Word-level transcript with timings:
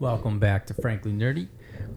Welcome 0.00 0.38
back 0.38 0.64
to 0.66 0.74
Frankly 0.74 1.10
Nerdy. 1.10 1.48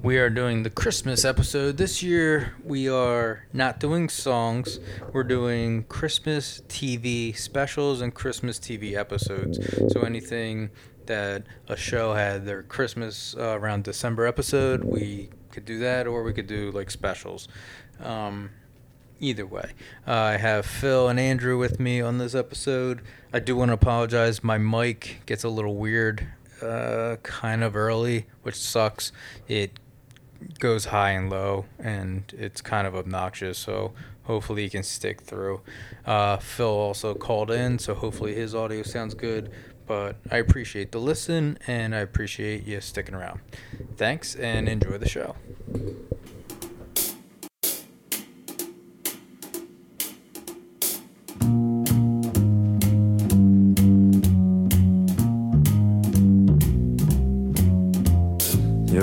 We 0.02 0.18
are 0.18 0.32
doing 0.32 0.64
the 0.64 0.72
Christmas 0.72 1.24
episode. 1.24 1.78
This 1.78 2.02
year 2.02 2.56
we 2.64 2.90
are 2.90 3.46
not 3.54 3.80
doing 3.80 4.10
songs, 4.10 4.80
we're 5.14 5.22
doing 5.22 5.84
Christmas 5.84 6.64
TV 6.68 7.38
specials 7.38 8.02
and 8.02 8.12
Christmas 8.12 8.58
TV 8.58 8.96
episodes. 8.96 9.60
So 9.94 10.02
anything 10.02 10.72
that 11.06 11.44
a 11.68 11.76
show 11.76 12.16
had 12.16 12.44
their 12.44 12.64
Christmas 12.64 13.36
uh, 13.38 13.60
around 13.60 13.84
December 13.84 14.26
episode, 14.26 14.84
we 14.84 15.30
could 15.52 15.66
do 15.66 15.78
that 15.78 16.08
or 16.08 16.24
we 16.24 16.34
could 16.34 16.48
do 16.48 16.72
like 16.72 16.90
specials. 16.90 17.48
Um, 18.00 18.50
either 19.20 19.46
way. 19.46 19.74
Uh, 20.08 20.14
I 20.14 20.38
have 20.38 20.66
Phil 20.66 21.08
and 21.08 21.20
Andrew 21.20 21.56
with 21.60 21.80
me 21.80 22.02
on 22.02 22.18
this 22.18 22.34
episode. 22.34 23.04
I 23.32 23.38
do 23.38 23.56
want 23.56 23.70
to 23.70 23.74
apologize. 23.74 24.44
My 24.44 24.58
mic 24.58 25.22
gets 25.28 25.44
a 25.44 25.50
little 25.50 25.76
weird 25.76 26.28
uh, 26.62 27.18
kind 27.24 27.64
of 27.64 27.76
early, 27.76 28.28
which 28.44 28.56
sucks. 28.56 29.12
It 29.48 29.80
goes 30.60 30.86
high 30.86 31.12
and 31.12 31.30
low, 31.30 31.66
and 31.80 32.24
it's 32.38 32.62
kind 32.62 32.88
of 32.88 32.96
obnoxious. 32.96 33.58
So 33.58 33.94
hopefully 34.24 34.64
he 34.64 34.70
can 34.70 34.84
stick 34.84 35.22
through. 35.22 35.62
Uh, 36.06 36.38
Phil 36.38 36.68
also 36.68 37.14
called 37.14 37.52
in, 37.52 37.80
so 37.80 37.94
hopefully 37.94 38.34
his 38.36 38.56
audio 38.56 38.84
sounds 38.84 39.14
good. 39.14 39.52
But 39.88 40.16
I 40.30 40.38
appreciate 40.38 40.92
the 40.92 41.00
listen, 41.00 41.58
and 41.68 41.94
I 41.94 42.00
appreciate 42.00 42.66
you 42.66 42.80
sticking 42.82 43.16
around. 43.16 43.42
Thanks, 43.98 44.36
and 44.36 44.70
enjoy 44.70 44.98
the 44.98 45.10
show. 45.10 45.36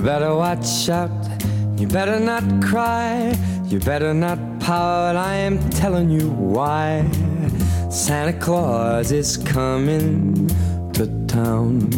Better 0.08 0.34
watch 0.34 0.88
out, 0.88 1.10
you 1.76 1.86
better 1.86 2.18
not 2.18 2.42
cry, 2.64 3.36
you 3.66 3.78
better 3.78 4.14
not 4.14 4.38
pout, 4.58 5.14
I 5.16 5.34
am 5.34 5.58
telling 5.68 6.08
you 6.08 6.30
why. 6.30 7.06
Santa 7.90 8.32
Claus 8.32 9.12
is 9.12 9.36
coming 9.36 10.48
to 10.94 11.04
town. 11.26 11.90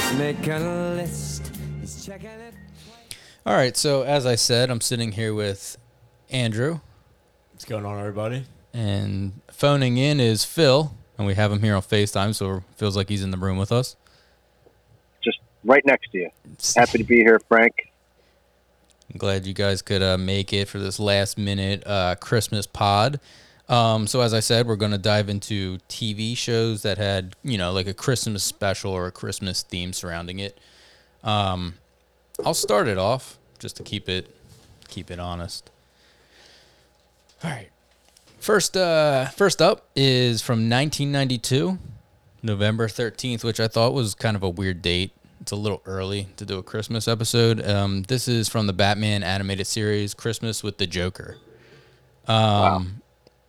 He's 0.00 0.18
making 0.18 0.52
a 0.52 0.94
list, 0.94 1.52
he's 1.82 2.06
checking 2.06 2.30
it. 2.30 2.54
All 3.44 3.54
right, 3.54 3.76
so 3.76 4.00
as 4.00 4.24
I 4.24 4.34
said, 4.34 4.70
I'm 4.70 4.80
sitting 4.80 5.12
here 5.12 5.34
with 5.34 5.76
Andrew, 6.30 6.80
What's 7.52 7.66
going 7.66 7.84
on, 7.84 7.98
everybody? 7.98 8.46
and 8.72 9.42
phoning 9.50 9.98
in 9.98 10.20
is 10.20 10.46
Phil, 10.46 10.94
and 11.18 11.26
we 11.26 11.34
have 11.34 11.52
him 11.52 11.60
here 11.60 11.74
on 11.76 11.82
FaceTime, 11.82 12.34
so 12.34 12.56
it 12.56 12.62
feels 12.76 12.96
like 12.96 13.10
he's 13.10 13.22
in 13.22 13.30
the 13.30 13.36
room 13.36 13.58
with 13.58 13.72
us. 13.72 13.94
Right 15.64 15.84
next 15.84 16.10
to 16.12 16.18
you. 16.18 16.30
Happy 16.76 16.98
to 16.98 17.04
be 17.04 17.16
here, 17.16 17.40
Frank. 17.48 17.90
I'm 19.12 19.18
glad 19.18 19.46
you 19.46 19.54
guys 19.54 19.82
could 19.82 20.02
uh, 20.02 20.18
make 20.18 20.52
it 20.52 20.68
for 20.68 20.78
this 20.78 21.00
last 21.00 21.36
minute 21.36 21.82
uh, 21.86 22.14
Christmas 22.16 22.66
pod. 22.66 23.18
Um, 23.68 24.06
so 24.06 24.20
as 24.20 24.34
I 24.34 24.40
said, 24.40 24.66
we're 24.66 24.76
going 24.76 24.92
to 24.92 24.98
dive 24.98 25.28
into 25.28 25.78
TV 25.88 26.36
shows 26.36 26.82
that 26.82 26.98
had, 26.98 27.36
you 27.42 27.56
know, 27.56 27.72
like 27.72 27.86
a 27.86 27.94
Christmas 27.94 28.42
special 28.42 28.92
or 28.92 29.06
a 29.06 29.12
Christmas 29.12 29.62
theme 29.62 29.92
surrounding 29.92 30.40
it. 30.40 30.58
Um, 31.22 31.74
I'll 32.44 32.54
start 32.54 32.88
it 32.88 32.98
off 32.98 33.38
just 33.58 33.76
to 33.76 33.82
keep 33.82 34.08
it 34.08 34.34
keep 34.88 35.10
it 35.10 35.20
honest. 35.20 35.70
All 37.44 37.50
right. 37.50 37.68
First 38.38 38.76
uh 38.76 39.26
first 39.26 39.62
up 39.62 39.86
is 39.94 40.42
from 40.42 40.68
1992, 40.68 41.78
November 42.42 42.88
13th, 42.88 43.44
which 43.44 43.60
I 43.60 43.68
thought 43.68 43.92
was 43.92 44.14
kind 44.14 44.36
of 44.36 44.42
a 44.42 44.48
weird 44.48 44.82
date. 44.82 45.12
It's 45.40 45.52
a 45.52 45.56
little 45.56 45.80
early 45.86 46.28
to 46.36 46.44
do 46.44 46.58
a 46.58 46.62
Christmas 46.62 47.08
episode. 47.08 47.66
Um, 47.66 48.02
this 48.02 48.28
is 48.28 48.48
from 48.48 48.66
the 48.66 48.74
Batman 48.74 49.22
animated 49.22 49.66
series 49.66 50.12
Christmas 50.12 50.62
with 50.62 50.76
the 50.76 50.86
Joker. 50.86 51.38
Um, 52.28 53.00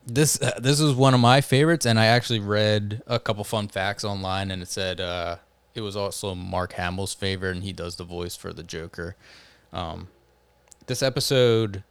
this 0.08 0.42
uh, 0.42 0.58
this 0.60 0.80
is 0.80 0.94
one 0.94 1.14
of 1.14 1.20
my 1.20 1.42
favorites, 1.42 1.86
and 1.86 2.00
I 2.00 2.06
actually 2.06 2.40
read 2.40 3.02
a 3.08 3.20
couple 3.20 3.44
fun 3.44 3.68
facts 3.68 4.04
online, 4.06 4.52
and 4.52 4.62
it 4.62 4.70
said 4.70 5.02
uh, 5.02 5.38
it 5.76 5.82
was 5.82 5.98
also 5.98 6.34
Mark 6.34 6.74
Hamill's 6.74 7.14
favorite, 7.14 7.56
and 7.56 7.64
he 7.64 7.74
does 7.74 7.98
the 7.98 8.06
voice 8.06 8.36
for 8.38 8.54
the 8.54 8.64
Joker. 8.64 9.16
Um, 9.74 10.08
this 10.88 11.04
episode 11.04 11.84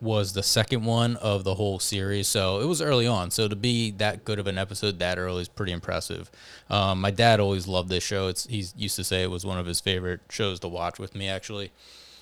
was 0.00 0.32
the 0.32 0.42
second 0.42 0.84
one 0.84 1.16
of 1.16 1.44
the 1.44 1.54
whole 1.54 1.78
series, 1.78 2.26
so 2.26 2.60
it 2.60 2.66
was 2.66 2.80
early 2.80 3.06
on. 3.06 3.30
So 3.30 3.48
to 3.48 3.56
be 3.56 3.90
that 3.92 4.24
good 4.24 4.38
of 4.38 4.46
an 4.46 4.58
episode 4.58 4.98
that 4.98 5.18
early 5.18 5.42
is 5.42 5.48
pretty 5.48 5.72
impressive. 5.72 6.30
Um, 6.68 7.00
my 7.00 7.10
dad 7.10 7.40
always 7.40 7.68
loved 7.68 7.88
this 7.88 8.02
show. 8.02 8.28
It's 8.28 8.46
he 8.46 8.64
used 8.76 8.96
to 8.96 9.04
say 9.04 9.22
it 9.22 9.30
was 9.30 9.44
one 9.44 9.58
of 9.58 9.66
his 9.66 9.80
favorite 9.80 10.20
shows 10.30 10.60
to 10.60 10.68
watch 10.68 10.98
with 10.98 11.14
me, 11.14 11.28
actually. 11.28 11.72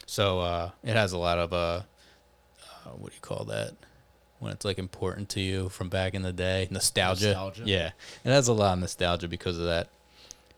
So 0.07 0.41
uh, 0.41 0.71
it 0.83 0.97
has 0.97 1.13
a 1.13 1.19
lot 1.19 1.39
of 1.39 1.53
uh, 1.53 1.83
uh, 2.87 2.91
what 2.97 3.11
do 3.11 3.15
you 3.15 3.21
call 3.21 3.45
that? 3.45 3.75
When 4.39 4.53
it's 4.53 4.65
like 4.65 4.79
important 4.79 5.29
to 5.31 5.41
you 5.41 5.69
from 5.69 5.89
back 5.89 6.15
in 6.15 6.23
the 6.23 6.33
day, 6.33 6.69
nostalgia. 6.71 7.27
Nostalgia. 7.27 7.63
Yeah, 7.65 7.91
it 8.25 8.31
has 8.31 8.49
a 8.49 8.53
lot 8.53 8.75
of 8.75 8.81
nostalgia 8.81 9.29
because 9.29 9.59
of 9.59 9.65
that. 9.65 9.89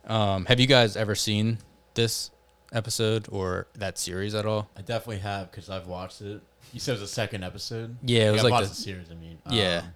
Um, 0.06 0.46
have 0.46 0.60
you 0.60 0.66
guys 0.66 0.96
ever 0.96 1.14
seen 1.14 1.58
this 1.94 2.30
episode 2.72 3.26
or 3.30 3.66
that 3.74 3.98
series 3.98 4.34
at 4.34 4.46
all? 4.46 4.68
I 4.76 4.82
definitely 4.82 5.18
have 5.18 5.50
because 5.50 5.70
I've 5.70 5.86
watched 5.86 6.20
it. 6.20 6.42
You 6.72 6.80
said 6.80 6.92
it 6.92 7.00
was 7.00 7.10
the 7.10 7.14
second 7.14 7.42
episode. 7.44 7.96
Yeah, 8.02 8.28
it 8.28 8.32
was 8.32 8.44
I've 8.44 8.50
like 8.50 8.62
the- 8.64 8.68
the 8.70 8.74
series. 8.74 9.10
I 9.10 9.14
mean, 9.14 9.38
Yeah. 9.50 9.78
Um, 9.84 9.92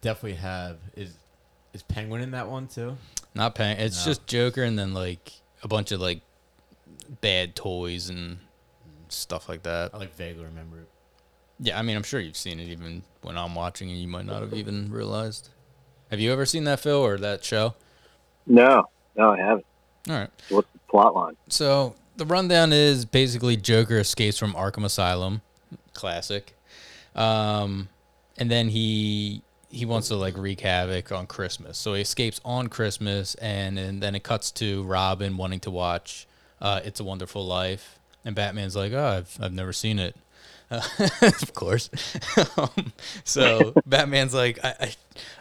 definitely 0.00 0.38
have. 0.38 0.78
Is 0.96 1.14
is 1.72 1.82
Penguin 1.82 2.22
in 2.22 2.30
that 2.30 2.48
one 2.48 2.68
too? 2.68 2.96
Not 3.34 3.54
paying. 3.54 3.78
It's 3.78 3.98
No. 4.06 4.10
just 4.12 4.26
Joker 4.26 4.62
and 4.62 4.78
then 4.78 4.94
like 4.94 5.32
a 5.62 5.68
bunch 5.68 5.92
of 5.92 6.00
like 6.00 6.22
bad 7.20 7.54
toys 7.54 8.08
and 8.08 8.38
stuff 9.08 9.48
like 9.48 9.62
that. 9.64 9.90
I 9.94 9.98
like 9.98 10.14
vaguely 10.14 10.44
remember 10.44 10.80
it. 10.80 10.88
Yeah, 11.60 11.78
I 11.78 11.82
mean, 11.82 11.96
I'm 11.96 12.02
sure 12.02 12.18
you've 12.20 12.36
seen 12.36 12.60
it 12.60 12.68
even 12.68 13.02
when 13.22 13.36
I'm 13.36 13.54
watching 13.54 13.90
and 13.90 13.98
you 13.98 14.08
might 14.08 14.24
not 14.26 14.40
have 14.42 14.54
even 14.54 14.90
realized. 14.90 15.50
Have 16.10 16.20
you 16.20 16.32
ever 16.32 16.46
seen 16.46 16.64
that 16.64 16.80
Phil 16.80 16.96
or 16.98 17.16
that 17.18 17.44
show? 17.44 17.74
No, 18.46 18.88
no, 19.16 19.32
I 19.32 19.38
haven't. 19.38 19.66
All 20.08 20.14
right. 20.14 20.30
What's 20.50 20.68
the 20.72 20.78
plot 20.88 21.14
line? 21.14 21.36
So 21.48 21.94
the 22.16 22.26
rundown 22.26 22.72
is 22.72 23.04
basically 23.04 23.56
Joker 23.56 23.98
escapes 23.98 24.38
from 24.38 24.54
Arkham 24.54 24.84
Asylum, 24.84 25.42
classic, 25.92 26.54
um, 27.14 27.88
and 28.38 28.50
then 28.50 28.68
he 28.68 29.42
he 29.68 29.84
wants 29.84 30.08
to 30.08 30.16
like 30.16 30.36
wreak 30.36 30.60
havoc 30.60 31.12
on 31.12 31.26
Christmas. 31.26 31.76
So 31.76 31.94
he 31.94 32.02
escapes 32.02 32.40
on 32.44 32.68
Christmas, 32.68 33.34
and, 33.36 33.78
and 33.78 34.02
then 34.02 34.14
it 34.14 34.22
cuts 34.22 34.50
to 34.52 34.84
Robin 34.84 35.36
wanting 35.36 35.60
to 35.60 35.70
watch 35.70 36.26
uh, 36.60 36.80
"It's 36.84 37.00
a 37.00 37.04
Wonderful 37.04 37.46
Life," 37.46 37.98
and 38.24 38.34
Batman's 38.34 38.76
like, 38.76 38.92
"Oh, 38.92 39.04
I've 39.04 39.38
I've 39.40 39.52
never 39.52 39.72
seen 39.72 39.98
it." 39.98 40.16
Uh, 40.70 40.80
of 41.22 41.54
course. 41.54 41.90
um, 42.56 42.92
so 43.24 43.72
Batman's 43.86 44.34
like, 44.34 44.58
I, 44.64 44.74
I, 44.80 44.94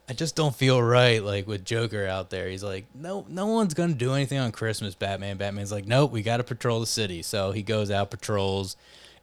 I 0.10 0.14
just 0.14 0.36
don't 0.36 0.56
feel 0.56 0.82
right. 0.82 1.24
Like 1.24 1.48
with 1.48 1.66
Joker 1.66 2.06
out 2.06 2.30
there, 2.30 2.48
he's 2.48 2.64
like, 2.64 2.86
no, 2.94 3.26
no 3.28 3.48
one's 3.48 3.74
gonna 3.74 3.94
do 3.94 4.14
anything 4.14 4.40
on 4.40 4.52
Christmas. 4.52 4.96
Batman. 4.96 5.38
Batman's 5.38 5.72
like, 5.72 5.86
nope, 5.86 6.12
we 6.12 6.22
got 6.22 6.38
to 6.38 6.44
patrol 6.44 6.80
the 6.80 6.86
city. 6.86 7.22
So 7.22 7.52
he 7.52 7.64
goes 7.64 7.90
out, 7.92 8.12
patrols. 8.12 8.76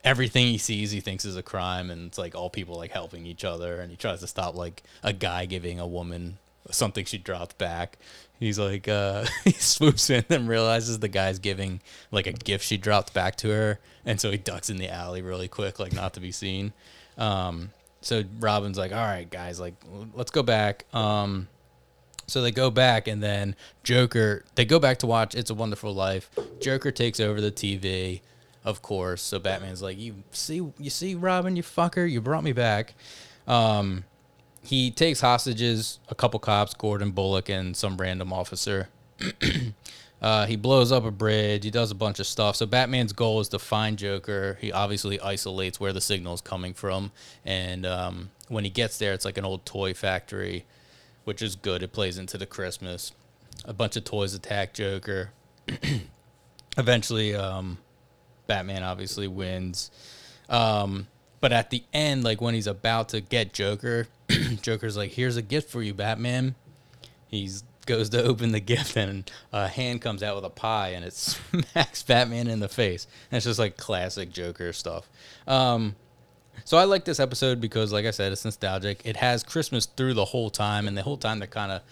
Everything 0.04 0.46
he 0.46 0.58
sees, 0.58 0.90
he 0.90 0.98
thinks 0.98 1.24
is 1.24 1.36
a 1.36 1.44
crime, 1.44 1.88
and 1.88 2.08
it's 2.08 2.18
like 2.18 2.34
all 2.34 2.50
people 2.50 2.76
like 2.76 2.90
helping 2.90 3.24
each 3.24 3.44
other. 3.44 3.80
And 3.80 3.88
he 3.88 3.96
tries 3.96 4.18
to 4.20 4.26
stop 4.26 4.56
like 4.56 4.82
a 5.04 5.12
guy 5.12 5.46
giving 5.46 5.78
a 5.78 5.86
woman 5.86 6.38
something 6.70 7.04
she 7.04 7.18
dropped 7.18 7.58
back. 7.58 7.98
He's 8.38 8.58
like, 8.58 8.88
uh, 8.88 9.26
he 9.44 9.52
swoops 9.52 10.10
in 10.10 10.24
and 10.28 10.48
realizes 10.48 10.98
the 10.98 11.08
guy's 11.08 11.38
giving 11.38 11.80
like 12.10 12.26
a 12.26 12.32
gift 12.32 12.64
she 12.64 12.76
dropped 12.76 13.14
back 13.14 13.36
to 13.36 13.48
her, 13.50 13.78
and 14.04 14.20
so 14.20 14.30
he 14.30 14.36
ducks 14.36 14.70
in 14.70 14.78
the 14.78 14.88
alley 14.88 15.22
really 15.22 15.48
quick, 15.48 15.78
like 15.78 15.92
not 15.92 16.14
to 16.14 16.20
be 16.20 16.32
seen. 16.32 16.72
Um, 17.18 17.70
so 18.00 18.24
Robin's 18.40 18.78
like, 18.78 18.92
all 18.92 18.98
right, 18.98 19.30
guys, 19.30 19.60
like 19.60 19.74
let's 20.14 20.30
go 20.30 20.42
back. 20.42 20.86
Um, 20.92 21.48
so 22.26 22.42
they 22.42 22.50
go 22.50 22.70
back, 22.70 23.08
and 23.08 23.22
then 23.22 23.56
Joker, 23.82 24.44
they 24.54 24.64
go 24.64 24.78
back 24.78 24.98
to 24.98 25.06
watch 25.06 25.34
It's 25.34 25.50
a 25.50 25.54
Wonderful 25.54 25.92
Life. 25.92 26.30
Joker 26.60 26.90
takes 26.90 27.20
over 27.20 27.40
the 27.40 27.52
TV, 27.52 28.22
of 28.64 28.82
course. 28.82 29.22
So 29.22 29.38
Batman's 29.38 29.82
like, 29.82 29.98
you 29.98 30.22
see, 30.30 30.66
you 30.78 30.90
see, 30.90 31.14
Robin, 31.14 31.56
you 31.56 31.62
fucker, 31.62 32.10
you 32.10 32.20
brought 32.20 32.44
me 32.44 32.52
back. 32.52 32.94
Um, 33.46 34.04
he 34.62 34.90
takes 34.90 35.20
hostages 35.20 35.98
a 36.08 36.14
couple 36.14 36.38
cops, 36.38 36.74
Gordon 36.74 37.10
Bullock 37.10 37.48
and 37.48 37.76
some 37.76 37.96
random 37.96 38.32
officer. 38.32 38.88
uh, 40.22 40.46
he 40.46 40.56
blows 40.56 40.92
up 40.92 41.04
a 41.04 41.10
bridge. 41.10 41.64
He 41.64 41.70
does 41.70 41.90
a 41.90 41.96
bunch 41.96 42.20
of 42.20 42.26
stuff. 42.26 42.56
So 42.56 42.66
Batman's 42.66 43.12
goal 43.12 43.40
is 43.40 43.48
to 43.48 43.58
find 43.58 43.98
Joker. 43.98 44.58
He 44.60 44.70
obviously 44.70 45.20
isolates 45.20 45.80
where 45.80 45.92
the 45.92 46.00
signal 46.00 46.34
is 46.34 46.40
coming 46.40 46.74
from, 46.74 47.10
and 47.44 47.84
um, 47.84 48.30
when 48.48 48.64
he 48.64 48.70
gets 48.70 48.98
there, 48.98 49.12
it's 49.12 49.24
like 49.24 49.36
an 49.36 49.44
old 49.44 49.66
toy 49.66 49.94
factory, 49.94 50.64
which 51.24 51.42
is 51.42 51.56
good. 51.56 51.82
It 51.82 51.92
plays 51.92 52.16
into 52.16 52.38
the 52.38 52.46
Christmas. 52.46 53.12
A 53.64 53.72
bunch 53.72 53.96
of 53.96 54.04
toys 54.04 54.32
attack 54.32 54.74
Joker. 54.74 55.30
Eventually, 56.78 57.34
um, 57.34 57.78
Batman 58.46 58.82
obviously 58.82 59.26
wins. 59.26 59.90
Um, 60.48 61.08
but 61.42 61.52
at 61.52 61.70
the 61.70 61.82
end, 61.92 62.22
like 62.22 62.40
when 62.40 62.54
he's 62.54 62.68
about 62.68 63.10
to 63.10 63.20
get 63.20 63.52
Joker, 63.52 64.06
Joker's 64.62 64.96
like, 64.96 65.10
"Here's 65.10 65.36
a 65.36 65.42
gift 65.42 65.68
for 65.68 65.82
you, 65.82 65.92
Batman." 65.92 66.54
He's 67.26 67.64
goes 67.84 68.08
to 68.10 68.22
open 68.24 68.52
the 68.52 68.60
gift 68.60 68.96
and 68.96 69.28
a 69.52 69.66
hand 69.66 70.00
comes 70.00 70.22
out 70.22 70.36
with 70.36 70.44
a 70.44 70.50
pie 70.50 70.90
and 70.90 71.04
it 71.04 71.12
smacks 71.14 72.04
Batman 72.04 72.46
in 72.46 72.60
the 72.60 72.68
face. 72.68 73.08
And 73.28 73.36
it's 73.36 73.44
just 73.44 73.58
like 73.58 73.76
classic 73.76 74.30
Joker 74.30 74.72
stuff. 74.72 75.10
Um, 75.48 75.96
so 76.64 76.76
I 76.76 76.84
like 76.84 77.04
this 77.04 77.18
episode 77.18 77.60
because, 77.60 77.92
like 77.92 78.06
I 78.06 78.12
said, 78.12 78.30
it's 78.30 78.44
nostalgic. 78.44 79.02
It 79.04 79.16
has 79.16 79.42
Christmas 79.42 79.86
through 79.86 80.14
the 80.14 80.26
whole 80.26 80.48
time, 80.48 80.86
and 80.86 80.96
the 80.96 81.02
whole 81.02 81.16
time 81.16 81.40
they're 81.40 81.48
kind 81.48 81.72
of 81.72 81.82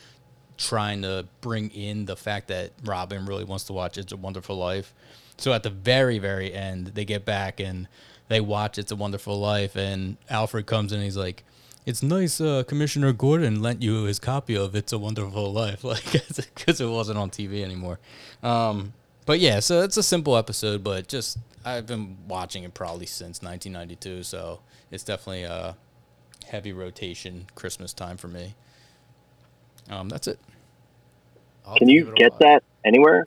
trying 0.58 1.02
to 1.02 1.26
bring 1.40 1.70
in 1.70 2.04
the 2.04 2.14
fact 2.14 2.48
that 2.48 2.70
Robin 2.84 3.26
really 3.26 3.44
wants 3.44 3.64
to 3.64 3.72
watch 3.72 3.98
It's 3.98 4.12
a 4.12 4.16
Wonderful 4.16 4.56
Life. 4.56 4.94
So 5.38 5.52
at 5.52 5.64
the 5.64 5.70
very, 5.70 6.20
very 6.20 6.52
end, 6.52 6.88
they 6.88 7.04
get 7.04 7.24
back 7.24 7.58
and 7.58 7.88
they 8.30 8.40
watch 8.40 8.78
It's 8.78 8.92
a 8.92 8.96
Wonderful 8.96 9.38
Life, 9.40 9.74
and 9.76 10.16
Alfred 10.30 10.64
comes 10.64 10.92
in 10.92 10.98
and 10.98 11.04
he's 11.04 11.16
like, 11.16 11.42
it's 11.84 12.00
nice 12.00 12.40
uh, 12.40 12.62
Commissioner 12.62 13.12
Gordon 13.12 13.60
lent 13.60 13.82
you 13.82 14.04
his 14.04 14.20
copy 14.20 14.56
of 14.56 14.76
It's 14.76 14.92
a 14.92 14.98
Wonderful 14.98 15.52
Life, 15.52 15.82
like 15.92 16.12
because 16.12 16.80
it 16.80 16.86
wasn't 16.86 17.18
on 17.18 17.30
TV 17.30 17.64
anymore. 17.64 17.98
Um, 18.44 18.92
but 19.26 19.40
yeah, 19.40 19.58
so 19.58 19.82
it's 19.82 19.96
a 19.96 20.02
simple 20.02 20.36
episode, 20.36 20.84
but 20.84 21.08
just 21.08 21.38
I've 21.64 21.86
been 21.86 22.18
watching 22.28 22.62
it 22.62 22.72
probably 22.72 23.06
since 23.06 23.42
1992, 23.42 24.22
so 24.22 24.60
it's 24.92 25.02
definitely 25.02 25.42
a 25.42 25.76
heavy 26.46 26.72
rotation 26.72 27.46
Christmas 27.56 27.92
time 27.92 28.16
for 28.16 28.28
me. 28.28 28.54
Um, 29.90 30.08
that's 30.08 30.28
it. 30.28 30.38
I'll 31.66 31.76
Can 31.78 31.88
you 31.88 32.08
it 32.10 32.14
get 32.14 32.32
watch. 32.32 32.40
that 32.40 32.62
anywhere? 32.84 33.26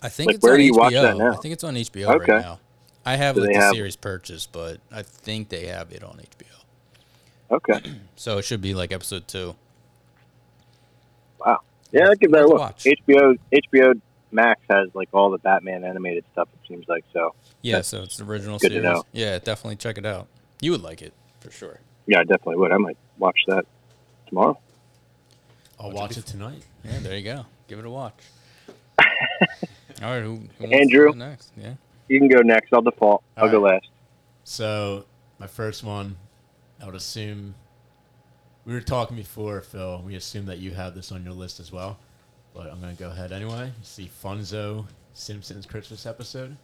I 0.00 0.10
think 0.10 0.28
Like, 0.28 0.36
it's 0.36 0.44
where 0.44 0.52
on 0.54 0.58
do 0.60 0.64
you 0.64 0.72
HBO. 0.74 0.76
watch 0.76 0.92
that 0.92 1.16
now? 1.16 1.32
I 1.32 1.36
think 1.38 1.54
it's 1.54 1.64
on 1.64 1.74
HBO 1.74 2.14
Okay. 2.14 2.32
right 2.32 2.42
now. 2.42 2.60
I 3.06 3.16
have 3.16 3.34
Do 3.34 3.42
like 3.42 3.52
the 3.52 3.58
have- 3.60 3.74
series 3.74 3.96
purchased, 3.96 4.52
but 4.52 4.78
I 4.90 5.02
think 5.02 5.48
they 5.50 5.66
have 5.66 5.92
it 5.92 6.02
on 6.02 6.18
HBO. 6.18 7.54
Okay. 7.56 7.80
So 8.16 8.38
it 8.38 8.42
should 8.44 8.60
be 8.62 8.74
like 8.74 8.92
episode 8.92 9.26
two. 9.28 9.54
Wow. 11.44 11.60
Yeah, 11.92 12.04
I'll 12.08 12.14
give 12.14 12.30
that 12.32 12.42
a 12.42 12.46
look. 12.46 12.58
watch. 12.60 12.84
HBO 12.84 13.36
HBO 13.52 14.00
Max 14.32 14.60
has 14.70 14.88
like 14.94 15.08
all 15.12 15.30
the 15.30 15.38
Batman 15.38 15.84
animated 15.84 16.24
stuff. 16.32 16.48
It 16.62 16.68
seems 16.68 16.86
like 16.88 17.04
so. 17.12 17.34
Yeah, 17.62 17.76
That's 17.76 17.88
so 17.88 18.02
it's 18.02 18.16
the 18.16 18.24
original 18.24 18.58
good 18.58 18.68
to 18.70 18.74
series. 18.74 18.84
know. 18.84 19.04
Yeah, 19.12 19.38
definitely 19.38 19.76
check 19.76 19.98
it 19.98 20.06
out. 20.06 20.26
You 20.60 20.70
would 20.72 20.82
like 20.82 21.02
it 21.02 21.12
for 21.40 21.50
sure. 21.50 21.80
Yeah, 22.06 22.20
I 22.20 22.24
definitely 22.24 22.56
would. 22.56 22.72
I 22.72 22.76
might 22.78 22.96
watch 23.18 23.38
that 23.48 23.66
tomorrow. 24.28 24.58
I'll 25.80 25.90
watch 25.92 26.16
it 26.16 26.26
tonight. 26.26 26.62
Yeah, 26.84 26.98
there 27.00 27.16
you 27.16 27.24
go. 27.24 27.46
Give 27.68 27.78
it 27.78 27.84
a 27.84 27.90
watch. 27.90 28.14
All 29.00 29.04
right, 30.02 30.22
who, 30.22 30.36
who 30.36 30.36
wants 30.36 30.48
to 30.70 30.74
Andrew? 30.80 31.06
go 31.12 31.18
next? 31.18 31.50
Yeah. 31.60 31.74
You 32.08 32.18
can 32.18 32.28
go 32.28 32.40
next. 32.40 32.72
I'll 32.72 32.82
default. 32.82 33.22
I'll 33.36 33.44
All 33.44 33.50
go 33.50 33.60
last. 33.60 33.88
So 34.44 35.06
my 35.38 35.46
first 35.46 35.82
one, 35.82 36.16
I 36.80 36.86
would 36.86 36.94
assume 36.94 37.54
we 38.64 38.72
were 38.72 38.80
talking 38.80 39.16
before, 39.16 39.60
Phil. 39.60 40.02
We 40.04 40.14
assume 40.16 40.46
that 40.46 40.58
you 40.58 40.72
have 40.72 40.94
this 40.94 41.12
on 41.12 41.24
your 41.24 41.32
list 41.32 41.60
as 41.60 41.72
well, 41.72 41.98
but 42.54 42.70
I'm 42.70 42.80
gonna 42.80 42.94
go 42.94 43.10
ahead 43.10 43.32
anyway. 43.32 43.72
It's 43.80 43.96
the 43.96 44.08
Funzo 44.22 44.86
Simpsons 45.12 45.66
Christmas 45.66 46.06
episode. 46.06 46.56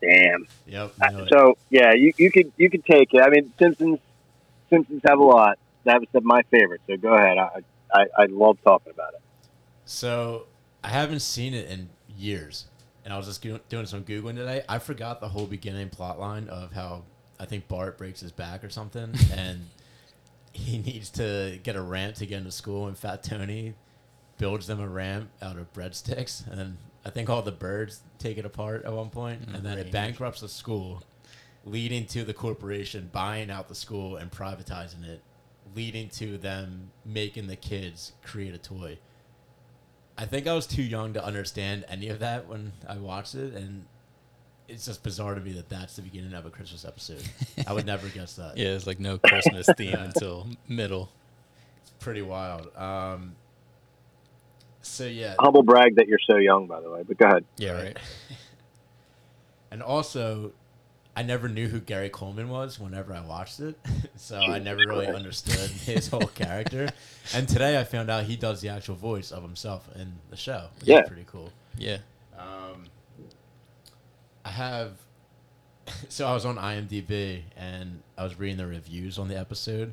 Damn. 0.00 0.46
Yep. 0.66 0.92
Uh, 1.00 1.18
it. 1.22 1.28
So 1.30 1.56
yeah, 1.70 1.92
you, 1.92 2.12
you 2.16 2.30
could 2.30 2.52
you 2.56 2.70
could 2.70 2.84
take 2.84 3.14
it. 3.14 3.22
I 3.22 3.28
mean, 3.30 3.52
Simpsons 3.58 3.98
Simpsons 4.70 5.02
have 5.06 5.18
a 5.18 5.24
lot. 5.24 5.58
That 5.84 6.00
was 6.00 6.22
my 6.22 6.42
favorite. 6.50 6.80
So 6.86 6.96
go 6.96 7.14
ahead. 7.14 7.38
I 7.38 7.60
I, 7.92 8.06
I 8.18 8.24
love 8.26 8.58
talking 8.64 8.92
about 8.92 9.14
it. 9.14 9.20
So 9.84 10.46
I 10.82 10.88
haven't 10.88 11.20
seen 11.20 11.54
it 11.54 11.68
in 11.68 11.90
years, 12.16 12.66
and 13.04 13.12
I 13.12 13.16
was 13.16 13.26
just 13.26 13.42
doing 13.42 13.86
some 13.86 14.04
googling 14.04 14.36
today. 14.36 14.62
I 14.68 14.78
forgot 14.78 15.20
the 15.20 15.28
whole 15.28 15.46
beginning 15.46 15.90
plot 15.90 16.18
line 16.18 16.48
of 16.48 16.72
how 16.72 17.02
I 17.38 17.44
think 17.44 17.68
Bart 17.68 17.98
breaks 17.98 18.20
his 18.20 18.32
back 18.32 18.64
or 18.64 18.70
something, 18.70 19.14
and 19.32 19.66
he 20.52 20.78
needs 20.78 21.10
to 21.10 21.58
get 21.62 21.76
a 21.76 21.82
ramp 21.82 22.16
to 22.16 22.26
get 22.26 22.38
into 22.38 22.50
school, 22.50 22.86
and 22.86 22.96
Fat 22.96 23.22
Tony 23.22 23.74
builds 24.38 24.66
them 24.66 24.80
a 24.80 24.88
ramp 24.88 25.30
out 25.42 25.58
of 25.58 25.72
breadsticks, 25.72 26.46
and 26.50 26.78
I 27.04 27.10
think 27.10 27.28
all 27.28 27.42
the 27.42 27.52
birds 27.52 28.00
take 28.18 28.38
it 28.38 28.46
apart 28.46 28.84
at 28.84 28.92
one 28.92 29.10
point, 29.10 29.42
mm-hmm. 29.42 29.54
and 29.54 29.64
then 29.64 29.78
it 29.78 29.92
bankrupts 29.92 30.40
the 30.40 30.48
school, 30.48 31.02
leading 31.64 32.06
to 32.06 32.24
the 32.24 32.34
corporation 32.34 33.10
buying 33.12 33.50
out 33.50 33.68
the 33.68 33.74
school 33.74 34.16
and 34.16 34.30
privatizing 34.30 35.04
it, 35.04 35.22
leading 35.74 36.08
to 36.08 36.38
them 36.38 36.90
making 37.04 37.46
the 37.46 37.56
kids 37.56 38.12
create 38.22 38.54
a 38.54 38.58
toy. 38.58 38.98
I 40.16 40.26
think 40.26 40.46
I 40.46 40.54
was 40.54 40.66
too 40.66 40.82
young 40.82 41.12
to 41.14 41.24
understand 41.24 41.84
any 41.88 42.08
of 42.08 42.20
that 42.20 42.46
when 42.46 42.72
I 42.88 42.96
watched 42.98 43.34
it, 43.34 43.54
and 43.54 43.84
it's 44.68 44.86
just 44.86 45.02
bizarre 45.02 45.34
to 45.34 45.40
me 45.40 45.52
that 45.52 45.68
that's 45.68 45.96
the 45.96 46.02
beginning 46.02 46.32
of 46.34 46.46
a 46.46 46.50
Christmas 46.50 46.84
episode. 46.84 47.22
I 47.66 47.72
would 47.72 47.86
never 47.86 48.08
guess 48.08 48.34
that. 48.36 48.56
Yeah, 48.56 48.68
it's 48.68 48.86
like 48.86 49.00
no 49.00 49.18
Christmas 49.18 49.68
theme 49.76 49.94
until 49.98 50.46
middle. 50.68 51.10
It's 51.82 51.90
pretty 51.98 52.22
wild. 52.22 52.74
Um, 52.76 53.34
so 54.82 55.06
yeah, 55.06 55.34
Humble 55.38 55.62
brag 55.62 55.96
that 55.96 56.06
you're 56.06 56.20
so 56.28 56.36
young, 56.36 56.66
by 56.66 56.80
the 56.80 56.90
way. 56.90 57.02
But 57.06 57.18
go 57.18 57.26
ahead. 57.26 57.44
Yeah, 57.56 57.72
right. 57.72 57.98
and 59.70 59.82
also, 59.82 60.52
I 61.16 61.22
never 61.22 61.48
knew 61.48 61.68
who 61.68 61.78
Gary 61.80 62.08
Coleman 62.08 62.48
was 62.48 62.78
whenever 62.80 63.12
I 63.14 63.20
watched 63.20 63.60
it, 63.60 63.78
so 64.16 64.40
I 64.40 64.58
never 64.58 64.80
really 64.80 65.06
understood 65.06 65.70
his 65.70 66.08
whole 66.08 66.26
character. 66.26 66.88
And 67.34 67.48
today 67.48 67.78
I 67.78 67.84
found 67.84 68.10
out 68.10 68.24
he 68.24 68.36
does 68.36 68.60
the 68.60 68.68
actual 68.70 68.96
voice 68.96 69.30
of 69.30 69.42
himself 69.42 69.88
in 69.94 70.14
the 70.30 70.36
show. 70.36 70.68
which 70.74 70.82
is 70.82 70.88
Yeah. 70.88 71.02
pretty 71.02 71.24
cool. 71.26 71.52
Yeah. 71.78 71.98
Um, 72.38 72.86
I 74.44 74.50
have. 74.50 74.92
So 76.08 76.26
I 76.26 76.32
was 76.32 76.46
on 76.46 76.56
IMDb 76.56 77.42
and 77.58 78.00
I 78.16 78.24
was 78.24 78.38
reading 78.38 78.56
the 78.56 78.66
reviews 78.66 79.18
on 79.18 79.28
the 79.28 79.38
episode. 79.38 79.92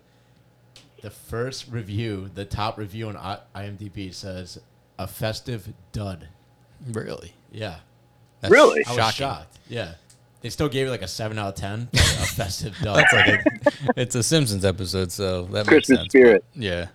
The 1.02 1.10
first 1.10 1.68
review, 1.68 2.30
the 2.34 2.46
top 2.46 2.78
review 2.78 3.10
on 3.10 3.16
IMDb 3.54 4.14
says 4.14 4.58
a 4.98 5.06
festive 5.06 5.74
dud. 5.92 6.30
Really? 6.90 7.34
Yeah, 7.52 7.80
That's 8.40 8.52
Really? 8.54 8.86
I 8.86 8.90
was 8.90 8.98
Shocking. 8.98 9.18
shocked. 9.18 9.60
Yeah, 9.68 9.96
they 10.42 10.50
still 10.50 10.70
gave 10.70 10.88
it 10.88 10.90
like 10.92 11.02
a 11.04 11.08
seven 11.08 11.38
out 11.38 11.50
of 11.50 11.56
ten. 11.56 11.90
a 11.94 11.98
festive 11.98 12.76
dud. 12.82 12.98
That's 12.98 13.14
like 13.14 13.28
a, 13.28 14.00
it's 14.02 14.16
a 14.16 14.24
Simpsons 14.24 14.66
episode, 14.66 15.12
so 15.12 15.44
that 15.44 15.52
makes 15.66 15.68
Christmas 15.68 16.00
sense. 16.00 16.12
spirit. 16.12 16.44
but 16.54 16.64
Yeah. 16.64 16.88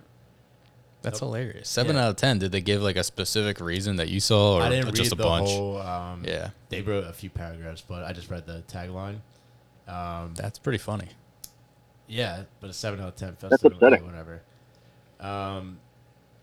That's 1.03 1.21
Nope. 1.21 1.29
hilarious. 1.29 1.69
Seven 1.69 1.95
Yeah. 1.95 2.05
out 2.05 2.09
of 2.09 2.15
ten. 2.17 2.39
Did 2.39 2.51
they 2.51 2.59
give 2.61 2.81
like 2.81 2.95
a 2.97 3.03
specific 3.03 3.59
reason 3.61 3.95
that 3.97 4.09
you 4.09 4.19
saw, 4.19 4.57
or 4.57 4.61
I 4.63 4.69
didn't 4.69 4.93
just 4.95 5.11
read 5.11 5.13
a 5.13 5.15
the 5.15 5.23
bunch? 5.23 5.49
whole. 5.49 5.77
Um, 5.81 6.23
Yeah, 6.25 6.49
they 6.69 6.81
wrote 6.81 7.05
a 7.05 7.13
few 7.13 7.29
paragraphs, 7.29 7.81
but 7.87 8.03
I 8.03 8.11
just 8.13 8.29
read 8.29 8.45
the 8.45 8.63
tagline. 8.67 9.19
Um, 9.87 10.33
that's 10.35 10.59
pretty 10.59 10.79
funny. 10.79 11.07
Yeah, 12.07 12.43
but 12.59 12.69
a 12.69 12.73
seven 12.73 12.99
out 12.99 13.09
of 13.09 13.15
ten. 13.15 13.37
That's 13.39 13.51
Festive, 13.61 13.73
upsetting. 13.73 14.05
Whatever. 14.05 14.41
Um, 15.19 15.79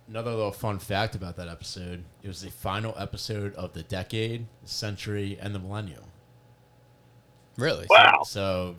another 0.09 0.31
little 0.31 0.53
fun 0.53 0.79
fact 0.79 1.15
about 1.15 1.37
that 1.37 1.49
episode: 1.49 2.05
it 2.23 2.29
was 2.29 2.41
the 2.41 2.51
final 2.51 2.95
episode 2.97 3.55
of 3.57 3.73
the 3.75 3.83
decade, 3.83 4.47
century, 4.65 5.37
and 5.41 5.55
the 5.55 5.59
millennium. 5.59 6.05
Really? 7.57 7.87
Wow. 7.89 8.23
So, 8.25 8.75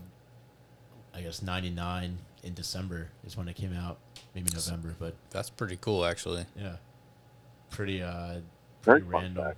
I 1.14 1.22
guess 1.22 1.42
ninety 1.42 1.70
nine 1.70 2.18
in 2.44 2.54
December 2.54 3.10
is 3.26 3.38
when 3.38 3.48
it 3.48 3.56
came 3.56 3.74
out. 3.76 3.98
Maybe 4.34 4.50
November, 4.54 4.94
but 5.00 5.16
That's 5.30 5.50
pretty 5.50 5.78
cool, 5.80 6.04
actually. 6.06 6.46
yeah, 6.58 6.76
pretty 7.70 8.02
uh, 8.02 8.40
pretty 8.82 9.02
fun 9.06 9.10
random. 9.12 9.44
fact. 9.46 9.58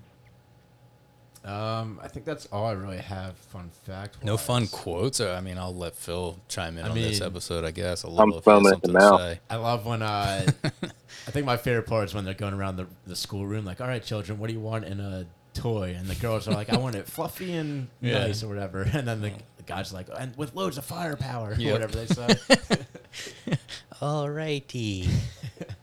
Um, 1.45 1.99
I 2.03 2.07
think 2.09 2.25
that's 2.25 2.45
all 2.47 2.65
I 2.65 2.73
really 2.73 2.97
have. 2.97 3.35
Fun 3.37 3.69
fact. 3.85 4.23
No 4.23 4.35
fun 4.37 4.67
quotes. 4.67 5.21
Or, 5.21 5.31
I 5.31 5.39
mean, 5.39 5.57
I'll 5.57 5.73
let 5.73 5.95
Phil 5.95 6.37
chime 6.49 6.77
in 6.77 6.85
I 6.85 6.89
on 6.89 6.95
this 6.95 7.21
episode, 7.21 7.63
I 7.63 7.71
guess. 7.71 8.03
A 8.03 8.07
I'm 8.07 8.13
little 8.31 8.37
if 8.39 8.43
he 8.45 8.51
has 8.51 8.57
foaming 8.59 8.73
at 8.73 8.81
the 8.81 8.87
something 8.87 8.93
to 8.93 8.99
mouth. 8.99 9.21
say. 9.21 9.39
I 9.49 9.55
love 9.55 9.85
when 9.85 10.01
uh, 10.01 10.45
I 10.63 11.31
think 11.31 11.45
my 11.45 11.55
favorite 11.55 11.87
part 11.87 12.05
is 12.05 12.13
when 12.13 12.25
they're 12.25 12.33
going 12.33 12.53
around 12.53 12.75
the, 12.75 12.87
the 13.05 13.15
schoolroom, 13.15 13.63
like, 13.65 13.79
all 13.79 13.87
right, 13.87 14.03
children, 14.03 14.39
what 14.39 14.47
do 14.47 14.53
you 14.53 14.59
want 14.59 14.83
in 14.85 14.99
a 14.99 15.25
toy? 15.57 15.95
And 15.97 16.07
the 16.07 16.15
girls 16.15 16.47
are 16.47 16.51
like, 16.53 16.69
I 16.69 16.77
want 16.77 16.95
it 16.95 17.07
fluffy 17.15 17.53
and 17.53 17.87
Yeah. 18.01 18.19
nice 18.19 18.43
or 18.43 18.47
whatever. 18.47 18.81
And 18.81 19.07
then 19.07 19.21
the, 19.21 19.31
the 19.57 19.63
guy's 19.65 19.91
like, 19.93 20.07
and 20.17 20.35
with 20.37 20.55
loads 20.55 20.77
of 20.77 20.85
firepower 20.85 21.55
Yep. 21.57 21.69
or 21.69 21.73
whatever 21.73 21.95
they 21.95 22.05
say. 22.07 23.57
Alrighty. 24.01 25.07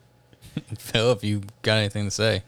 Phil, 0.79 1.13
if 1.13 1.25
you 1.25 1.43
got 1.63 1.79
anything 1.79 2.05
to 2.05 2.11
say. 2.11 2.43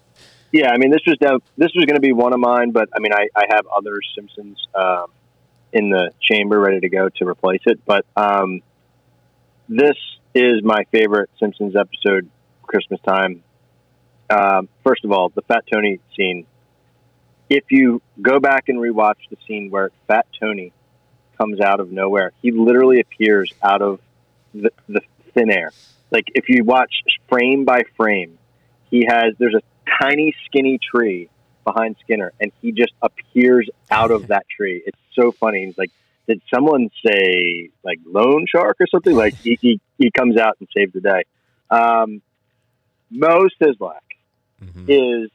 Yeah, 0.53 0.71
I 0.71 0.79
mean, 0.79 0.91
this 0.91 1.01
was 1.07 1.17
down, 1.19 1.41
this 1.59 1.73
was 1.75 1.85
going 1.87 1.97
to 1.97 2.01
be 2.01 2.13
one 2.13 2.33
of 2.33 2.39
mine, 2.41 2.71
but 2.71 2.89
I 2.95 3.01
mean, 3.01 3.13
I, 3.13 3.27
I 3.37 3.45
have 3.51 3.67
other 3.77 3.99
Simpsons 4.15 4.65
um, 4.75 5.07
in 5.73 5.91
the 5.91 6.11
chamber 6.21 6.59
ready 6.59 6.81
to 6.81 6.89
go 6.89 7.09
to 7.09 7.27
replace 7.27 7.61
it. 7.67 7.81
But 7.85 8.07
um, 8.17 8.63
this 9.69 9.97
is 10.35 10.63
my 10.63 10.85
favorite 10.93 11.31
Simpsons 11.41 11.75
episode, 11.77 12.31
Christmas 12.63 13.01
time. 13.07 13.43
Um, 14.31 14.69
first 14.85 15.05
of 15.05 15.13
all, 15.13 15.29
the 15.31 15.43
Fat 15.43 15.65
Tony 15.73 15.99
scene. 16.17 16.47
If 17.49 17.65
you 17.71 18.03
go 18.21 18.41
back 18.41 18.65
and 18.69 18.79
rewatch 18.79 19.29
the 19.31 19.37
scene 19.47 19.71
where 19.71 19.91
Fat 20.09 20.27
Tony 20.41 20.73
comes 21.39 21.61
out 21.61 21.81
of 21.81 21.93
nowhere, 21.93 22.33
he 22.43 22.51
literally 22.51 23.01
appears 23.01 23.53
out 23.63 23.83
of 23.83 24.01
the, 24.53 24.71
the 24.89 25.01
thin 25.35 25.51
air. 25.51 25.71
Like 26.11 26.25
if 26.35 26.49
you 26.49 26.65
watch 26.65 26.93
frame 27.29 27.65
by 27.65 27.83
frame, 27.97 28.39
he 28.91 29.07
has 29.09 29.35
there's 29.39 29.55
a 29.55 29.63
tiny 30.01 30.35
skinny 30.47 30.79
tree 30.79 31.29
behind 31.65 31.97
Skinner 32.03 32.33
and 32.41 32.53
he 32.63 32.73
just 32.73 32.93
appears 33.03 33.69
out 33.91 34.11
of 34.11 34.29
that 34.29 34.47
tree. 34.49 34.83
It's 34.87 34.99
so 35.15 35.33
funny. 35.33 35.67
He's 35.67 35.77
like, 35.79 35.91
did 36.29 36.41
someone 36.53 36.91
say 37.05 37.71
like 37.85 37.99
loan 38.05 38.47
shark 38.49 38.77
or 38.81 38.87
something? 38.89 39.15
Like 39.15 39.35
he, 39.43 39.59
he, 39.61 39.81
he 39.99 40.11
comes 40.11 40.37
out 40.37 40.57
and 40.61 40.69
saves 40.77 40.93
the 40.93 41.01
day. 41.01 41.23
Um, 41.71 42.23
Moe 43.11 43.47
Szyslak 43.61 44.01
Mhm. 44.63 44.85
is 44.89 45.31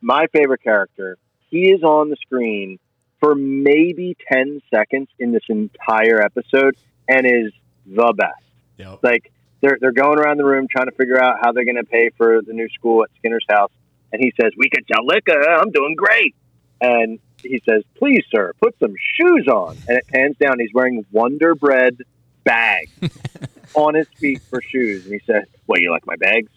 my 0.00 0.26
favorite 0.32 0.62
character. 0.62 1.16
He 1.50 1.70
is 1.70 1.82
on 1.82 2.10
the 2.10 2.16
screen 2.16 2.78
for 3.20 3.34
maybe 3.34 4.16
10 4.32 4.62
seconds 4.72 5.08
in 5.18 5.32
this 5.32 5.44
entire 5.48 6.20
episode 6.22 6.76
and 7.08 7.26
is 7.26 7.52
the 7.86 8.12
best. 8.16 8.42
Yep. 8.78 9.00
Like 9.02 9.32
they're 9.60 9.78
they're 9.80 9.92
going 9.92 10.18
around 10.18 10.36
the 10.36 10.44
room 10.44 10.66
trying 10.70 10.86
to 10.86 10.92
figure 10.92 11.20
out 11.20 11.38
how 11.40 11.52
they're 11.52 11.64
going 11.64 11.76
to 11.76 11.84
pay 11.84 12.10
for 12.16 12.42
the 12.42 12.52
new 12.52 12.68
school 12.70 13.02
at 13.02 13.10
Skinner's 13.18 13.46
house, 13.48 13.72
and 14.12 14.22
he 14.22 14.32
says, 14.40 14.52
"We 14.56 14.68
could 14.68 14.84
sell 14.92 15.04
liquor. 15.04 15.40
I'm 15.42 15.70
doing 15.70 15.94
great." 15.96 16.34
And 16.80 17.18
he 17.42 17.62
says, 17.68 17.82
"Please, 17.96 18.24
sir, 18.30 18.52
put 18.60 18.78
some 18.78 18.94
shoes 19.14 19.48
on." 19.48 19.76
And 19.88 19.98
it 19.98 20.06
pans 20.08 20.36
down. 20.36 20.58
He's 20.58 20.74
wearing 20.74 21.04
Wonder 21.10 21.54
Bread 21.54 22.02
bags 22.44 22.92
on 23.74 23.94
his 23.94 24.08
feet 24.16 24.42
for 24.42 24.60
shoes, 24.60 25.04
and 25.04 25.14
he 25.14 25.20
says, 25.26 25.44
"Well, 25.66 25.80
you 25.80 25.90
like 25.90 26.06
my 26.06 26.16
bags?" 26.16 26.50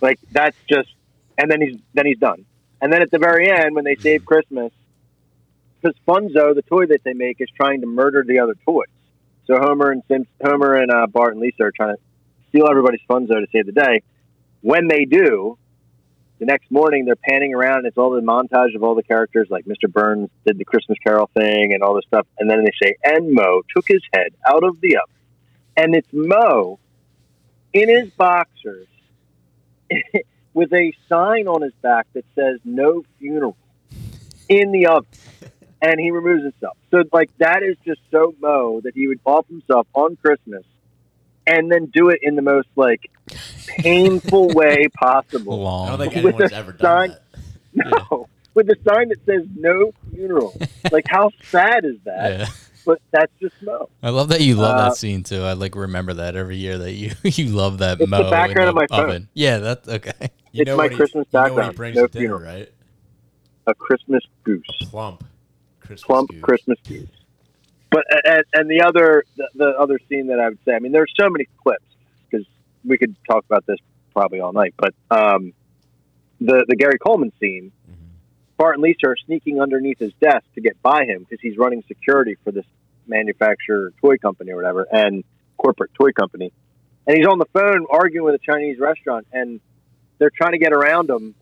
Like 0.00 0.20
that's 0.30 0.56
just. 0.68 0.88
And 1.40 1.48
then 1.48 1.60
he's 1.60 1.78
then 1.94 2.04
he's 2.04 2.18
done. 2.18 2.44
And 2.80 2.92
then 2.92 3.02
at 3.02 3.10
the 3.10 3.18
very 3.18 3.50
end, 3.50 3.74
when 3.74 3.84
they 3.84 3.96
save 3.96 4.24
Christmas, 4.24 4.72
because 5.80 5.96
Funzo, 6.06 6.54
the 6.54 6.62
toy 6.62 6.86
that 6.86 7.02
they 7.04 7.12
make, 7.12 7.40
is 7.40 7.48
trying 7.56 7.80
to 7.80 7.86
murder 7.86 8.24
the 8.26 8.40
other 8.40 8.54
toys. 8.64 8.86
So 9.46 9.58
Homer 9.58 9.90
and 9.90 10.02
Sim- 10.08 10.28
Homer 10.44 10.74
and 10.74 10.90
uh, 10.90 11.06
Bart 11.06 11.32
and 11.32 11.40
Lisa 11.40 11.64
are 11.64 11.72
trying 11.72 11.96
to 11.96 12.02
steal 12.48 12.68
everybody's 12.68 13.00
Funzo 13.08 13.40
to 13.40 13.46
save 13.52 13.66
the 13.66 13.72
day. 13.72 14.02
When 14.60 14.88
they 14.88 15.04
do, 15.04 15.56
the 16.38 16.46
next 16.46 16.70
morning 16.70 17.04
they're 17.04 17.16
panning 17.16 17.54
around. 17.54 17.78
And 17.78 17.86
it's 17.86 17.98
all 17.98 18.10
the 18.10 18.20
montage 18.20 18.74
of 18.74 18.82
all 18.82 18.94
the 18.94 19.02
characters, 19.02 19.48
like 19.50 19.64
Mr. 19.64 19.90
Burns 19.90 20.30
did 20.46 20.58
the 20.58 20.64
Christmas 20.64 20.98
Carol 21.02 21.30
thing 21.34 21.72
and 21.72 21.82
all 21.82 21.94
this 21.94 22.04
stuff. 22.06 22.26
And 22.38 22.48
then 22.48 22.64
they 22.64 22.72
say, 22.82 22.94
"And 23.04 23.32
Moe 23.32 23.62
took 23.74 23.86
his 23.88 24.02
head 24.12 24.28
out 24.46 24.64
of 24.64 24.80
the 24.80 24.96
oven," 24.96 25.14
and 25.76 25.94
it's 25.94 26.08
Moe 26.12 26.78
in 27.72 27.88
his 27.88 28.10
boxers 28.10 28.88
with 30.58 30.72
a 30.72 30.92
sign 31.08 31.46
on 31.46 31.62
his 31.62 31.72
back 31.82 32.06
that 32.14 32.24
says 32.34 32.58
"No 32.64 33.04
funeral" 33.18 33.56
in 34.48 34.72
the 34.72 34.86
oven 34.88 35.06
and 35.82 36.00
he 36.00 36.10
removes 36.10 36.42
himself. 36.42 36.76
So 36.90 37.04
like 37.12 37.30
that 37.38 37.62
is 37.62 37.76
just 37.86 38.00
so 38.10 38.34
Moe 38.40 38.80
that 38.82 38.94
he 38.94 39.06
would 39.08 39.20
off 39.24 39.46
himself 39.48 39.86
on 39.94 40.16
Christmas 40.16 40.64
and 41.46 41.70
then 41.70 41.86
do 41.86 42.08
it 42.10 42.18
in 42.22 42.34
the 42.36 42.42
most 42.42 42.68
like 42.76 43.10
painful 43.66 44.48
way 44.60 44.88
possible. 44.88 45.66
I 45.66 45.88
don't 45.90 45.98
think 45.98 46.14
With 46.14 46.34
anyone's 46.34 46.50
the 46.50 46.56
ever 46.56 46.72
done 46.72 47.08
sign- 47.10 47.10
that. 47.10 47.22
No. 48.10 48.28
With 48.54 48.68
a 48.70 48.76
sign 48.88 49.10
that 49.10 49.24
says 49.24 49.46
no 49.54 49.92
funeral. 50.12 50.52
like 50.90 51.04
how 51.08 51.30
sad 51.50 51.84
is 51.84 51.96
that? 52.04 52.40
Yeah. 52.40 52.46
But 52.84 53.00
that's 53.12 53.30
just 53.40 53.54
Moe. 53.62 53.88
I 54.02 54.08
love 54.10 54.30
that 54.30 54.40
you 54.40 54.56
love 54.56 54.74
Uh, 54.76 54.88
that 54.88 54.96
scene 54.96 55.22
too. 55.22 55.42
I 55.42 55.52
like 55.52 55.76
remember 55.76 56.14
that 56.14 56.34
every 56.34 56.56
year 56.56 56.78
that 56.78 56.92
you 56.92 57.12
you 57.22 57.48
love 57.50 57.78
that 57.78 58.00
It's 58.00 58.10
the 58.10 58.16
Moe 58.16 58.24
in 58.24 58.30
background 58.30 58.70
of 58.70 58.74
my 58.74 58.86
phone. 58.88 59.04
oven. 59.04 59.28
Yeah, 59.34 59.58
that's 59.58 59.86
okay. 59.88 60.30
You 60.52 60.62
It's 60.62 60.68
my 60.70 60.74
what 60.76 60.90
he- 60.90 60.96
Christmas 60.96 61.26
you 61.32 61.38
know 61.38 61.42
what 61.42 61.50
he 61.50 61.56
background. 61.56 61.76
brings 61.76 61.96
No 61.96 62.06
dinner, 62.06 62.38
funeral. 62.38 62.40
right? 62.58 62.72
A 63.66 63.74
Christmas 63.74 64.22
goose. 64.44 64.66
Plump. 64.90 65.24
Christmas 65.80 66.02
plump 66.04 66.30
goose. 66.30 66.40
Christmas 66.42 66.78
goose. 66.88 67.08
But 67.90 68.04
and, 68.24 68.44
and 68.54 68.70
the 68.70 68.82
other 68.82 69.24
the, 69.36 69.48
the 69.54 69.68
other 69.78 69.98
scene 70.08 70.26
that 70.28 70.40
I 70.40 70.48
would 70.48 70.58
say, 70.64 70.72
I 70.74 70.78
mean, 70.78 70.92
there's 70.92 71.12
so 71.18 71.28
many 71.30 71.46
clips 71.62 71.84
because 72.30 72.46
we 72.84 72.98
could 72.98 73.14
talk 73.30 73.44
about 73.46 73.64
this 73.66 73.78
probably 74.12 74.40
all 74.40 74.52
night. 74.52 74.74
But 74.76 74.94
um, 75.10 75.52
the 76.40 76.64
the 76.68 76.76
Gary 76.76 76.98
Coleman 76.98 77.32
scene, 77.40 77.72
Mhm. 77.90 77.94
Bart 78.58 78.74
and 78.74 78.82
Lisa 78.82 79.06
are 79.08 79.16
sneaking 79.26 79.60
underneath 79.60 79.98
his 79.98 80.12
desk 80.20 80.44
to 80.54 80.60
get 80.60 80.80
by 80.82 81.04
him 81.04 81.20
because 81.20 81.40
he's 81.40 81.56
running 81.56 81.82
security 81.88 82.36
for 82.44 82.52
this 82.52 82.66
manufacturer 83.06 83.92
toy 84.00 84.18
company 84.18 84.50
or 84.52 84.56
whatever, 84.56 84.86
and 84.92 85.24
corporate 85.56 85.90
toy 85.94 86.12
company. 86.12 86.52
And 87.06 87.16
he's 87.16 87.26
on 87.26 87.38
the 87.38 87.46
phone 87.54 87.86
arguing 87.90 88.24
with 88.26 88.34
a 88.34 88.38
Chinese 88.38 88.78
restaurant, 88.78 89.26
and 89.32 89.60
they're 90.18 90.30
trying 90.30 90.52
to 90.52 90.58
get 90.58 90.72
around 90.72 91.10
him. 91.10 91.34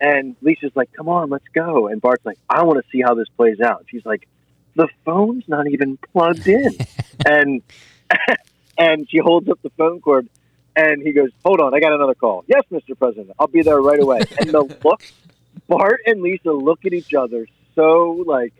And 0.00 0.34
Lisa's 0.42 0.72
like, 0.74 0.92
"Come 0.92 1.08
on, 1.08 1.30
let's 1.30 1.46
go." 1.54 1.86
And 1.86 2.00
Bart's 2.00 2.24
like, 2.24 2.38
"I 2.48 2.64
want 2.64 2.84
to 2.84 2.90
see 2.90 3.00
how 3.00 3.14
this 3.14 3.28
plays 3.36 3.60
out." 3.60 3.84
She's 3.88 4.04
like, 4.04 4.26
"The 4.74 4.88
phone's 5.04 5.44
not 5.46 5.68
even 5.68 5.96
plugged 5.96 6.48
in," 6.48 6.76
and 7.26 7.62
and 8.78 9.08
she 9.08 9.18
holds 9.18 9.48
up 9.48 9.60
the 9.62 9.70
phone 9.70 10.00
cord, 10.00 10.28
and 10.74 11.02
he 11.02 11.12
goes, 11.12 11.30
"Hold 11.44 11.60
on, 11.60 11.72
I 11.72 11.80
got 11.80 11.92
another 11.92 12.14
call." 12.14 12.44
Yes, 12.48 12.62
Mr. 12.72 12.98
President, 12.98 13.30
I'll 13.38 13.46
be 13.46 13.62
there 13.62 13.80
right 13.80 14.00
away. 14.00 14.22
and 14.40 14.50
the 14.50 14.62
look, 14.84 15.02
Bart 15.68 16.00
and 16.06 16.20
Lisa 16.20 16.50
look 16.50 16.84
at 16.84 16.92
each 16.92 17.14
other 17.14 17.46
so 17.74 18.22
like, 18.26 18.52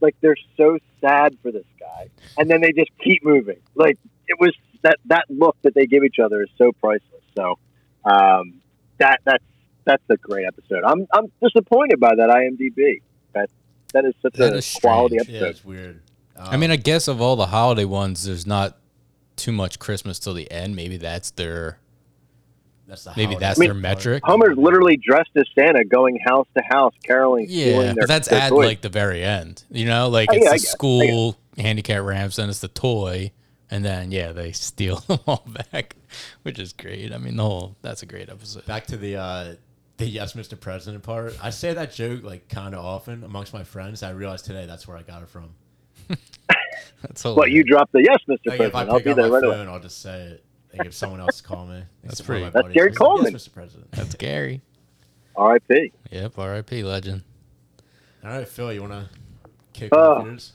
like 0.00 0.16
they're 0.20 0.36
so 0.56 0.78
sad 1.00 1.36
for 1.42 1.50
this 1.50 1.64
guy, 1.78 2.08
and 2.38 2.50
then 2.50 2.60
they 2.60 2.72
just 2.72 2.90
keep 3.02 3.24
moving. 3.24 3.58
Like 3.74 3.98
it 4.28 4.38
was 4.38 4.54
that 4.82 4.98
that 5.06 5.24
look 5.28 5.56
that 5.62 5.74
they 5.74 5.86
give 5.86 6.04
each 6.04 6.18
other 6.18 6.42
is 6.42 6.48
so 6.58 6.72
priceless. 6.72 7.22
So 7.36 7.58
um, 8.04 8.60
that 8.98 9.20
that's 9.24 9.44
that's 9.84 10.02
a 10.10 10.16
great 10.16 10.46
episode. 10.46 10.82
I'm 10.84 11.06
I'm 11.12 11.30
disappointed 11.42 12.00
by 12.00 12.14
that 12.16 12.28
IMDb. 12.28 13.00
That 13.32 13.50
that 13.92 14.04
is 14.04 14.14
such 14.22 14.34
That 14.34 14.52
a 14.52 14.56
is 14.56 14.76
quality 14.80 15.18
strange. 15.18 15.40
Yeah, 15.40 15.48
it's 15.48 15.64
weird. 15.64 16.00
I 16.38 16.56
mean, 16.56 16.70
I 16.70 16.76
guess 16.76 17.08
of 17.08 17.20
all 17.20 17.34
the 17.36 17.46
holiday 17.46 17.86
ones, 17.86 18.24
there's 18.24 18.46
not 18.46 18.76
too 19.36 19.52
much 19.52 19.78
Christmas 19.78 20.18
till 20.18 20.34
the 20.34 20.50
end. 20.50 20.76
Maybe 20.76 20.96
that's 20.98 21.30
their 21.30 21.78
that's 22.86 23.04
the 23.04 23.12
maybe 23.16 23.32
holiday 23.34 23.40
that's 23.40 23.58
mean, 23.58 23.68
their 23.68 23.74
metric. 23.74 24.22
Homer's 24.24 24.56
literally 24.58 24.96
dressed 24.96 25.30
as 25.36 25.44
Santa, 25.58 25.84
going 25.84 26.18
house 26.26 26.46
to 26.56 26.62
house, 26.68 26.94
caroling, 27.04 27.46
Yeah, 27.48 27.92
their, 27.92 27.94
but 27.94 28.08
that's 28.08 28.30
at 28.30 28.50
toys. 28.50 28.66
like 28.66 28.80
the 28.82 28.88
very 28.88 29.22
end. 29.22 29.64
You 29.70 29.86
know, 29.86 30.08
like 30.08 30.28
Oh, 30.30 30.34
it's 30.34 30.44
yeah, 30.44 30.50
the 30.50 30.56
get 30.56 30.62
it, 30.62 30.68
I 30.68 30.70
school 30.70 31.36
handicap 31.58 32.02
ramps, 32.02 32.38
and 32.38 32.50
it's 32.50 32.60
the 32.60 32.68
toy, 32.68 33.32
and 33.70 33.84
then 33.84 34.10
yeah, 34.12 34.32
they 34.32 34.52
steal 34.52 34.96
them 35.08 35.18
all 35.26 35.46
back, 35.72 35.96
which 36.42 36.58
is 36.58 36.72
great. 36.72 37.12
I 37.12 37.18
mean, 37.18 37.36
the 37.36 37.42
whole 37.42 37.76
that's 37.82 38.02
a 38.02 38.06
great 38.06 38.28
episode. 38.28 38.66
back 38.66 38.86
to 38.86 38.96
the 38.96 39.16
uh, 39.16 39.54
the 39.98 40.06
yes, 40.06 40.34
Mr. 40.34 40.58
President 40.58 41.02
part. 41.02 41.36
I 41.42 41.50
say 41.50 41.72
that 41.74 41.92
joke 41.92 42.22
like 42.22 42.48
kind 42.48 42.74
of 42.74 42.84
often 42.84 43.24
amongst 43.24 43.52
my 43.54 43.64
friends. 43.64 44.02
I 44.02 44.10
realized 44.10 44.44
today 44.44 44.66
that's 44.66 44.86
where 44.86 44.96
I 44.96 45.02
got 45.02 45.22
it 45.22 45.28
from. 45.28 45.50
That's 47.02 47.24
What 47.24 47.50
you 47.50 47.64
dropped 47.64 47.92
the 47.92 48.02
yes, 48.02 48.18
Mr. 48.28 48.38
Like 48.46 48.60
if 48.60 48.74
I 48.74 48.84
President. 48.84 48.90
I'll 48.90 48.96
pick 48.98 49.04
be 49.04 49.10
up 49.10 49.16
there 49.16 49.28
my 49.28 49.34
right 49.34 49.44
away. 49.44 49.56
phone, 49.56 49.68
I'll 49.68 49.80
just 49.80 50.00
say 50.02 50.20
it. 50.22 50.44
Like 50.76 50.86
if 50.88 50.94
someone 50.94 51.20
else 51.20 51.40
call 51.40 51.66
me, 51.66 51.82
That's 52.04 52.20
Like, 52.20 52.28
one 52.28 52.36
of 52.36 52.42
pretty- 52.42 52.44
my 52.44 52.50
That's 52.50 52.62
buddies 52.62 52.74
Gary 52.74 52.88
was 52.90 52.98
like, 53.00 53.08
Coleman. 53.08 53.32
Yes, 53.32 53.48
Mr. 53.48 53.52
President. 53.52 53.90
That's 53.92 54.14
Gary. 54.14 54.60
R.I.P. 55.36 55.92
Yep, 56.10 56.38
R.I.P. 56.38 56.82
Legend. 56.82 57.22
All 58.24 58.30
right, 58.30 58.48
Phil, 58.48 58.72
you 58.72 58.80
want 58.82 58.92
to 58.92 59.08
kick 59.72 59.90
Oh. 59.94 60.14
off 60.16 60.24
yours? 60.26 60.52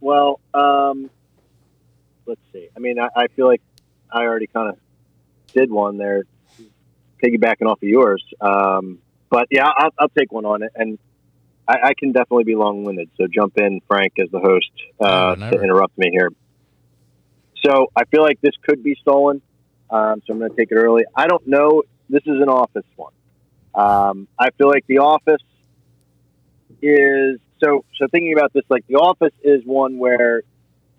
Well, 0.00 0.40
um, 0.54 1.10
let's 2.26 2.40
see. 2.52 2.68
I 2.76 2.80
mean, 2.80 2.98
I, 2.98 3.08
I 3.14 3.26
feel 3.28 3.46
like 3.46 3.62
I 4.10 4.22
already 4.22 4.46
kind 4.46 4.70
of 4.70 4.78
did 5.54 5.70
one 5.70 5.98
there, 5.98 6.24
piggybacking 7.22 7.66
off 7.66 7.82
of 7.82 7.88
yours. 7.88 8.24
Um, 8.40 8.98
but 9.30 9.48
yeah, 9.50 9.68
I'll, 9.68 9.90
I'll 9.98 10.08
take 10.08 10.32
one 10.32 10.44
on 10.44 10.62
it, 10.62 10.72
and 10.74 10.98
I, 11.66 11.78
I 11.84 11.94
can 11.94 12.12
definitely 12.12 12.44
be 12.44 12.54
long-winded. 12.54 13.10
So 13.16 13.26
jump 13.26 13.58
in, 13.58 13.80
Frank, 13.88 14.14
as 14.18 14.30
the 14.30 14.40
host, 14.40 14.70
uh, 15.00 15.34
to 15.34 15.62
interrupt 15.62 15.96
me 15.98 16.10
here. 16.10 16.30
So 17.64 17.90
I 17.96 18.04
feel 18.04 18.22
like 18.22 18.40
this 18.40 18.54
could 18.62 18.82
be 18.82 18.96
stolen. 19.00 19.40
Um, 19.90 20.22
so 20.26 20.32
I'm 20.32 20.38
going 20.38 20.50
to 20.50 20.56
take 20.56 20.70
it 20.70 20.76
early. 20.76 21.04
I 21.14 21.26
don't 21.26 21.46
know. 21.46 21.82
This 22.08 22.22
is 22.26 22.40
an 22.40 22.48
Office 22.48 22.84
one. 22.96 23.12
Um, 23.74 24.28
I 24.38 24.50
feel 24.50 24.68
like 24.68 24.86
The 24.86 24.98
Office 24.98 25.42
is 26.82 27.40
so. 27.62 27.84
So 27.96 28.06
thinking 28.08 28.34
about 28.36 28.52
this, 28.52 28.64
like 28.68 28.86
The 28.86 28.96
Office 28.96 29.32
is 29.42 29.62
one 29.64 29.98
where 29.98 30.42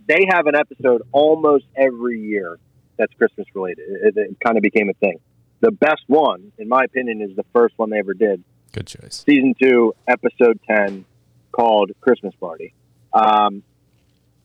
they 0.08 0.28
have 0.30 0.48
an 0.48 0.56
episode 0.56 1.02
almost 1.12 1.66
every 1.76 2.20
year 2.20 2.60
that's 2.98 3.14
Christmas 3.16 3.48
related. 3.54 3.86
It, 3.90 4.18
it 4.18 4.38
kind 4.44 4.58
of 4.58 4.64
became 4.64 4.90
a 4.90 4.94
thing. 4.94 5.20
The 5.62 5.72
best 5.72 6.04
one, 6.08 6.52
in 6.58 6.68
my 6.68 6.84
opinion, 6.84 7.22
is 7.22 7.36
the 7.36 7.46
first 7.54 7.78
one 7.78 7.90
they 7.90 8.00
ever 8.00 8.14
did, 8.14 8.44
Good 8.72 8.88
choice. 8.88 9.24
season 9.26 9.56
two, 9.60 9.94
episode 10.08 10.60
10, 10.68 11.06
called 11.52 11.92
Christmas 12.02 12.36
Party. 12.36 12.74
Um, 13.14 13.64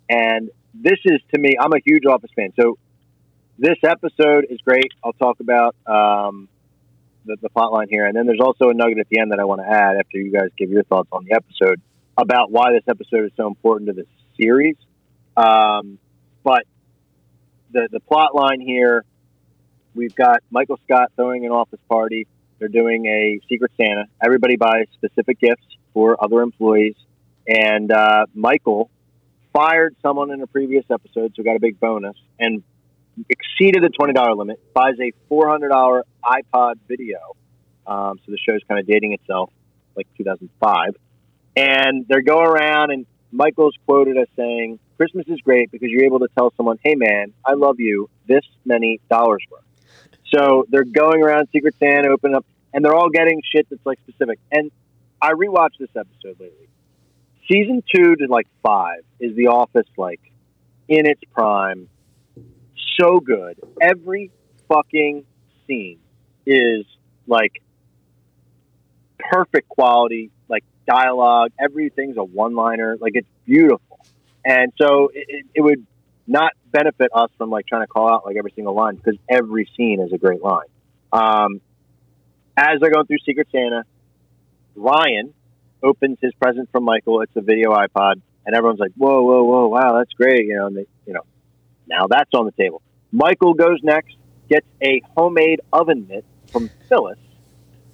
and 0.09 0.51
this 0.75 0.99
is, 1.05 1.21
to 1.35 1.41
me, 1.41 1.57
I'm 1.61 1.73
a 1.73 1.81
huge 1.85 2.07
Office 2.07 2.31
fan. 2.35 2.53
So 2.59 2.79
this 3.59 3.79
episode 3.85 4.47
is 4.49 4.61
great. 4.63 4.93
I'll 5.05 5.13
talk 5.13 5.41
about 5.41 5.75
um, 5.87 6.49
the, 7.27 7.37
the 7.43 7.51
plot 7.51 7.73
line 7.73 7.89
here. 7.91 8.07
And 8.07 8.17
then 8.17 8.27
there's 8.27 8.41
also 8.41 8.71
a 8.71 8.75
nugget 8.75 8.99
at 8.99 9.09
the 9.09 9.19
end 9.19 9.33
that 9.33 9.41
I 9.41 9.45
want 9.45 9.61
to 9.61 9.69
add 9.69 9.97
after 9.97 10.19
you 10.19 10.33
guys 10.33 10.49
give 10.57 10.71
your 10.71 10.85
thoughts 10.85 11.09
on 11.13 11.25
the 11.25 11.35
episode 11.35 11.81
about 12.17 12.51
why 12.51 12.73
this 12.73 12.85
episode 12.89 13.25
is 13.27 13.33
so 13.37 13.47
important 13.47 13.89
to 13.89 13.93
the 13.95 14.07
series. 14.37 14.77
Um, 15.41 15.99
but 16.43 16.65
the, 17.73 17.89
the 17.91 18.01
plot 18.01 18.35
line 18.35 18.61
here 18.61 19.05
we've 19.95 20.15
got 20.15 20.43
Michael 20.51 20.79
Scott 20.85 21.13
throwing 21.17 21.45
an 21.45 21.53
office 21.53 21.81
party. 21.89 22.27
They're 22.59 22.69
doing 22.69 23.07
a 23.07 23.41
Secret 23.49 23.73
Santa. 23.77 24.05
Everybody 24.23 24.57
buys 24.57 24.87
specific 24.95 25.41
gifts 25.41 25.65
for 25.95 26.23
other 26.23 26.43
employees. 26.43 26.95
And 27.49 27.91
uh, 27.91 28.27
Michael 28.35 28.91
fired 29.53 29.97
someone 30.03 30.31
in 30.31 30.43
a 30.43 30.47
previous 30.47 30.85
episode, 30.91 31.33
so 31.35 31.43
got 31.43 31.57
a 31.57 31.61
big 31.61 31.81
bonus, 31.81 32.17
and 32.39 32.63
exceeded 33.29 33.83
the 33.83 33.89
$20 33.89 34.37
limit, 34.37 34.61
buys 34.73 34.95
a 35.01 35.13
$400 35.33 36.03
iPod 36.25 36.75
video. 36.87 37.19
Um, 37.87 38.21
so 38.25 38.31
the 38.31 38.39
show's 38.39 38.61
kind 38.69 38.79
of 38.79 38.87
dating 38.87 39.15
itself, 39.15 39.51
like 39.97 40.07
2005. 40.19 40.97
And 41.57 42.07
they're 42.09 42.23
going 42.23 42.47
around, 42.47 42.91
and 42.93 43.07
Michael's 43.33 43.75
quoted 43.87 44.17
as 44.17 44.29
saying, 44.37 44.79
Christmas 45.01 45.25
is 45.29 45.41
great 45.41 45.71
because 45.71 45.89
you're 45.89 46.05
able 46.05 46.19
to 46.19 46.29
tell 46.37 46.53
someone, 46.59 46.79
hey, 46.85 46.95
man, 46.95 47.33
I 47.43 47.55
love 47.55 47.81
you, 47.81 48.11
this 48.29 48.45
many 48.67 49.01
dollars 49.11 49.43
worth. 49.51 49.63
So 50.27 50.67
they're 50.69 50.85
going 50.85 51.23
around 51.23 51.49
Secret 51.55 51.75
Santa, 51.81 52.11
opening 52.11 52.37
up, 52.37 52.45
and 52.75 52.85
they're 52.85 52.95
all 52.95 53.09
getting 53.09 53.41
shit 53.51 53.67
that's 53.71 53.87
like 53.87 53.99
specific. 54.07 54.39
And 54.53 54.71
I 55.23 55.33
rewatched 55.33 55.79
this 55.79 55.89
episode 55.97 56.39
lately. 56.39 56.69
Season 57.51 57.83
two 57.91 58.15
to 58.17 58.27
like 58.29 58.47
five 58.63 59.03
is 59.19 59.35
The 59.35 59.47
Office 59.47 59.89
like 59.97 60.21
in 60.87 61.07
its 61.07 61.23
prime. 61.33 61.89
So 63.01 63.21
good. 63.21 63.59
Every 63.81 64.31
fucking 64.69 65.25
scene 65.67 66.01
is 66.45 66.85
like 67.27 67.63
perfect 69.19 69.71
quality, 69.71 70.31
like 70.47 70.65
dialogue. 70.87 71.53
Everything's 71.59 72.19
a 72.19 72.23
one 72.23 72.55
liner. 72.55 72.99
Like 73.01 73.13
it's 73.15 73.29
beautiful. 73.47 73.87
And 74.45 74.73
so 74.81 75.11
it, 75.13 75.47
it, 75.55 75.61
would 75.61 75.87
not 76.27 76.53
benefit 76.71 77.11
us 77.15 77.31
from 77.37 77.51
like 77.51 77.67
trying 77.67 77.83
to 77.83 77.87
call 77.87 78.11
out 78.11 78.25
like 78.25 78.37
every 78.37 78.53
single 78.55 78.75
line 78.75 78.97
because 78.97 79.17
every 79.29 79.69
scene 79.77 80.01
is 80.01 80.13
a 80.13 80.19
great 80.19 80.43
line. 80.43 80.67
Um, 81.13 81.61
as 82.57 82.81
they're 82.81 82.91
going 82.91 83.07
through 83.07 83.19
Secret 83.27 83.49
Santa, 83.53 83.85
Ryan 84.75 85.35
opens 85.83 86.19
his 86.21 86.33
present 86.35 86.71
from 86.71 86.85
Michael. 86.85 87.23
It's 87.23 87.35
a 87.37 87.41
video 87.41 87.73
iPod, 87.73 88.21
and 88.47 88.55
everyone's 88.55 88.81
like, 88.81 88.93
"Whoa, 88.97 89.23
whoa, 89.23 89.43
whoa! 89.45 89.69
Wow, 89.69 89.99
that's 89.99 90.13
great!" 90.13 90.47
You 90.47 90.57
know, 90.57 90.67
and 90.67 90.77
they, 90.77 90.87
you 91.07 91.13
know, 91.13 91.23
now 91.87 92.07
that's 92.09 92.31
on 92.35 92.47
the 92.47 92.53
table. 92.53 92.83
Michael 93.13 93.55
goes 93.55 93.79
next, 93.83 94.15
gets 94.49 94.67
a 94.83 95.03
homemade 95.17 95.61
oven 95.73 96.07
mitt 96.09 96.25
from 96.53 96.71
Phyllis, 96.89 97.19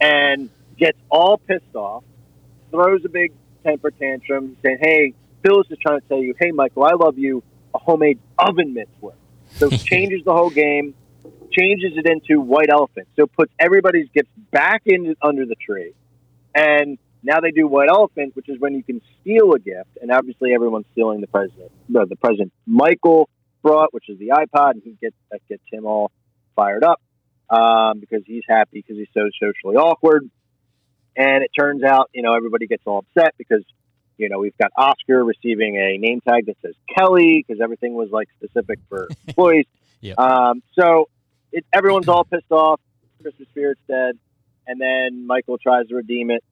and 0.01 0.51
gets 0.77 0.99
all 1.11 1.39
pissed 1.39 1.75
off, 1.75 2.05
throws 2.71 3.05
a 3.05 3.09
big 3.09 3.33
temper 3.65 3.91
tantrum, 3.91 4.57
saying, 4.63 4.79
"Hey, 4.81 5.15
Phyllis 5.47 5.67
is 5.71 5.79
trying 5.79 6.01
to 6.01 6.09
tell 6.09 6.19
you, 6.19 6.35
hey, 6.39 6.51
Michael, 6.51 6.85
I 6.85 6.95
love 6.95 7.19
you. 7.19 7.43
A 7.75 7.79
homemade 7.79 8.19
oven 8.39 8.75
mitt's 8.75 8.91
worth." 9.01 9.15
So 9.51 9.71
changes 9.71 10.25
the 10.25 10.33
whole 10.33 10.51
game, 10.51 10.95
changes 11.53 11.93
it 11.97 12.07
into 12.07 12.41
white 12.41 12.71
elephant. 12.71 13.09
So 13.17 13.27
puts 13.27 13.53
everybody's 13.59 14.09
gifts 14.15 14.31
back 14.51 14.83
in 14.87 15.15
under 15.23 15.47
the 15.47 15.57
tree, 15.57 15.95
and 16.55 16.99
now 17.23 17.41
they 17.41 17.51
do 17.51 17.67
white 17.67 17.89
elephant, 17.89 18.35
which 18.35 18.49
is 18.49 18.59
when 18.59 18.75
you 18.75 18.83
can 18.83 19.01
steal 19.21 19.53
a 19.53 19.59
gift, 19.59 19.99
and 20.01 20.11
obviously 20.11 20.55
everyone's 20.55 20.87
stealing 20.93 21.21
the 21.21 21.27
president. 21.27 21.71
No, 21.89 22.05
the 22.05 22.17
president 22.17 22.53
Michael 22.67 23.29
brought, 23.63 23.93
which 23.93 24.09
is 24.09 24.19
the 24.19 24.29
iPod, 24.29 24.73
and 24.73 24.83
he 24.83 24.97
gets 25.01 25.17
that 25.31 25.41
gets 25.49 25.63
him 25.71 25.87
all 25.87 26.11
fired 26.55 26.85
up 26.85 27.01
um, 27.51 28.01
because 28.01 28.23
he's 28.27 28.43
happy 28.49 28.85
because 28.87 28.97
he's 28.97 29.09
so 29.15 29.29
socially 29.41 29.77
awkward. 29.77 30.29
And 31.17 31.43
it 31.43 31.51
turns 31.59 31.83
out, 31.83 32.11
you 32.13 32.23
know, 32.23 32.35
everybody 32.35 32.67
gets 32.67 32.83
all 32.87 32.99
upset 32.99 33.35
because, 33.39 33.65
you 34.17 34.29
know, 34.29 34.39
we've 34.39 34.57
got 34.59 34.71
Oscar 34.77 35.25
receiving 35.25 35.77
a 35.77 35.99
name 35.99 36.21
tag 36.27 36.47
that 36.47 36.57
says 36.63 36.75
Kelly 36.97 37.45
because 37.47 37.61
everything 37.61 37.95
was 37.95 38.11
like 38.11 38.29
specific 38.37 38.79
for 38.89 39.09
employees. 39.29 39.67
Yep. 40.01 40.19
Um, 40.19 40.63
so 40.79 41.09
it, 41.53 41.65
everyone's 41.73 42.09
all 42.09 42.25
pissed 42.25 42.51
off. 42.51 42.81
Christmas 43.23 43.49
spirit's 43.49 43.81
dead, 43.89 44.19
and 44.67 44.81
then 44.81 45.27
Michael 45.27 45.59
tries 45.59 45.89
to 45.89 45.97
redeem 45.97 46.31
it. 46.31 46.45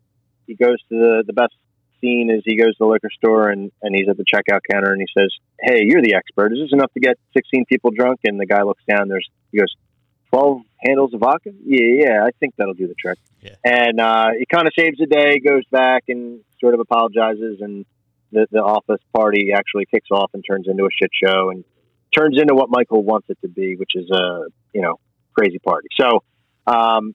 He 0.47 0.54
goes 0.54 0.78
to 0.88 0.99
the 0.99 1.25
the 1.26 1.33
best 1.33 1.54
scene 2.00 2.30
is 2.30 2.42
he 2.44 2.56
goes 2.56 2.73
to 2.73 2.80
the 2.80 2.87
liquor 2.87 3.11
store 3.16 3.49
and 3.49 3.71
and 3.83 3.94
he's 3.94 4.09
at 4.09 4.16
the 4.16 4.25
checkout 4.25 4.61
counter 4.71 4.92
and 4.92 5.00
he 5.00 5.06
says, 5.18 5.33
"Hey, 5.61 5.85
you're 5.85 6.02
the 6.02 6.14
expert. 6.14 6.52
Is 6.52 6.59
this 6.59 6.73
enough 6.73 6.92
to 6.94 7.00
get 7.00 7.18
16 7.37 7.64
people 7.66 7.90
drunk?" 7.90 8.21
And 8.25 8.40
the 8.40 8.47
guy 8.47 8.62
looks 8.62 8.83
down. 8.88 9.09
There's 9.09 9.28
he 9.52 9.59
goes, 9.59 9.75
12 10.31 10.62
handles 10.78 11.14
of 11.14 11.21
vodka? 11.21 11.50
Yeah, 11.64 12.04
yeah, 12.04 12.25
I 12.25 12.31
think 12.38 12.54
that'll 12.57 12.75
do 12.75 12.88
the 12.88 12.95
trick. 12.95 13.19
Yeah. 13.43 13.54
And 13.64 14.00
uh, 14.00 14.31
he 14.38 14.47
kind 14.47 14.66
of 14.66 14.73
saves 14.78 14.99
the 14.99 15.07
day, 15.07 15.38
goes 15.38 15.64
back 15.71 16.04
and 16.09 16.40
sort 16.61 16.75
of 16.75 16.81
apologizes, 16.81 17.61
and 17.61 17.87
the, 18.33 18.47
the 18.50 18.61
office 18.61 19.00
party 19.14 19.50
actually 19.54 19.87
kicks 19.87 20.09
off 20.11 20.31
and 20.35 20.45
turns 20.49 20.66
into 20.69 20.85
a 20.85 20.88
shit 20.90 21.11
show 21.12 21.50
and 21.50 21.64
turns 22.16 22.38
into 22.40 22.54
what 22.54 22.69
Michael 22.71 23.02
wants 23.02 23.28
it 23.31 23.38
to 23.43 23.49
be, 23.49 23.76
which 23.76 23.93
is 23.95 24.11
a, 24.11 24.47
you 24.73 24.83
know, 24.83 24.99
crazy 25.35 25.59
party. 25.59 25.88
So, 26.00 26.23
um, 26.66 27.14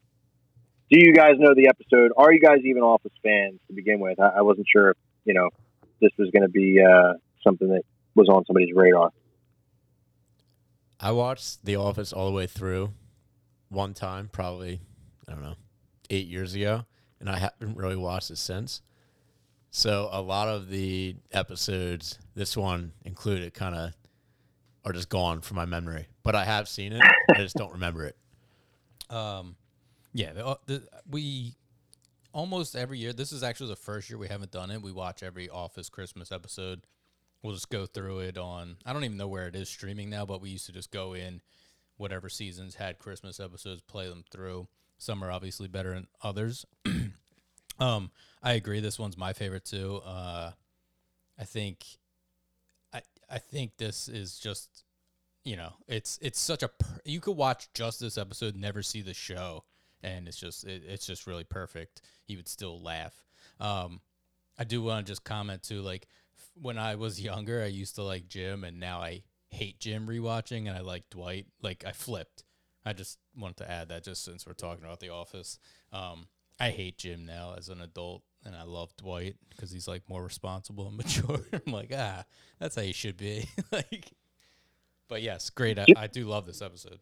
do 0.92 1.00
you 1.00 1.13
guys 1.13 1.34
know 1.38 1.54
the 1.56 1.68
episode? 1.68 2.12
Are 2.18 2.34
you 2.34 2.39
guys 2.39 2.60
even 2.66 2.82
Office 2.82 3.12
fans 3.24 3.60
to 3.68 3.74
begin 3.74 4.00
with? 4.00 4.20
I, 4.20 4.39
I 4.39 4.42
wasn't 4.42 4.68
sure 4.72 4.92
if, 4.92 4.98
you 5.26 5.34
know, 5.34 5.50
this 6.02 6.12
was 6.17 6.30
going 6.32 6.43
to 6.43 6.50
be 6.50 6.82
uh, 6.82 7.13
something 7.43 7.67
that 7.69 7.84
was 8.15 8.28
on 8.28 8.45
somebody's 8.45 8.74
radar. 8.74 9.12
I 11.00 11.12
watched 11.12 11.64
The 11.66 11.78
Office 11.78 12.12
all 12.12 12.26
the 12.26 12.36
way 12.36 12.48
through 12.48 12.94
one 13.70 13.94
time, 13.94 14.30
probably, 14.32 14.82
I 15.28 15.32
don't 15.32 15.44
know, 15.44 15.56
eight 16.10 16.28
years 16.28 16.56
ago, 16.56 16.86
and 17.20 17.30
I 17.30 17.38
haven't 17.38 17.78
really 17.78 17.96
watched 17.96 18.32
it 18.32 18.38
since. 18.38 18.82
So 19.72 20.10
a 20.12 20.22
lot 20.22 20.48
of 20.48 20.70
the 20.70 21.16
episodes, 21.32 22.18
this 22.36 22.58
one 22.58 22.94
included, 23.06 23.54
kind 23.54 23.76
of 23.76 23.94
are 24.84 24.94
just 24.94 25.10
gone 25.10 25.42
from 25.42 25.56
my 25.56 25.66
memory. 25.66 26.08
But 26.24 26.36
I 26.36 26.46
have 26.46 26.68
seen 26.68 26.94
it, 26.94 27.02
I 27.30 27.36
just 27.36 27.56
don't 27.56 27.74
remember 27.74 28.06
it. 28.06 28.18
Um, 29.10 29.56
yeah, 30.14 30.34
the, 30.34 30.58
the, 30.66 30.84
we 31.10 31.54
almost 32.34 32.76
every 32.76 32.98
year. 32.98 33.14
This 33.14 33.32
is 33.32 33.44
actually 33.44 33.70
the 33.70 33.76
first 33.76 34.10
year 34.10 34.18
we 34.18 34.28
haven't 34.28 34.52
done 34.52 34.72
it. 34.72 34.82
We 34.82 34.92
watch 34.92 35.24
every 35.24 35.50
Office 35.50 35.90
Christmas 35.90 36.32
episode. 36.32 36.82
We'll 37.41 37.54
just 37.54 37.69
go 37.69 37.86
through 37.86 38.19
it 38.19 38.38
on. 38.38 38.78
I 38.86 38.91
don't 38.91 39.06
even 39.06 39.17
know 39.17 39.28
where 39.28 39.47
it 39.47 39.56
is 39.56 39.69
streaming 39.69 40.10
now, 40.10 40.25
but 40.25 40.41
we 40.41 40.49
used 40.49 40.65
to 40.65 40.71
just 40.73 40.91
go 40.91 41.13
in, 41.13 41.41
whatever 41.97 42.28
seasons 42.28 42.75
had 42.75 42.99
Christmas 42.99 43.39
episodes, 43.39 43.82
play 43.82 44.10
them 44.10 44.25
through. 44.30 44.67
Some 44.97 45.23
are 45.23 45.32
obviously 45.32 45.69
better 45.69 45.93
than 45.93 46.08
others. 46.21 46.65
um, 47.80 48.12
I 48.43 48.54
agree. 48.54 48.82
This 48.82 48.99
one's 48.99 49.17
my 49.17 49.32
favorite 49.32 49.63
too. 49.63 50.02
Uh, 50.06 50.52
I 51.39 51.43
think, 51.45 51.86
I 52.93 53.02
I 53.30 53.38
think 53.38 53.78
this 53.78 54.10
is 54.10 54.38
just, 54.38 54.84
you 55.45 55.56
know, 55.56 55.71
it's 55.88 56.19
it's 56.21 56.39
such 56.39 56.63
a. 56.63 56.67
Per- 56.67 56.99
you 57.06 57.21
could 57.21 57.38
watch 57.38 57.69
just 57.73 58.02
this 58.02 58.17
episode, 58.17 58.58
never 58.58 58.84
see 58.84 59.02
the 59.02 59.13
show, 59.13 59.63
and 60.04 60.28
it's 60.28 60.38
just 60.38 60.65
it, 60.65 60.84
it's 60.86 61.06
just 61.08 61.25
really 61.25 61.45
perfect. 61.45 62.02
He 62.25 62.36
would 62.36 62.49
still 62.49 62.82
laugh. 62.82 63.23
Um, 63.62 64.02
I 64.58 64.65
do 64.65 64.82
want 64.82 65.06
to 65.06 65.10
just 65.10 65.23
comment 65.23 65.63
too, 65.63 65.82
like 65.82 66.08
when 66.62 66.78
I 66.78 66.95
was 66.95 67.22
younger, 67.22 67.62
I 67.62 67.67
used 67.67 67.95
to 67.95 68.04
like 68.04 68.28
Jim, 68.28 68.63
and 68.63 68.80
now 68.80 69.00
I 69.00 69.24
hate 69.50 69.80
Jim 69.80 70.08
rewatching, 70.08 70.67
and 70.67 70.78
I 70.78 70.82
like 70.82 71.10
Dwight. 71.10 71.48
Like 71.62 71.84
I 71.86 71.91
flipped. 71.91 72.43
I 72.86 72.93
just 72.93 73.19
wanted 73.38 73.58
to 73.58 73.69
add 73.69 73.89
that 73.89 74.04
just 74.04 74.24
since 74.24 74.48
we're 74.48 74.54
talking 74.54 74.84
about 74.84 75.00
The 75.00 75.10
Office. 75.10 75.60
Um, 75.91 76.28
I 76.60 76.69
hate 76.69 76.98
Jim 76.98 77.26
now 77.26 77.56
as 77.58 77.69
an 77.69 77.82
adult, 77.82 78.24
and 78.45 78.56
I 78.56 78.63
love 78.63 78.95
Dwight 78.98 79.36
because 79.50 79.72
he's 79.72 79.88
like 79.88 80.04
more 80.10 80.24
responsible 80.24 80.88
and 80.88 80.98
mature. 80.98 81.41
I'm 81.54 81.74
like, 81.74 81.91
ah, 81.95 82.24
that's 82.60 82.76
how 82.76 82.82
you 82.82 82.93
should 82.93 83.17
be. 83.17 83.48
like, 83.72 84.12
but 85.08 85.22
yes, 85.22 85.50
great. 85.50 85.80
I, 85.80 85.86
I 85.95 86.08
do 86.08 86.26
love 86.26 86.45
this 86.45 86.62
episode. 86.62 87.00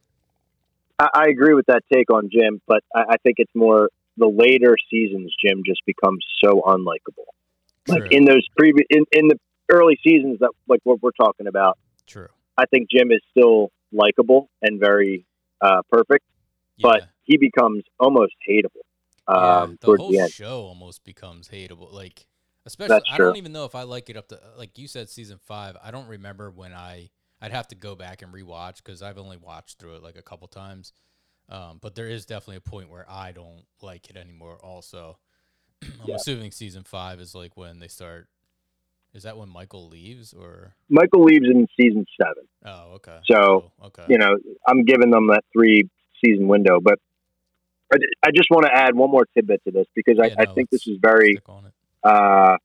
I, 0.99 1.09
I 1.13 1.23
agree 1.29 1.53
with 1.53 1.65
that 1.67 1.83
take 1.91 2.11
on 2.11 2.29
Jim, 2.31 2.61
but 2.67 2.83
I, 2.95 3.01
I 3.09 3.17
think 3.23 3.35
it's 3.37 3.53
more 3.55 3.89
the 4.17 4.27
later 4.27 4.75
seasons. 4.89 5.33
Jim 5.43 5.63
just 5.65 5.81
becomes 5.85 6.25
so 6.43 6.61
unlikable. 6.65 7.25
True. 7.85 7.99
Like 7.99 8.11
in 8.11 8.25
those 8.25 8.45
previous, 8.57 8.85
in, 8.89 9.05
in 9.11 9.27
the 9.27 9.39
early 9.71 9.97
seasons 10.05 10.37
that 10.39 10.51
like 10.67 10.79
what 10.83 11.01
we're 11.01 11.11
talking 11.11 11.47
about, 11.47 11.77
True. 12.05 12.27
I 12.57 12.65
think 12.65 12.89
Jim 12.89 13.11
is 13.11 13.21
still 13.31 13.69
likable 13.91 14.49
and 14.61 14.79
very 14.79 15.25
uh, 15.61 15.81
perfect, 15.91 16.23
but 16.79 17.03
he 17.23 17.37
becomes 17.37 17.83
almost 17.99 18.33
hateable 18.49 18.85
Yeah, 19.29 19.63
um, 19.63 19.77
the 19.81 19.95
whole 19.97 20.11
the 20.11 20.29
show 20.29 20.61
almost 20.61 21.03
becomes 21.03 21.49
hateable. 21.49 21.91
Like, 21.91 22.27
especially, 22.65 22.95
That's 22.95 23.05
I 23.11 23.17
true. 23.17 23.27
don't 23.27 23.35
even 23.37 23.51
know 23.51 23.65
if 23.65 23.75
I 23.75 23.83
like 23.83 24.09
it 24.09 24.17
up 24.17 24.29
to 24.29 24.39
like 24.57 24.77
you 24.77 24.87
said, 24.87 25.09
season 25.09 25.39
five. 25.45 25.75
I 25.83 25.91
don't 25.91 26.07
remember 26.07 26.49
when 26.51 26.73
I. 26.73 27.09
I'd 27.39 27.51
have 27.51 27.67
to 27.67 27.75
go 27.75 27.93
back 27.93 28.23
and 28.23 28.33
rewatch 28.33 28.77
because 28.77 29.03
I've 29.03 29.19
only 29.19 29.37
watched 29.37 29.77
through 29.77 29.97
it 29.97 30.01
like 30.01 30.17
a 30.17 30.23
couple 30.23 30.47
times. 30.47 30.91
Um, 31.49 31.77
but 31.79 31.93
there 31.93 32.07
is 32.07 32.25
definitely 32.25 32.55
a 32.55 32.61
point 32.61 32.89
where 32.89 33.05
I 33.07 33.31
don't 33.31 33.63
like 33.79 34.09
it 34.09 34.17
anymore. 34.17 34.57
Also, 34.63 35.19
I'm 35.83 36.09
Yeah. 36.09 36.15
assuming 36.15 36.51
season 36.51 36.83
five 36.83 37.19
is 37.19 37.35
like 37.35 37.55
when 37.55 37.77
they 37.77 37.87
start. 37.89 38.27
Is 39.17 39.23
that 39.23 39.35
when 39.35 39.49
Michael 39.49 39.87
leaves 39.89 40.31
or? 40.33 40.75
Michael 40.89 41.23
leaves 41.23 41.45
in 41.49 41.67
season 41.75 42.05
seven. 42.21 42.43
Oh, 42.63 42.93
okay. 42.97 43.17
So, 43.29 43.71
Oh, 43.81 43.87
okay. 43.87 44.05
you 44.07 44.17
know, 44.19 44.37
I'm 44.67 44.85
giving 44.85 45.09
them 45.09 45.27
that 45.27 45.43
three 45.51 45.89
season 46.23 46.47
window. 46.47 46.79
But 46.79 46.99
I, 47.91 47.97
I 48.27 48.31
just 48.31 48.49
want 48.51 48.67
to 48.67 48.71
add 48.73 48.93
one 48.95 49.09
more 49.09 49.25
tidbit 49.33 49.63
to 49.65 49.71
this 49.71 49.87
because 49.95 50.17
Yeah, 50.19 50.35
I, 50.37 50.43
I 50.43 50.45
think 50.53 50.69
this 50.69 50.85
is 50.87 50.99
very 51.01 51.33
stick 51.33 51.49
on 51.49 51.65
it. 51.65 51.73
uh, 52.03 52.57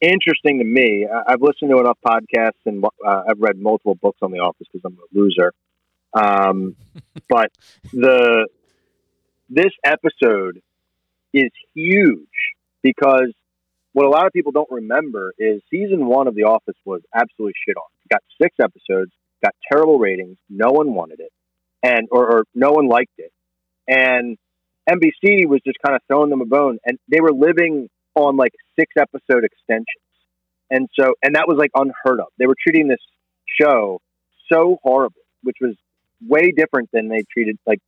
interesting 0.00 0.58
to 0.58 0.64
me. 0.64 1.06
I- 1.06 1.32
I've 1.32 1.42
listened 1.42 1.70
to 1.70 1.78
enough 1.78 1.98
podcasts 2.04 2.62
and 2.66 2.84
uh, 2.84 3.22
I've 3.28 3.38
read 3.40 3.56
multiple 3.58 3.94
books 3.94 4.18
on 4.20 4.32
The 4.32 4.38
Office 4.40 4.66
because 4.72 4.84
I'm 4.84 4.98
a 4.98 5.18
loser. 5.18 5.52
Um, 6.12 6.74
but 7.28 7.52
the 7.92 8.48
this 9.48 9.72
episode 9.84 10.60
is 11.32 11.50
huge 11.74 12.18
because 12.82 13.32
what 13.92 14.06
a 14.06 14.10
lot 14.10 14.26
of 14.26 14.32
people 14.32 14.52
don't 14.52 14.70
remember 14.70 15.32
is 15.38 15.62
season 15.70 16.06
one 16.06 16.28
of 16.28 16.34
The 16.34 16.44
Office 16.44 16.76
was 16.84 17.00
absolutely 17.14 17.54
shit 17.66 17.76
on. 17.76 17.88
Got 18.10 18.22
six 18.40 18.54
episodes, 18.62 19.12
got 19.42 19.54
terrible 19.70 19.98
ratings, 19.98 20.36
no 20.48 20.70
one 20.70 20.94
wanted 20.94 21.20
it, 21.20 21.32
and 21.82 22.08
or, 22.10 22.30
or 22.30 22.44
no 22.54 22.72
one 22.72 22.88
liked 22.88 23.18
it, 23.18 23.32
and 23.86 24.36
NBC 24.88 25.46
was 25.46 25.60
just 25.66 25.78
kind 25.84 25.94
of 25.94 26.02
throwing 26.08 26.30
them 26.30 26.40
a 26.40 26.46
bone, 26.46 26.78
and 26.84 26.98
they 27.10 27.20
were 27.20 27.32
living 27.32 27.88
on 28.14 28.36
like 28.36 28.52
six 28.78 28.92
episode 28.98 29.44
extensions, 29.44 29.86
and 30.70 30.88
so 30.98 31.14
and 31.22 31.34
that 31.34 31.46
was 31.46 31.58
like 31.58 31.70
unheard 31.74 32.20
of. 32.20 32.28
They 32.38 32.46
were 32.46 32.56
treating 32.60 32.88
this 32.88 33.00
show 33.60 34.00
so 34.50 34.78
horribly, 34.82 35.22
which 35.42 35.56
was 35.60 35.76
way 36.26 36.52
different 36.52 36.90
than 36.92 37.08
they 37.08 37.22
treated 37.32 37.58
like 37.66 37.80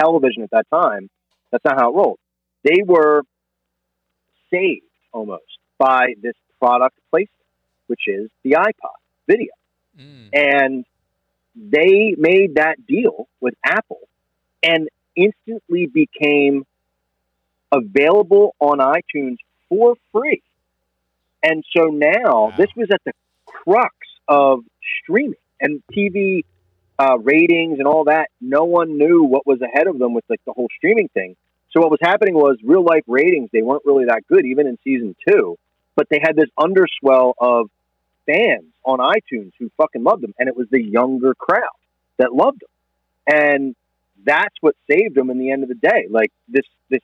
television 0.00 0.42
at 0.42 0.50
that 0.50 0.66
time. 0.72 1.08
That's 1.50 1.64
not 1.64 1.78
how 1.78 1.90
it 1.90 1.96
rolled. 1.96 2.18
They 2.64 2.82
were 2.84 3.22
saved 4.52 4.84
almost 5.12 5.58
by 5.78 6.14
this 6.20 6.34
product 6.60 6.96
placement, 7.10 7.28
which 7.86 8.02
is 8.06 8.30
the 8.44 8.52
iPod 8.52 8.96
video. 9.28 9.52
Mm. 9.98 10.28
And 10.32 10.84
they 11.54 12.14
made 12.16 12.54
that 12.56 12.86
deal 12.86 13.28
with 13.40 13.54
Apple 13.64 14.00
and 14.62 14.88
instantly 15.16 15.86
became 15.86 16.64
available 17.70 18.54
on 18.60 18.78
iTunes 18.78 19.36
for 19.68 19.94
free. 20.12 20.42
And 21.42 21.64
so 21.76 21.86
now 21.86 22.46
Wow. 22.46 22.54
this 22.56 22.68
was 22.76 22.88
at 22.92 23.02
the 23.04 23.12
crux 23.46 23.94
of 24.28 24.60
streaming 25.02 25.34
and 25.60 25.82
TV 25.92 26.44
uh, 26.98 27.18
ratings 27.18 27.78
and 27.78 27.88
all 27.88 28.04
that. 28.04 28.28
No 28.40 28.64
one 28.64 28.96
knew 28.98 29.24
what 29.24 29.46
was 29.46 29.60
ahead 29.60 29.86
of 29.86 29.98
them 29.98 30.14
with 30.14 30.24
like 30.28 30.40
the 30.46 30.52
whole 30.52 30.68
streaming 30.76 31.08
thing. 31.08 31.36
So 31.72 31.80
what 31.80 31.90
was 31.90 32.00
happening 32.02 32.34
was 32.34 32.58
real 32.62 32.84
life 32.84 33.04
ratings. 33.06 33.50
They 33.52 33.62
weren't 33.62 33.82
really 33.84 34.04
that 34.06 34.22
good, 34.28 34.44
even 34.44 34.66
in 34.66 34.78
season 34.84 35.16
two. 35.26 35.58
But 35.96 36.08
they 36.10 36.20
had 36.22 36.36
this 36.36 36.48
underswell 36.56 37.34
of 37.38 37.70
fans 38.26 38.72
on 38.84 38.98
iTunes 38.98 39.52
who 39.58 39.70
fucking 39.76 40.02
loved 40.02 40.22
them, 40.22 40.34
and 40.38 40.48
it 40.48 40.56
was 40.56 40.68
the 40.70 40.82
younger 40.82 41.34
crowd 41.34 41.62
that 42.18 42.32
loved 42.32 42.60
them, 42.60 43.36
and 43.36 43.76
that's 44.24 44.54
what 44.60 44.74
saved 44.90 45.14
them 45.14 45.30
in 45.30 45.38
the 45.38 45.50
end 45.50 45.62
of 45.62 45.68
the 45.68 45.74
day. 45.74 46.06
Like 46.08 46.30
this 46.48 46.64
this 46.88 47.02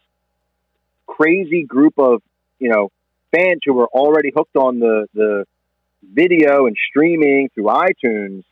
crazy 1.07 1.65
group 1.65 1.95
of 1.99 2.23
you 2.59 2.71
know 2.71 2.91
fans 3.35 3.61
who 3.65 3.75
were 3.75 3.89
already 3.89 4.33
hooked 4.35 4.57
on 4.57 4.79
the 4.79 5.07
the 5.15 5.45
video 6.03 6.67
and 6.67 6.77
streaming 6.91 7.49
through 7.55 7.65
iTunes. 7.65 8.45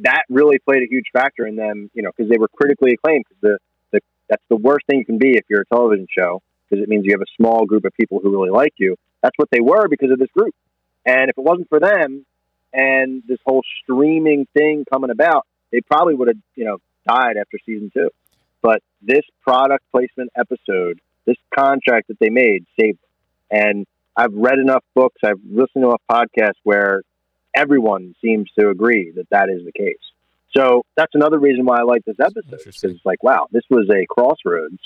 That 0.00 0.22
really 0.28 0.58
played 0.58 0.82
a 0.82 0.86
huge 0.86 1.06
factor 1.12 1.46
in 1.46 1.56
them, 1.56 1.90
you 1.94 2.02
know, 2.02 2.10
because 2.16 2.30
they 2.30 2.38
were 2.38 2.48
critically 2.48 2.92
acclaimed. 2.94 3.24
Because 3.28 3.40
the, 3.40 3.58
that's 4.28 4.44
the 4.48 4.56
worst 4.56 4.86
thing 4.86 4.98
you 4.98 5.04
can 5.04 5.18
be 5.18 5.36
if 5.36 5.44
you're 5.48 5.62
a 5.62 5.66
television 5.66 6.06
show, 6.16 6.42
because 6.68 6.82
it 6.82 6.88
means 6.88 7.04
you 7.04 7.12
have 7.12 7.22
a 7.22 7.36
small 7.36 7.66
group 7.66 7.84
of 7.84 7.92
people 7.98 8.20
who 8.22 8.30
really 8.30 8.50
like 8.50 8.74
you. 8.78 8.96
That's 9.22 9.36
what 9.36 9.48
they 9.50 9.60
were 9.60 9.88
because 9.88 10.10
of 10.10 10.18
this 10.18 10.30
group. 10.36 10.54
And 11.04 11.30
if 11.30 11.36
it 11.36 11.44
wasn't 11.44 11.68
for 11.68 11.80
them 11.80 12.24
and 12.72 13.22
this 13.26 13.38
whole 13.44 13.62
streaming 13.82 14.46
thing 14.54 14.84
coming 14.90 15.10
about, 15.10 15.46
they 15.70 15.80
probably 15.80 16.14
would 16.14 16.28
have, 16.28 16.38
you 16.54 16.64
know, 16.64 16.78
died 17.06 17.36
after 17.36 17.58
season 17.66 17.90
two. 17.94 18.10
But 18.62 18.82
this 19.00 19.22
product 19.42 19.84
placement 19.90 20.30
episode, 20.36 21.00
this 21.26 21.36
contract 21.56 22.08
that 22.08 22.18
they 22.20 22.30
made 22.30 22.64
saved. 22.78 22.98
And 23.50 23.86
I've 24.16 24.32
read 24.32 24.58
enough 24.58 24.84
books, 24.94 25.16
I've 25.24 25.40
listened 25.44 25.82
to 25.82 25.88
enough 25.88 26.02
podcasts 26.10 26.60
where 26.62 27.02
everyone 27.54 28.14
seems 28.22 28.50
to 28.58 28.70
agree 28.70 29.10
that 29.16 29.28
that 29.30 29.48
is 29.50 29.64
the 29.64 29.72
case. 29.72 29.96
So 30.56 30.84
that's 30.96 31.14
another 31.14 31.38
reason 31.38 31.64
why 31.64 31.78
I 31.78 31.82
like 31.82 32.04
this 32.04 32.16
episode 32.20 32.44
because 32.50 32.84
it's 32.84 33.04
like, 33.04 33.22
wow, 33.22 33.46
this 33.52 33.62
was 33.70 33.88
a 33.90 34.04
crossroads, 34.06 34.78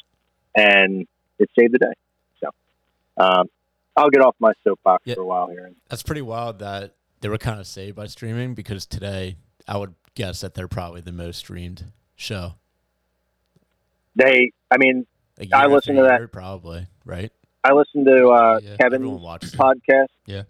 and 0.56 1.06
it 1.38 1.50
saved 1.58 1.74
the 1.74 1.78
day. 1.78 1.92
So 2.40 2.48
um, 3.22 3.46
I'll 3.96 4.10
get 4.10 4.22
off 4.22 4.36
my 4.38 4.52
soapbox 4.64 5.02
Yeah. 5.06 5.14
for 5.14 5.22
a 5.22 5.26
while 5.26 5.48
here. 5.48 5.72
That's 5.88 6.02
pretty 6.02 6.22
wild 6.22 6.60
that 6.60 6.94
they 7.20 7.28
were 7.28 7.38
kind 7.38 7.58
of 7.58 7.66
saved 7.66 7.96
by 7.96 8.06
streaming 8.06 8.54
because 8.54 8.86
today 8.86 9.36
I 9.66 9.76
would 9.78 9.94
guess 10.14 10.40
that 10.42 10.54
they're 10.54 10.68
probably 10.68 11.00
the 11.00 11.12
most 11.12 11.38
streamed 11.38 11.84
show. 12.14 12.54
They, 14.14 14.52
I 14.70 14.76
mean, 14.78 15.06
I 15.52 15.66
listened 15.66 15.98
to 15.98 16.04
that. 16.04 16.32
probably, 16.32 16.86
right? 17.04 17.30
I 17.64 17.72
listened 17.72 18.06
to 18.06 18.28
uh, 18.28 18.60
Yeah, 18.62 18.76
Kevin's 18.76 18.94
Everyone 18.94 19.20
watches 19.22 19.52
it. 19.52 19.58
podcast 19.58 20.06
Yeah. 20.26 20.42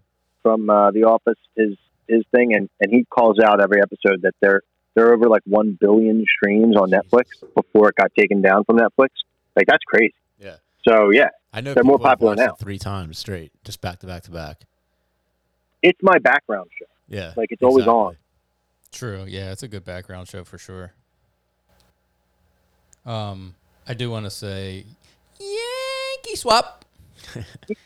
from 0.42 0.68
uh, 0.70 0.90
The 0.90 1.04
Office, 1.04 1.38
his 1.56 1.76
his 2.08 2.22
thing, 2.32 2.54
and, 2.54 2.68
and 2.80 2.92
he 2.92 3.04
calls 3.04 3.40
out 3.40 3.60
every 3.60 3.80
episode 3.82 4.22
that 4.22 4.34
they're 4.40 4.62
they're 4.96 5.12
over 5.12 5.28
like 5.28 5.42
one 5.44 5.76
billion 5.80 6.24
streams 6.36 6.76
on 6.76 6.90
Netflix 6.90 7.26
before 7.54 7.90
it 7.90 7.94
got 7.94 8.10
taken 8.18 8.42
down 8.42 8.64
from 8.64 8.78
Netflix. 8.78 9.10
Like 9.54 9.66
that's 9.68 9.84
crazy. 9.84 10.14
Yeah. 10.40 10.56
So 10.88 11.10
yeah, 11.10 11.28
I 11.52 11.60
know 11.60 11.74
They're 11.74 11.84
more 11.84 11.98
popular 12.00 12.34
now. 12.34 12.54
three 12.54 12.78
times 12.78 13.18
straight, 13.18 13.52
just 13.64 13.80
back 13.80 14.00
to 14.00 14.06
back 14.06 14.22
to 14.24 14.30
back. 14.32 14.62
it's 15.82 16.00
my 16.02 16.18
background 16.18 16.70
show. 16.78 16.86
Yeah, 17.08 17.34
Like, 17.36 17.52
it's 17.52 17.62
always 17.62 17.86
on. 17.86 18.16
True. 18.90 19.24
Yeah, 19.28 19.52
it's 19.52 19.62
a 19.62 19.68
good 19.68 19.84
background 19.84 20.26
show 20.26 20.42
for 20.42 20.58
sure. 20.58 20.92
Um, 23.04 23.54
I 23.86 23.94
do 23.94 24.10
want 24.10 24.24
to 24.26 24.30
say 24.30 24.84
Yankee 25.38 26.36
swap. 26.36 26.84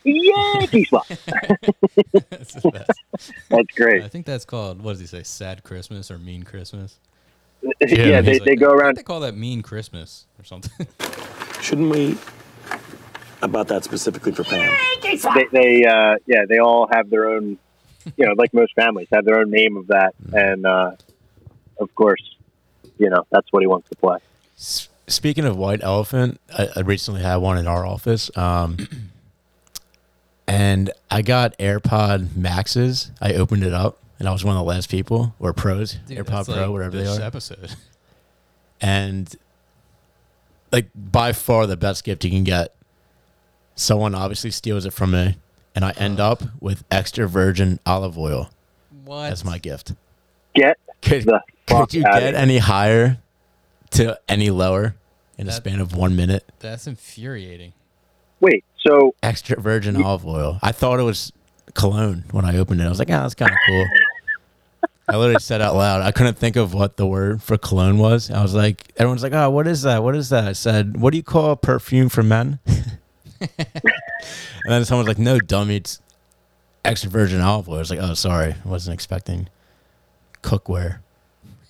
Yankee 0.04 0.84
swap. 0.84 1.06
That's 1.06 2.54
the 2.54 2.70
best. 2.72 3.30
That's 3.48 3.74
great. 3.76 4.02
I 4.02 4.08
think 4.08 4.26
that's 4.26 4.44
called 4.44 4.82
what 4.82 4.92
does 4.92 5.00
he 5.00 5.06
say? 5.06 5.22
Sad 5.22 5.62
Christmas 5.64 6.10
or 6.10 6.18
Mean 6.18 6.42
Christmas? 6.42 6.98
yeah, 7.62 8.20
they, 8.20 8.32
He's 8.32 8.40
they 8.42 8.56
go 8.56 8.70
around. 8.70 8.96
They 8.96 9.02
call 9.02 9.20
that 9.20 9.36
Mean 9.36 9.62
Christmas 9.62 10.26
or 10.38 10.44
something. 10.44 10.86
Shouldn't 11.60 11.90
we? 11.90 12.16
About 13.42 13.68
that 13.68 13.84
specifically 13.84 14.32
for 14.32 14.44
Pam. 14.44 14.76
They, 15.02 15.16
they 15.50 15.84
uh, 15.84 16.16
yeah, 16.26 16.44
they 16.48 16.58
all 16.58 16.88
have 16.92 17.10
their 17.10 17.26
own. 17.26 17.58
You 18.16 18.26
know, 18.26 18.34
like 18.36 18.54
most 18.54 18.74
families 18.74 19.08
have 19.12 19.24
their 19.24 19.38
own 19.38 19.50
name 19.50 19.76
of 19.76 19.88
that, 19.88 20.14
and 20.32 20.66
uh, 20.66 20.92
of 21.78 21.94
course, 21.94 22.22
you 22.98 23.10
know 23.10 23.26
that's 23.30 23.50
what 23.52 23.60
he 23.60 23.66
wants 23.66 23.88
to 23.90 23.96
play. 23.96 24.18
Speaking 24.56 25.44
of 25.44 25.56
white 25.56 25.82
elephant, 25.82 26.40
I, 26.56 26.68
I 26.76 26.80
recently 26.80 27.22
had 27.22 27.36
one 27.36 27.58
in 27.58 27.66
our 27.66 27.84
office, 27.84 28.30
um, 28.36 28.76
and 30.50 30.90
I 31.08 31.22
got 31.22 31.56
AirPod 31.58 32.34
Maxes. 32.36 33.12
I 33.20 33.34
opened 33.34 33.62
it 33.62 33.72
up, 33.72 33.98
and 34.18 34.28
I 34.28 34.32
was 34.32 34.44
one 34.44 34.56
of 34.56 34.58
the 34.58 34.64
last 34.64 34.90
people, 34.90 35.32
or 35.38 35.52
Pros, 35.52 35.94
Dude, 36.08 36.18
AirPod 36.18 36.46
Pro, 36.46 36.54
like 36.56 36.70
whatever 36.70 36.96
they 36.96 37.04
this 37.04 37.18
are, 37.20 37.22
Episode. 37.22 37.76
and 38.80 39.32
like 40.72 40.88
by 40.94 41.32
far 41.32 41.68
the 41.68 41.76
best 41.76 42.02
gift 42.02 42.24
you 42.24 42.30
can 42.30 42.42
get. 42.42 42.74
Someone 43.76 44.14
obviously 44.14 44.50
steals 44.50 44.84
it 44.84 44.92
from 44.92 45.12
me, 45.12 45.36
and 45.76 45.84
I 45.84 45.92
end 45.92 46.18
oh. 46.18 46.32
up 46.32 46.42
with 46.60 46.82
extra 46.90 47.28
virgin 47.28 47.78
olive 47.86 48.18
oil 48.18 48.50
What? 49.04 49.32
as 49.32 49.44
my 49.44 49.58
gift. 49.58 49.94
Get 50.54 50.76
Could, 51.00 51.22
the 51.22 51.40
fuck 51.68 51.90
could 51.90 51.94
you 51.94 52.04
outta 52.04 52.20
get 52.20 52.34
here. 52.34 52.42
any 52.42 52.58
higher 52.58 53.18
to 53.92 54.18
any 54.28 54.50
lower 54.50 54.96
in 55.38 55.48
a 55.48 55.52
span 55.52 55.80
of 55.80 55.94
one 55.94 56.16
minute? 56.16 56.44
That's 56.58 56.88
infuriating. 56.88 57.72
Wait, 58.40 58.64
so 58.78 59.14
extra 59.22 59.60
virgin 59.60 60.02
olive 60.02 60.26
oil. 60.26 60.58
I 60.62 60.72
thought 60.72 60.98
it 60.98 61.04
was 61.04 61.32
cologne 61.74 62.24
when 62.30 62.44
I 62.44 62.56
opened 62.56 62.80
it. 62.80 62.84
I 62.84 62.88
was 62.88 62.98
like, 62.98 63.10
ah, 63.10 63.22
that's 63.22 63.34
kind 63.34 63.50
of 63.50 63.58
cool. 63.66 63.86
I 65.08 65.16
literally 65.16 65.40
said 65.40 65.60
out 65.60 65.74
loud. 65.74 66.02
I 66.02 66.12
couldn't 66.12 66.38
think 66.38 66.54
of 66.56 66.72
what 66.72 66.96
the 66.96 67.06
word 67.06 67.42
for 67.42 67.58
cologne 67.58 67.98
was. 67.98 68.30
I 68.30 68.42
was 68.42 68.54
like, 68.54 68.92
everyone's 68.96 69.24
like, 69.24 69.32
oh, 69.32 69.50
what 69.50 69.66
is 69.66 69.82
that? 69.82 70.04
What 70.04 70.14
is 70.14 70.30
that? 70.30 70.44
I 70.44 70.52
said, 70.52 70.98
what 70.98 71.10
do 71.10 71.16
you 71.16 71.22
call 71.24 71.56
perfume 71.56 72.08
for 72.08 72.22
men? 72.22 72.60
and 73.40 73.48
then 74.66 74.84
someone's 74.84 75.08
like, 75.08 75.18
no, 75.18 75.40
dummy, 75.40 75.76
it's 75.76 76.00
extra 76.84 77.10
virgin 77.10 77.40
olive 77.40 77.68
oil. 77.68 77.76
I 77.76 77.78
was 77.80 77.90
like, 77.90 77.98
oh, 78.00 78.14
sorry. 78.14 78.54
I 78.64 78.68
wasn't 78.68 78.94
expecting 78.94 79.48
cookware. 80.42 81.00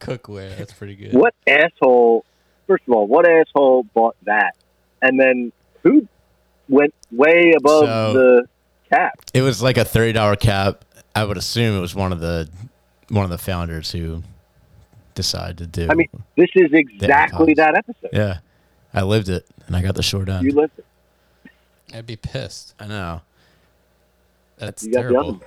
Cookware. 0.00 0.56
That's 0.56 0.72
pretty 0.72 0.96
good. 0.96 1.12
what 1.12 1.34
asshole? 1.46 2.24
First 2.66 2.84
of 2.88 2.94
all, 2.94 3.06
what 3.06 3.28
asshole 3.28 3.82
bought 3.94 4.16
that? 4.24 4.56
And 5.02 5.20
then 5.20 5.52
who 5.82 6.06
went 6.68 6.94
way 7.10 7.52
above 7.56 7.84
So- 7.86 8.12
the 8.12 8.48
cap? 8.90 9.18
It 9.34 9.42
was 9.42 9.62
like 9.62 9.76
a 9.76 9.84
thirty 9.84 10.12
dollar 10.12 10.36
cap. 10.36 10.84
I 11.14 11.24
would 11.24 11.36
assume 11.36 11.76
it 11.76 11.80
was 11.80 11.94
one 11.94 12.12
of 12.12 12.20
the 12.20 12.48
one 13.08 13.24
of 13.24 13.30
the 13.30 13.38
founders 13.38 13.90
who 13.90 14.22
decided 15.14 15.58
to 15.58 15.66
do. 15.66 15.88
I 15.90 15.94
mean, 15.94 16.08
this 16.36 16.50
is 16.54 16.70
exactly 16.72 17.54
that 17.54 17.74
episode. 17.76 18.10
yeah, 18.12 18.38
I 18.94 19.02
lived 19.02 19.28
it, 19.28 19.46
and 19.66 19.74
I 19.76 19.82
got 19.82 19.94
the 19.96 20.02
short 20.02 20.28
end. 20.28 20.44
You 20.46 20.52
lived 20.52 20.78
it. 20.78 20.84
I'd 21.92 22.06
be 22.06 22.16
pissed. 22.16 22.74
I 22.78 22.86
know. 22.86 23.22
That's 24.58 24.84
You 24.84 24.92
got 24.92 25.00
terrible. 25.00 25.40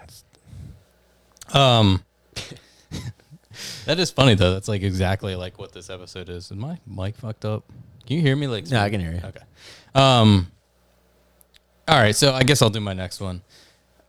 other 1.49 1.57
Um, 1.59 2.03
that 3.85 3.99
is 3.99 4.09
funny 4.11 4.35
though. 4.35 4.51
That's 4.53 4.67
like 4.67 4.81
exactly 4.81 5.35
like 5.35 5.57
what 5.59 5.71
this 5.71 5.89
episode 5.89 6.27
is. 6.29 6.45
Is 6.51 6.57
my 6.57 6.79
mic 6.87 7.15
fucked 7.15 7.45
up? 7.45 7.63
Can 8.05 8.17
you 8.17 8.21
hear 8.21 8.35
me? 8.35 8.47
Like, 8.47 8.69
Yeah, 8.69 8.83
I 8.83 8.89
can 8.89 8.99
hear 8.99 9.11
you. 9.11 9.21
Okay. 9.23 9.43
Um. 9.95 10.47
All 11.88 11.99
right, 11.99 12.15
so 12.15 12.34
I 12.34 12.43
guess 12.43 12.62
I'll 12.62 12.69
do 12.69 12.79
my 12.79 12.93
next 12.93 13.19
one. 13.19 13.41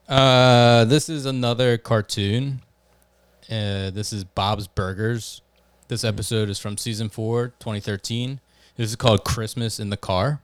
Uh, 0.09 0.85
this 0.85 1.09
is 1.09 1.27
another 1.27 1.77
cartoon. 1.77 2.63
Uh, 3.51 3.91
this 3.91 4.13
is 4.13 4.25
Bob's 4.25 4.67
Burgers. 4.69 5.43
This 5.89 6.05
episode 6.05 6.49
is 6.49 6.59
from 6.59 6.79
season 6.79 7.09
four, 7.09 7.49
2013. 7.59 8.41
This 8.77 8.91
is 8.91 8.97
called 8.97 9.25
Christmas 9.25 9.79
in 9.81 9.91
the 9.91 9.97
Car. 9.97 10.41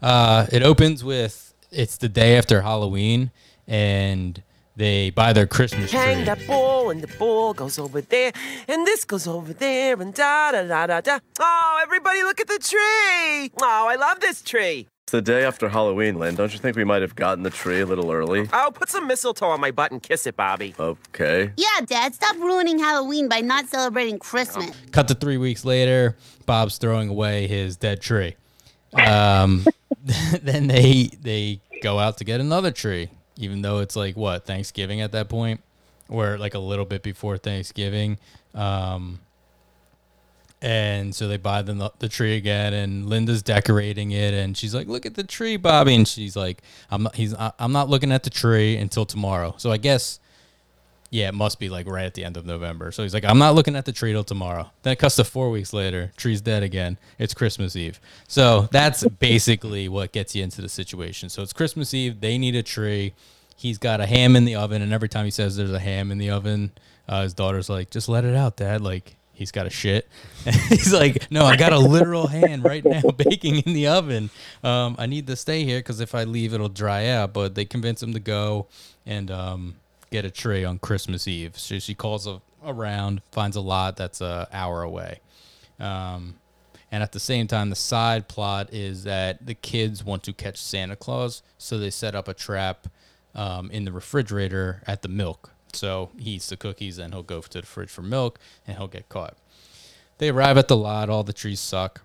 Uh, 0.00 0.46
it 0.52 0.62
opens 0.62 1.02
with 1.02 1.54
it's 1.70 1.96
the 1.96 2.08
day 2.08 2.36
after 2.36 2.62
Halloween, 2.62 3.30
and 3.66 4.42
they 4.76 5.10
buy 5.10 5.32
their 5.32 5.46
Christmas 5.46 5.90
tree. 5.90 5.98
Hang 5.98 6.24
that 6.24 6.46
ball, 6.46 6.90
and 6.90 7.02
the 7.02 7.16
ball 7.18 7.52
goes 7.54 7.78
over 7.78 8.00
there, 8.00 8.32
and 8.68 8.86
this 8.86 9.04
goes 9.04 9.26
over 9.26 9.52
there, 9.52 10.00
and 10.00 10.14
da 10.14 10.52
da 10.52 10.62
da 10.62 10.86
da 10.86 11.00
da. 11.00 11.18
Oh, 11.40 11.80
everybody 11.82 12.22
look 12.22 12.40
at 12.40 12.48
the 12.48 12.58
tree! 12.58 13.52
Oh, 13.60 13.86
I 13.88 13.96
love 13.96 14.20
this 14.20 14.42
tree. 14.42 14.88
It's 15.04 15.12
the 15.12 15.20
day 15.20 15.44
after 15.44 15.68
Halloween, 15.68 16.18
Lynn. 16.18 16.36
Don't 16.36 16.52
you 16.52 16.58
think 16.58 16.76
we 16.76 16.84
might 16.84 17.02
have 17.02 17.14
gotten 17.16 17.42
the 17.42 17.50
tree 17.50 17.80
a 17.80 17.86
little 17.86 18.10
early? 18.12 18.48
Oh, 18.52 18.70
put 18.72 18.88
some 18.88 19.06
mistletoe 19.06 19.48
on 19.48 19.60
my 19.60 19.70
butt 19.70 19.90
and 19.90 20.02
kiss 20.02 20.26
it, 20.26 20.36
Bobby. 20.36 20.74
Okay. 20.78 21.52
Yeah, 21.56 21.84
Dad, 21.84 22.14
stop 22.14 22.36
ruining 22.36 22.78
Halloween 22.78 23.28
by 23.28 23.40
not 23.40 23.66
celebrating 23.68 24.18
Christmas. 24.18 24.70
Cut 24.92 25.08
to 25.08 25.14
three 25.14 25.36
weeks 25.38 25.64
later. 25.64 26.16
Bob's 26.46 26.78
throwing 26.78 27.08
away 27.08 27.46
his 27.46 27.76
dead 27.76 28.00
tree. 28.00 28.36
Um, 28.94 29.66
then 30.42 30.68
they 30.68 31.10
they 31.20 31.60
go 31.82 31.98
out 31.98 32.18
to 32.18 32.24
get 32.24 32.40
another 32.40 32.70
tree, 32.70 33.08
even 33.36 33.62
though 33.62 33.78
it's 33.78 33.96
like 33.96 34.16
what 34.16 34.44
Thanksgiving 34.44 35.00
at 35.00 35.12
that 35.12 35.28
point, 35.28 35.60
or 36.08 36.38
like 36.38 36.54
a 36.54 36.58
little 36.58 36.84
bit 36.84 37.02
before 37.02 37.38
Thanksgiving. 37.38 38.18
Um, 38.54 39.20
and 40.60 41.12
so 41.14 41.26
they 41.26 41.38
buy 41.38 41.62
the 41.62 41.90
the 41.98 42.08
tree 42.08 42.36
again, 42.36 42.72
and 42.72 43.06
Linda's 43.08 43.42
decorating 43.42 44.12
it, 44.12 44.32
and 44.32 44.56
she's 44.56 44.74
like, 44.74 44.86
"Look 44.86 45.04
at 45.06 45.14
the 45.14 45.24
tree, 45.24 45.56
Bobby," 45.56 45.94
and 45.96 46.06
she's 46.06 46.36
like, 46.36 46.62
"I'm 46.90 47.02
not 47.04 47.16
he's 47.16 47.34
I- 47.34 47.52
I'm 47.58 47.72
not 47.72 47.88
looking 47.88 48.12
at 48.12 48.22
the 48.22 48.30
tree 48.30 48.76
until 48.76 49.04
tomorrow." 49.04 49.54
So 49.58 49.72
I 49.72 49.76
guess 49.76 50.20
yeah, 51.12 51.28
it 51.28 51.34
must 51.34 51.60
be 51.60 51.68
like 51.68 51.86
right 51.86 52.06
at 52.06 52.14
the 52.14 52.24
end 52.24 52.38
of 52.38 52.46
November. 52.46 52.90
So 52.90 53.02
he's 53.02 53.12
like, 53.12 53.26
I'm 53.26 53.36
not 53.36 53.54
looking 53.54 53.76
at 53.76 53.84
the 53.84 53.92
tree 53.92 54.12
till 54.12 54.24
tomorrow. 54.24 54.70
Then 54.82 54.94
it 54.94 54.98
cuts 54.98 55.16
to 55.16 55.24
four 55.24 55.50
weeks 55.50 55.74
later. 55.74 56.10
Tree's 56.16 56.40
dead 56.40 56.62
again. 56.62 56.96
It's 57.18 57.34
Christmas 57.34 57.76
Eve. 57.76 58.00
So 58.28 58.66
that's 58.72 59.06
basically 59.20 59.90
what 59.90 60.12
gets 60.12 60.34
you 60.34 60.42
into 60.42 60.62
the 60.62 60.70
situation. 60.70 61.28
So 61.28 61.42
it's 61.42 61.52
Christmas 61.52 61.92
Eve. 61.92 62.22
They 62.22 62.38
need 62.38 62.56
a 62.56 62.62
tree. 62.62 63.12
He's 63.54 63.76
got 63.76 64.00
a 64.00 64.06
ham 64.06 64.34
in 64.36 64.46
the 64.46 64.54
oven, 64.54 64.80
and 64.80 64.90
every 64.90 65.10
time 65.10 65.26
he 65.26 65.30
says 65.30 65.54
there's 65.54 65.70
a 65.70 65.78
ham 65.78 66.10
in 66.10 66.16
the 66.16 66.30
oven, 66.30 66.72
uh, 67.06 67.24
his 67.24 67.34
daughter's 67.34 67.68
like, 67.68 67.90
"Just 67.90 68.08
let 68.08 68.24
it 68.24 68.34
out, 68.34 68.56
Dad." 68.56 68.80
Like 68.80 69.16
he's 69.34 69.52
got 69.52 69.66
a 69.66 69.70
shit. 69.70 70.08
And 70.46 70.56
he's 70.70 70.94
like, 70.94 71.30
"No, 71.30 71.44
I 71.44 71.56
got 71.56 71.74
a 71.74 71.78
literal 71.78 72.26
ham 72.26 72.62
right 72.62 72.84
now 72.84 73.02
baking 73.16 73.56
in 73.58 73.74
the 73.74 73.88
oven. 73.88 74.30
Um, 74.64 74.96
I 74.98 75.04
need 75.04 75.26
to 75.26 75.36
stay 75.36 75.64
here 75.64 75.78
because 75.78 76.00
if 76.00 76.14
I 76.14 76.24
leave, 76.24 76.54
it'll 76.54 76.70
dry 76.70 77.08
out." 77.08 77.34
But 77.34 77.54
they 77.54 77.66
convince 77.66 78.02
him 78.02 78.14
to 78.14 78.20
go, 78.20 78.66
and 79.04 79.30
um, 79.30 79.74
get 80.12 80.24
a 80.24 80.30
tray 80.30 80.64
on 80.64 80.78
Christmas 80.78 81.26
Eve. 81.26 81.58
So 81.58 81.78
she 81.78 81.94
calls 81.94 82.26
a, 82.26 82.40
around, 82.64 83.22
finds 83.32 83.56
a 83.56 83.60
lot 83.60 83.96
that's 83.96 84.20
a 84.20 84.46
hour 84.52 84.82
away. 84.82 85.20
Um, 85.80 86.36
and 86.92 87.02
at 87.02 87.12
the 87.12 87.20
same 87.20 87.46
time, 87.46 87.70
the 87.70 87.76
side 87.76 88.28
plot 88.28 88.68
is 88.72 89.04
that 89.04 89.44
the 89.46 89.54
kids 89.54 90.04
want 90.04 90.22
to 90.24 90.32
catch 90.32 90.58
Santa 90.58 90.94
Claus, 90.94 91.42
so 91.56 91.78
they 91.78 91.90
set 91.90 92.14
up 92.14 92.28
a 92.28 92.34
trap 92.34 92.86
um, 93.34 93.70
in 93.70 93.84
the 93.84 93.92
refrigerator 93.92 94.82
at 94.86 95.00
the 95.00 95.08
milk. 95.08 95.50
So 95.72 96.10
he 96.18 96.32
eats 96.32 96.50
the 96.50 96.58
cookies, 96.58 96.98
and 96.98 97.14
he'll 97.14 97.22
go 97.22 97.40
to 97.40 97.60
the 97.62 97.66
fridge 97.66 97.88
for 97.88 98.02
milk, 98.02 98.38
and 98.66 98.76
he'll 98.76 98.88
get 98.88 99.08
caught. 99.08 99.38
They 100.18 100.28
arrive 100.28 100.58
at 100.58 100.68
the 100.68 100.76
lot. 100.76 101.08
All 101.08 101.24
the 101.24 101.32
trees 101.32 101.60
suck, 101.60 102.02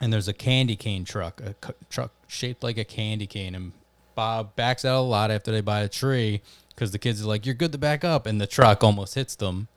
and 0.00 0.12
there's 0.12 0.26
a 0.26 0.32
candy 0.32 0.74
cane 0.74 1.04
truck, 1.04 1.40
a 1.40 1.54
cu- 1.54 1.74
truck 1.88 2.10
shaped 2.26 2.64
like 2.64 2.78
a 2.78 2.84
candy 2.84 3.28
cane, 3.28 3.54
and 3.54 3.72
Bob 4.14 4.56
backs 4.56 4.84
out 4.84 4.98
a 4.98 5.00
lot 5.00 5.30
after 5.30 5.52
they 5.52 5.60
buy 5.60 5.80
a 5.80 5.88
tree 5.88 6.42
because 6.74 6.90
the 6.90 6.98
kids 6.98 7.22
are 7.22 7.26
like, 7.26 7.46
"You're 7.46 7.54
good 7.54 7.72
to 7.72 7.78
back 7.78 8.04
up," 8.04 8.26
and 8.26 8.40
the 8.40 8.46
truck 8.46 8.82
almost 8.82 9.14
hits 9.14 9.34
them. 9.34 9.68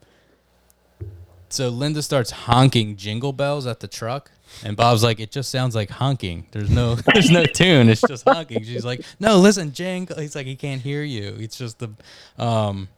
So 1.49 1.69
Linda 1.69 2.01
starts 2.01 2.31
honking 2.31 2.95
jingle 2.95 3.31
bells 3.31 3.67
at 3.67 3.79
the 3.79 3.88
truck, 3.88 4.31
and 4.63 4.75
Bob's 4.75 5.03
like, 5.03 5.19
"It 5.19 5.31
just 5.31 5.49
sounds 5.49 5.75
like 5.75 5.89
honking. 5.89 6.47
There's 6.51 6.69
no, 6.69 6.95
there's 7.13 7.29
no 7.29 7.45
tune. 7.45 7.89
It's 7.89 8.01
just 8.01 8.27
honking." 8.27 8.63
She's 8.63 8.86
like, 8.86 9.03
"No, 9.19 9.38
listen, 9.38 9.71
jingle." 9.71 10.19
He's 10.19 10.36
like, 10.36 10.45
"He 10.45 10.55
can't 10.55 10.81
hear 10.81 11.03
you. 11.03 11.36
It's 11.39 11.58
just 11.58 11.79
the." 11.79 11.89
Um, 12.38 12.89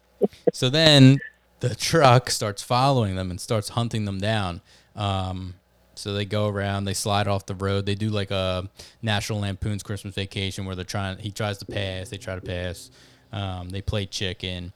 so 0.53 0.69
then 0.69 1.19
the 1.59 1.75
truck 1.75 2.29
starts 2.29 2.63
following 2.63 3.15
them 3.15 3.31
and 3.31 3.39
starts 3.39 3.69
hunting 3.69 4.05
them 4.05 4.19
down. 4.19 4.61
Um, 4.95 5.55
so 5.95 6.13
they 6.13 6.25
go 6.25 6.47
around, 6.47 6.85
they 6.85 6.93
slide 6.93 7.27
off 7.27 7.45
the 7.45 7.55
road. 7.55 7.85
They 7.85 7.95
do 7.95 8.09
like 8.09 8.31
a 8.31 8.69
National 9.01 9.39
Lampoon's 9.39 9.83
Christmas 9.83 10.13
Vacation 10.13 10.65
where 10.65 10.75
they're 10.75 10.85
trying. 10.85 11.17
He 11.17 11.31
tries 11.31 11.57
to 11.59 11.65
pass, 11.65 12.09
they 12.09 12.17
try 12.17 12.35
to 12.35 12.41
pass. 12.41 12.91
Um, 13.31 13.69
they 13.69 13.81
play 13.81 14.05
chicken. 14.05 14.73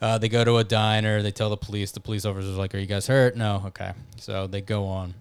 Uh, 0.00 0.18
they 0.18 0.28
go 0.28 0.44
to 0.44 0.56
a 0.58 0.64
diner. 0.64 1.22
They 1.22 1.30
tell 1.30 1.50
the 1.50 1.56
police. 1.56 1.92
The 1.92 2.00
police 2.00 2.24
officer's 2.24 2.56
like, 2.56 2.74
"Are 2.74 2.78
you 2.78 2.86
guys 2.86 3.06
hurt?" 3.06 3.36
No. 3.36 3.62
Okay. 3.66 3.92
So 4.16 4.46
they 4.46 4.60
go 4.60 4.86
on. 4.86 5.14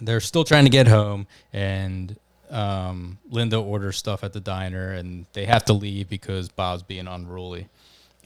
They're 0.00 0.20
still 0.20 0.44
trying 0.44 0.64
to 0.64 0.70
get 0.70 0.88
home, 0.88 1.26
and 1.52 2.16
um, 2.50 3.18
Linda 3.30 3.56
orders 3.56 3.96
stuff 3.96 4.22
at 4.22 4.32
the 4.32 4.40
diner, 4.40 4.92
and 4.92 5.26
they 5.32 5.46
have 5.46 5.64
to 5.66 5.72
leave 5.72 6.08
because 6.08 6.48
Bob's 6.48 6.82
being 6.82 7.08
unruly. 7.08 7.68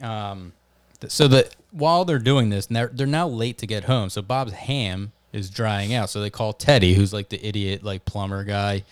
Um, 0.01 0.53
th- 0.99 1.11
so 1.11 1.27
that 1.29 1.55
while 1.71 2.05
they're 2.05 2.19
doing 2.19 2.49
this, 2.49 2.65
they're, 2.67 2.91
they're 2.93 3.07
now 3.07 3.27
late 3.27 3.57
to 3.59 3.67
get 3.67 3.85
home. 3.85 4.09
So 4.09 4.21
Bob's 4.21 4.53
ham 4.53 5.13
is 5.31 5.49
drying 5.49 5.93
out. 5.93 6.09
So 6.09 6.19
they 6.19 6.29
call 6.29 6.53
Teddy, 6.53 6.93
who's 6.93 7.13
like 7.13 7.29
the 7.29 7.45
idiot, 7.45 7.83
like 7.83 8.05
plumber 8.05 8.43
guy. 8.43 8.83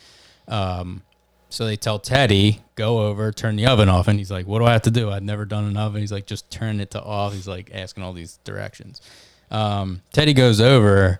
Um, 0.48 1.02
so 1.50 1.66
they 1.66 1.76
tell 1.76 2.00
Teddy, 2.00 2.62
go 2.76 3.00
over, 3.08 3.32
turn 3.32 3.56
the 3.56 3.66
oven 3.68 3.90
off. 3.90 4.08
And 4.08 4.20
he's 4.20 4.32
like, 4.32 4.48
what 4.48 4.60
do 4.60 4.66
I 4.66 4.74
have 4.74 4.82
to 4.84 4.92
do? 4.92 5.10
I've 5.10 5.24
never 5.24 5.46
done 5.46 5.66
an 5.66 5.78
oven. 5.78 6.02
He's 6.02 6.12
like, 6.12 6.26
just 6.26 6.50
turn 6.52 6.80
it 6.80 6.92
to 6.92 7.02
off. 7.02 7.34
He's 7.34 7.48
like 7.48 7.72
asking 7.74 8.04
all 8.04 8.14
these 8.14 8.40
directions. 8.44 9.02
Um, 9.52 10.02
Teddy 10.12 10.34
goes 10.34 10.60
over. 10.60 11.20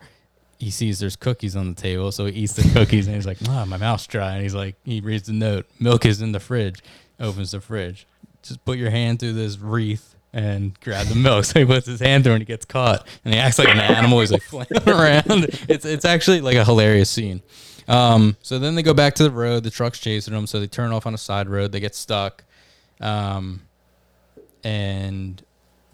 He 0.58 0.72
sees 0.72 1.00
there's 1.00 1.16
cookies 1.16 1.56
on 1.56 1.70
the 1.70 1.80
table. 1.80 2.12
So 2.12 2.26
he 2.26 2.34
eats 2.44 2.54
the 2.54 2.70
cookies 2.74 3.08
and 3.08 3.16
he's 3.16 3.26
like, 3.26 3.38
ah, 3.48 3.66
my 3.66 3.78
mouth's 3.78 4.08
dry. 4.08 4.34
And 4.34 4.44
he's 4.44 4.56
like, 4.56 4.76
he 4.84 5.02
reads 5.02 5.28
the 5.28 5.34
note. 5.34 5.68
Milk 5.80 6.06
is 6.06 6.22
in 6.22 6.32
the 6.32 6.40
fridge. 6.40 6.82
Opens 7.20 7.52
the 7.52 7.62
fridge. 7.62 8.08
Just 8.44 8.64
put 8.66 8.78
your 8.78 8.90
hand 8.90 9.20
through 9.20 9.34
this 9.34 9.58
wreath 9.58 10.16
and 10.34 10.78
grab 10.82 11.08
the 11.08 11.16
milk. 11.16 11.46
So 11.46 11.60
he 11.60 11.66
puts 11.66 11.88
his 11.88 12.00
hand 12.02 12.24
through 12.24 12.34
and 12.34 12.42
he 12.42 12.46
gets 12.46 12.66
caught. 12.66 13.08
And 13.24 13.34
he 13.34 13.40
acts 13.40 13.58
like 13.58 13.70
an 13.70 13.80
animal. 13.80 14.20
He's 14.20 14.32
like 14.32 14.42
flailing 14.44 14.88
around. 14.90 15.46
It's, 15.70 15.86
it's 15.86 16.06
actually 16.06 16.42
like 16.42 16.58
a 16.58 16.66
hilarious 16.66 17.10
scene. 17.10 17.42
Um, 17.88 18.36
so 18.42 18.60
then 18.60 18.76
they 18.76 18.84
go 18.84 18.94
back 18.94 19.16
to 19.16 19.24
the 19.24 19.32
road. 19.32 19.64
The 19.64 19.70
truck's 19.70 20.00
chasing 20.00 20.34
them, 20.34 20.48
so 20.48 20.60
they 20.60 20.68
turn 20.68 20.92
off 20.92 21.06
on 21.06 21.14
a 21.14 21.18
side 21.18 21.50
road. 21.50 21.72
They 21.72 21.80
get 21.80 21.96
stuck, 21.96 22.44
um, 23.00 23.62
and 24.64 25.44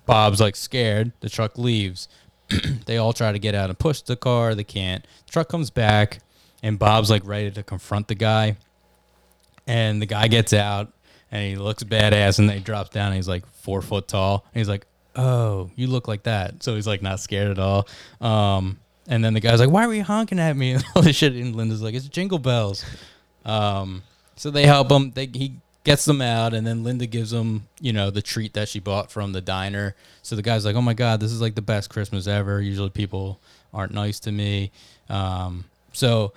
Bob's 0.06 0.40
like 0.40 0.56
scared. 0.56 1.12
The 1.20 1.30
truck 1.30 1.58
leaves. 1.58 2.08
they 2.86 2.98
all 2.98 3.14
try 3.14 3.32
to 3.32 3.40
get 3.40 3.56
out 3.56 3.70
and 3.70 3.80
push 3.80 4.02
the 4.02 4.16
car. 4.16 4.56
They 4.56 4.64
can't. 4.64 5.06
The 5.26 5.32
truck 5.32 5.50
comes 5.50 5.70
back, 5.70 6.20
and 6.62 6.78
Bob's 6.78 7.10
like 7.10 7.26
ready 7.26 7.52
to 7.52 7.64
confront 7.64 8.08
the 8.08 8.16
guy. 8.16 8.58
And 9.68 10.02
the 10.02 10.06
guy 10.06 10.28
gets 10.28 10.54
out, 10.54 10.92
and 11.32 11.48
he 11.48 11.56
looks 11.56 11.84
badass, 11.84 12.40
and 12.40 12.52
he 12.52 12.60
drops 12.60 12.90
down. 12.90 13.08
And 13.08 13.16
he's 13.16 13.28
like 13.28 13.46
four 13.48 13.82
foot 13.82 14.08
tall. 14.08 14.46
And 14.54 14.60
he's 14.60 14.68
like, 14.68 14.86
"Oh, 15.16 15.70
you 15.76 15.88
look 15.88 16.08
like 16.08 16.24
that." 16.24 16.62
So 16.62 16.76
he's 16.76 16.88
like 16.88 17.02
not 17.02 17.20
scared 17.20 17.52
at 17.52 17.60
all. 17.60 17.88
Um, 18.20 18.81
and 19.08 19.24
then 19.24 19.34
the 19.34 19.40
guy's 19.40 19.60
like, 19.60 19.70
"Why 19.70 19.88
were 19.88 19.94
you 19.94 20.04
honking 20.04 20.40
at 20.40 20.56
me?" 20.56 20.72
And 20.76 20.84
all 20.96 21.02
this 21.02 21.16
shit. 21.16 21.34
And 21.34 21.56
Linda's 21.56 21.82
like, 21.82 21.94
"It's 21.94 22.08
jingle 22.08 22.40
bells." 22.40 22.86
Um, 23.46 24.04
so 24.36 24.52
they 24.52 24.66
help 24.66 24.92
him. 24.92 25.12
They 25.12 25.26
he 25.28 25.56
gets 25.84 26.06
them 26.06 26.22
out, 26.22 26.54
and 26.54 26.66
then 26.66 26.84
Linda 26.84 27.06
gives 27.06 27.34
him, 27.34 27.68
you 27.80 27.94
know, 27.94 28.10
the 28.10 28.22
treat 28.22 28.54
that 28.54 28.70
she 28.70 28.80
bought 28.80 29.12
from 29.12 29.34
the 29.34 29.42
diner. 29.42 29.96
So 30.22 30.36
the 30.36 30.42
guy's 30.42 30.66
like, 30.66 30.76
"Oh 30.76 30.82
my 30.82 30.94
god, 30.94 31.20
this 31.20 31.32
is 31.32 31.42
like 31.42 31.56
the 31.56 31.62
best 31.62 31.90
Christmas 31.90 32.28
ever." 32.28 32.62
Usually 32.62 32.90
people 32.90 33.40
aren't 33.74 33.94
nice 33.94 34.20
to 34.22 34.32
me. 34.32 34.72
Um, 35.10 35.66
so 35.94 36.34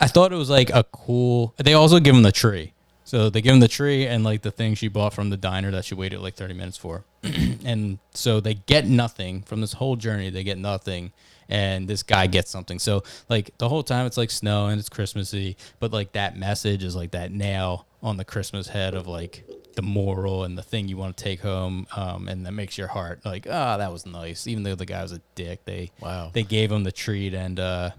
I 0.00 0.06
thought 0.06 0.32
it 0.32 0.36
was 0.36 0.50
like 0.50 0.70
a 0.70 0.84
cool. 0.84 1.54
They 1.56 1.74
also 1.74 2.00
give 2.00 2.14
him 2.14 2.22
the 2.22 2.32
tree. 2.32 2.72
So 3.04 3.28
they 3.28 3.42
give 3.42 3.52
him 3.54 3.60
the 3.60 3.66
tree 3.66 4.06
and 4.06 4.22
like 4.22 4.42
the 4.42 4.52
thing 4.52 4.76
she 4.76 4.86
bought 4.86 5.12
from 5.12 5.30
the 5.30 5.36
diner 5.36 5.72
that 5.72 5.84
she 5.84 5.96
waited 5.96 6.20
like 6.20 6.34
30 6.36 6.54
minutes 6.54 6.76
for. 6.76 7.02
and 7.64 7.98
so 8.14 8.38
they 8.38 8.54
get 8.54 8.86
nothing 8.86 9.42
from 9.42 9.60
this 9.60 9.72
whole 9.72 9.96
journey. 9.96 10.30
They 10.30 10.44
get 10.44 10.58
nothing. 10.58 11.12
And 11.50 11.88
this 11.88 12.02
guy 12.02 12.26
gets 12.28 12.50
something. 12.50 12.78
So 12.78 13.02
like 13.28 13.50
the 13.58 13.68
whole 13.68 13.82
time 13.82 14.06
it's 14.06 14.16
like 14.16 14.30
snow 14.30 14.68
and 14.68 14.78
it's 14.78 14.88
Christmassy, 14.88 15.56
but 15.80 15.92
like 15.92 16.12
that 16.12 16.36
message 16.38 16.82
is 16.84 16.94
like 16.96 17.10
that 17.10 17.32
nail 17.32 17.86
on 18.02 18.16
the 18.16 18.24
Christmas 18.24 18.68
head 18.68 18.94
of 18.94 19.06
like 19.06 19.44
the 19.74 19.82
moral 19.82 20.44
and 20.44 20.56
the 20.56 20.62
thing 20.62 20.88
you 20.88 20.96
want 20.96 21.16
to 21.16 21.22
take 21.24 21.40
home. 21.40 21.86
Um, 21.96 22.28
and 22.28 22.46
that 22.46 22.52
makes 22.52 22.78
your 22.78 22.88
heart 22.88 23.20
like, 23.24 23.46
ah, 23.50 23.76
that 23.76 23.92
was 23.92 24.06
nice. 24.06 24.46
Even 24.46 24.62
though 24.62 24.74
the 24.74 24.86
guy 24.86 25.02
was 25.02 25.12
a 25.12 25.20
dick, 25.34 25.64
they 25.64 25.90
Wow. 26.00 26.30
they 26.32 26.42
gave 26.44 26.70
him 26.72 26.84
the 26.84 26.92
treat 26.92 27.34
and 27.34 27.58
uh 27.60 27.90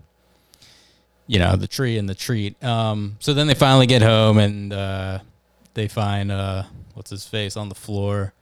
you 1.28 1.40
know 1.40 1.56
the 1.56 1.68
tree 1.68 1.98
and 1.98 2.10
the 2.10 2.16
treat 2.16 2.62
um 2.64 3.16
so 3.20 3.34
then 3.34 3.48
they 3.48 3.54
finally 3.54 3.86
get 3.86 4.02
home 4.02 4.38
and 4.38 4.74
uh 4.74 5.20
they 5.76 5.88
find 5.88 6.32
uh 6.32 6.64
what's 6.94 7.10
his 7.12 7.26
face 7.26 7.56
on 7.56 7.70
the 7.70 7.76
floor 7.76 8.34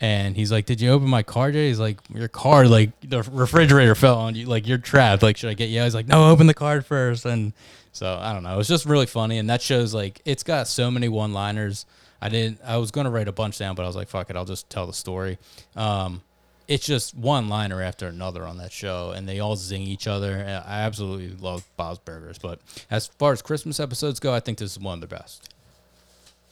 and 0.00 0.36
he's 0.36 0.52
like 0.52 0.66
did 0.66 0.80
you 0.80 0.90
open 0.90 1.08
my 1.08 1.22
car 1.22 1.50
Jay? 1.50 1.68
he's 1.68 1.80
like 1.80 1.98
your 2.12 2.28
car 2.28 2.66
like 2.66 2.90
the 3.00 3.22
refrigerator 3.22 3.94
fell 3.94 4.18
on 4.18 4.34
you 4.34 4.46
like 4.46 4.66
you're 4.66 4.78
trapped. 4.78 5.22
Like 5.22 5.36
should 5.36 5.50
i 5.50 5.54
get 5.54 5.68
you? 5.68 5.82
He's 5.82 5.94
like 5.94 6.06
no 6.06 6.30
open 6.30 6.46
the 6.46 6.54
card 6.54 6.86
first. 6.86 7.24
And 7.24 7.52
so 7.92 8.18
i 8.20 8.32
don't 8.32 8.42
know. 8.42 8.58
It's 8.58 8.68
just 8.68 8.86
really 8.86 9.06
funny. 9.06 9.38
And 9.38 9.50
that 9.50 9.62
shows 9.62 9.94
like 9.94 10.20
it's 10.24 10.42
got 10.42 10.68
so 10.68 10.90
many 10.90 11.08
one 11.08 11.32
liners 11.32 11.86
i 12.20 12.28
didn't 12.28 12.60
i 12.64 12.76
was 12.76 12.90
going 12.90 13.04
to 13.04 13.10
write 13.10 13.28
a 13.28 13.32
bunch 13.32 13.58
down 13.58 13.76
but 13.76 13.84
i 13.84 13.86
was 13.86 13.94
like 13.94 14.08
fuck 14.08 14.28
it 14.28 14.34
i'll 14.34 14.44
just 14.44 14.68
tell 14.70 14.86
the 14.86 14.92
story. 14.92 15.38
Um 15.76 16.22
it's 16.68 16.86
just 16.86 17.16
one 17.16 17.48
liner 17.48 17.80
after 17.82 18.06
another 18.06 18.44
on 18.44 18.58
that 18.58 18.70
show, 18.70 19.12
and 19.12 19.26
they 19.26 19.40
all 19.40 19.56
zing 19.56 19.82
each 19.82 20.06
other. 20.06 20.44
I 20.66 20.80
absolutely 20.80 21.30
love 21.30 21.64
Bob's 21.78 21.98
Burgers, 21.98 22.38
but 22.38 22.60
as 22.90 23.06
far 23.06 23.32
as 23.32 23.40
Christmas 23.40 23.80
episodes 23.80 24.20
go, 24.20 24.34
I 24.34 24.40
think 24.40 24.58
this 24.58 24.72
is 24.72 24.78
one 24.78 24.94
of 24.94 25.00
the 25.00 25.06
best. 25.06 25.54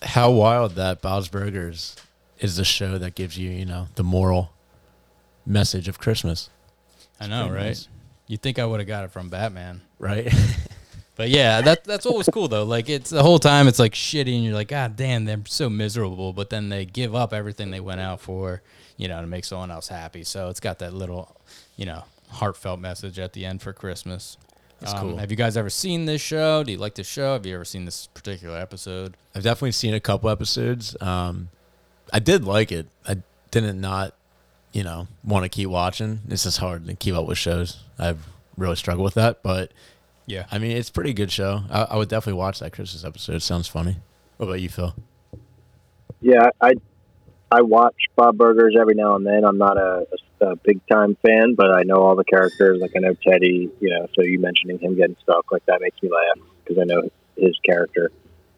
How 0.00 0.30
wild 0.30 0.72
that 0.76 1.02
Bob's 1.02 1.28
Burgers 1.28 1.96
is 2.38 2.56
the 2.56 2.64
show 2.64 2.98
that 2.98 3.14
gives 3.14 3.38
you, 3.38 3.50
you 3.50 3.64
know, 3.64 3.88
the 3.94 4.04
moral 4.04 4.52
message 5.44 5.88
of 5.88 5.98
Christmas, 5.98 6.50
I 7.20 7.26
know, 7.26 7.48
right? 7.48 7.66
nice. 7.66 7.88
You 8.26 8.36
think 8.36 8.58
I 8.58 8.64
would 8.66 8.80
have 8.80 8.86
got 8.88 9.04
it 9.04 9.12
from 9.12 9.28
Batman? 9.28 9.82
right? 9.98 10.32
But 11.16 11.30
yeah, 11.30 11.62
that 11.62 11.84
that's 11.84 12.04
what 12.04 12.14
was 12.14 12.28
cool 12.28 12.46
though. 12.46 12.64
Like 12.64 12.90
it's 12.90 13.08
the 13.08 13.22
whole 13.22 13.38
time 13.38 13.68
it's 13.68 13.78
like 13.78 13.94
shitty, 13.94 14.34
and 14.34 14.44
you're 14.44 14.52
like, 14.52 14.68
God 14.68 14.96
damn, 14.96 15.24
they're 15.24 15.40
so 15.46 15.70
miserable. 15.70 16.34
But 16.34 16.50
then 16.50 16.68
they 16.68 16.84
give 16.84 17.14
up 17.14 17.32
everything 17.32 17.70
they 17.70 17.80
went 17.80 18.02
out 18.02 18.20
for, 18.20 18.60
you 18.98 19.08
know, 19.08 19.18
to 19.22 19.26
make 19.26 19.46
someone 19.46 19.70
else 19.70 19.88
happy. 19.88 20.24
So 20.24 20.50
it's 20.50 20.60
got 20.60 20.78
that 20.80 20.92
little, 20.92 21.34
you 21.76 21.86
know, 21.86 22.04
heartfelt 22.32 22.80
message 22.80 23.18
at 23.18 23.32
the 23.32 23.46
end 23.46 23.62
for 23.62 23.72
Christmas. 23.72 24.36
That's 24.80 24.92
Um, 24.92 25.00
cool. 25.00 25.16
Have 25.16 25.30
you 25.30 25.38
guys 25.38 25.56
ever 25.56 25.70
seen 25.70 26.04
this 26.04 26.20
show? 26.20 26.62
Do 26.62 26.70
you 26.72 26.76
like 26.76 26.96
this 26.96 27.08
show? 27.08 27.32
Have 27.32 27.46
you 27.46 27.54
ever 27.54 27.64
seen 27.64 27.86
this 27.86 28.08
particular 28.08 28.58
episode? 28.58 29.16
I've 29.34 29.42
definitely 29.42 29.72
seen 29.72 29.94
a 29.94 30.00
couple 30.00 30.28
episodes. 30.28 30.98
Um, 31.00 31.48
I 32.12 32.18
did 32.18 32.44
like 32.44 32.72
it. 32.72 32.86
I 33.06 33.16
didn't 33.50 33.80
not, 33.80 34.14
you 34.72 34.82
know, 34.84 35.08
want 35.24 35.44
to 35.44 35.48
keep 35.48 35.68
watching. 35.68 36.20
It's 36.28 36.44
just 36.44 36.58
hard 36.58 36.86
to 36.86 36.94
keep 36.94 37.14
up 37.14 37.26
with 37.26 37.38
shows. 37.38 37.82
I've 37.98 38.26
really 38.56 38.76
struggled 38.76 39.04
with 39.04 39.14
that, 39.14 39.42
but 39.42 39.72
Yeah. 40.26 40.46
I 40.50 40.58
mean, 40.58 40.76
it's 40.76 40.88
a 40.88 40.92
pretty 40.92 41.12
good 41.12 41.30
show. 41.30 41.62
I, 41.70 41.82
I 41.82 41.96
would 41.96 42.08
definitely 42.08 42.38
watch 42.38 42.58
that 42.60 42.72
Christmas 42.72 43.04
episode. 43.04 43.36
It 43.36 43.42
sounds 43.42 43.68
funny. 43.68 43.96
What 44.36 44.46
about 44.46 44.60
you, 44.60 44.68
Phil? 44.68 44.94
Yeah, 46.20 46.50
I 46.60 46.72
I 47.50 47.62
watch 47.62 47.94
Bob 48.16 48.36
Burgers 48.36 48.74
every 48.78 48.94
now 48.94 49.14
and 49.14 49.24
then. 49.24 49.44
I'm 49.44 49.58
not 49.58 49.76
a, 49.78 50.06
a, 50.40 50.46
a 50.48 50.56
big 50.56 50.80
time 50.90 51.16
fan, 51.24 51.54
but 51.54 51.70
I 51.70 51.82
know 51.84 51.96
all 51.96 52.16
the 52.16 52.24
characters. 52.24 52.80
Like 52.80 52.92
I 52.96 53.00
know 53.00 53.14
Teddy. 53.14 53.70
You 53.80 53.90
know, 53.90 54.08
so 54.14 54.22
you 54.22 54.38
mentioning 54.40 54.78
him 54.78 54.96
getting 54.96 55.16
stuck 55.22 55.50
like 55.52 55.64
that 55.66 55.80
makes 55.80 56.02
me 56.02 56.10
laugh 56.10 56.44
because 56.64 56.80
I 56.80 56.84
know 56.84 57.08
his 57.36 57.56
character. 57.64 58.10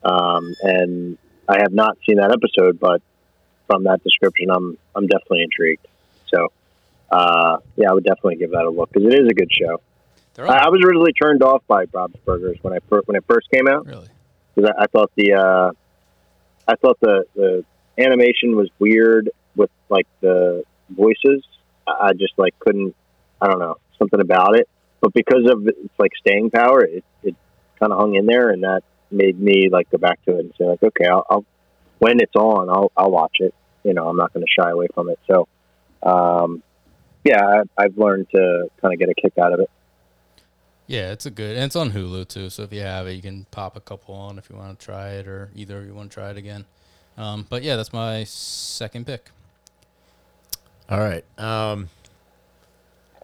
Um, 0.02 0.54
and 0.62 1.18
I 1.48 1.58
have 1.60 1.72
not 1.72 1.98
seen 2.06 2.16
that 2.16 2.30
episode, 2.32 2.80
but 2.80 3.02
from 3.68 3.84
that 3.84 4.02
description, 4.02 4.50
I'm 4.50 4.76
I'm 4.96 5.06
definitely 5.06 5.42
intrigued. 5.44 5.86
So, 6.34 6.48
uh, 7.12 7.58
yeah, 7.76 7.90
I 7.90 7.92
would 7.92 8.04
definitely 8.04 8.36
give 8.36 8.50
that 8.50 8.64
a 8.64 8.70
look 8.70 8.90
because 8.90 9.06
it 9.06 9.14
is 9.14 9.28
a 9.28 9.34
good 9.34 9.50
show. 9.52 9.80
I, 10.38 10.66
I 10.66 10.68
was 10.68 10.80
originally 10.84 11.12
turned 11.12 11.42
off 11.42 11.62
by 11.68 11.86
Bob's 11.86 12.16
Burgers 12.24 12.58
when 12.62 12.72
I 12.74 12.78
when 13.06 13.16
it 13.16 13.24
first 13.28 13.50
came 13.50 13.68
out 13.68 13.86
really. 13.86 14.08
because 14.54 14.72
I, 14.76 14.84
I 14.84 14.86
thought 14.86 15.10
the 15.16 15.34
uh, 15.34 15.70
I 16.66 16.74
thought 16.76 16.98
the 17.00 17.24
the 17.34 17.64
animation 17.98 18.56
was 18.56 18.68
weird 18.78 19.30
with 19.54 19.70
like 19.88 20.06
the 20.20 20.64
voices. 20.90 21.44
I 21.86 22.08
I 22.08 22.12
just 22.12 22.34
like 22.36 22.58
couldn't. 22.58 22.94
I 23.40 23.46
don't 23.46 23.60
know 23.60 23.76
something 23.98 24.20
about 24.20 24.56
it, 24.56 24.68
but 25.00 25.12
because 25.12 25.48
of 25.50 25.66
its 25.68 25.78
like 25.98 26.12
staying 26.18 26.50
power, 26.50 26.82
it 26.82 27.04
it 27.22 27.36
kind 27.78 27.92
of 27.92 27.98
hung 27.98 28.14
in 28.14 28.26
there, 28.26 28.50
and 28.50 28.62
that 28.64 28.82
made 29.10 29.38
me 29.40 29.68
like 29.70 29.90
go 29.90 29.98
back 29.98 30.24
to 30.24 30.36
it 30.36 30.40
and 30.40 30.52
say 30.58 30.64
like, 30.64 30.82
okay, 30.82 31.06
I'll, 31.06 31.24
I'll 31.30 31.44
when 31.98 32.20
it's 32.20 32.34
on, 32.34 32.68
I'll 32.68 32.92
I'll 32.96 33.10
watch 33.10 33.36
it. 33.40 33.54
You 33.84 33.94
know, 33.94 34.08
I'm 34.08 34.16
not 34.16 34.32
going 34.32 34.44
to 34.44 34.62
shy 34.62 34.70
away 34.70 34.88
from 34.94 35.08
it. 35.08 35.18
So, 35.26 35.48
um, 36.02 36.62
yeah, 37.24 37.42
I, 37.42 37.84
I've 37.84 37.96
learned 37.96 38.28
to 38.34 38.68
kind 38.80 38.92
of 38.92 38.98
get 38.98 39.08
a 39.08 39.14
kick 39.14 39.38
out 39.38 39.52
of 39.52 39.60
it. 39.60 39.70
Yeah, 40.86 41.12
it's 41.12 41.26
a 41.26 41.30
good, 41.30 41.56
and 41.56 41.66
it's 41.66 41.76
on 41.76 41.92
Hulu 41.92 42.28
too. 42.28 42.48
So 42.50 42.62
if 42.62 42.72
you 42.72 42.80
have 42.80 43.06
it, 43.06 43.12
you 43.12 43.22
can 43.22 43.46
pop 43.50 43.76
a 43.76 43.80
couple 43.80 44.14
on 44.14 44.38
if 44.38 44.48
you 44.48 44.56
want 44.56 44.78
to 44.78 44.84
try 44.84 45.10
it, 45.10 45.28
or 45.28 45.50
either 45.54 45.84
you 45.84 45.94
want 45.94 46.10
to 46.10 46.14
try 46.14 46.30
it 46.30 46.36
again. 46.36 46.64
Um, 47.18 47.46
but 47.48 47.62
yeah, 47.62 47.76
that's 47.76 47.92
my 47.92 48.24
second 48.24 49.06
pick. 49.06 49.30
All 50.88 50.98
right. 50.98 51.24
Um, 51.38 51.90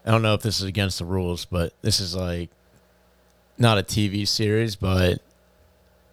I 0.04 0.10
don't 0.10 0.20
know 0.20 0.34
if 0.34 0.42
this 0.42 0.60
is 0.60 0.66
against 0.66 0.98
the 0.98 1.06
rules, 1.06 1.46
but 1.46 1.72
this 1.80 2.00
is 2.00 2.14
like 2.14 2.50
not 3.56 3.78
a 3.78 3.82
TV 3.82 4.28
series, 4.28 4.76
but 4.76 5.22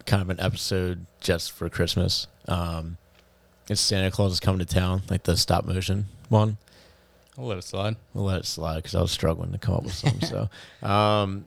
kind 0.06 0.22
of 0.22 0.30
an 0.30 0.40
episode 0.40 1.06
just 1.20 1.52
for 1.52 1.70
Christmas. 1.70 2.28
Um, 2.48 2.98
it's 3.70 3.80
Santa 3.82 4.12
Claus 4.12 4.34
is 4.34 4.40
coming 4.40 4.60
to 4.60 4.66
town, 4.66 5.04
like 5.10 5.24
the 5.24 5.38
stop 5.38 5.66
motion 5.66 6.08
one. 6.30 6.58
I'll 7.38 7.46
let 7.46 7.58
it 7.58 7.64
slide. 7.64 7.96
We'll 8.14 8.26
let 8.26 8.40
it 8.40 8.46
slide 8.46 8.78
because 8.78 8.96
I 8.96 9.02
was 9.02 9.12
struggling 9.12 9.52
to 9.54 9.58
come 9.58 9.76
up 9.76 9.84
with 9.84 9.94
something. 9.94 10.28
so, 10.28 10.50
um, 10.88 11.46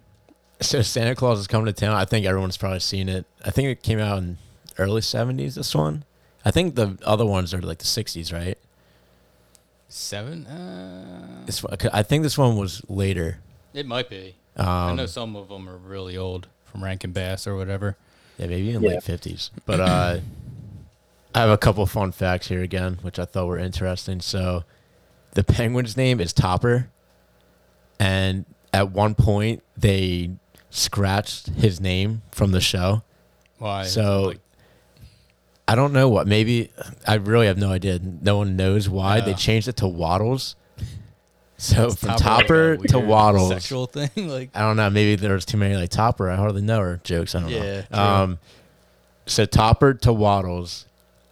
so 0.60 0.80
Santa 0.82 1.14
Claus 1.14 1.38
is 1.38 1.46
coming 1.46 1.66
to 1.66 1.72
town. 1.72 1.94
I 1.94 2.04
think 2.04 2.24
everyone's 2.26 2.56
probably 2.56 2.80
seen 2.80 3.08
it. 3.08 3.26
I 3.44 3.50
think 3.50 3.68
it 3.68 3.82
came 3.82 3.98
out 3.98 4.18
in 4.18 4.38
early 4.78 5.02
seventies. 5.02 5.56
This 5.56 5.74
one, 5.74 6.04
I 6.44 6.50
think 6.50 6.74
the 6.74 6.98
other 7.04 7.26
ones 7.26 7.52
are 7.52 7.60
like 7.60 7.78
the 7.78 7.84
sixties, 7.86 8.32
right? 8.32 8.56
Seven? 9.88 10.46
Uh, 10.46 11.44
This 11.46 11.62
one, 11.62 11.76
I 11.92 12.02
think 12.02 12.22
this 12.22 12.36
one 12.38 12.56
was 12.56 12.82
later. 12.88 13.38
it 13.74 13.86
might 13.86 14.08
be. 14.08 14.34
Um, 14.56 14.66
I 14.66 14.94
know 14.94 15.06
some 15.06 15.36
of 15.36 15.48
them 15.48 15.68
are 15.68 15.76
really 15.76 16.16
old, 16.16 16.46
from 16.64 16.82
Rankin 16.82 17.12
Bass 17.12 17.46
or 17.46 17.56
whatever. 17.56 17.96
Yeah, 18.38 18.46
maybe 18.46 18.70
in 18.74 18.82
Yeah. 18.82 18.88
late 18.90 19.02
fifties. 19.02 19.50
But 19.66 19.80
uh, 19.80 20.18
I 21.34 21.40
have 21.40 21.50
a 21.50 21.58
couple 21.58 21.84
fun 21.86 22.12
facts 22.12 22.48
here 22.48 22.62
again, 22.62 22.98
which 23.02 23.18
I 23.18 23.24
thought 23.24 23.46
were 23.46 23.58
interesting. 23.58 24.20
So, 24.20 24.64
the 25.32 25.42
penguin's 25.42 25.96
name 25.96 26.20
is 26.20 26.32
Topper, 26.32 26.90
and 27.98 28.44
at 28.72 28.90
one 28.92 29.14
point 29.14 29.62
they 29.76 30.30
scratched 30.70 31.48
his 31.48 31.80
name 31.80 32.22
from 32.30 32.52
the 32.52 32.60
show. 32.60 33.02
Why? 33.58 33.84
So 33.84 34.22
Like, 34.28 34.40
I 35.66 35.74
don't 35.74 35.92
know 35.92 36.08
what. 36.08 36.26
Maybe 36.26 36.70
I 37.06 37.14
really 37.14 37.46
have 37.46 37.58
no 37.58 37.70
idea. 37.70 37.98
No 37.98 38.36
one 38.36 38.56
knows 38.56 38.88
why 38.88 39.20
they 39.20 39.34
changed 39.34 39.66
it 39.68 39.76
to 39.78 39.88
Waddles. 39.88 40.56
So 41.56 41.90
from 41.90 42.08
like 42.10 42.18
Topper 42.18 42.76
to 42.88 42.98
Waddles. 42.98 43.48
Sexual 43.48 43.86
thing? 43.86 44.10
like, 44.28 44.50
I 44.54 44.60
don't 44.60 44.76
know. 44.76 44.90
Maybe 44.90 45.14
there's 45.16 45.44
too 45.46 45.56
many 45.56 45.74
like 45.76 45.88
Topper. 45.90 46.28
I 46.28 46.36
hardly 46.36 46.60
know 46.62 46.80
her 46.80 47.00
jokes. 47.04 47.34
I 47.34 47.40
don't 47.40 47.48
Yeah, 47.48 47.62
know. 47.62 47.82
true. 47.90 47.98
Um, 47.98 48.38
so 49.26 49.46
Topper 49.46 49.94
to 49.94 50.12
Waddles, 50.12 50.86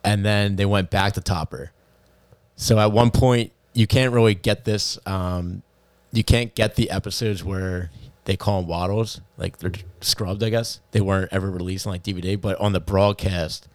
and 0.04 0.24
then 0.24 0.56
they 0.56 0.66
went 0.66 0.90
back 0.90 1.14
to 1.14 1.20
Topper. 1.20 1.72
So 2.56 2.78
at 2.78 2.92
one 2.92 3.10
point, 3.10 3.52
you 3.72 3.86
can't 3.86 4.12
really 4.12 4.34
get 4.34 4.64
this. 4.64 4.98
Um, 5.06 5.62
you 6.12 6.24
can't 6.24 6.54
get 6.54 6.76
the 6.76 6.90
episodes 6.90 7.42
where 7.42 7.90
they 8.24 8.36
call 8.36 8.60
them 8.60 8.68
Waddles, 8.68 9.20
like 9.36 9.58
they're 9.58 9.72
scrubbed. 10.00 10.42
I 10.42 10.50
guess 10.50 10.80
they 10.92 11.00
weren't 11.00 11.32
ever 11.32 11.50
released 11.50 11.86
on 11.86 11.92
like 11.92 12.02
DVD, 12.02 12.40
but 12.40 12.60
on 12.60 12.72
the 12.72 12.80
broadcast, 12.80 13.66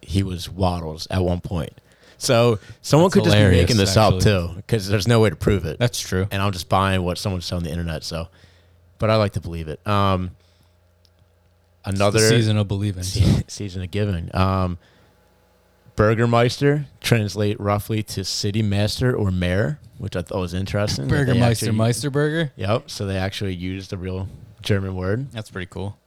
he 0.00 0.22
was 0.22 0.48
Waddles 0.48 1.06
at 1.10 1.22
one 1.22 1.40
point. 1.40 1.72
So 2.18 2.58
someone 2.80 3.08
That's 3.08 3.14
could 3.14 3.24
just 3.24 3.36
be 3.36 3.50
making 3.50 3.76
this 3.76 3.96
up 3.96 4.20
too, 4.20 4.52
because 4.56 4.88
there's 4.88 5.06
no 5.06 5.20
way 5.20 5.30
to 5.30 5.36
prove 5.36 5.66
it 5.66 5.78
that's 5.78 6.00
true. 6.00 6.26
and 6.30 6.40
I'm 6.40 6.52
just 6.52 6.68
buying 6.68 7.02
what 7.02 7.18
someone's 7.18 7.44
said 7.44 7.56
on 7.56 7.62
the 7.62 7.70
internet. 7.70 8.04
So, 8.04 8.28
but 8.98 9.10
I 9.10 9.16
like 9.16 9.32
to 9.32 9.40
believe 9.40 9.68
it. 9.68 9.86
Um, 9.86 10.30
another 11.84 12.20
season 12.20 12.56
of 12.56 12.68
believing. 12.68 13.02
so. 13.02 13.20
season 13.48 13.82
of 13.82 13.90
giving. 13.90 14.34
Um, 14.34 14.78
Burgermeister 15.96 16.86
translate 17.00 17.58
roughly 17.58 18.02
to 18.04 18.24
city 18.24 18.62
master 18.62 19.14
or 19.16 19.30
mayor, 19.30 19.78
which 19.98 20.14
I 20.14 20.22
thought 20.22 20.38
was 20.40 20.54
interesting. 20.54 21.08
that 21.08 21.14
they 21.14 21.24
Burgermeister, 21.24 21.66
actually- 21.66 21.78
Meisterburger. 21.78 22.50
Yep. 22.56 22.90
So 22.90 23.06
they 23.06 23.16
actually 23.16 23.54
used 23.54 23.90
the 23.90 23.96
real 23.98 24.28
German 24.62 24.94
word. 24.94 25.30
That's 25.32 25.50
pretty 25.50 25.68
cool. 25.70 25.98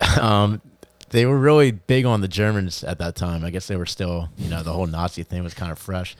Um, 0.20 0.60
they 1.10 1.24
were 1.26 1.38
really 1.38 1.70
big 1.72 2.04
on 2.04 2.20
the 2.20 2.28
Germans 2.28 2.84
at 2.84 2.98
that 2.98 3.16
time. 3.16 3.44
I 3.44 3.50
guess 3.50 3.66
they 3.66 3.76
were 3.76 3.86
still, 3.86 4.28
you 4.36 4.48
know, 4.50 4.62
the 4.62 4.72
whole 4.72 4.86
Nazi 4.86 5.22
thing 5.22 5.42
was 5.42 5.54
kind 5.54 5.72
of 5.72 5.78
fresh. 5.78 6.14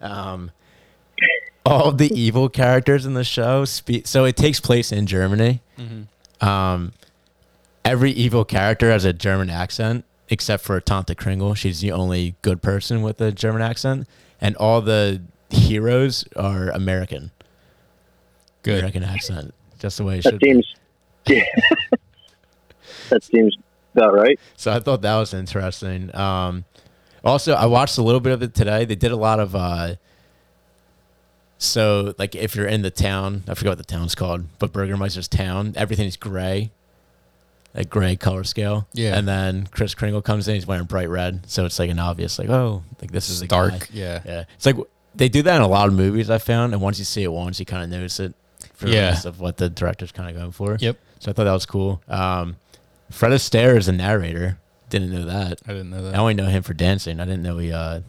Um, 0.00 0.50
all 1.64 1.86
of 1.90 1.98
the 1.98 2.10
evil 2.12 2.48
characters 2.48 3.06
in 3.06 3.14
the 3.14 3.22
show 3.24 3.64
speak. 3.64 4.06
So 4.08 4.24
it 4.24 4.36
takes 4.36 4.58
place 4.60 4.90
in 4.92 5.06
Germany. 5.06 5.62
Um, 6.40 6.92
every 7.84 8.10
evil 8.10 8.44
character 8.44 8.90
has 8.90 9.04
a 9.04 9.12
German 9.12 9.48
accent, 9.48 10.04
except 10.32 10.64
for 10.64 10.80
Tante 10.80 11.14
Kringle. 11.14 11.54
She's 11.54 11.82
the 11.82 11.92
only 11.92 12.36
good 12.40 12.62
person 12.62 13.02
with 13.02 13.20
a 13.20 13.30
German 13.30 13.60
accent, 13.60 14.08
and 14.40 14.56
all 14.56 14.80
the 14.80 15.20
heroes 15.50 16.24
are 16.36 16.70
American. 16.70 17.30
Good. 18.62 18.78
American 18.78 19.04
accent, 19.04 19.54
just 19.78 19.98
the 19.98 20.04
way 20.04 20.18
it 20.18 20.22
should. 20.22 20.34
That 20.34 20.40
be. 20.40 20.52
seems, 20.52 20.74
yeah, 21.26 21.44
that 23.10 23.22
seems 23.22 23.58
about 23.94 24.14
right. 24.14 24.40
So 24.56 24.72
I 24.72 24.80
thought 24.80 25.02
that 25.02 25.16
was 25.18 25.34
interesting. 25.34 26.14
Um, 26.16 26.64
also, 27.22 27.52
I 27.52 27.66
watched 27.66 27.98
a 27.98 28.02
little 28.02 28.20
bit 28.20 28.32
of 28.32 28.42
it 28.42 28.54
today. 28.54 28.86
They 28.86 28.94
did 28.94 29.12
a 29.12 29.16
lot 29.16 29.38
of. 29.38 29.54
Uh, 29.54 29.96
so, 31.58 32.14
like, 32.18 32.34
if 32.34 32.56
you're 32.56 32.66
in 32.66 32.80
the 32.80 32.90
town, 32.90 33.44
I 33.46 33.54
forget 33.54 33.72
what 33.72 33.78
the 33.78 33.84
town's 33.84 34.14
called, 34.14 34.46
but 34.58 34.72
Burgermeister's 34.72 35.28
town, 35.28 35.74
everything's 35.76 36.16
gray, 36.16 36.72
like 37.74 37.88
gray 37.90 38.16
color 38.16 38.44
scale. 38.44 38.86
Yeah. 38.92 39.16
And 39.16 39.26
then 39.26 39.66
Chris 39.70 39.94
Kringle 39.94 40.22
comes 40.22 40.46
in, 40.48 40.54
he's 40.54 40.66
wearing 40.66 40.84
bright 40.84 41.08
red, 41.08 41.48
so 41.50 41.64
it's 41.64 41.78
like 41.78 41.90
an 41.90 41.98
obvious, 41.98 42.38
like, 42.38 42.48
oh, 42.50 42.82
like 43.00 43.10
this 43.10 43.30
is 43.30 43.40
Dark. 43.42 43.72
guy. 43.72 43.86
Yeah. 43.92 44.22
Yeah, 44.24 44.44
it's 44.54 44.66
like 44.66 44.76
they 45.14 45.28
do 45.28 45.42
that 45.42 45.56
in 45.56 45.62
a 45.62 45.68
lot 45.68 45.88
of 45.88 45.94
movies. 45.94 46.30
I 46.30 46.38
found, 46.38 46.72
and 46.72 46.82
once 46.82 46.98
you 46.98 47.04
see 47.04 47.22
it 47.22 47.32
once, 47.32 47.58
you 47.60 47.66
kind 47.66 47.82
of 47.84 47.90
notice 47.90 48.18
it 48.20 48.34
for 48.74 48.86
the 48.86 48.92
Yeah. 48.94 49.08
rest 49.10 49.26
of 49.26 49.40
what 49.40 49.56
the 49.58 49.68
director's 49.70 50.12
kind 50.12 50.28
of 50.30 50.36
going 50.36 50.52
for. 50.52 50.76
Yep. 50.80 50.98
So 51.20 51.30
I 51.30 51.34
thought 51.34 51.44
that 51.44 51.52
was 51.52 51.66
cool. 51.66 52.02
Um, 52.08 52.56
Fred 53.10 53.32
Astaire 53.32 53.76
is 53.76 53.88
a 53.88 53.92
narrator. 53.92 54.58
Didn't 54.88 55.10
know 55.12 55.24
that. 55.26 55.60
I 55.66 55.72
didn't 55.72 55.90
know 55.90 56.02
that. 56.02 56.14
I 56.14 56.18
only 56.18 56.34
know 56.34 56.46
him 56.46 56.62
for 56.62 56.74
dancing. 56.74 57.20
I 57.20 57.24
didn't 57.24 57.42
know 57.42 57.58
he 57.58 57.72
uh, 57.72 58.00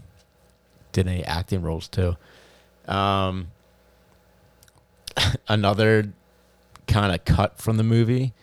did 0.92 1.08
any 1.08 1.24
acting 1.24 1.62
roles 1.62 1.88
too. 1.88 2.16
Um, 2.88 3.48
another 5.48 6.12
kind 6.88 7.14
of 7.14 7.24
cut 7.26 7.60
from 7.60 7.78
the 7.78 7.84
movie. 7.84 8.34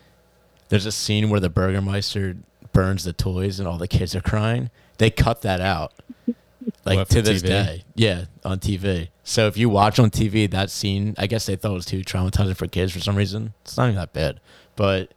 There's 0.70 0.86
a 0.86 0.92
scene 0.92 1.28
where 1.30 1.40
the 1.40 1.50
Burgermeister 1.50 2.36
burns 2.72 3.04
the 3.04 3.12
toys 3.12 3.58
and 3.58 3.68
all 3.68 3.76
the 3.76 3.88
kids 3.88 4.16
are 4.16 4.20
crying. 4.22 4.70
They 4.98 5.10
cut 5.10 5.42
that 5.42 5.60
out, 5.60 5.92
like 6.84 6.96
What, 6.98 7.10
to 7.10 7.20
this 7.22 7.42
TV? 7.42 7.46
day. 7.46 7.84
Yeah, 7.94 8.24
on 8.44 8.58
TV. 8.60 9.08
So 9.24 9.46
if 9.46 9.56
you 9.56 9.68
watch 9.68 9.98
on 9.98 10.10
TV 10.10 10.50
that 10.50 10.70
scene, 10.70 11.14
I 11.18 11.26
guess 11.26 11.46
they 11.46 11.56
thought 11.56 11.72
it 11.72 11.74
was 11.74 11.86
too 11.86 12.00
traumatizing 12.00 12.56
for 12.56 12.66
kids 12.66 12.92
for 12.92 13.00
some 13.00 13.16
reason. 13.16 13.52
It's 13.62 13.76
not 13.76 13.84
even 13.84 13.96
that 13.96 14.12
bad, 14.12 14.40
but 14.76 15.12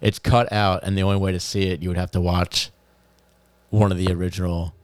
it's 0.00 0.18
cut 0.18 0.52
out, 0.52 0.82
and 0.84 0.96
the 0.96 1.02
only 1.02 1.18
way 1.18 1.32
to 1.32 1.40
see 1.40 1.64
it, 1.68 1.82
you 1.82 1.88
would 1.88 1.98
have 1.98 2.10
to 2.12 2.20
watch 2.20 2.70
one 3.70 3.90
of 3.92 3.98
the 3.98 4.12
original 4.12 4.74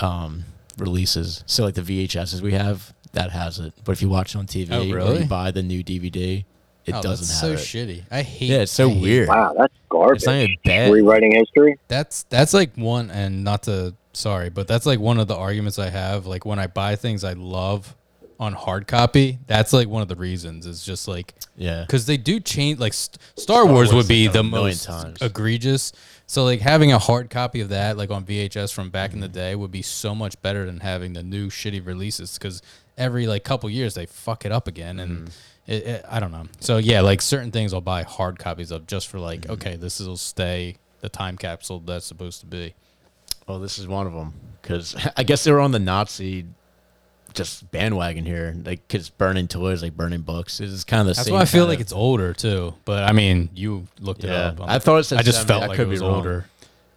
um, 0.00 0.44
releases. 0.78 1.42
So 1.46 1.64
like 1.64 1.74
the 1.74 1.82
VHSs 1.82 2.40
we 2.40 2.52
have, 2.52 2.92
that 3.12 3.30
has 3.30 3.58
it. 3.58 3.72
But 3.84 3.92
if 3.92 4.02
you 4.02 4.08
watch 4.08 4.34
it 4.34 4.38
on 4.38 4.46
TV 4.46 4.68
Oh, 4.70 4.82
or 4.92 4.96
really? 4.96 5.20
you 5.20 5.24
buy 5.26 5.50
the 5.50 5.62
new 5.62 5.82
DVD, 5.82 6.44
it 6.86 6.94
oh, 6.94 7.02
doesn't 7.02 7.26
that's 7.26 7.40
have 7.40 7.60
so 7.60 7.78
it. 7.78 7.88
shitty. 7.88 8.02
I 8.10 8.22
hate. 8.22 8.48
Yeah, 8.50 8.58
it's 8.58 8.72
so 8.72 8.88
I 8.88 8.92
hate 8.92 9.02
weird. 9.02 9.28
Wow, 9.28 9.54
that's 9.58 9.74
garbage. 9.88 10.16
It's 10.16 10.26
not 10.26 10.36
even 10.36 10.56
bad. 10.64 10.92
Rewriting 10.92 11.32
history. 11.34 11.78
That's 11.88 12.22
that's 12.24 12.54
like 12.54 12.74
one, 12.76 13.10
and 13.10 13.44
not 13.44 13.64
to 13.64 13.94
sorry, 14.12 14.50
but 14.50 14.66
that's 14.68 14.86
like 14.86 14.98
one 15.00 15.18
of 15.18 15.28
the 15.28 15.36
arguments 15.36 15.78
I 15.78 15.90
have. 15.90 16.26
Like 16.26 16.44
when 16.46 16.58
I 16.58 16.66
buy 16.66 16.96
things 16.96 17.24
I 17.24 17.32
love 17.34 17.94
on 18.38 18.52
hard 18.52 18.86
copy, 18.86 19.38
that's 19.46 19.72
like 19.72 19.88
one 19.88 20.02
of 20.02 20.08
the 20.08 20.16
reasons. 20.16 20.66
Is 20.66 20.84
just 20.84 21.08
like 21.08 21.34
Yeah. 21.56 21.82
because 21.86 22.06
they 22.06 22.16
do 22.18 22.38
change. 22.40 22.78
Like 22.78 22.92
St- 22.92 23.18
Star, 23.36 23.64
Wars, 23.64 23.90
Wars 23.90 23.94
would 23.94 24.08
be 24.08 24.26
the 24.28 24.42
million 24.42 24.68
most 24.68 24.84
times. 24.84 25.22
egregious. 25.22 25.92
So 26.26 26.44
like 26.44 26.60
having 26.60 26.92
a 26.92 26.98
hard 26.98 27.30
copy 27.30 27.60
of 27.62 27.68
that, 27.70 27.96
like 27.96 28.10
on 28.10 28.24
VHS 28.24 28.72
from 28.74 28.90
back 28.90 29.12
in 29.14 29.20
the 29.20 29.26
Mm-hmm. 29.26 29.34
day, 29.34 29.54
would 29.54 29.70
be 29.72 29.80
so 29.82 30.14
much 30.14 30.40
better 30.42 30.66
than 30.66 30.80
having 30.80 31.12
the 31.14 31.22
new 31.22 31.48
shitty 31.48 31.84
releases. 31.86 32.36
Because 32.36 32.60
every 32.98 33.26
like 33.26 33.42
couple 33.44 33.70
years 33.70 33.94
they 33.94 34.04
fuck 34.06 34.44
it 34.44 34.52
up 34.52 34.66
again, 34.68 34.98
and 35.00 35.10
Mm-hmm. 35.18 35.26
It, 35.66 35.82
it, 35.86 36.04
I 36.08 36.20
don't 36.20 36.32
know. 36.32 36.44
So 36.60 36.78
yeah, 36.78 37.00
like 37.00 37.20
certain 37.22 37.50
things 37.50 37.72
I'll 37.74 37.80
buy 37.80 38.02
hard 38.02 38.38
copies 38.38 38.70
of 38.70 38.86
just 38.86 39.08
for 39.08 39.18
Mm-hmm. 39.18 39.24
like, 39.24 39.48
okay, 39.50 39.76
this 39.76 40.00
will 40.00 40.16
stay 40.16 40.76
the 41.00 41.08
time 41.08 41.36
capsule 41.36 41.80
that's 41.80 42.06
supposed 42.06 42.40
to 42.40 42.46
be. 42.46 42.74
Well, 43.46 43.58
this 43.60 43.78
is 43.78 43.86
one 43.86 44.06
of 44.06 44.12
them 44.12 44.32
because 44.62 44.96
I 45.16 45.22
guess 45.22 45.44
they 45.44 45.52
were 45.52 45.60
on 45.60 45.72
the 45.72 45.78
Nazi 45.78 46.46
just 47.34 47.70
bandwagon 47.70 48.24
here, 48.24 48.54
like 48.64 48.86
because 48.88 49.10
burning 49.10 49.46
toys, 49.46 49.82
like 49.82 49.94
burning 49.96 50.22
books, 50.22 50.58
is 50.60 50.84
kind 50.84 51.00
of 51.02 51.06
the 51.06 51.12
That's 51.14 51.26
same. 51.26 51.34
why 51.34 51.42
I 51.42 51.44
feel 51.44 51.62
kind 51.64 51.68
like 51.70 51.80
it's 51.80 51.92
older 51.92 52.32
too. 52.32 52.74
But 52.86 53.04
I 53.04 53.12
mean, 53.12 53.50
you 53.54 53.86
looked 54.00 54.24
it 54.24 54.30
up. 54.30 54.58
I 54.62 54.78
thought 54.78 54.96
it 54.98 55.04
said 55.04 55.18
I 55.18 55.22
just 55.22 55.38
70. 55.46 55.48
felt 55.52 55.62
I 55.62 55.66
like 55.66 55.76
could 55.76 55.82
it 55.82 55.86
be 55.86 55.90
was 55.92 56.00
wrong. 56.00 56.14
older. 56.14 56.46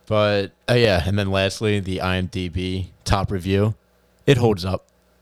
But 0.05 0.51
uh, 0.69 0.73
yeah, 0.75 1.03
and 1.05 1.19
then 1.19 1.29
lastly, 1.29 1.79
the 1.81 1.97
IMDb 1.97 2.87
top 3.03 3.31
review, 3.31 3.75
it 4.25 4.37
holds 4.37 4.63
up, 4.65 4.87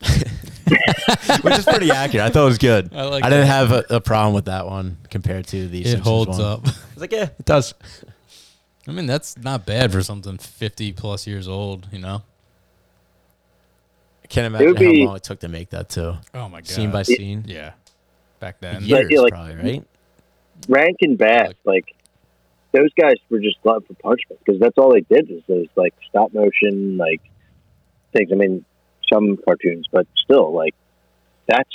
which 1.42 1.58
is 1.58 1.64
pretty 1.64 1.90
accurate. 1.90 2.24
I 2.26 2.30
thought 2.30 2.42
it 2.42 2.48
was 2.48 2.58
good. 2.58 2.94
I 2.94 3.02
like 3.04 3.24
I 3.24 3.30
didn't 3.30 3.46
that. 3.46 3.68
have 3.68 3.72
a, 3.90 3.96
a 3.96 4.00
problem 4.00 4.34
with 4.34 4.46
that 4.46 4.66
one 4.66 4.96
compared 5.10 5.46
to 5.48 5.68
the. 5.68 5.80
It 5.80 5.84
Simpsons 5.86 6.06
holds 6.06 6.38
one. 6.38 6.40
up. 6.40 6.60
I 6.66 6.70
was 6.94 7.00
like, 7.00 7.12
yeah, 7.12 7.24
it 7.38 7.44
does. 7.44 7.74
I 8.86 8.92
mean, 8.92 9.06
that's 9.06 9.36
not 9.36 9.66
bad 9.66 9.92
for 9.92 10.02
something 10.02 10.38
50 10.38 10.92
plus 10.94 11.26
years 11.26 11.46
old, 11.46 11.88
you 11.92 11.98
know? 11.98 12.22
I 14.24 14.26
can't 14.28 14.46
imagine 14.46 14.68
would 14.68 14.78
how 14.82 15.04
long 15.06 15.16
it 15.16 15.22
took 15.22 15.40
to 15.40 15.48
make 15.48 15.70
that 15.70 15.88
too. 15.90 16.14
Oh 16.34 16.48
my 16.48 16.60
god. 16.60 16.68
Scene 16.68 16.90
by 16.90 17.02
scene, 17.02 17.44
Yeah. 17.46 17.72
Back 18.40 18.60
then. 18.60 18.82
Yeah. 18.84 18.98
years 19.00 19.20
like- 19.20 19.32
probably, 19.32 19.54
right? 19.56 19.84
Rankin 20.68 21.16
Bass, 21.16 21.52
like 21.64 21.94
those 22.72 22.92
guys 22.94 23.14
were 23.30 23.38
just 23.40 23.60
glutton 23.62 23.82
for 23.82 23.94
punishment 23.94 24.40
because 24.44 24.60
that's 24.60 24.76
all 24.76 24.92
they 24.92 25.00
did 25.02 25.28
was 25.28 25.42
those 25.46 25.66
like 25.76 25.94
stop 26.08 26.32
motion 26.34 26.96
like 26.96 27.20
things. 28.12 28.30
I 28.32 28.34
mean, 28.34 28.64
some 29.12 29.36
cartoons, 29.44 29.86
but 29.90 30.06
still, 30.22 30.52
like 30.52 30.74
that's 31.46 31.70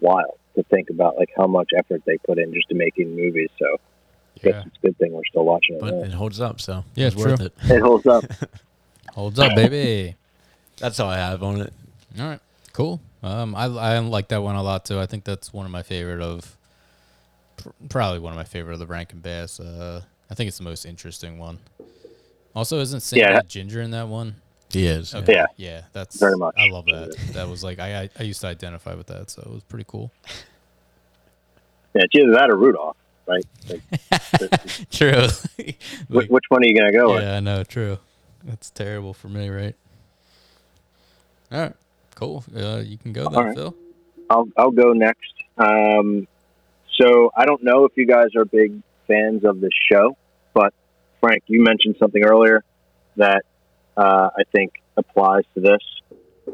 wild 0.00 0.38
to 0.56 0.62
think 0.64 0.90
about 0.90 1.16
like 1.16 1.30
how 1.36 1.46
much 1.46 1.70
effort 1.76 2.02
they 2.06 2.18
put 2.18 2.38
in 2.38 2.52
just 2.52 2.68
to 2.68 2.74
making 2.74 3.14
movies. 3.16 3.48
So 3.58 3.66
I 3.74 4.40
guess 4.42 4.54
Yeah. 4.54 4.62
it's 4.66 4.76
a 4.78 4.86
good 4.86 4.98
thing 4.98 5.12
we're 5.12 5.22
still 5.28 5.44
watching 5.44 5.76
it. 5.76 5.80
But 5.80 5.94
now. 5.94 6.00
it 6.02 6.12
holds 6.12 6.40
up, 6.40 6.60
so 6.60 6.84
Yeah, 6.94 7.06
it's 7.08 7.16
worth 7.16 7.40
it. 7.40 7.52
It 7.64 7.80
holds 7.80 8.06
up. 8.06 8.24
Holds 9.14 9.38
up, 9.38 9.54
baby. 9.54 10.16
That's 10.78 10.98
all 10.98 11.10
I 11.10 11.18
have 11.18 11.42
on 11.42 11.60
it. 11.60 11.72
All 12.18 12.26
right. 12.28 12.40
Cool. 12.72 12.98
Um, 13.22 13.54
I, 13.54 13.64
I 13.66 13.98
like 13.98 14.28
that 14.28 14.42
one 14.42 14.56
a 14.56 14.62
lot 14.62 14.86
too. 14.86 14.98
I 14.98 15.04
think 15.04 15.24
that's 15.24 15.52
one 15.52 15.66
of 15.66 15.70
my 15.70 15.82
favorite 15.82 16.22
of, 16.22 16.56
pr- 17.58 17.68
probably 17.90 18.20
one 18.20 18.32
of 18.32 18.38
my 18.38 18.44
favorite 18.44 18.72
of 18.72 18.78
the 18.78 18.86
Rankin 18.86 19.18
Bass. 19.20 19.60
Uh, 19.60 20.00
I 20.30 20.34
think 20.34 20.48
it's 20.48 20.56
the 20.56 20.64
most 20.64 20.86
interesting 20.86 21.38
one. 21.38 21.58
Also, 22.56 22.80
isn't 22.80 23.00
Sam 23.00 23.18
Yeah. 23.18 23.40
Ginger 23.46 23.82
in 23.82 23.90
that 23.90 24.08
one? 24.08 24.36
He 24.72 24.86
is. 24.86 25.14
Okay. 25.14 25.34
Yeah. 25.34 25.46
Yeah, 25.56 25.82
that's 25.92 26.18
Very 26.18 26.36
much. 26.36 26.54
I 26.56 26.68
love 26.68 26.86
that. 26.86 27.14
That 27.34 27.48
was 27.48 27.62
like 27.62 27.78
I, 27.78 28.02
I 28.02 28.10
I 28.18 28.22
used 28.22 28.40
to 28.40 28.46
identify 28.46 28.94
with 28.94 29.08
that, 29.08 29.30
so 29.30 29.42
it 29.42 29.52
was 29.52 29.62
pretty 29.62 29.84
cool. 29.86 30.10
Yeah, 31.94 32.04
it's 32.04 32.14
either 32.14 32.32
that 32.32 32.48
or 32.50 32.56
Rudolph, 32.56 32.96
right? 33.26 33.44
Like, 33.68 33.82
True. 34.90 35.28
wh- 36.08 36.30
which 36.30 36.44
one 36.48 36.62
are 36.62 36.66
you 36.66 36.74
gonna 36.74 36.92
go 36.92 37.14
with? 37.14 37.22
yeah, 37.22 37.36
I 37.36 37.40
know. 37.40 37.64
True. 37.64 37.98
That's 38.44 38.70
terrible 38.70 39.12
for 39.12 39.28
me, 39.28 39.50
right? 39.50 39.76
All 41.52 41.60
right. 41.60 41.74
Cool. 42.14 42.44
Uh, 42.56 42.78
you 42.78 42.96
can 42.96 43.12
go 43.12 43.24
then, 43.24 43.34
All 43.34 43.44
right. 43.44 43.54
Phil. 43.54 43.76
I'll 44.30 44.48
I'll 44.56 44.70
go 44.70 44.94
next. 44.94 45.34
Um, 45.58 46.26
so 46.98 47.30
I 47.36 47.44
don't 47.44 47.62
know 47.62 47.84
if 47.84 47.92
you 47.96 48.06
guys 48.06 48.28
are 48.36 48.46
big 48.46 48.80
fans 49.06 49.44
of 49.44 49.60
this 49.60 49.72
show, 49.90 50.16
but 50.54 50.72
Frank, 51.20 51.42
you 51.46 51.62
mentioned 51.62 51.96
something 51.98 52.24
earlier 52.24 52.64
that 53.16 53.44
uh, 53.96 54.30
I 54.36 54.42
think 54.54 54.72
applies 54.96 55.44
to 55.54 55.60
this, 55.60 55.82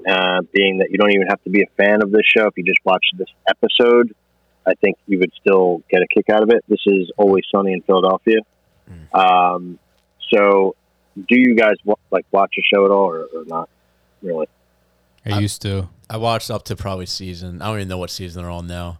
uh, 0.08 0.42
being 0.52 0.78
that 0.78 0.90
you 0.90 0.98
don't 0.98 1.12
even 1.12 1.26
have 1.28 1.42
to 1.44 1.50
be 1.50 1.62
a 1.62 1.66
fan 1.76 2.02
of 2.02 2.10
this 2.10 2.22
show. 2.24 2.46
If 2.46 2.54
you 2.56 2.64
just 2.64 2.80
watch 2.84 3.04
this 3.16 3.28
episode, 3.48 4.14
I 4.66 4.74
think 4.74 4.96
you 5.06 5.18
would 5.18 5.32
still 5.40 5.82
get 5.90 6.02
a 6.02 6.06
kick 6.06 6.28
out 6.30 6.42
of 6.42 6.50
it. 6.50 6.64
This 6.68 6.80
is 6.86 7.10
Always 7.16 7.44
Sunny 7.54 7.72
in 7.72 7.82
Philadelphia. 7.82 8.40
Um, 9.12 9.78
so, 10.30 10.76
do 11.16 11.38
you 11.38 11.54
guys 11.54 11.76
wa- 11.84 11.96
like 12.10 12.26
watch 12.30 12.54
a 12.58 12.62
show 12.62 12.84
at 12.84 12.90
all, 12.90 13.10
or, 13.10 13.24
or 13.24 13.44
not 13.46 13.68
really? 14.22 14.46
I 15.26 15.40
used 15.40 15.62
to. 15.62 15.88
I 16.08 16.16
watched 16.16 16.50
up 16.50 16.64
to 16.64 16.76
probably 16.76 17.06
season. 17.06 17.60
I 17.60 17.66
don't 17.66 17.76
even 17.76 17.88
know 17.88 17.98
what 17.98 18.10
season 18.10 18.42
they're 18.42 18.50
on 18.50 18.66
now. 18.66 18.98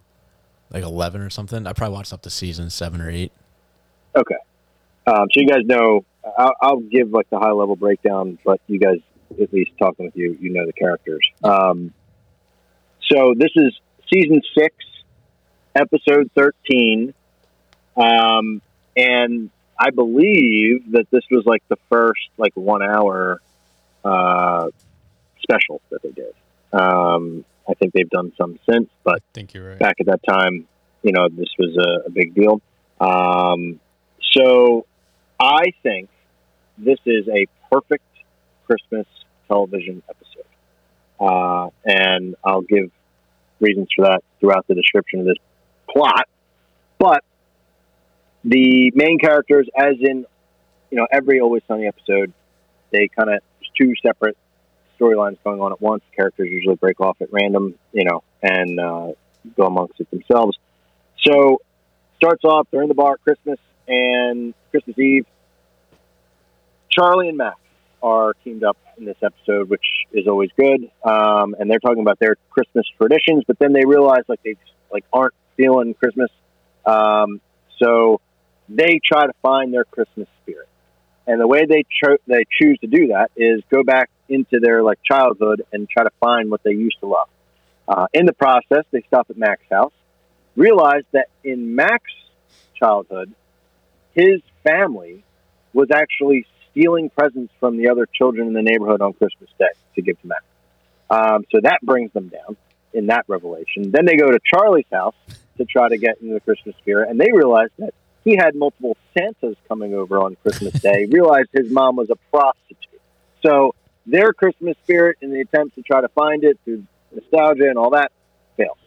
Like 0.71 0.83
eleven 0.83 1.21
or 1.21 1.29
something. 1.29 1.65
I 1.65 1.73
probably 1.73 1.95
watched 1.95 2.13
up 2.13 2.21
to 2.23 2.29
season 2.29 2.69
seven 2.69 3.01
or 3.01 3.09
eight. 3.09 3.31
Okay. 4.15 4.35
Um, 5.07 5.27
so 5.31 5.41
you 5.41 5.47
guys 5.47 5.61
know, 5.65 6.05
I'll, 6.37 6.53
I'll 6.61 6.79
give 6.79 7.11
like 7.11 7.29
the 7.29 7.39
high 7.39 7.51
level 7.51 7.75
breakdown, 7.75 8.37
but 8.43 8.61
you 8.67 8.79
guys, 8.79 8.99
at 9.41 9.53
least 9.53 9.71
talking 9.79 10.05
with 10.05 10.15
you, 10.15 10.37
you 10.39 10.49
know 10.51 10.65
the 10.65 10.73
characters. 10.73 11.25
Um, 11.43 11.93
so 13.09 13.33
this 13.35 13.51
is 13.55 13.79
season 14.11 14.41
six, 14.57 14.75
episode 15.75 16.29
13. 16.35 17.13
Um, 17.95 18.61
and 18.95 19.49
I 19.77 19.91
believe 19.91 20.91
that 20.91 21.07
this 21.11 21.23
was 21.31 21.45
like 21.45 21.63
the 21.69 21.77
first 21.89 22.21
like 22.37 22.53
one 22.55 22.83
hour, 22.83 23.41
uh, 24.03 24.67
special 25.41 25.81
that 25.89 26.01
they 26.03 26.11
did. 26.11 26.33
Um, 26.71 27.45
I 27.67 27.73
think 27.75 27.93
they've 27.93 28.09
done 28.09 28.33
some 28.37 28.59
since, 28.69 28.89
but 29.03 29.15
I 29.15 29.33
think 29.33 29.53
you're 29.53 29.69
right. 29.69 29.79
back 29.79 29.95
at 29.99 30.07
that 30.07 30.21
time, 30.27 30.67
you 31.01 31.11
know, 31.11 31.29
this 31.29 31.49
was 31.57 31.77
a, 31.77 32.07
a 32.07 32.09
big 32.09 32.33
deal. 32.33 32.61
Um, 32.99 33.79
so 34.33 34.85
I 35.39 35.73
think 35.83 36.09
this 36.77 36.99
is 37.05 37.27
a 37.27 37.45
perfect 37.71 38.03
Christmas 38.67 39.05
television 39.47 40.03
episode. 40.09 40.45
Uh, 41.19 41.69
and 41.85 42.35
I'll 42.43 42.61
give 42.61 42.91
reasons 43.59 43.87
for 43.95 44.05
that 44.05 44.23
throughout 44.39 44.67
the 44.67 44.75
description 44.75 45.21
of 45.21 45.25
this 45.25 45.37
plot. 45.89 46.27
But 46.97 47.23
the 48.43 48.91
main 48.95 49.19
characters, 49.19 49.67
as 49.77 49.95
in, 49.99 50.25
you 50.91 50.97
know, 50.97 51.07
every 51.11 51.39
Always 51.39 51.63
Sunny 51.67 51.87
episode, 51.87 52.33
they 52.91 53.07
kind 53.07 53.29
of, 53.29 53.39
two 53.79 53.93
separate 54.05 54.35
storylines 54.99 55.37
going 55.43 55.61
on 55.61 55.71
at 55.71 55.81
once. 55.81 56.03
Characters 56.13 56.49
usually 56.49 56.75
break 56.75 56.99
off 56.99 57.15
at 57.21 57.31
random, 57.31 57.75
you 57.93 58.03
know, 58.03 58.23
and 58.43 58.79
uh, 58.79 59.07
go 59.55 59.65
amongst 59.65 59.99
it 60.01 60.09
themselves. 60.11 60.57
So 61.25 61.61
starts 62.17 62.43
off, 62.43 62.67
they're 62.71 62.81
in 62.81 62.89
the 62.89 62.95
bar 62.95 63.13
at 63.13 63.21
Christmas 63.21 63.59
and 63.89 64.53
Christmas 64.71 64.97
Eve. 64.97 65.25
Charlie 66.89 67.29
and 67.29 67.37
Max 67.37 67.57
are 68.01 68.33
teamed 68.43 68.63
up 68.63 68.77
in 68.97 69.05
this 69.05 69.17
episode, 69.21 69.69
which 69.69 69.85
is 70.13 70.27
always 70.27 70.49
good. 70.57 70.89
Um, 71.03 71.55
and 71.59 71.69
they're 71.69 71.79
talking 71.79 72.01
about 72.01 72.19
their 72.19 72.35
Christmas 72.49 72.85
traditions, 72.97 73.43
but 73.47 73.59
then 73.59 73.73
they 73.73 73.85
realize 73.85 74.23
like 74.27 74.41
they 74.43 74.55
like 74.91 75.05
aren't 75.11 75.33
feeling 75.57 75.93
Christmas. 75.93 76.29
Um, 76.85 77.41
so 77.81 78.21
they 78.69 78.99
try 79.03 79.25
to 79.25 79.33
find 79.41 79.73
their 79.73 79.85
Christmas 79.85 80.27
spirit. 80.41 80.67
And 81.27 81.39
the 81.39 81.47
way 81.47 81.65
they 81.65 81.83
cho- 82.03 82.17
they 82.27 82.45
choose 82.59 82.79
to 82.79 82.87
do 82.87 83.07
that 83.07 83.31
is 83.35 83.61
go 83.69 83.83
back 83.83 84.09
into 84.29 84.59
their 84.59 84.83
like 84.83 84.99
childhood 85.03 85.65
and 85.71 85.89
try 85.89 86.03
to 86.03 86.11
find 86.19 86.49
what 86.49 86.63
they 86.63 86.71
used 86.71 86.99
to 87.01 87.07
love. 87.07 87.29
Uh, 87.87 88.07
in 88.13 88.25
the 88.25 88.33
process, 88.33 88.85
they 88.91 89.03
stop 89.07 89.27
at 89.29 89.37
Mac's 89.37 89.63
house, 89.69 89.93
realize 90.55 91.03
that 91.11 91.27
in 91.43 91.75
Mac's 91.75 92.13
childhood, 92.75 93.33
his 94.13 94.41
family 94.63 95.23
was 95.73 95.89
actually 95.91 96.45
stealing 96.71 97.09
presents 97.09 97.53
from 97.59 97.77
the 97.77 97.89
other 97.89 98.07
children 98.11 98.47
in 98.47 98.53
the 98.53 98.61
neighborhood 98.61 99.01
on 99.01 99.13
Christmas 99.13 99.49
Day 99.57 99.67
to 99.95 100.01
give 100.01 100.19
to 100.21 100.27
Mac. 100.27 100.43
Um, 101.09 101.45
so 101.51 101.59
that 101.63 101.79
brings 101.81 102.11
them 102.13 102.29
down 102.29 102.57
in 102.93 103.07
that 103.07 103.25
revelation. 103.27 103.91
Then 103.91 104.05
they 104.05 104.15
go 104.15 104.29
to 104.31 104.39
Charlie's 104.43 104.85
house 104.91 105.15
to 105.57 105.65
try 105.65 105.89
to 105.89 105.97
get 105.97 106.21
into 106.21 106.33
the 106.33 106.39
Christmas 106.39 106.75
spirit, 106.77 107.09
and 107.09 107.19
they 107.19 107.31
realize 107.31 107.69
that 107.77 107.93
he 108.23 108.35
had 108.35 108.55
multiple 108.55 108.97
Santas 109.17 109.55
coming 109.67 109.93
over 109.93 110.19
on 110.19 110.35
Christmas 110.43 110.73
Day. 110.81 111.05
realized 111.05 111.49
his 111.53 111.71
mom 111.71 111.95
was 111.95 112.09
a 112.09 112.15
prostitute. 112.31 113.01
So 113.45 113.73
their 114.05 114.33
Christmas 114.33 114.75
spirit, 114.83 115.17
in 115.21 115.31
the 115.31 115.41
attempt 115.41 115.75
to 115.75 115.81
try 115.81 116.01
to 116.01 116.09
find 116.09 116.43
it 116.43 116.59
through 116.63 116.85
nostalgia 117.11 117.67
and 117.69 117.77
all 117.77 117.91
that, 117.91 118.11
fails. 118.57 118.77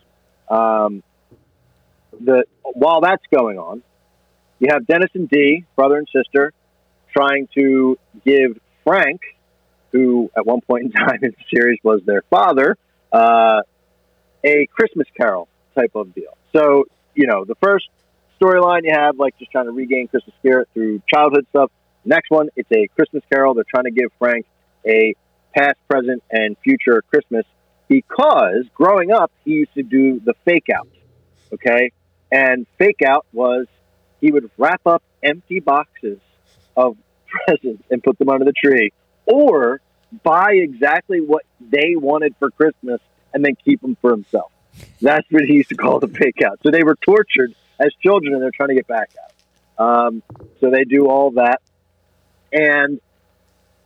Um, 0.48 1.02
the 2.20 2.44
while 2.62 3.00
that's 3.00 3.24
going 3.34 3.58
on, 3.58 3.82
you 4.62 4.68
have 4.70 4.86
Dennis 4.86 5.10
and 5.14 5.28
Dee, 5.28 5.64
brother 5.74 5.96
and 5.96 6.08
sister, 6.14 6.52
trying 7.12 7.48
to 7.58 7.98
give 8.24 8.60
Frank, 8.84 9.20
who 9.90 10.30
at 10.36 10.46
one 10.46 10.60
point 10.60 10.84
in 10.84 10.92
time 10.92 11.18
in 11.22 11.32
the 11.32 11.44
series 11.52 11.80
was 11.82 12.00
their 12.06 12.22
father, 12.30 12.78
uh, 13.12 13.62
a 14.44 14.66
Christmas 14.66 15.08
Carol 15.16 15.48
type 15.74 15.90
of 15.96 16.14
deal. 16.14 16.36
So, 16.54 16.84
you 17.16 17.26
know, 17.26 17.44
the 17.44 17.56
first 17.56 17.88
storyline 18.40 18.82
you 18.84 18.92
have, 18.94 19.18
like 19.18 19.36
just 19.36 19.50
trying 19.50 19.66
to 19.66 19.72
regain 19.72 20.06
Christmas 20.06 20.34
spirit 20.36 20.68
through 20.72 21.02
childhood 21.12 21.44
stuff. 21.50 21.72
Next 22.04 22.30
one, 22.30 22.48
it's 22.54 22.70
a 22.70 22.86
Christmas 22.94 23.24
Carol. 23.32 23.54
They're 23.54 23.64
trying 23.68 23.84
to 23.84 23.90
give 23.90 24.10
Frank 24.20 24.46
a 24.86 25.16
past, 25.56 25.76
present, 25.90 26.22
and 26.30 26.56
future 26.62 27.02
Christmas 27.10 27.44
because 27.88 28.64
growing 28.74 29.10
up, 29.10 29.32
he 29.44 29.52
used 29.54 29.74
to 29.74 29.82
do 29.82 30.20
the 30.24 30.34
fake 30.44 30.68
out. 30.72 30.88
Okay. 31.52 31.90
And 32.30 32.66
fake 32.78 33.02
out 33.04 33.26
was 33.32 33.66
he 34.22 34.30
would 34.30 34.50
wrap 34.56 34.80
up 34.86 35.02
empty 35.22 35.60
boxes 35.60 36.18
of 36.74 36.96
presents 37.26 37.82
and 37.90 38.02
put 38.02 38.18
them 38.18 38.30
under 38.30 38.46
the 38.46 38.52
tree 38.52 38.92
or 39.26 39.82
buy 40.22 40.52
exactly 40.52 41.20
what 41.20 41.42
they 41.60 41.96
wanted 41.96 42.34
for 42.38 42.50
Christmas 42.50 43.00
and 43.34 43.44
then 43.44 43.56
keep 43.64 43.82
them 43.82 43.96
for 44.00 44.12
himself. 44.12 44.50
That's 45.00 45.26
what 45.30 45.44
he 45.44 45.54
used 45.54 45.70
to 45.70 45.74
call 45.74 46.00
the 46.00 46.08
fake 46.08 46.40
out. 46.46 46.60
So 46.62 46.70
they 46.70 46.82
were 46.82 46.96
tortured 46.96 47.54
as 47.78 47.92
children 48.02 48.32
and 48.32 48.42
they're 48.42 48.52
trying 48.52 48.70
to 48.70 48.74
get 48.74 48.86
back 48.86 49.10
out. 49.20 49.84
Um, 49.84 50.22
so 50.60 50.70
they 50.70 50.84
do 50.84 51.08
all 51.08 51.32
that. 51.32 51.60
And 52.52 53.00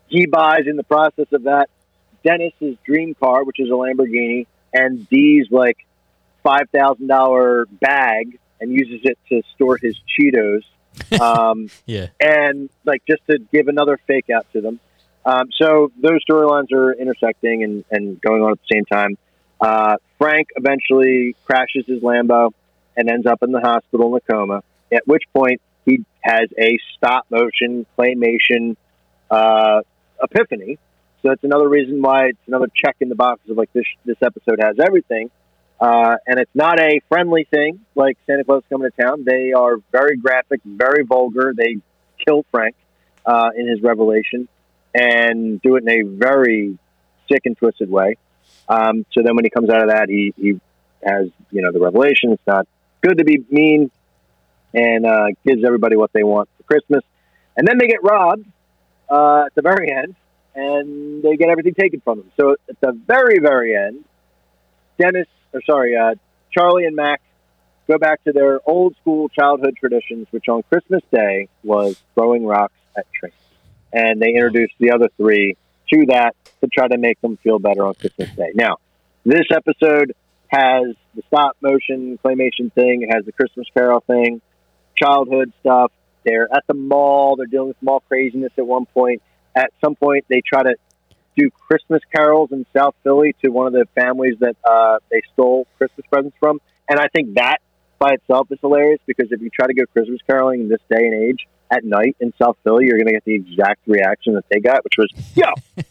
he 0.09 0.27
buys 0.27 0.67
in 0.67 0.77
the 0.77 0.85
process 0.85 1.27
of 1.33 1.45
that 1.45 1.69
Dennis's 2.25 2.77
dream 2.85 3.15
car, 3.15 3.45
which 3.45 3.61
is 3.61 3.69
a 3.69 3.73
Lamborghini, 3.73 4.47
and 4.73 5.09
Dee's 5.09 5.47
like 5.51 5.79
five 6.43 6.69
thousand 6.73 7.07
dollar 7.07 7.67
bag 7.67 8.39
and 8.61 8.73
uses 8.73 9.01
it 9.05 9.19
to 9.29 9.43
store 9.55 9.79
his 9.81 9.97
Cheetos. 10.19 10.63
Um, 11.21 11.69
Yeah. 11.85 12.07
and 12.21 12.71
like 12.87 13.03
just 13.07 13.21
to 13.29 13.39
give 13.53 13.69
another 13.69 13.99
fake 14.07 14.31
out 14.35 14.47
to 14.55 14.63
them. 14.63 14.81
Um, 15.27 15.49
so 15.61 15.93
those 16.01 16.21
storylines 16.25 16.73
are 16.73 16.93
intersecting 16.93 17.63
and, 17.65 17.85
and 17.91 18.19
going 18.21 18.43
on 18.43 18.53
at 18.53 18.59
the 18.61 18.75
same 18.77 18.85
time. 18.87 19.19
Uh, 19.61 19.97
Frank 20.19 20.49
eventually 20.57 21.37
crashes 21.45 21.85
his 21.87 22.01
Lambo 22.03 22.53
and 22.97 23.11
ends 23.11 23.27
up 23.27 23.43
in 23.43 23.53
the 23.53 23.61
hospital 23.61 24.17
in 24.17 24.23
a 24.27 24.33
coma. 24.33 24.63
At 24.91 25.07
which 25.07 25.25
point 25.35 25.61
he 25.85 26.05
has 26.23 26.49
a 26.59 26.79
stop 26.97 27.27
motion 27.31 27.85
claymation 27.99 28.77
uh, 29.31 29.83
epiphany. 30.23 30.79
So 31.23 31.29
that's 31.29 31.45
another 31.45 31.69
reason 31.69 32.01
why 32.03 32.29
it's 32.29 32.39
another 32.47 32.69
check 32.75 32.97
in 33.01 33.09
the 33.11 33.15
box 33.17 33.41
of 33.51 33.57
like 33.59 33.73
this. 33.73 33.85
This 34.05 34.17
episode 34.23 34.61
has 34.63 34.77
everything, 34.81 35.31
uh, 35.81 36.17
and 36.27 36.39
it's 36.39 36.55
not 36.55 36.81
a 36.81 37.01
friendly 37.09 37.45
thing 37.45 37.81
like 37.95 38.17
Santa 38.27 38.45
Claus 38.45 38.63
coming 38.71 38.91
to 38.91 39.03
town. 39.03 39.25
They 39.25 39.53
are 39.53 39.77
very 39.93 40.17
graphic, 40.17 40.61
very 40.65 41.05
vulgar. 41.05 41.53
They 41.55 41.77
kill 42.27 42.45
Frank 42.51 42.75
uh, 43.25 43.51
in 43.57 43.69
his 43.69 43.83
revelation 43.83 44.49
and 44.95 45.61
do 45.61 45.77
it 45.77 45.83
in 45.83 45.91
a 45.91 46.03
very 46.03 46.79
sick 47.31 47.43
and 47.45 47.57
twisted 47.57 47.91
way. 47.91 48.17
Um, 48.69 49.05
so 49.13 49.23
then 49.23 49.37
when 49.37 49.45
he 49.45 49.51
comes 49.51 49.69
out 49.69 49.83
of 49.83 49.91
that, 49.91 50.09
he, 50.09 50.33
he 50.37 50.61
has, 51.05 51.29
you 51.51 51.63
know, 51.63 51.73
the 51.73 51.81
revelation. 51.81 52.33
It's 52.33 52.47
not 52.47 52.67
good 53.03 53.19
to 53.19 53.25
be 53.25 53.45
mean 53.51 53.91
and 54.73 55.07
uh, 55.07 55.27
gives 55.47 55.65
everybody 55.65 55.97
what 55.97 56.13
they 56.13 56.23
want 56.23 56.49
for 56.57 56.63
Christmas. 56.65 57.05
And 57.57 57.67
then 57.69 57.79
they 57.79 57.87
get 57.87 58.03
robbed 58.03 58.47
uh, 59.11 59.45
at 59.47 59.55
the 59.55 59.63
very 59.63 59.91
end 59.91 60.15
and 60.55 61.23
they 61.23 61.37
get 61.37 61.51
everything 61.51 61.75
taken 61.75 62.01
from 62.01 62.19
them. 62.19 62.33
So 62.41 62.57
at 62.69 62.81
the 62.81 62.93
very, 62.93 63.39
very 63.39 63.77
end, 63.77 64.05
Dennis, 64.99 65.29
or 65.53 65.63
sorry, 65.63 65.97
uh, 65.97 66.15
Charlie 66.51 66.85
and 66.85 66.97
Mac 66.97 67.21
go 67.89 67.99
back 67.99 68.23
to 68.25 68.33
their 68.33 68.61
old 68.67 68.97
school 69.01 69.29
childhood 69.29 69.77
traditions, 69.79 70.27
which 70.31 70.49
on 70.49 70.63
Christmas 70.65 71.03
Day 71.13 71.49
was 71.63 72.01
throwing 72.15 72.45
rocks 72.45 72.75
at 72.97 73.07
trains. 73.13 73.35
And 73.93 74.21
they 74.21 74.31
introduced 74.31 74.75
the 74.79 74.93
other 74.93 75.09
three 75.17 75.57
to 75.93 76.07
that 76.07 76.35
to 76.61 76.69
try 76.69 76.89
to 76.89 76.99
make 76.99 77.21
them 77.21 77.37
feel 77.39 77.59
better 77.59 77.87
on 77.87 77.95
Christmas 77.95 78.31
Day. 78.31 78.51
Now, 78.55 78.77
this 79.25 79.47
episode 79.51 80.15
has 80.49 80.95
the 81.15 81.23
stop 81.29 81.57
motion 81.61 82.19
claymation 82.25 82.73
thing, 82.73 83.03
it 83.03 83.15
has 83.15 83.25
the 83.25 83.33
Christmas 83.33 83.67
Carol 83.75 84.01
thing, 84.01 84.41
childhood 84.97 85.53
stuff. 85.61 85.93
They're 86.25 86.53
at 86.53 86.65
the 86.67 86.75
mall, 86.75 87.37
they're 87.37 87.47
dealing 87.47 87.69
with 87.69 87.77
mall 87.81 88.03
craziness 88.09 88.53
at 88.59 88.67
one 88.67 88.87
point. 88.87 89.23
At 89.55 89.71
some 89.83 89.95
point, 89.95 90.27
they 90.29 90.43
try 90.43 90.65
to 90.65 90.75
do 91.37 91.51
Christmas 91.51 92.01
carols 92.15 92.51
in 92.53 92.67
South 92.75 92.95
Philly 93.05 93.35
to 93.45 93.51
one 93.51 93.67
of 93.67 93.73
the 93.73 93.87
families 93.95 94.37
that 94.41 94.57
uh, 94.65 94.99
they 95.11 95.21
stole 95.33 95.67
Christmas 95.79 96.07
presents 96.11 96.37
from. 96.41 96.61
And 96.89 96.99
I 96.99 97.09
think 97.09 97.35
that 97.35 97.59
by 97.99 98.15
itself 98.15 98.51
is 98.51 98.59
hilarious 98.61 99.01
because 99.07 99.29
if 99.31 99.41
you 99.41 99.51
try 99.51 99.67
to 99.67 99.75
go 99.75 99.85
Christmas 99.93 100.21
caroling 100.27 100.63
in 100.63 100.69
this 100.69 100.81
day 100.89 101.07
and 101.07 101.15
age 101.15 101.47
at 101.71 101.85
night 101.85 102.17
in 102.21 102.33
South 102.41 102.57
Philly, 102.65 102.87
you're 102.87 102.99
going 102.99 103.07
to 103.07 103.13
get 103.13 103.25
the 103.25 103.35
exact 103.35 103.81
reaction 103.87 104.35
that 104.35 104.45
they 104.51 104.61
got, 104.61 104.85
which 104.85 104.95
was, 104.99 105.11
yo, 105.35 105.47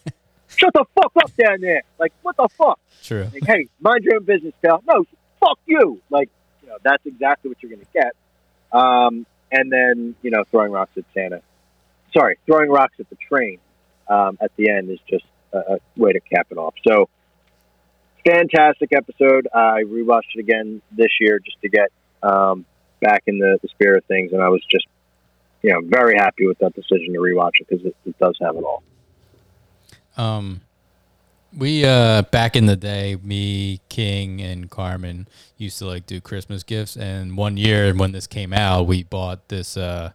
shut 0.48 0.74
the 0.74 0.86
fuck 0.96 1.12
up 1.18 1.32
down 1.36 1.62
there. 1.62 1.82
Like, 2.00 2.14
what 2.22 2.38
the 2.38 2.48
fuck? 2.58 2.80
True. 3.04 3.28
Like, 3.34 3.46
hey, 3.46 3.68
mind 3.80 4.04
your 4.04 4.16
own 4.16 4.24
business, 4.24 4.54
pal. 4.64 4.84
No, 4.88 5.06
fuck 5.40 5.60
you. 5.66 6.02
Like, 6.10 6.30
you 6.62 6.70
know, 6.70 6.78
that's 6.84 7.06
exactly 7.06 7.50
what 7.50 7.62
you're 7.62 7.72
going 7.72 7.86
to 7.86 7.94
get. 7.94 8.14
Um, 8.72 9.26
and 9.52 9.72
then, 9.72 10.16
you 10.22 10.32
know, 10.32 10.44
throwing 10.50 10.72
rocks 10.72 10.92
at 10.98 11.04
Santa. 11.14 11.42
Sorry, 12.16 12.38
throwing 12.46 12.70
rocks 12.70 12.96
at 13.00 13.10
the 13.10 13.18
train 13.18 13.60
um, 14.08 14.38
at 14.42 14.52
the 14.56 14.70
end 14.70 14.90
is 14.90 15.00
just 15.10 15.26
a, 15.54 15.58
a 15.58 15.78
way 15.96 16.14
to 16.14 16.20
cap 16.20 16.48
it 16.52 16.58
off. 16.58 16.74
So, 16.88 17.10
fantastic 18.26 18.92
episode. 18.94 19.48
I 19.54 19.84
rewatched 19.84 20.36
it 20.36 20.40
again 20.40 20.82
this 20.92 21.12
year 21.20 21.40
just 21.40 21.62
to 21.62 21.70
get 21.70 21.92
um, 22.24 22.66
back 23.02 23.24
in 23.28 23.40
the, 23.40 23.60
the 23.62 23.68
spirit 23.70 24.00
of 24.00 24.06
things, 24.06 24.34
and 24.34 24.42
I 24.42 24.50
was 24.50 24.62
just, 24.70 24.88
you 25.62 25.72
know, 25.72 25.82
very 25.84 26.16
happy 26.18 26.48
with 26.48 26.60
that 26.60 26.74
decision 26.74 27.14
to 27.14 27.20
rewatch 27.20 27.60
it 27.60 27.68
because 27.68 27.86
it, 27.86 27.96
it 28.06 28.18
does 28.20 28.38
have 28.42 28.56
it 28.56 28.64
all. 28.64 28.84
Um, 30.18 30.62
we 31.58 31.86
uh 31.86 32.24
back 32.24 32.56
in 32.56 32.66
the 32.66 32.76
day, 32.76 33.18
me, 33.22 33.82
King, 33.90 34.42
and 34.42 34.70
Carmen 34.70 35.28
used 35.58 35.80
to 35.80 35.86
like 35.86 36.06
do 36.06 36.20
Christmas 36.20 36.64
gifts. 36.64 36.98
And 36.98 37.38
one 37.38 37.58
year 37.58 37.94
when 37.94 38.12
this 38.12 38.28
came 38.28 38.54
out, 38.54 38.88
we 38.88 39.04
bought 39.04 39.48
this 39.48 39.78
uh 39.78 40.12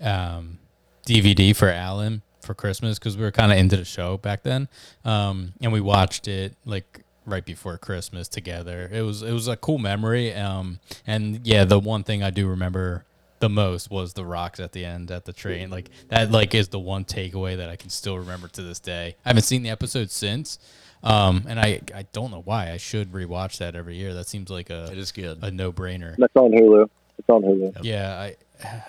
um 0.00 0.58
DVD 1.06 1.54
for 1.54 1.68
Alan 1.68 2.22
for 2.42 2.54
Christmas 2.54 2.98
because 2.98 3.16
we 3.16 3.22
were 3.22 3.30
kind 3.30 3.52
of 3.52 3.58
into 3.58 3.76
the 3.76 3.84
show 3.84 4.16
back 4.18 4.42
then. 4.42 4.68
Um, 5.04 5.52
and 5.60 5.72
we 5.72 5.80
watched 5.80 6.28
it 6.28 6.54
like 6.64 7.04
right 7.24 7.44
before 7.44 7.78
Christmas 7.78 8.28
together. 8.28 8.88
It 8.92 9.02
was 9.02 9.22
it 9.22 9.32
was 9.32 9.48
a 9.48 9.56
cool 9.56 9.78
memory. 9.78 10.34
Um, 10.34 10.80
and 11.06 11.46
yeah, 11.46 11.64
the 11.64 11.78
one 11.78 12.04
thing 12.04 12.22
I 12.22 12.30
do 12.30 12.48
remember 12.48 13.04
the 13.38 13.48
most 13.48 13.90
was 13.90 14.12
the 14.12 14.24
rocks 14.24 14.60
at 14.60 14.72
the 14.72 14.84
end 14.84 15.10
at 15.10 15.24
the 15.24 15.32
train. 15.32 15.70
Like 15.70 15.88
that 16.08 16.30
like 16.30 16.54
is 16.54 16.68
the 16.68 16.78
one 16.78 17.04
takeaway 17.04 17.56
that 17.56 17.68
I 17.68 17.76
can 17.76 17.90
still 17.90 18.18
remember 18.18 18.48
to 18.48 18.62
this 18.62 18.78
day. 18.80 19.16
I 19.24 19.28
haven't 19.30 19.42
seen 19.44 19.62
the 19.62 19.70
episode 19.70 20.10
since. 20.10 20.58
Um, 21.04 21.44
and 21.48 21.58
I 21.58 21.80
I 21.94 22.06
don't 22.12 22.30
know 22.30 22.42
why 22.44 22.70
I 22.70 22.76
should 22.76 23.10
rewatch 23.12 23.58
that 23.58 23.74
every 23.74 23.96
year. 23.96 24.14
That 24.14 24.28
seems 24.28 24.50
like 24.50 24.70
a 24.70 24.88
It 24.92 24.98
is 24.98 25.10
good. 25.10 25.38
a 25.42 25.50
no 25.50 25.72
brainer. 25.72 26.14
That's 26.16 26.36
on 26.36 26.52
Hulu. 26.52 26.88
It's 27.18 27.28
on 27.28 27.42
Hulu. 27.42 27.78
Yeah, 27.82 28.12
I 28.16 28.36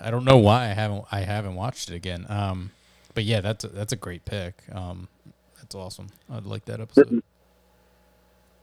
I 0.00 0.10
don't 0.12 0.24
know 0.24 0.38
why 0.38 0.64
I 0.64 0.74
haven't 0.74 1.04
I 1.10 1.20
haven't 1.20 1.56
watched 1.56 1.90
it 1.90 1.96
again. 1.96 2.26
Um, 2.28 2.70
but 3.14 3.24
yeah, 3.24 3.40
that's 3.40 3.64
a, 3.64 3.68
that's 3.68 3.92
a 3.92 3.96
great 3.96 4.24
pick. 4.24 4.54
Um, 4.72 5.08
that's 5.56 5.74
awesome. 5.74 6.08
I'd 6.30 6.44
like 6.44 6.64
that 6.66 6.80
episode. 6.80 7.22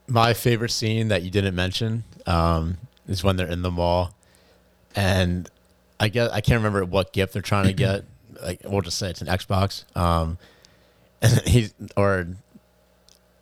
My 0.08 0.34
favorite 0.34 0.70
scene 0.70 1.08
that 1.08 1.22
you 1.22 1.30
didn't 1.30 1.54
mention 1.54 2.04
um, 2.26 2.78
is 3.08 3.24
when 3.24 3.36
they're 3.36 3.46
in 3.50 3.62
the 3.62 3.70
mall, 3.70 4.14
and 4.94 5.48
I 5.98 6.08
guess 6.08 6.30
I 6.30 6.40
can't 6.40 6.58
remember 6.58 6.84
what 6.84 7.12
gift 7.12 7.32
they're 7.32 7.42
trying 7.42 7.66
to 7.66 7.72
get. 7.72 8.04
Like 8.42 8.62
we'll 8.64 8.80
just 8.80 8.98
say 8.98 9.10
it's 9.10 9.20
an 9.20 9.28
Xbox. 9.28 9.84
Um, 9.94 10.36
and 11.20 11.40
he's 11.46 11.74
or 11.96 12.26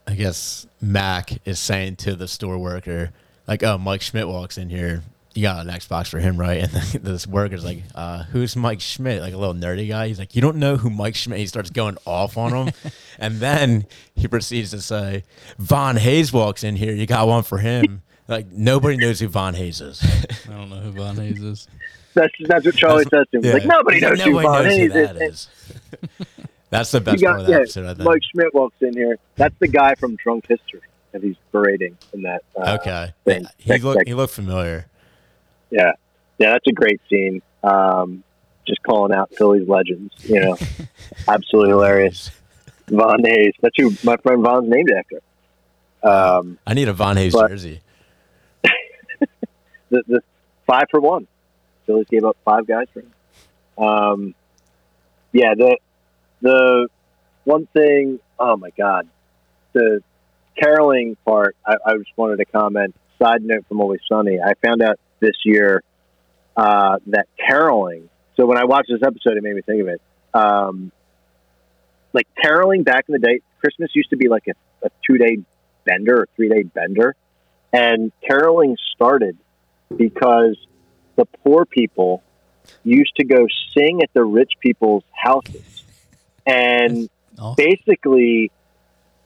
I 0.07 0.15
guess 0.15 0.67
Mac 0.81 1.39
is 1.47 1.59
saying 1.59 1.97
to 1.97 2.17
the 2.17 2.29
store 2.29 2.59
worker, 2.59 3.13
like, 3.47 3.63
"Oh, 3.63 3.79
Mike 3.79 4.03
Schmidt 4.03 4.29
walks 4.29 4.59
in 4.59 4.69
here. 4.69 5.05
You 5.35 5.43
got 5.43 5.65
an 5.67 5.73
Xbox 5.73 6.09
for 6.09 6.19
him, 6.19 6.37
right?" 6.37 6.59
And 6.63 6.71
then 6.73 7.03
this 7.03 7.27
worker's 7.27 7.65
like, 7.65 7.83
uh, 7.95 8.25
"Who's 8.25 8.57
Mike 8.57 8.81
Schmidt?" 8.81 9.23
Like 9.23 9.33
a 9.35 9.37
little 9.37 9.55
nerdy 9.55 9.89
guy. 9.89 10.09
He's 10.09 10.19
like, 10.19 10.35
"You 10.35 10.43
don't 10.43 10.57
know 10.57 10.77
who 10.77 10.91
Mike 10.91 11.15
Schmidt?" 11.15 11.39
He 11.39 11.47
starts 11.47 11.71
going 11.71 11.97
off 12.07 12.37
on 12.37 12.53
him, 12.53 12.75
and 13.19 13.41
then 13.41 13.87
he 14.15 14.27
proceeds 14.29 14.71
to 14.73 14.81
say, 14.81 15.23
"Von 15.59 15.97
Hayes 15.97 16.33
walks 16.33 16.65
in 16.65 16.77
here. 16.77 16.93
You 16.95 17.07
got 17.07 17.27
one 17.29 17.43
for 17.43 17.59
him." 17.59 18.03
Like 18.29 18.47
nobody 18.53 18.97
knows 18.97 19.19
who 19.19 19.27
Von 19.27 19.55
Hayes 19.55 19.81
is. 19.81 20.01
I 20.49 20.53
don't 20.53 20.71
know 20.71 20.77
who 20.77 20.93
Von 20.93 21.17
Hayes 21.17 21.43
is. 21.43 21.67
That's 22.15 22.33
that's 22.47 22.65
what 22.65 22.77
Charlie 22.77 23.03
says 23.13 23.27
to 23.33 23.39
him. 23.39 23.43
He's 23.43 23.55
Like 23.55 23.65
nobody 23.65 23.99
knows 23.99 24.21
who 24.21 24.33
Von 24.41 24.45
knows 24.45 24.65
who 24.67 24.71
Hayes 24.71 24.93
that 24.93 25.17
is. 25.17 25.49
is. 25.81 26.27
That's 26.71 26.93
the 26.93 26.99
You 26.99 27.05
best 27.05 27.25
part 27.25 27.35
got 27.39 27.41
of 27.41 27.47
the 27.47 27.53
yeah, 27.53 27.59
episode. 27.59 27.87
I 27.87 27.95
think. 27.95 28.05
Mike 28.09 28.23
Schmidt 28.31 28.55
walks 28.55 28.77
in 28.83 28.93
here. 28.93 29.19
That's 29.35 29.55
the 29.59 29.67
guy 29.67 29.97
from 29.97 30.15
Drunk 30.15 30.47
History 30.47 30.83
that 31.11 31.25
he's 31.25 31.35
berating 31.51 31.99
in 32.13 32.23
that. 32.23 32.43
Uh, 32.57 32.79
okay, 32.81 33.13
thing. 33.25 33.47
he 33.59 33.79
looked 33.79 34.07
he 34.07 34.15
looked 34.15 34.33
familiar. 34.33 34.87
Yeah, 35.71 35.93
yeah, 36.39 36.53
that's 36.53 36.67
a 36.67 36.73
great 36.73 37.01
scene. 37.09 37.43
Um, 37.63 38.25
just 38.67 38.83
calling 38.83 39.13
out 39.13 39.33
Philly's 39.35 39.69
legends. 39.69 40.13
You 40.25 40.41
know, 40.41 40.57
absolutely 41.29 41.71
hilarious. 41.71 42.31
Von 42.89 43.25
Hayes. 43.25 43.55
That's 43.61 43.75
who 43.79 43.93
my 44.05 44.17
friend 44.17 44.43
Von's 44.43 44.69
named 44.69 44.91
after. 44.91 45.21
Um, 46.03 46.59
I 46.67 46.75
need 46.75 46.89
a 46.89 46.93
Von 46.93 47.17
Hayes 47.17 47.33
But- 47.33 47.49
jersey. 47.51 47.81
the, 49.91 50.03
the 50.07 50.21
five 50.67 50.85
for 50.91 51.01
one. 51.01 51.27
Phillies 51.87 52.07
gave 52.11 52.25
up 52.25 52.37
five 52.45 52.67
guys 52.67 52.87
for 52.93 53.01
him. 53.01 53.13
Um, 53.79 54.35
yeah, 55.33 55.55
the 55.57 55.77
the 56.41 56.89
one 57.45 57.67
thing. 57.67 58.21
Oh 58.39 58.57
my 58.57 58.71
God, 58.71 59.09
the 59.73 60.03
caroling 60.61 61.17
part. 61.25 61.57
I, 61.67 61.77
I 61.85 61.97
just 61.97 62.11
wanted 62.17 62.37
to 62.39 62.45
comment. 62.45 62.95
Side 63.21 63.43
note 63.43 63.67
from 63.69 63.81
Always 63.81 64.01
Sunny. 64.11 64.39
I 64.41 64.55
found 64.65 64.83
out 64.83 64.99
this 65.21 65.37
year 65.45 65.83
uh, 66.57 66.99
that 67.07 67.27
caroling. 67.39 68.09
So 68.37 68.47
when 68.47 68.59
I 68.59 68.65
watched 68.65 68.89
this 68.89 69.03
episode, 69.03 69.37
it 69.37 69.43
made 69.43 69.55
me 69.55 69.63
think 69.63 69.83
of 69.83 69.89
it. 69.89 70.01
Um, 70.33 70.93
like 72.13 72.27
caroling 72.43 72.83
back 72.83 73.05
in 73.09 73.13
the 73.13 73.19
day, 73.19 73.41
Christmas 73.61 73.91
used 73.95 74.11
to 74.11 74.17
be 74.17 74.29
like 74.29 74.45
a, 74.49 74.87
a 74.87 74.91
two 75.07 75.19
day 75.19 75.39
bender 75.85 76.23
or 76.23 76.29
three 76.37 76.49
day 76.49 76.63
bender, 76.63 77.15
and 77.73 78.13
caroling 78.27 78.77
started 78.95 79.37
because 79.95 80.57
the 81.17 81.25
poor 81.45 81.65
people 81.65 82.23
used 82.85 83.15
to 83.17 83.25
go 83.25 83.47
sing 83.77 84.03
at 84.03 84.13
the 84.13 84.25
rich 84.25 84.53
people's 84.61 85.05
houses 85.13 85.85
and 86.47 87.09
Awesome. 87.39 87.55
basically 87.57 88.51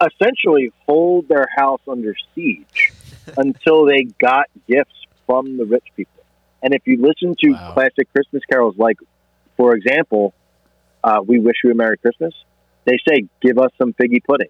essentially 0.01 0.73
hold 0.87 1.29
their 1.29 1.47
house 1.57 1.81
under 1.89 2.15
siege 2.35 2.93
until 3.37 3.87
they 3.87 4.05
got 4.05 4.47
gifts 4.69 5.04
from 5.27 5.57
the 5.57 5.65
rich 5.65 5.85
people. 5.97 6.23
And 6.63 6.75
if 6.75 6.83
you 6.87 6.97
listen 7.01 7.35
to 7.43 7.51
Wow. 7.53 7.73
classic 7.75 8.09
Christmas 8.15 8.43
carols, 8.51 8.75
like, 8.79 8.97
for 9.57 9.75
example, 9.75 10.33
uh, 11.03 11.21
We 11.27 11.39
Wish 11.39 11.57
You 11.63 11.71
a 11.73 11.75
Merry 11.75 11.99
Christmas, 11.99 12.33
they 12.87 12.97
say, 13.09 13.27
Give 13.43 13.59
us 13.59 13.71
some 13.81 13.93
figgy 13.93 14.23
pudding. 14.27 14.49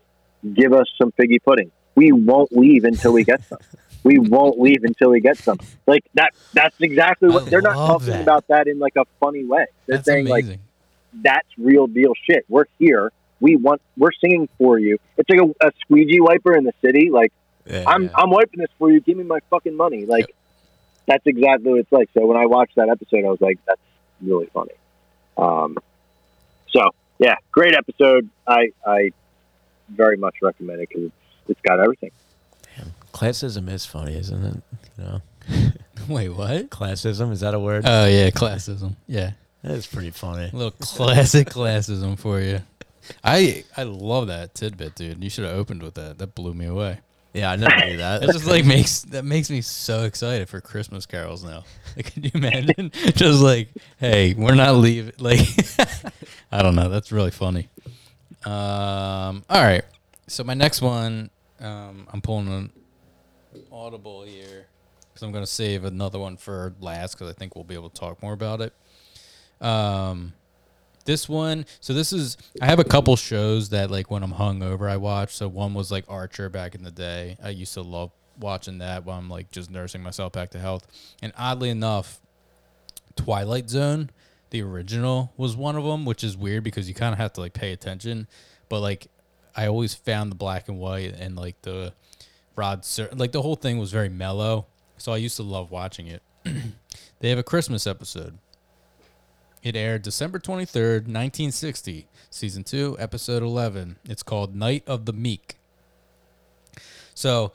Give 0.54 0.72
us 0.72 0.86
some 1.00 1.12
figgy 1.20 1.38
pudding. 1.44 1.70
We 1.96 2.12
won't 2.12 2.52
leave 2.52 2.84
until 2.84 3.12
we 3.12 3.24
get 3.24 3.42
some. 3.48 3.58
We 4.04 4.18
won't 4.18 4.60
leave 4.60 4.80
until 4.82 5.08
we 5.12 5.20
get 5.22 5.38
some. 5.46 5.56
Like 5.86 6.02
that. 6.12 6.30
That's 6.52 6.76
exactly 6.78 7.30
what 7.30 7.46
I 7.46 7.50
they're 7.50 7.62
not 7.62 7.78
talking 7.86 8.12
that. 8.12 8.20
about 8.20 8.44
that 8.50 8.68
in 8.68 8.78
like 8.78 8.92
a 8.98 9.04
funny 9.18 9.46
way. 9.46 9.64
They're 9.86 9.96
That's 9.96 10.06
saying 10.06 10.26
like 10.26 10.44
that's 11.22 11.48
real 11.56 11.86
deal 11.86 12.12
shit. 12.28 12.44
We're 12.48 12.66
here. 12.78 13.10
We 13.40 13.56
want. 13.56 13.80
We're 13.96 14.10
singing 14.22 14.46
for 14.58 14.78
you. 14.78 14.98
It's 15.16 15.28
like 15.30 15.40
a, 15.40 15.66
a 15.68 15.70
squeegee 15.80 16.20
wiper 16.20 16.54
in 16.54 16.64
the 16.64 16.72
city. 16.84 17.08
Like 17.10 17.32
Yeah, 17.64 17.84
I'm. 17.86 18.02
yeah. 18.04 18.08
I'm 18.14 18.28
wiping 18.30 18.60
this 18.60 18.68
for 18.78 18.90
you. 18.90 19.00
Give 19.00 19.16
me 19.16 19.24
my 19.24 19.38
fucking 19.48 19.74
money. 19.74 20.04
Like 20.04 20.26
that's 21.06 21.26
exactly 21.26 21.70
what 21.70 21.80
it's 21.80 21.92
like. 21.92 22.08
So 22.14 22.26
when 22.26 22.36
I 22.36 22.46
watched 22.46 22.76
that 22.76 22.88
episode, 22.88 23.24
I 23.24 23.30
was 23.30 23.40
like, 23.40 23.58
that's 23.66 23.80
really 24.20 24.46
funny. 24.52 24.72
Um. 25.36 25.78
So 26.70 26.80
yeah, 27.18 27.36
great 27.52 27.74
episode. 27.74 28.28
I 28.46 28.72
I 28.86 29.12
very 29.88 30.16
much 30.16 30.36
recommend 30.42 30.80
it 30.80 30.88
because 30.88 31.04
it's, 31.04 31.14
it's 31.50 31.60
got 31.62 31.80
everything. 31.80 32.10
Classism 33.12 33.70
is 33.70 33.86
funny, 33.86 34.16
isn't 34.16 34.44
it? 34.44 34.62
You 34.98 35.04
know, 35.04 35.20
Wait, 36.08 36.30
what? 36.30 36.68
classism 36.70 37.30
is 37.30 37.40
that 37.40 37.54
a 37.54 37.60
word? 37.60 37.84
Oh 37.86 38.06
yeah, 38.06 38.30
classism. 38.30 38.96
Yeah, 39.06 39.32
that 39.62 39.72
is 39.72 39.86
pretty 39.86 40.10
funny. 40.10 40.50
a 40.52 40.56
little 40.56 40.72
classic 40.72 41.48
classism 41.48 42.18
for 42.18 42.40
you. 42.40 42.62
I 43.22 43.64
I 43.76 43.84
love 43.84 44.26
that 44.28 44.54
tidbit, 44.54 44.96
dude. 44.96 45.22
You 45.22 45.30
should 45.30 45.44
have 45.44 45.56
opened 45.56 45.82
with 45.82 45.94
that. 45.94 46.18
That 46.18 46.34
blew 46.34 46.54
me 46.54 46.66
away. 46.66 46.98
Yeah, 47.34 47.50
I 47.50 47.56
never 47.56 47.84
knew 47.84 47.96
that. 47.96 48.22
It 48.22 48.30
just 48.30 48.46
like 48.46 48.64
makes 48.64 49.02
that 49.02 49.24
makes 49.24 49.50
me 49.50 49.60
so 49.60 50.04
excited 50.04 50.48
for 50.48 50.60
Christmas 50.60 51.04
carols 51.04 51.44
now. 51.44 51.64
Like, 51.96 52.12
can 52.12 52.24
you 52.24 52.30
imagine? 52.34 52.90
just 53.14 53.40
like, 53.40 53.68
hey, 53.98 54.34
we're 54.34 54.56
not 54.56 54.74
leaving. 54.74 55.12
Like, 55.20 55.46
I 56.50 56.60
don't 56.60 56.74
know. 56.74 56.88
That's 56.88 57.12
really 57.12 57.30
funny. 57.30 57.68
Um. 58.44 59.44
All 59.48 59.62
right. 59.62 59.84
So 60.26 60.42
my 60.42 60.54
next 60.54 60.82
one, 60.82 61.30
um, 61.60 62.08
I'm 62.12 62.20
pulling 62.20 62.48
an 62.48 62.70
audible 63.70 64.24
here 64.24 64.66
because 65.06 65.22
I'm 65.22 65.30
gonna 65.30 65.46
save 65.46 65.84
another 65.84 66.18
one 66.18 66.36
for 66.36 66.74
last 66.80 67.14
because 67.14 67.30
I 67.30 67.32
think 67.32 67.54
we'll 67.54 67.62
be 67.62 67.74
able 67.74 67.90
to 67.90 68.00
talk 68.00 68.20
more 68.20 68.32
about 68.32 68.60
it. 68.60 68.72
Um, 69.60 70.32
this 71.04 71.28
one, 71.28 71.66
so 71.80 71.92
this 71.92 72.12
is 72.12 72.36
I 72.60 72.66
have 72.66 72.78
a 72.78 72.84
couple 72.84 73.16
shows 73.16 73.70
that 73.70 73.90
like 73.90 74.10
when 74.10 74.22
I'm 74.22 74.32
hungover 74.32 74.90
I 74.90 74.96
watch. 74.96 75.34
So 75.36 75.48
one 75.48 75.74
was 75.74 75.90
like 75.90 76.04
Archer 76.08 76.48
back 76.48 76.74
in 76.74 76.82
the 76.82 76.90
day. 76.90 77.36
I 77.42 77.50
used 77.50 77.74
to 77.74 77.82
love 77.82 78.10
watching 78.38 78.78
that 78.78 79.04
while 79.04 79.18
I'm 79.18 79.28
like 79.28 79.50
just 79.50 79.70
nursing 79.70 80.02
myself 80.02 80.32
back 80.32 80.50
to 80.50 80.58
health. 80.58 80.86
And 81.22 81.32
oddly 81.36 81.70
enough, 81.70 82.20
Twilight 83.16 83.70
Zone, 83.70 84.10
the 84.50 84.62
original, 84.62 85.32
was 85.36 85.56
one 85.56 85.76
of 85.76 85.84
them, 85.84 86.04
which 86.04 86.24
is 86.24 86.36
weird 86.36 86.64
because 86.64 86.88
you 86.88 86.94
kind 86.94 87.12
of 87.12 87.18
have 87.18 87.32
to 87.34 87.40
like 87.40 87.52
pay 87.52 87.72
attention. 87.72 88.26
But 88.68 88.80
like, 88.80 89.08
I 89.56 89.66
always 89.66 89.94
found 89.94 90.30
the 90.30 90.36
black 90.36 90.68
and 90.68 90.78
white 90.78 91.14
and 91.18 91.36
like 91.36 91.60
the 91.62 91.92
Rod, 92.56 92.86
like 93.14 93.32
the 93.32 93.42
whole 93.42 93.56
thing 93.56 93.78
was 93.78 93.90
very 93.90 94.08
mellow. 94.08 94.66
So 94.96 95.12
I 95.12 95.16
used 95.16 95.36
to 95.36 95.42
love 95.42 95.70
watching 95.70 96.06
it. 96.06 96.22
they 97.20 97.30
have 97.30 97.38
a 97.38 97.42
Christmas 97.42 97.86
episode. 97.86 98.38
It 99.64 99.76
aired 99.76 100.02
December 100.02 100.38
23rd, 100.38 101.06
1960, 101.06 102.06
season 102.28 102.64
2, 102.64 102.96
episode 102.98 103.42
11. 103.42 103.96
It's 104.04 104.22
called 104.22 104.54
Night 104.54 104.84
of 104.86 105.06
the 105.06 105.14
Meek. 105.14 105.56
So 107.14 107.52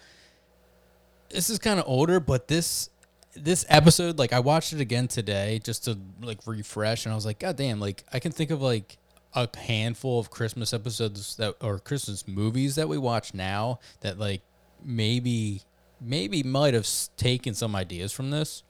this 1.30 1.52
is 1.52 1.60
kind 1.60 1.80
of 1.80 1.86
older, 1.88 2.20
but 2.20 2.48
this 2.48 2.90
this 3.36 3.64
episode, 3.70 4.18
like 4.18 4.34
I 4.34 4.40
watched 4.40 4.74
it 4.74 4.82
again 4.82 5.08
today 5.08 5.62
just 5.64 5.86
to 5.86 6.00
like 6.20 6.40
refresh, 6.48 7.06
and 7.06 7.14
I 7.14 7.16
was 7.16 7.28
like, 7.28 7.38
God 7.38 7.56
damn, 7.58 7.80
like 7.80 8.04
I 8.12 8.18
can 8.18 8.32
think 8.32 8.50
of 8.50 8.60
like 8.60 8.98
a 9.36 9.48
handful 9.56 10.20
of 10.20 10.32
Christmas 10.32 10.74
episodes 10.74 11.36
that 11.36 11.58
or 11.62 11.78
Christmas 11.78 12.28
movies 12.28 12.74
that 12.74 12.90
we 12.90 12.98
watch 12.98 13.36
now 13.36 13.80
that 14.02 14.18
like 14.18 14.42
maybe 14.84 15.62
maybe 16.02 16.42
might 16.42 16.74
have 16.74 16.88
taken 17.18 17.54
some 17.54 17.76
ideas 17.76 18.12
from 18.12 18.32
this. 18.32 18.64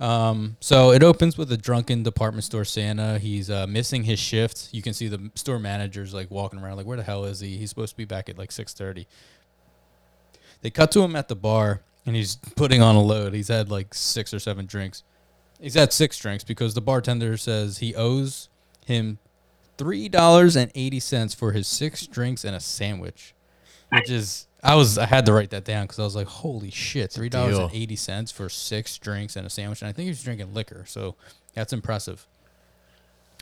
Um, 0.00 0.56
so 0.58 0.90
it 0.90 1.02
opens 1.02 1.38
with 1.38 1.52
a 1.52 1.56
drunken 1.56 2.02
department 2.02 2.44
store 2.44 2.64
Santa. 2.64 3.18
He's 3.18 3.48
uh, 3.48 3.66
missing 3.66 4.04
his 4.04 4.18
shift. 4.18 4.68
You 4.72 4.82
can 4.82 4.92
see 4.92 5.06
the 5.06 5.30
store 5.34 5.58
manager's 5.58 6.12
like 6.12 6.30
walking 6.30 6.58
around, 6.58 6.76
like, 6.76 6.86
where 6.86 6.96
the 6.96 7.04
hell 7.04 7.24
is 7.24 7.40
he? 7.40 7.56
He's 7.56 7.68
supposed 7.68 7.92
to 7.92 7.96
be 7.96 8.04
back 8.04 8.28
at 8.28 8.36
like 8.36 8.50
six 8.50 8.74
thirty. 8.74 9.06
They 10.62 10.70
cut 10.70 10.90
to 10.92 11.02
him 11.02 11.14
at 11.14 11.28
the 11.28 11.36
bar, 11.36 11.82
and 12.06 12.16
he's 12.16 12.36
putting 12.56 12.82
on 12.82 12.96
a 12.96 13.02
load. 13.02 13.34
He's 13.34 13.48
had 13.48 13.70
like 13.70 13.94
six 13.94 14.34
or 14.34 14.38
seven 14.38 14.66
drinks. 14.66 15.04
He's 15.60 15.74
had 15.74 15.92
six 15.92 16.18
drinks 16.18 16.42
because 16.42 16.74
the 16.74 16.80
bartender 16.80 17.36
says 17.36 17.78
he 17.78 17.94
owes 17.94 18.48
him 18.84 19.18
three 19.78 20.08
dollars 20.08 20.56
and 20.56 20.72
eighty 20.74 21.00
cents 21.00 21.34
for 21.34 21.52
his 21.52 21.68
six 21.68 22.06
drinks 22.06 22.44
and 22.44 22.56
a 22.56 22.60
sandwich, 22.60 23.34
which 23.90 24.10
is 24.10 24.48
I 24.64 24.74
was 24.76 24.96
I 24.96 25.06
had 25.06 25.26
to 25.26 25.32
write 25.32 25.50
that 25.50 25.64
down 25.64 25.84
because 25.84 25.98
I 25.98 26.04
was 26.04 26.16
like, 26.16 26.26
holy 26.26 26.70
shit, 26.70 27.12
three 27.12 27.28
dollars 27.28 27.58
and 27.58 27.70
eighty 27.72 27.96
cents 27.96 28.32
for 28.32 28.48
six 28.48 28.96
drinks 28.98 29.36
and 29.36 29.46
a 29.46 29.50
sandwich, 29.50 29.82
and 29.82 29.88
I 29.88 29.92
think 29.92 30.04
he 30.04 30.10
was 30.10 30.22
drinking 30.22 30.54
liquor, 30.54 30.84
so 30.86 31.16
that's 31.54 31.72
impressive. 31.72 32.26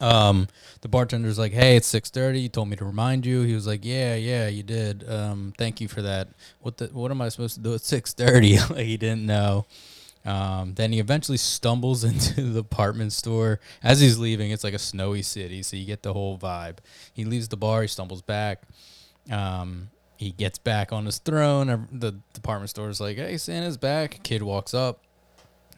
Um, 0.01 0.49
the 0.81 0.89
bartender's 0.89 1.39
like, 1.39 1.53
"Hey, 1.53 1.77
it's 1.77 1.87
six 1.87 2.11
thirty. 2.11 2.41
You 2.41 2.49
told 2.49 2.69
me 2.69 2.77
to 2.77 2.85
remind 2.85 3.25
you." 3.25 3.43
He 3.43 3.55
was 3.55 3.69
like, 3.69 3.85
"Yeah, 3.85 4.17
yeah, 4.17 4.49
you 4.49 4.65
did. 4.65 5.09
Um, 5.09 5.55
thank 5.57 5.81
you 5.81 5.87
for 5.87 6.03
that. 6.03 6.29
What 6.61 6.79
the? 6.79 6.87
What 6.87 7.13
am 7.13 7.23
I 7.23 7.29
supposed 7.29 7.55
to 7.55 7.61
do 7.61 7.73
at 7.75 7.83
six 7.83 8.13
thirty? 8.13 8.59
like 8.71 8.87
he 8.87 8.97
didn't 8.97 9.25
know." 9.25 9.67
Um, 10.25 10.75
then 10.75 10.93
he 10.93 10.99
eventually 10.99 11.39
stumbles 11.39 12.05
into 12.05 12.43
the 12.43 12.61
apartment 12.61 13.13
store. 13.13 13.61
As 13.83 14.01
he's 14.01 14.19
leaving, 14.19 14.51
it's 14.51 14.65
like 14.65 14.75
a 14.75 14.79
snowy 14.79 15.23
city, 15.23 15.63
so 15.63 15.77
you 15.77 15.85
get 15.85 16.03
the 16.03 16.13
whole 16.13 16.37
vibe. 16.37 16.79
He 17.13 17.25
leaves 17.25 17.49
the 17.49 17.57
bar. 17.57 17.83
He 17.83 17.89
stumbles 17.89 18.23
back. 18.23 18.63
Um, 19.31 19.91
he 20.23 20.31
gets 20.31 20.59
back 20.59 20.93
on 20.93 21.07
his 21.07 21.19
throne. 21.19 21.89
The 21.93 22.13
department 22.33 22.71
store 22.71 22.89
is 22.89 23.01
like, 23.01 23.17
"Hey, 23.17 23.37
Santa's 23.37 23.77
back." 23.77 24.23
Kid 24.23 24.43
walks 24.43 24.73
up. 24.73 25.01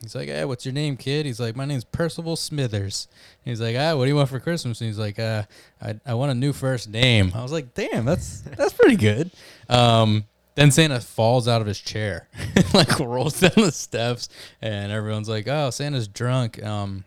He's 0.00 0.14
like, 0.14 0.28
"Hey, 0.28 0.44
what's 0.44 0.66
your 0.66 0.74
name, 0.74 0.96
kid?" 0.96 1.26
He's 1.26 1.40
like, 1.40 1.56
"My 1.56 1.64
name's 1.64 1.84
Percival 1.84 2.36
Smithers." 2.36 3.08
He's 3.44 3.60
like, 3.60 3.76
"Ah, 3.76 3.96
what 3.96 4.04
do 4.04 4.08
you 4.10 4.16
want 4.16 4.28
for 4.28 4.38
Christmas?" 4.40 4.80
And 4.80 4.88
he's 4.88 4.98
like, 4.98 5.18
"Uh, 5.18 5.44
I, 5.80 5.98
I 6.04 6.14
want 6.14 6.30
a 6.30 6.34
new 6.34 6.52
first 6.52 6.88
name." 6.88 7.32
I 7.34 7.42
was 7.42 7.52
like, 7.52 7.74
"Damn, 7.74 8.04
that's 8.04 8.40
that's 8.40 8.74
pretty 8.74 8.96
good." 8.96 9.30
Um, 9.68 10.24
then 10.54 10.70
Santa 10.70 11.00
falls 11.00 11.48
out 11.48 11.60
of 11.60 11.66
his 11.66 11.80
chair, 11.80 12.28
like 12.74 12.98
rolls 13.00 13.40
down 13.40 13.52
the 13.56 13.72
steps, 13.72 14.28
and 14.60 14.92
everyone's 14.92 15.28
like, 15.28 15.48
"Oh, 15.48 15.70
Santa's 15.70 16.06
drunk." 16.06 16.62
Um, 16.62 17.04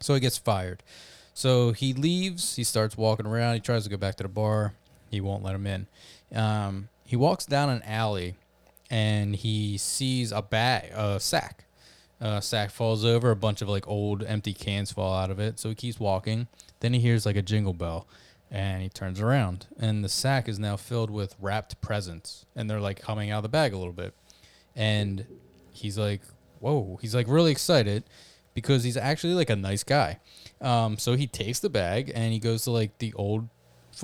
so 0.00 0.14
he 0.14 0.20
gets 0.20 0.38
fired. 0.38 0.82
So 1.34 1.72
he 1.72 1.92
leaves. 1.92 2.56
He 2.56 2.64
starts 2.64 2.96
walking 2.96 3.26
around. 3.26 3.54
He 3.54 3.60
tries 3.60 3.84
to 3.84 3.90
go 3.90 3.96
back 3.96 4.16
to 4.16 4.24
the 4.24 4.28
bar. 4.28 4.72
He 5.10 5.20
won't 5.20 5.42
let 5.42 5.54
him 5.54 5.66
in. 5.66 5.86
Um, 6.34 6.88
he 7.04 7.16
walks 7.16 7.46
down 7.46 7.70
an 7.70 7.82
alley, 7.84 8.34
and 8.90 9.34
he 9.36 9.78
sees 9.78 10.32
a 10.32 10.42
bag, 10.42 10.90
a 10.94 11.20
sack. 11.20 11.64
A 12.20 12.42
sack 12.42 12.70
falls 12.70 13.04
over. 13.04 13.30
A 13.30 13.36
bunch 13.36 13.62
of 13.62 13.68
like 13.68 13.86
old 13.86 14.24
empty 14.24 14.52
cans 14.52 14.90
fall 14.92 15.14
out 15.14 15.30
of 15.30 15.38
it. 15.38 15.58
So 15.58 15.68
he 15.68 15.74
keeps 15.74 16.00
walking. 16.00 16.48
Then 16.80 16.92
he 16.92 17.00
hears 17.00 17.24
like 17.24 17.36
a 17.36 17.42
jingle 17.42 17.74
bell, 17.74 18.08
and 18.50 18.82
he 18.82 18.88
turns 18.88 19.20
around, 19.20 19.66
and 19.78 20.04
the 20.04 20.08
sack 20.08 20.48
is 20.48 20.58
now 20.58 20.76
filled 20.76 21.10
with 21.10 21.36
wrapped 21.40 21.80
presents, 21.80 22.46
and 22.56 22.68
they're 22.68 22.80
like 22.80 23.00
coming 23.00 23.30
out 23.30 23.38
of 23.38 23.42
the 23.44 23.48
bag 23.48 23.72
a 23.72 23.78
little 23.78 23.92
bit. 23.92 24.14
And 24.74 25.26
he's 25.72 25.98
like, 25.98 26.22
"Whoa!" 26.60 26.98
He's 27.00 27.14
like 27.14 27.28
really 27.28 27.52
excited 27.52 28.04
because 28.54 28.84
he's 28.84 28.96
actually 28.96 29.34
like 29.34 29.50
a 29.50 29.56
nice 29.56 29.84
guy. 29.84 30.18
Um, 30.60 30.98
so 30.98 31.14
he 31.14 31.26
takes 31.26 31.60
the 31.60 31.70
bag 31.70 32.10
and 32.14 32.32
he 32.32 32.40
goes 32.40 32.64
to 32.64 32.72
like 32.72 32.98
the 32.98 33.12
old 33.14 33.48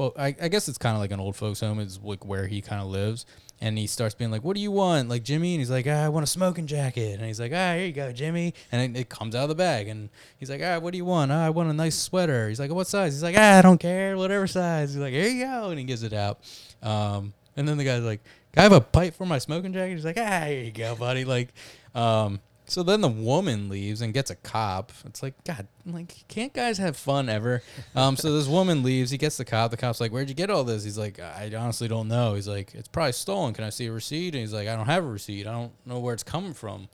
I, 0.01 0.35
I 0.41 0.49
guess 0.49 0.69
it's 0.69 0.79
kind 0.79 0.95
of 0.95 1.01
like 1.01 1.11
an 1.11 1.21
old 1.21 1.37
folks 1.37 1.61
home 1.61 1.81
is 1.81 1.99
like 2.01 2.25
where 2.25 2.47
he 2.47 2.61
kind 2.61 2.81
of 2.81 2.89
lives. 2.89 3.27
And 3.61 3.79
he 3.79 3.87
starts 3.87 4.15
being 4.15 4.31
like 4.31 4.43
what 4.43 4.57
do 4.57 4.61
you 4.61 4.71
want? 4.71 5.09
Like 5.09 5.23
jimmy? 5.23 5.55
And 5.55 5.61
he's 5.61 5.71
like 5.71 5.87
ah, 5.87 6.05
i 6.05 6.09
want 6.09 6.25
a 6.25 6.27
smoking 6.27 6.67
jacket. 6.67 7.19
And 7.19 7.27
he's 7.27 7.41
like 7.41 7.53
ah 7.53 7.75
here 7.75 7.87
you 7.87 7.93
go 7.93 8.13
jimmy. 8.13 8.55
And 8.73 8.97
it, 8.97 9.01
it 9.01 9.09
comes 9.09 9.35
out 9.35 9.45
of 9.45 9.49
the 9.49 9.55
bag. 9.55 9.89
And 9.89 10.11
he's 10.39 10.51
like 10.51 10.61
ah 10.63 10.79
what 10.79 10.91
do 10.91 10.99
you 10.99 11.05
want? 11.05 11.31
Ah, 11.33 11.45
i 11.47 11.51
want 11.51 11.71
a 11.71 11.73
nice 11.73 11.97
sweater. 11.97 12.49
He's 12.49 12.61
like 12.61 12.71
what 12.71 12.87
size? 12.87 13.15
He's 13.15 13.23
like 13.23 13.37
ah 13.39 13.59
i 13.59 13.63
don't 13.63 13.79
care. 13.79 14.17
Whatever 14.17 14.47
size. 14.47 14.95
He's 14.95 15.01
like 15.01 15.13
here 15.13 15.29
you 15.29 15.45
go. 15.45 15.71
And 15.71 15.79
he 15.79 15.85
gives 15.85 16.03
it 16.03 16.13
out. 16.13 16.41
Um, 16.83 17.33
and 17.57 17.67
then 17.67 17.77
the 17.77 17.85
guy's 17.85 18.03
like 18.03 18.21
i 18.57 18.63
have 18.63 18.73
a 18.73 18.81
pipe 18.81 19.15
for 19.15 19.27
my 19.27 19.39
smoking 19.39 19.73
jacket. 19.73 19.95
He's 19.95 20.05
like 20.05 20.19
ah 20.19 20.45
here 20.47 20.65
you 20.65 20.73
go 20.73 20.97
buddy. 20.97 21.25
Like 21.25 21.51
um, 21.95 22.41
so 22.75 22.83
then 22.83 23.03
the 23.03 23.09
woman 23.09 23.69
leaves 23.69 24.01
and 24.01 24.13
gets 24.13 24.33
a 24.33 24.35
cop. 24.35 24.91
It's 25.07 25.23
like, 25.23 25.35
God, 25.45 25.69
like, 25.87 26.25
can't 26.27 26.53
guys 26.53 26.79
have 26.79 26.97
fun 26.97 27.29
ever? 27.29 27.63
Um, 27.95 28.17
so 28.17 28.37
this 28.37 28.49
woman 28.49 28.83
leaves. 28.83 29.13
He 29.13 29.17
gets 29.17 29.37
the 29.37 29.45
cop. 29.45 29.71
The 29.71 29.77
cop's 29.77 30.01
like, 30.01 30.11
Where'd 30.11 30.29
you 30.29 30.35
get 30.35 30.51
all 30.51 30.65
this? 30.65 30.83
He's 30.83 30.99
like, 30.99 31.21
I 31.21 31.53
honestly 31.57 31.87
don't 31.87 32.09
know. 32.09 32.35
He's 32.35 32.49
like, 32.49 32.75
It's 32.75 32.89
probably 32.89 33.13
stolen. 33.13 33.55
Can 33.55 33.63
I 33.63 33.71
see 33.71 33.87
a 33.87 33.93
receipt? 33.93 34.35
And 34.35 34.41
he's 34.41 34.53
like, 34.53 34.67
I 34.67 34.75
don't 34.75 34.87
have 34.87 35.05
a 35.05 35.07
receipt. 35.07 35.47
I 35.47 35.53
don't 35.53 35.71
know 35.87 36.01
where 36.01 36.15
it's 36.15 36.25
coming 36.25 36.53
from. 36.53 36.89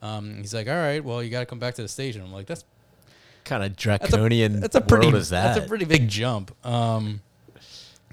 Um, 0.00 0.38
he's 0.38 0.54
like, 0.54 0.68
All 0.68 0.74
right, 0.74 1.04
well, 1.04 1.22
you 1.22 1.28
got 1.28 1.40
to 1.40 1.46
come 1.46 1.58
back 1.58 1.74
to 1.74 1.82
the 1.82 1.88
station. 1.88 2.22
I'm 2.22 2.32
like, 2.32 2.46
That's 2.46 2.64
kind 3.44 3.62
of 3.62 3.76
that's 3.76 3.84
a, 3.84 4.08
draconian 4.08 4.60
that's 4.60 4.74
a 4.74 4.80
pretty 4.80 5.08
world 5.08 5.16
is 5.16 5.28
that? 5.28 5.54
That's 5.54 5.66
a 5.66 5.68
pretty 5.68 5.84
big 5.84 6.08
jump. 6.08 6.56
Um, 6.66 7.20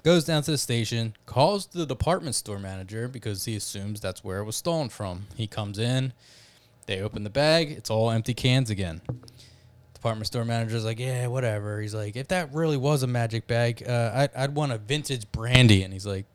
goes 0.03 0.25
down 0.25 0.43
to 0.43 0.51
the 0.51 0.57
station, 0.57 1.15
calls 1.25 1.67
the 1.67 1.85
department 1.85 2.35
store 2.35 2.59
manager 2.59 3.07
because 3.07 3.45
he 3.45 3.55
assumes 3.55 4.01
that's 4.01 4.25
where 4.25 4.39
it 4.39 4.43
was 4.43 4.57
stolen 4.57 4.89
from. 4.89 5.27
He 5.37 5.47
comes 5.47 5.79
in, 5.79 6.11
they 6.85 7.01
open 7.01 7.23
the 7.23 7.29
bag, 7.29 7.71
it's 7.71 7.89
all 7.89 8.11
empty 8.11 8.33
cans 8.33 8.69
again. 8.69 9.01
Department 9.93 10.27
store 10.27 10.45
manager's 10.45 10.83
like, 10.83 10.99
yeah, 10.99 11.27
whatever. 11.27 11.79
He's 11.79 11.95
like, 11.95 12.15
if 12.15 12.27
that 12.29 12.53
really 12.53 12.77
was 12.77 13.03
a 13.03 13.07
magic 13.07 13.47
bag, 13.47 13.83
uh, 13.87 14.11
I'd, 14.13 14.35
I'd 14.35 14.55
want 14.55 14.71
a 14.71 14.77
vintage 14.77 15.31
brandy. 15.31 15.83
And 15.83 15.93
he's 15.93 16.05
like, 16.05 16.25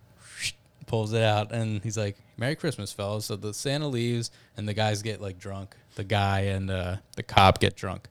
pulls 0.88 1.12
it 1.12 1.22
out, 1.22 1.52
and 1.52 1.80
he's 1.84 1.96
like, 1.96 2.16
"Merry 2.36 2.56
Christmas, 2.56 2.92
fellas." 2.92 3.26
So 3.26 3.36
the 3.36 3.54
Santa 3.54 3.86
leaves, 3.86 4.32
and 4.56 4.66
the 4.66 4.74
guys 4.74 5.02
get 5.02 5.20
like 5.20 5.38
drunk. 5.38 5.76
The 5.94 6.02
guy 6.02 6.40
and 6.40 6.68
uh, 6.70 6.96
the 7.14 7.22
cop 7.22 7.60
get 7.60 7.76
drunk. 7.76 8.08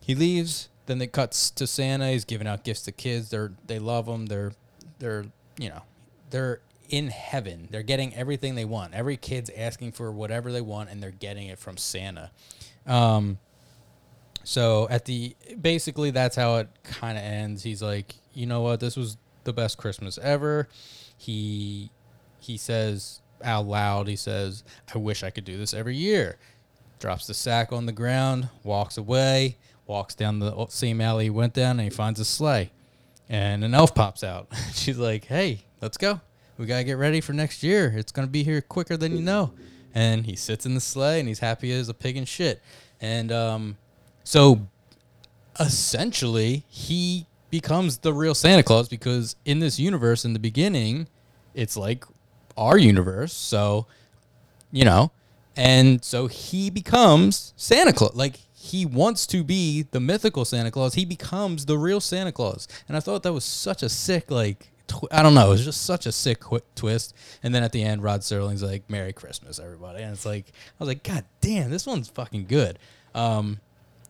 He 0.00 0.14
leaves. 0.14 0.70
Then 0.86 1.00
it 1.00 1.12
cuts 1.12 1.50
to 1.50 1.66
Santa. 1.66 2.10
He's 2.10 2.24
giving 2.24 2.46
out 2.46 2.64
gifts 2.64 2.82
to 2.82 2.92
kids. 2.92 3.28
They're 3.28 3.52
they 3.66 3.78
love 3.78 4.06
him. 4.06 4.26
They're 4.26 4.52
they're 4.98 5.26
you 5.58 5.68
know 5.68 5.82
they're 6.30 6.60
in 6.92 7.08
heaven. 7.08 7.66
They're 7.70 7.82
getting 7.82 8.14
everything 8.14 8.54
they 8.54 8.66
want. 8.66 8.94
Every 8.94 9.16
kid's 9.16 9.50
asking 9.56 9.92
for 9.92 10.12
whatever 10.12 10.52
they 10.52 10.60
want, 10.60 10.90
and 10.90 11.02
they're 11.02 11.10
getting 11.10 11.48
it 11.48 11.58
from 11.58 11.78
Santa. 11.78 12.30
Um, 12.86 13.38
so 14.44 14.86
at 14.90 15.06
the 15.06 15.34
basically 15.60 16.10
that's 16.10 16.36
how 16.36 16.56
it 16.56 16.68
kind 16.84 17.16
of 17.16 17.24
ends. 17.24 17.62
He's 17.62 17.82
like, 17.82 18.14
you 18.34 18.46
know 18.46 18.60
what, 18.60 18.78
this 18.78 18.96
was 18.96 19.16
the 19.44 19.54
best 19.54 19.78
Christmas 19.78 20.18
ever. 20.18 20.68
He 21.16 21.90
he 22.38 22.58
says 22.58 23.20
out 23.42 23.66
loud, 23.66 24.06
he 24.06 24.16
says, 24.16 24.62
I 24.94 24.98
wish 24.98 25.22
I 25.22 25.30
could 25.30 25.44
do 25.44 25.56
this 25.56 25.72
every 25.72 25.96
year. 25.96 26.36
Drops 27.00 27.26
the 27.26 27.34
sack 27.34 27.72
on 27.72 27.86
the 27.86 27.92
ground, 27.92 28.50
walks 28.62 28.98
away, 28.98 29.56
walks 29.86 30.14
down 30.14 30.40
the 30.40 30.66
same 30.68 31.00
alley 31.00 31.24
he 31.24 31.30
went 31.30 31.54
down, 31.54 31.80
and 31.80 31.82
he 31.82 31.90
finds 31.90 32.20
a 32.20 32.24
sleigh. 32.24 32.70
And 33.30 33.64
an 33.64 33.74
elf 33.74 33.94
pops 33.94 34.22
out. 34.22 34.48
She's 34.74 34.98
like, 34.98 35.24
Hey, 35.24 35.64
let's 35.80 35.96
go. 35.96 36.20
We 36.58 36.66
gotta 36.66 36.84
get 36.84 36.98
ready 36.98 37.20
for 37.20 37.32
next 37.32 37.62
year. 37.62 37.92
It's 37.96 38.12
gonna 38.12 38.26
be 38.26 38.44
here 38.44 38.60
quicker 38.60 38.96
than 38.96 39.16
you 39.16 39.22
know. 39.22 39.52
And 39.94 40.26
he 40.26 40.36
sits 40.36 40.64
in 40.64 40.74
the 40.74 40.80
sleigh 40.80 41.18
and 41.18 41.28
he's 41.28 41.40
happy 41.40 41.70
as 41.72 41.88
a 41.88 41.94
pig 41.94 42.16
in 42.16 42.24
shit. 42.24 42.62
And 43.00 43.30
um, 43.30 43.76
so 44.24 44.66
essentially 45.60 46.64
he 46.68 47.26
becomes 47.50 47.98
the 47.98 48.12
real 48.12 48.34
Santa 48.34 48.62
Claus 48.62 48.88
because 48.88 49.36
in 49.44 49.58
this 49.58 49.78
universe 49.78 50.24
in 50.24 50.32
the 50.32 50.38
beginning 50.38 51.08
it's 51.54 51.76
like 51.76 52.04
our 52.56 52.78
universe 52.78 53.32
so 53.32 53.86
you 54.70 54.84
know 54.84 55.12
and 55.54 56.02
so 56.02 56.26
he 56.26 56.70
becomes 56.70 57.52
Santa 57.56 57.92
Claus 57.92 58.14
like 58.14 58.36
he 58.54 58.86
wants 58.86 59.26
to 59.26 59.44
be 59.44 59.82
the 59.90 60.00
mythical 60.00 60.46
Santa 60.46 60.70
Claus 60.70 60.94
he 60.94 61.04
becomes 61.04 61.66
the 61.66 61.76
real 61.76 62.00
Santa 62.00 62.32
Claus 62.32 62.66
and 62.88 62.96
I 62.96 63.00
thought 63.00 63.22
that 63.22 63.34
was 63.34 63.44
such 63.44 63.82
a 63.82 63.88
sick 63.90 64.30
like 64.30 64.71
tw- 64.86 65.12
I 65.12 65.22
don't 65.22 65.34
know 65.34 65.46
it 65.46 65.50
was 65.50 65.64
just 65.64 65.82
such 65.82 66.06
a 66.06 66.12
sick 66.12 66.40
qu- 66.40 66.60
twist 66.74 67.14
and 67.42 67.54
then 67.54 67.62
at 67.62 67.72
the 67.72 67.82
end 67.82 68.02
Rod 68.02 68.20
Serling's 68.20 68.62
like 68.62 68.88
Merry 68.88 69.12
Christmas 69.12 69.58
everybody 69.58 70.02
and 70.02 70.12
it's 70.12 70.26
like 70.26 70.46
I 70.48 70.84
was 70.84 70.88
like 70.88 71.02
god 71.02 71.24
damn 71.40 71.70
this 71.70 71.86
one's 71.86 72.08
fucking 72.08 72.46
good 72.46 72.78
um 73.14 73.60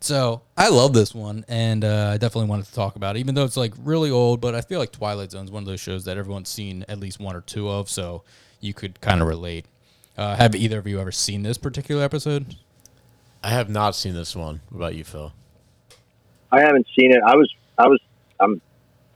so 0.03 0.41
I 0.57 0.67
love 0.67 0.91
this 0.91 1.15
one, 1.15 1.45
and 1.47 1.85
uh, 1.85 2.11
I 2.13 2.17
definitely 2.17 2.49
wanted 2.49 2.65
to 2.65 2.73
talk 2.73 2.97
about 2.97 3.15
it, 3.15 3.19
even 3.19 3.35
though 3.35 3.45
it's 3.45 3.55
like 3.55 3.73
really 3.81 4.11
old. 4.11 4.41
But 4.41 4.53
I 4.53 4.59
feel 4.59 4.77
like 4.77 4.91
Twilight 4.91 5.31
Zone 5.31 5.45
is 5.45 5.51
one 5.51 5.63
of 5.63 5.67
those 5.67 5.79
shows 5.79 6.03
that 6.03 6.17
everyone's 6.17 6.49
seen 6.49 6.83
at 6.89 6.99
least 6.99 7.21
one 7.21 7.37
or 7.37 7.41
two 7.41 7.69
of, 7.69 7.89
so 7.89 8.21
you 8.59 8.73
could 8.73 8.99
kind 8.99 9.21
of 9.21 9.29
relate. 9.29 9.65
Uh, 10.17 10.35
have 10.35 10.55
either 10.55 10.77
of 10.77 10.87
you 10.87 10.99
ever 10.99 11.13
seen 11.13 11.43
this 11.43 11.57
particular 11.57 12.03
episode? 12.03 12.57
I 13.41 13.51
have 13.51 13.69
not 13.69 13.95
seen 13.95 14.13
this 14.13 14.35
one. 14.35 14.59
What 14.69 14.77
about 14.77 14.95
you, 14.95 15.05
Phil? 15.05 15.31
I 16.51 16.59
haven't 16.59 16.85
seen 16.99 17.13
it. 17.13 17.21
I 17.25 17.37
was 17.37 17.53
I 17.77 17.87
was 17.87 17.99
I'm 18.41 18.61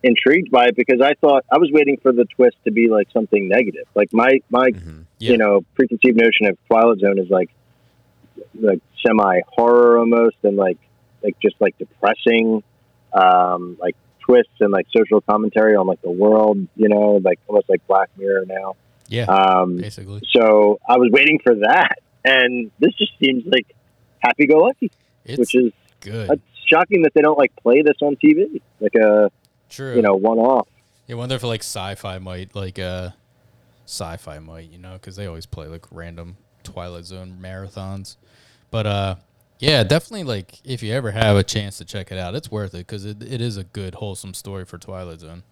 intrigued 0.08 0.50
by 0.52 0.66
it 0.70 0.76
because 0.76 1.02
I 1.02 1.14
thought 1.22 1.44
I 1.52 1.58
was 1.58 1.70
waiting 1.72 1.98
for 2.04 2.12
the 2.12 2.26
twist 2.36 2.58
to 2.66 2.72
be 2.72 2.88
like 2.98 3.08
something 3.14 3.48
negative. 3.48 3.86
Like 3.96 4.12
my 4.14 4.32
my 4.50 4.68
Yeah. 5.20 5.32
you 5.32 5.38
know 5.38 5.54
preconceived 5.76 6.18
notion 6.18 6.46
of 6.52 6.58
Twilight 6.68 7.00
Zone 7.00 7.20
is 7.20 7.30
like 7.30 7.50
like 8.60 8.82
semi 9.06 9.42
horror 9.56 9.98
almost 10.00 10.38
and 10.44 10.56
like 10.58 10.78
like 11.24 11.36
just 11.40 11.56
like 11.60 11.78
depressing 11.78 12.64
um 13.14 13.78
like 13.80 13.96
twists 14.20 14.60
and 14.60 14.72
like 14.72 14.86
social 14.96 15.22
commentary 15.22 15.76
on 15.76 15.88
like 15.88 16.02
the 16.02 16.12
world 16.12 16.58
you 16.76 16.90
know 16.90 17.20
like 17.24 17.40
almost 17.48 17.68
like 17.70 17.86
black 17.88 18.10
mirror 18.18 18.44
now 18.48 18.76
Yeah, 19.08 19.24
um 19.26 19.78
basically. 19.78 20.22
so 20.36 20.80
i 20.88 20.98
was 20.98 21.10
waiting 21.12 21.40
for 21.46 21.56
that 21.56 21.96
and 22.26 22.72
this 22.80 22.94
just 22.96 23.14
seems 23.24 23.44
like 23.46 23.68
happy-go-lucky 24.20 24.92
which 25.36 25.56
is 25.56 25.72
good. 26.02 26.30
it's 26.32 26.42
shocking 26.66 27.04
that 27.04 27.14
they 27.14 27.22
don't 27.22 27.38
like 27.38 27.54
play 27.64 27.82
this 27.82 27.96
on 28.02 28.16
tv 28.18 28.62
like 28.80 28.96
a 28.96 29.32
True. 29.70 29.96
you 29.96 30.02
know 30.02 30.16
one-off 30.16 30.68
I 31.10 31.14
wonder 31.14 31.36
if 31.36 31.44
like 31.44 31.62
sci-fi 31.62 32.20
might 32.20 32.56
like 32.56 32.80
uh, 32.80 33.12
sci-fi 33.86 34.40
might 34.40 34.70
you 34.70 34.78
know 34.78 34.94
because 34.94 35.16
they 35.16 35.26
always 35.26 35.46
play 35.46 35.68
like 35.68 35.86
random 35.92 36.38
Twilight 36.64 37.06
Zone 37.06 37.38
marathons, 37.42 38.18
but 38.72 38.86
uh, 38.86 39.16
yeah, 39.60 39.84
definitely 39.84 40.26
like 40.26 40.60
if 40.66 40.84
you 40.84 40.94
ever 40.94 41.12
have 41.12 41.38
a 41.38 41.44
chance 41.44 41.78
to 41.78 41.86
check 41.86 42.12
it 42.12 42.18
out, 42.18 42.36
it's 42.36 42.52
worth 42.52 42.74
it 42.74 42.80
because 42.80 43.06
it, 43.06 43.24
it 43.24 43.40
is 43.40 43.56
a 43.58 43.64
good 43.64 43.96
wholesome 43.96 44.34
story 44.34 44.66
for 44.66 44.78
Twilight 44.78 45.22
Zone. 45.22 45.44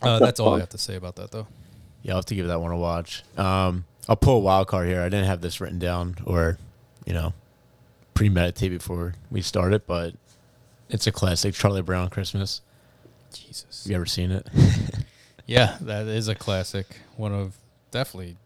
Uh, 0.00 0.18
that's 0.18 0.40
all 0.40 0.54
I 0.54 0.60
have 0.60 0.70
to 0.70 0.78
say 0.78 0.96
about 0.96 1.16
that 1.16 1.30
though. 1.30 1.46
Yeah, 2.02 2.12
I'll 2.12 2.18
have 2.18 2.26
to 2.26 2.34
give 2.34 2.48
that 2.48 2.60
one 2.60 2.72
a 2.72 2.76
watch. 2.76 3.22
Um, 3.36 3.84
I'll 4.08 4.16
pull 4.16 4.36
a 4.38 4.40
wild 4.40 4.66
card 4.66 4.88
here. 4.88 5.02
I 5.02 5.08
didn't 5.08 5.26
have 5.26 5.40
this 5.40 5.60
written 5.60 5.78
down 5.78 6.16
or, 6.26 6.58
you 7.06 7.12
know, 7.12 7.34
premeditate 8.14 8.72
before 8.72 9.14
we 9.30 9.42
started, 9.42 9.86
but 9.86 10.14
it's 10.92 11.08
a 11.08 11.12
classic 11.12 11.54
Charlie 11.54 11.82
Brown 11.82 12.08
Christmas. 12.10 12.60
Jesus. 13.34 13.84
You 13.88 13.96
ever 13.96 14.06
seen 14.06 14.30
it? 14.30 14.46
Yeah, 15.46 15.76
that 15.82 16.06
is 16.06 16.28
a 16.28 16.34
classic. 16.34 16.86
One 17.16 17.34
of 17.34 17.56
definitely, 17.90 18.36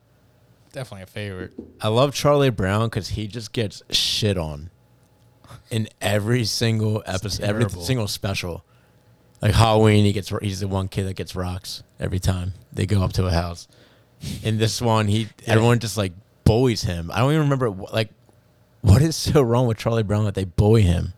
definitely 0.72 1.02
a 1.02 1.06
favorite. 1.06 1.52
I 1.80 1.88
love 1.88 2.14
Charlie 2.14 2.50
Brown 2.50 2.88
because 2.88 3.10
he 3.10 3.26
just 3.26 3.52
gets 3.52 3.82
shit 3.90 4.38
on 4.38 4.70
in 5.70 5.88
every 6.00 6.44
single 6.44 7.02
episode, 7.06 7.44
every 7.44 7.68
single 7.68 8.08
special. 8.08 8.64
Like 9.42 9.54
Halloween, 9.54 10.04
he 10.04 10.12
gets 10.12 10.32
he's 10.40 10.60
the 10.60 10.68
one 10.68 10.88
kid 10.88 11.04
that 11.04 11.14
gets 11.14 11.36
rocks 11.36 11.82
every 12.00 12.18
time 12.18 12.54
they 12.72 12.86
go 12.86 13.02
up 13.02 13.12
to 13.12 13.26
a 13.26 13.30
house. 13.30 13.68
In 14.42 14.56
this 14.56 14.80
one, 14.80 15.06
he 15.06 15.28
everyone 15.46 15.78
just 15.78 15.98
like 15.98 16.12
bullies 16.44 16.82
him. 16.82 17.10
I 17.12 17.18
don't 17.18 17.32
even 17.32 17.42
remember 17.42 17.70
like 17.70 18.08
what 18.80 19.02
is 19.02 19.14
so 19.14 19.42
wrong 19.42 19.66
with 19.66 19.76
Charlie 19.76 20.02
Brown 20.02 20.24
that 20.24 20.34
they 20.34 20.44
bully 20.44 20.82
him. 20.82 21.12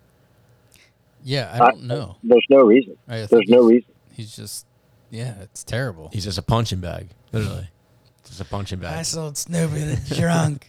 Yeah, 1.29 1.51
I 1.53 1.59
uh, 1.59 1.71
don't 1.73 1.83
know. 1.85 2.17
there's 2.23 2.47
no 2.49 2.61
reason 2.65 2.97
I 3.07 3.27
there's 3.27 3.49
no 3.49 3.65
reason 3.67 3.93
He's 4.15 4.35
just, 4.35 4.67
yeah, 5.11 5.35
it's 5.43 5.63
terrible. 5.63 6.09
He's 6.13 6.25
just 6.25 6.39
a 6.39 6.43
punching 6.43 6.81
bag, 6.81 7.09
literally, 7.33 7.69
just 8.27 8.41
a 8.41 8.45
punching 8.47 8.79
bag. 8.81 8.97
I 8.99 9.03
sold 9.03 9.37
Snoopy 9.37 9.79
the 9.85 10.15
drunk. 10.21 10.67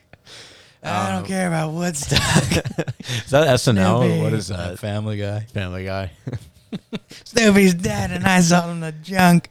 I 0.83 1.11
don't 1.11 1.21
um, 1.21 1.25
care 1.25 1.47
about 1.47 1.71
Woodstock. 1.73 2.19
Is 2.99 3.29
that 3.31 3.47
SNL? 3.57 4.19
or 4.19 4.23
What 4.23 4.33
is 4.33 4.47
that? 4.49 4.59
Uh, 4.59 4.75
Family 4.77 5.17
Guy. 5.17 5.41
Family 5.53 5.83
Guy. 5.85 6.11
Snoopy's 7.25 7.73
dead, 7.73 8.11
and 8.11 8.25
I 8.25 8.39
sold 8.41 8.65
him 8.65 8.79
the 8.81 8.91
junk. 8.93 9.49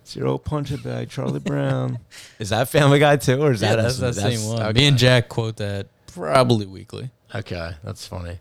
It's 0.00 0.16
your 0.16 0.28
old 0.28 0.44
punching 0.44 0.78
bag, 0.78 1.10
Charlie 1.10 1.38
Brown. 1.40 1.98
is 2.38 2.48
that 2.50 2.68
Family 2.68 2.98
Guy 2.98 3.16
too, 3.16 3.40
or 3.42 3.52
is 3.52 3.60
Yeah, 3.62 3.76
that 3.76 3.82
that's 3.82 3.98
that 3.98 4.14
that's- 4.14 4.40
same 4.40 4.48
one. 4.52 4.62
okay. 4.62 4.80
Me 4.80 4.86
and 4.86 4.96
Jack 4.96 5.28
quote 5.28 5.56
that 5.58 5.88
probably 6.06 6.66
weekly. 6.66 7.10
Okay, 7.34 7.72
that's 7.84 8.06
funny. 8.06 8.38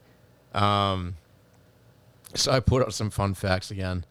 Um, 0.54 1.16
so 2.34 2.52
I 2.52 2.60
put 2.60 2.82
up 2.82 2.92
some 2.94 3.10
fun 3.10 3.34
facts 3.34 3.72
again. 3.72 4.06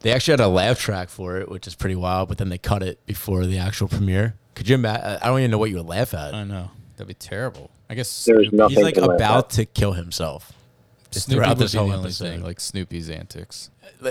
They 0.00 0.12
actually 0.12 0.32
had 0.32 0.40
a 0.40 0.48
laugh 0.48 0.78
track 0.78 1.08
for 1.10 1.36
it, 1.38 1.48
which 1.50 1.66
is 1.66 1.74
pretty 1.74 1.96
wild. 1.96 2.28
But 2.28 2.38
then 2.38 2.48
they 2.48 2.58
cut 2.58 2.82
it 2.82 3.04
before 3.06 3.44
the 3.46 3.58
actual 3.58 3.88
premiere. 3.88 4.34
Could 4.54 4.68
you 4.68 4.74
imagine? 4.76 5.18
I 5.22 5.26
don't 5.26 5.38
even 5.40 5.50
know 5.50 5.58
what 5.58 5.70
you 5.70 5.76
would 5.76 5.86
laugh 5.86 6.14
at. 6.14 6.34
I 6.34 6.44
know 6.44 6.70
that'd 6.96 7.06
be 7.08 7.14
terrible. 7.14 7.70
I 7.88 7.94
guess 7.94 8.24
There's 8.24 8.48
Snoopy- 8.48 8.74
He's 8.74 8.82
like 8.84 8.94
to 8.94 9.04
about 9.10 9.50
to 9.50 9.64
kill 9.66 9.92
himself. 9.92 10.52
Just 11.10 11.26
Snoopy 11.26 11.40
throughout 11.42 11.58
this 11.58 11.74
whole 11.74 11.88
the 11.88 11.98
episode. 11.98 12.24
thing, 12.24 12.42
like 12.42 12.60
Snoopy's 12.60 13.10
antics. 13.10 13.70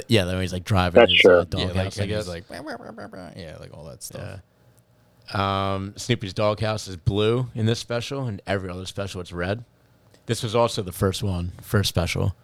yeah, 0.10 0.26
then 0.26 0.40
he's 0.42 0.52
like 0.52 0.66
driving 0.66 1.00
That's 1.00 1.12
his 1.14 1.22
true. 1.22 1.40
uh, 1.40 1.46
Yeah, 1.56 1.66
like, 1.68 1.98
I 2.00 2.06
guess. 2.06 2.28
like, 2.28 2.44
yeah, 2.50 3.58
like 3.60 3.74
all 3.74 3.86
that 3.86 4.04
stuff. 4.04 4.42
Yeah. 5.34 5.76
Um, 5.76 5.94
Snoopy's 5.96 6.34
doghouse 6.34 6.88
is 6.88 6.98
blue 6.98 7.48
in 7.56 7.66
this 7.68 7.80
special, 7.80 8.26
and 8.26 8.42
every 8.46 8.70
other 8.70 8.86
special 8.86 9.22
it's 9.22 9.32
red. 9.32 9.64
This 10.30 10.44
was 10.44 10.54
also 10.54 10.84
the 10.84 10.92
first 10.92 11.24
one, 11.24 11.54
first 11.60 11.90
special 11.90 12.36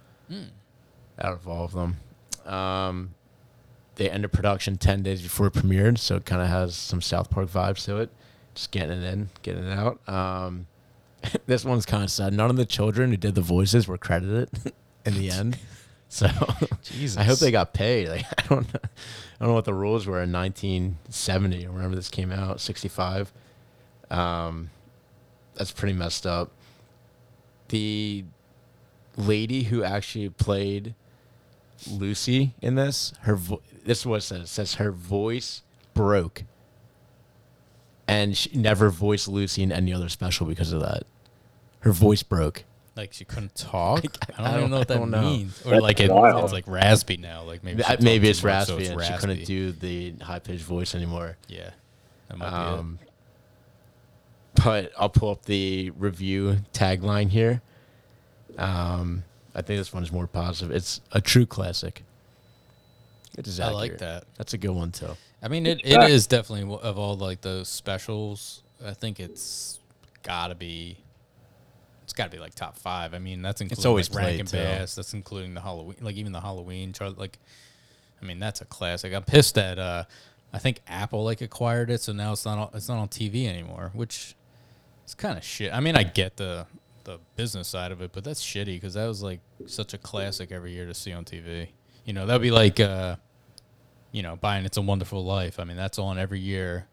out 1.20 1.34
of 1.34 1.48
all 1.48 1.66
of 1.66 1.74
them. 1.74 1.98
Um, 2.52 3.14
they 3.94 4.10
ended 4.10 4.34
production 4.34 4.80
ten 4.80 5.04
days 5.04 5.22
before 5.22 5.46
it 5.46 5.54
premiered, 5.54 6.00
so 6.00 6.16
it 6.16 6.26
kind 6.26 6.42
of 6.42 6.48
has 6.48 6.74
some 6.76 7.00
South 7.00 7.30
Park 7.30 7.48
vibes 7.48 7.86
to 7.86 7.98
it. 7.98 8.10
Just 8.56 8.72
getting 8.72 9.04
it 9.04 9.14
in, 9.14 9.30
getting 9.44 9.66
it 9.66 9.78
out. 9.78 10.00
Um, 10.10 10.66
this 11.46 11.64
one's 11.64 11.86
kind 11.86 12.04
of 12.04 12.10
sad. 12.10 12.34
None 12.34 12.50
of 12.50 12.56
the 12.56 12.66
children 12.66 13.12
who 13.12 13.18
did 13.18 13.36
the 13.36 13.42
voices 13.42 13.88
were 13.88 14.00
credited 14.00 14.50
in 15.06 15.14
the 15.14 15.30
end. 15.30 15.60
So 16.08 16.28
I 16.28 17.24
hope 17.24 17.40
they 17.40 17.52
got 17.52 17.74
paid. 17.74 18.08
Like 18.08 18.26
I 18.38 18.48
don't, 18.48 18.74
know, 18.74 18.80
I 18.84 19.40
don't 19.40 19.50
know 19.50 19.54
what 19.56 19.66
the 19.66 19.74
rules 19.74 20.06
were 20.06 20.22
in 20.22 20.32
1970 20.32 21.66
or 21.66 21.72
whenever 21.72 21.96
this 21.96 22.10
came 22.10 22.32
out, 22.32 22.62
65. 22.62 23.34
Um, 24.12 24.70
that's 25.56 25.72
pretty 25.72 25.94
messed 25.94 26.26
up. 26.26 26.52
The 27.70 28.26
lady 29.18 29.64
who 29.64 29.84
actually 29.84 30.30
played 30.30 30.94
Lucy 31.90 32.54
in 32.62 32.76
this, 32.76 33.14
her 33.22 33.36
vo- 33.36 33.62
this 33.86 34.00
is 34.02 34.06
what 34.06 34.18
it 34.18 34.22
says. 34.22 34.42
It 34.42 34.48
says 34.48 34.74
her 34.76 34.92
voice 34.92 35.62
broke, 35.94 36.44
and 38.08 38.36
she 38.38 38.56
never 38.58 38.90
voiced 38.90 39.28
Lucy 39.28 39.64
in 39.64 39.72
any 39.72 39.94
other 39.94 40.10
special 40.10 40.46
because 40.48 40.72
of 40.72 40.82
that. 40.82 41.04
Her 41.80 41.92
voice 41.92 42.24
broke. 42.24 42.64
Like 42.96 43.12
she 43.14 43.26
couldn't 43.26 43.56
talk. 43.56 44.06
I 44.38 44.38
don't, 44.38 44.40
I 44.46 44.50
even 44.58 44.62
don't- 44.62 44.72
know 44.72 44.78
what 44.80 44.92
I 44.92 44.94
that 44.94 45.00
don't 45.00 45.12
know. 45.12 45.22
means. 45.22 45.62
Or 45.66 45.72
That's 45.72 45.82
like 45.82 46.00
it, 46.00 46.12
wild. 46.12 46.44
it's 46.46 46.54
like 46.54 46.68
raspy 46.68 47.18
now. 47.18 47.44
Like 47.44 47.64
maybe 47.64 47.80
she 47.80 47.84
Uh, 47.84 47.88
talked 47.90 48.02
Maybe 48.04 48.28
too 48.28 48.30
it's 48.32 48.40
much, 48.44 48.48
raspy, 48.48 48.72
so 48.74 48.78
it's 48.80 48.90
and 48.90 49.04
she 49.04 49.14
couldn't 49.20 49.46
do 49.46 49.72
the 49.74 50.14
high 50.24 50.40
pitched 50.40 50.64
voice 50.64 50.96
anymore. 50.96 51.36
Yeah, 51.48 51.72
that 52.30 52.38
might 52.38 52.50
be 52.50 52.56
Um, 52.56 53.00
but 54.64 54.92
I'll 54.98 55.10
pull 55.10 55.32
up 55.32 55.46
the 55.46 55.92
review 55.92 56.58
tagline 56.74 57.30
here. 57.30 57.62
Um, 58.58 59.24
I 59.54 59.62
think 59.62 59.80
this 59.80 59.94
one's 59.94 60.12
more 60.12 60.28
positive. 60.28 60.76
It's 60.76 61.02
a 61.12 61.22
true 61.22 61.46
classic. 61.46 62.04
It 63.38 63.48
is 63.48 63.60
it. 63.60 63.64
I 63.64 63.72
like 63.72 63.98
that. 64.00 64.26
That's 64.38 64.54
a 64.54 64.58
good 64.58 64.72
one 64.72 64.92
too. 64.92 65.10
I 65.42 65.48
mean, 65.48 65.66
it, 65.66 65.82
it 65.84 65.96
fact. 65.96 66.10
is 66.10 66.28
definitely 66.28 66.66
one- 66.66 66.80
of 66.82 66.98
all 66.98 67.16
like 67.18 67.42
those 67.42 67.68
specials. 67.68 68.64
I 68.86 68.94
think 68.94 69.20
it's 69.20 69.80
gotta 70.24 70.56
be. 70.56 70.98
It's 72.04 72.14
gotta 72.14 72.30
be 72.30 72.40
like 72.40 72.56
top 72.56 72.78
five. 72.78 73.14
I 73.14 73.20
mean, 73.20 73.42
that's 73.42 73.62
including 73.62 73.88
always 73.88 74.14
like 74.14 74.26
Rankin. 74.26 74.46
Bass. 74.52 74.96
That's 74.96 75.14
including 75.14 75.54
the 75.54 75.62
Halloween, 75.62 75.98
like 76.02 76.16
even 76.16 76.32
the 76.32 76.42
Halloween. 76.42 76.94
Char- 76.94 77.10
like, 77.10 77.40
I 78.22 78.26
mean, 78.26 78.40
that's 78.40 78.62
a 78.62 78.66
classic. 78.66 79.14
I'm 79.14 79.24
pissed 79.24 79.56
that 79.56 79.80
uh, 79.80 80.04
I 80.54 80.60
think 80.60 80.82
Apple 80.88 81.24
like 81.24 81.42
acquired 81.42 81.90
it, 81.90 82.02
so 82.02 82.14
now 82.14 82.32
it's 82.32 82.46
not 82.46 82.58
on, 82.58 82.70
it's 82.74 82.88
not 82.88 82.98
on 82.98 83.08
TV 83.10 83.48
anymore, 83.48 83.92
which 83.94 84.36
it's 85.06 85.16
kind 85.16 85.38
of 85.38 85.44
shit. 85.44 85.74
I 85.74 85.80
mean, 85.80 85.96
I 85.96 86.04
get 86.04 86.36
the 86.36 86.68
the 87.06 87.20
business 87.38 87.70
side 87.70 87.94
of 87.94 88.02
it, 88.02 88.12
but 88.12 88.24
that's 88.24 88.44
shitty 88.44 88.76
because 88.76 88.96
that 88.96 89.08
was 89.08 89.24
like 89.24 89.40
such 89.66 89.94
a 89.94 89.98
classic 89.98 90.52
every 90.52 90.74
year 90.74 90.86
to 90.86 90.94
see 90.94 91.14
on 91.14 91.24
TV. 91.24 91.70
You 92.04 92.12
know, 92.12 92.26
that'd 92.26 92.42
be 92.42 92.52
like. 92.52 92.80
Uh, 92.80 93.16
you 94.16 94.24
know, 94.24 94.38
buying 94.38 94.64
It's 94.64 94.78
a 94.78 94.82
Wonderful 94.82 95.26
Life. 95.26 95.60
I 95.60 95.66
mean, 95.66 95.76
that's 95.76 96.00
on 96.00 96.18
every 96.18 96.40
year. 96.40 96.88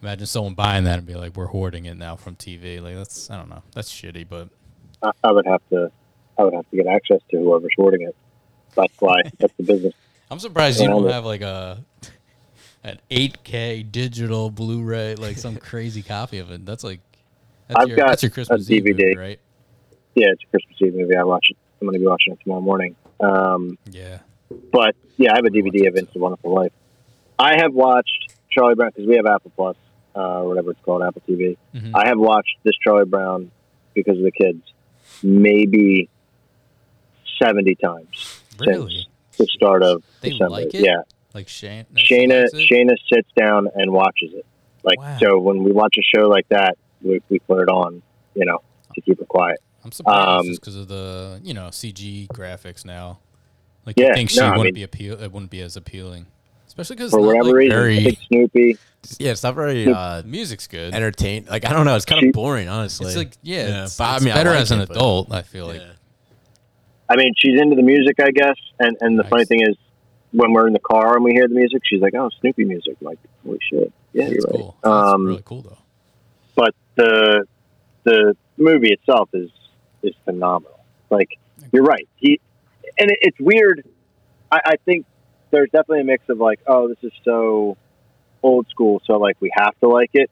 Imagine 0.00 0.26
someone 0.26 0.54
buying 0.54 0.84
that 0.84 0.98
and 0.98 1.06
be 1.06 1.16
like, 1.16 1.36
we're 1.36 1.46
hoarding 1.46 1.86
it 1.86 1.96
now 1.96 2.14
from 2.14 2.36
TV. 2.36 2.80
Like, 2.80 2.94
that's, 2.94 3.28
I 3.30 3.36
don't 3.36 3.50
know. 3.50 3.64
That's 3.74 3.92
shitty, 3.92 4.28
but 4.28 4.48
I, 5.02 5.10
I 5.24 5.32
would 5.32 5.44
have 5.46 5.60
to, 5.70 5.90
I 6.38 6.44
would 6.44 6.54
have 6.54 6.70
to 6.70 6.76
get 6.76 6.86
access 6.86 7.20
to 7.32 7.36
whoever's 7.36 7.72
hoarding 7.76 8.02
it. 8.02 8.14
That's 8.76 8.94
why. 9.00 9.22
That's 9.40 9.52
the 9.56 9.64
business. 9.64 9.92
I'm 10.30 10.38
surprised 10.38 10.80
you 10.80 10.86
don't 10.86 11.10
have 11.10 11.24
like 11.24 11.40
a, 11.40 11.84
an 12.84 13.00
8K 13.10 13.90
digital 13.90 14.50
Blu 14.50 14.84
ray, 14.84 15.16
like 15.16 15.36
some 15.36 15.56
crazy 15.56 16.02
copy 16.02 16.38
of 16.38 16.52
it. 16.52 16.64
That's 16.64 16.84
like, 16.84 17.00
that's, 17.70 17.80
I've 17.82 17.88
your, 17.88 17.96
got 17.96 18.08
that's 18.08 18.22
your 18.22 18.30
Christmas 18.30 18.68
a 18.68 18.72
Eve 18.72 18.84
movie, 18.84 19.02
DVD. 19.02 19.16
right? 19.18 19.40
Yeah, 20.14 20.26
it's 20.32 20.42
a 20.42 20.46
Christmas 20.46 20.76
Eve 20.82 20.94
movie. 20.94 21.16
I 21.16 21.24
watch 21.24 21.46
it. 21.50 21.56
I'm 21.80 21.86
going 21.86 21.94
to 21.94 22.00
be 22.00 22.06
watching 22.06 22.32
it 22.34 22.40
tomorrow 22.42 22.60
morning. 22.60 22.96
Um, 23.20 23.78
Yeah. 23.90 24.18
but 24.72 24.94
yeah, 25.16 25.32
I 25.32 25.36
have 25.36 25.44
a 25.44 25.50
DVD 25.50 25.88
of 25.88 25.96
It's 25.96 26.14
a 26.14 26.18
Wonderful 26.18 26.52
Life. 26.54 26.72
I 27.38 27.56
have 27.56 27.72
watched 27.72 28.34
Charlie 28.50 28.74
Brown 28.74 28.90
because 28.94 29.06
we 29.08 29.16
have 29.16 29.26
Apple 29.26 29.52
Plus, 29.56 29.76
uh, 30.14 30.40
or 30.42 30.48
whatever 30.48 30.72
it's 30.72 30.80
called, 30.84 31.02
Apple 31.02 31.22
TV. 31.28 31.56
Mhm. 31.74 31.92
I 31.94 32.06
have 32.08 32.18
watched 32.18 32.56
this 32.64 32.74
Charlie 32.84 33.04
Brown 33.06 33.50
because 33.94 34.18
of 34.18 34.24
the 34.24 34.32
kids, 34.32 34.60
maybe 35.22 36.08
seventy 37.42 37.74
times 37.76 38.42
Really? 38.58 38.90
since 38.92 39.06
the 39.38 39.46
start 39.46 39.82
of 39.82 40.02
They 40.20 40.30
December. 40.30 40.50
like 40.50 40.74
it? 40.74 40.84
Yeah, 40.84 41.02
Like 41.34 41.48
Shane? 41.48 41.86
Shayna? 41.94 42.46
Shayna 42.54 42.96
sits 43.12 43.28
down 43.38 43.68
and 43.74 43.92
watches 43.92 44.32
it. 44.34 44.44
Like 44.82 44.98
Wow. 44.98 45.18
so, 45.20 45.38
when 45.38 45.62
we 45.62 45.72
watch 45.72 45.96
a 45.98 46.02
show 46.16 46.28
like 46.28 46.48
that, 46.48 46.76
we, 47.02 47.20
we 47.28 47.38
put 47.40 47.60
it 47.62 47.68
on, 47.68 48.02
you 48.34 48.44
know, 48.44 48.60
to 48.94 49.00
keep 49.00 49.20
it 49.20 49.28
quiet. 49.28 49.58
I'm 49.84 49.92
surprised 49.92 50.28
um, 50.28 50.46
just 50.46 50.60
because 50.60 50.76
of 50.76 50.88
the, 50.88 51.40
you 51.42 51.54
know, 51.54 51.68
CG 51.68 52.26
graphics 52.28 52.84
now. 52.84 53.18
Like, 53.86 53.98
Yeah, 53.98 54.08
you 54.08 54.14
think 54.14 54.30
she 54.30 54.40
no, 54.40 54.46
I 54.46 54.50
wouldn't 54.50 54.64
mean- 54.66 54.74
be 54.74 54.82
appeal, 54.82 55.20
it 55.22 55.32
wouldn't 55.32 55.50
be 55.50 55.60
as 55.62 55.76
appealing. 55.76 56.26
Especially 56.66 56.96
because 56.96 57.10
For 57.10 57.20
whatever 57.20 57.54
reason, 57.56 57.72
I 57.72 57.74
very, 57.80 58.04
think 58.04 58.18
Snoopy. 58.28 58.78
Yeah, 59.18 59.32
it's 59.32 59.42
not 59.42 59.54
very 59.56 59.92
uh, 59.92 60.22
music's 60.24 60.66
good. 60.68 60.94
entertained. 60.94 61.48
Like 61.48 61.64
I 61.64 61.72
don't 61.72 61.84
know, 61.84 61.96
it's 61.96 62.04
kind 62.04 62.24
of 62.24 62.32
boring, 62.32 62.68
honestly. 62.68 63.08
It's 63.08 63.16
like 63.16 63.32
yeah, 63.42 63.66
Yeah, 63.66 63.84
it's, 63.84 63.96
but 63.96 64.04
I 64.04 64.14
it's 64.16 64.24
mean, 64.24 64.32
I 64.32 64.36
better 64.36 64.50
like 64.50 64.60
as 64.60 64.70
an 64.70 64.80
it, 64.82 64.88
but- 64.88 64.96
adult. 64.96 65.32
I 65.32 65.42
feel 65.42 65.66
like 65.66 65.80
Yeah. 65.80 65.92
I 67.08 67.16
mean, 67.16 67.32
she's 67.36 67.60
into 67.60 67.74
the 67.74 67.82
music, 67.82 68.20
I 68.20 68.30
guess. 68.30 68.54
And 68.78 68.96
and 69.00 69.18
the 69.18 69.24
funny 69.24 69.44
thing 69.46 69.62
is, 69.62 69.74
when 70.32 70.52
we're 70.52 70.68
in 70.68 70.72
the 70.72 70.78
car 70.78 71.16
and 71.16 71.24
we 71.24 71.32
hear 71.32 71.48
the 71.48 71.54
music, 71.56 71.82
she's 71.84 72.00
like, 72.00 72.14
"Oh, 72.14 72.30
Snoopy 72.40 72.64
music!" 72.64 72.96
I'm 73.00 73.06
like, 73.08 73.18
holy 73.44 73.58
shit, 73.68 73.92
yeah, 74.12 74.24
that's 74.26 74.34
you're 74.34 74.42
right. 74.44 74.54
cool. 74.54 74.76
That's 74.84 75.12
Um, 75.14 75.26
really 75.26 75.42
cool 75.44 75.62
though. 75.62 75.78
But 76.54 76.74
the 76.96 77.46
the 78.04 78.36
movie 78.56 78.92
itself 78.92 79.28
is 79.32 79.50
is 80.02 80.14
phenomenal. 80.24 80.78
Like 81.10 81.38
you're 81.72 81.84
right. 81.84 82.08
He 82.16 82.40
and 82.98 83.10
it, 83.10 83.18
it's 83.22 83.38
weird. 83.40 83.84
I, 84.50 84.60
I 84.64 84.76
think 84.84 85.06
there's 85.50 85.70
definitely 85.70 86.00
a 86.02 86.04
mix 86.04 86.28
of 86.28 86.38
like, 86.38 86.60
oh, 86.66 86.88
this 86.88 86.98
is 87.02 87.12
so 87.24 87.76
old 88.42 88.68
school, 88.68 89.02
so 89.06 89.14
like 89.18 89.36
we 89.40 89.50
have 89.54 89.78
to 89.80 89.88
like 89.88 90.10
it 90.14 90.30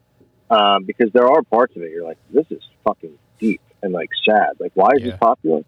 um, 0.51 0.85
because 0.85 1.11
there 1.13 1.27
are 1.29 1.43
parts 1.43 1.77
of 1.77 1.83
it 1.83 1.91
you're 1.91 2.05
like, 2.05 2.19
this 2.31 2.47
is 2.51 2.63
fucking 2.85 3.19
deep 3.39 3.61
and 3.83 3.93
like 3.93 4.11
sad. 4.29 4.53
Like, 4.59 4.73
why 4.75 4.91
is 4.97 5.03
Yeah. 5.03 5.11
this 5.11 5.19
popular? 5.21 5.63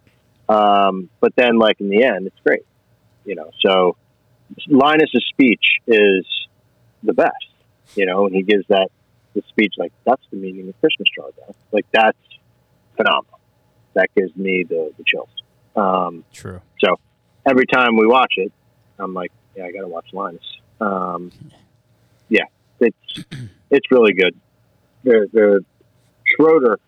Um, 0.49 1.11
but 1.21 1.35
then 1.37 1.59
like 1.59 1.81
in 1.81 1.89
the 1.91 2.03
end, 2.05 2.27
it's 2.27 2.41
great. 2.45 2.65
You 3.25 3.35
know, 3.37 3.51
so 3.61 3.97
Linus's 4.69 5.25
speech 5.29 5.65
is 5.87 6.27
the 7.03 7.13
best. 7.13 7.35
You 7.95 8.07
know, 8.07 8.27
and 8.27 8.35
he 8.35 8.43
gives 8.43 8.65
that 8.69 8.89
the 9.41 9.49
speech 9.49 9.75
like 9.79 9.93
that's 10.05 10.23
the 10.31 10.37
meaning 10.37 10.69
of 10.69 10.81
Christmas 10.81 11.09
Charlie 11.15 11.33
Brown. 11.37 11.55
Like 11.73 11.87
that's 11.93 12.19
phenomenal. 12.97 13.39
That 13.95 14.09
gives 14.17 14.35
me 14.37 14.65
the, 14.69 14.93
the 14.97 15.05
chills. 15.05 15.29
Um, 15.77 16.25
True. 16.33 16.61
so 16.83 16.97
every 17.47 17.67
time 17.67 17.97
we 17.97 18.07
watch 18.07 18.35
it, 18.37 18.53
I'm 18.99 19.15
like, 19.15 19.33
yeah, 19.57 19.65
I 19.65 19.73
got 19.73 19.81
to 19.81 19.89
watch 19.89 20.07
Linus. 20.13 20.43
Um, 20.81 21.33
yeah, 22.29 22.45
it's 22.81 23.25
it's 23.71 23.91
really 23.91 24.13
good. 24.13 24.35
The 25.05 25.29
the 25.33 25.65
Schroeder. 26.25 26.79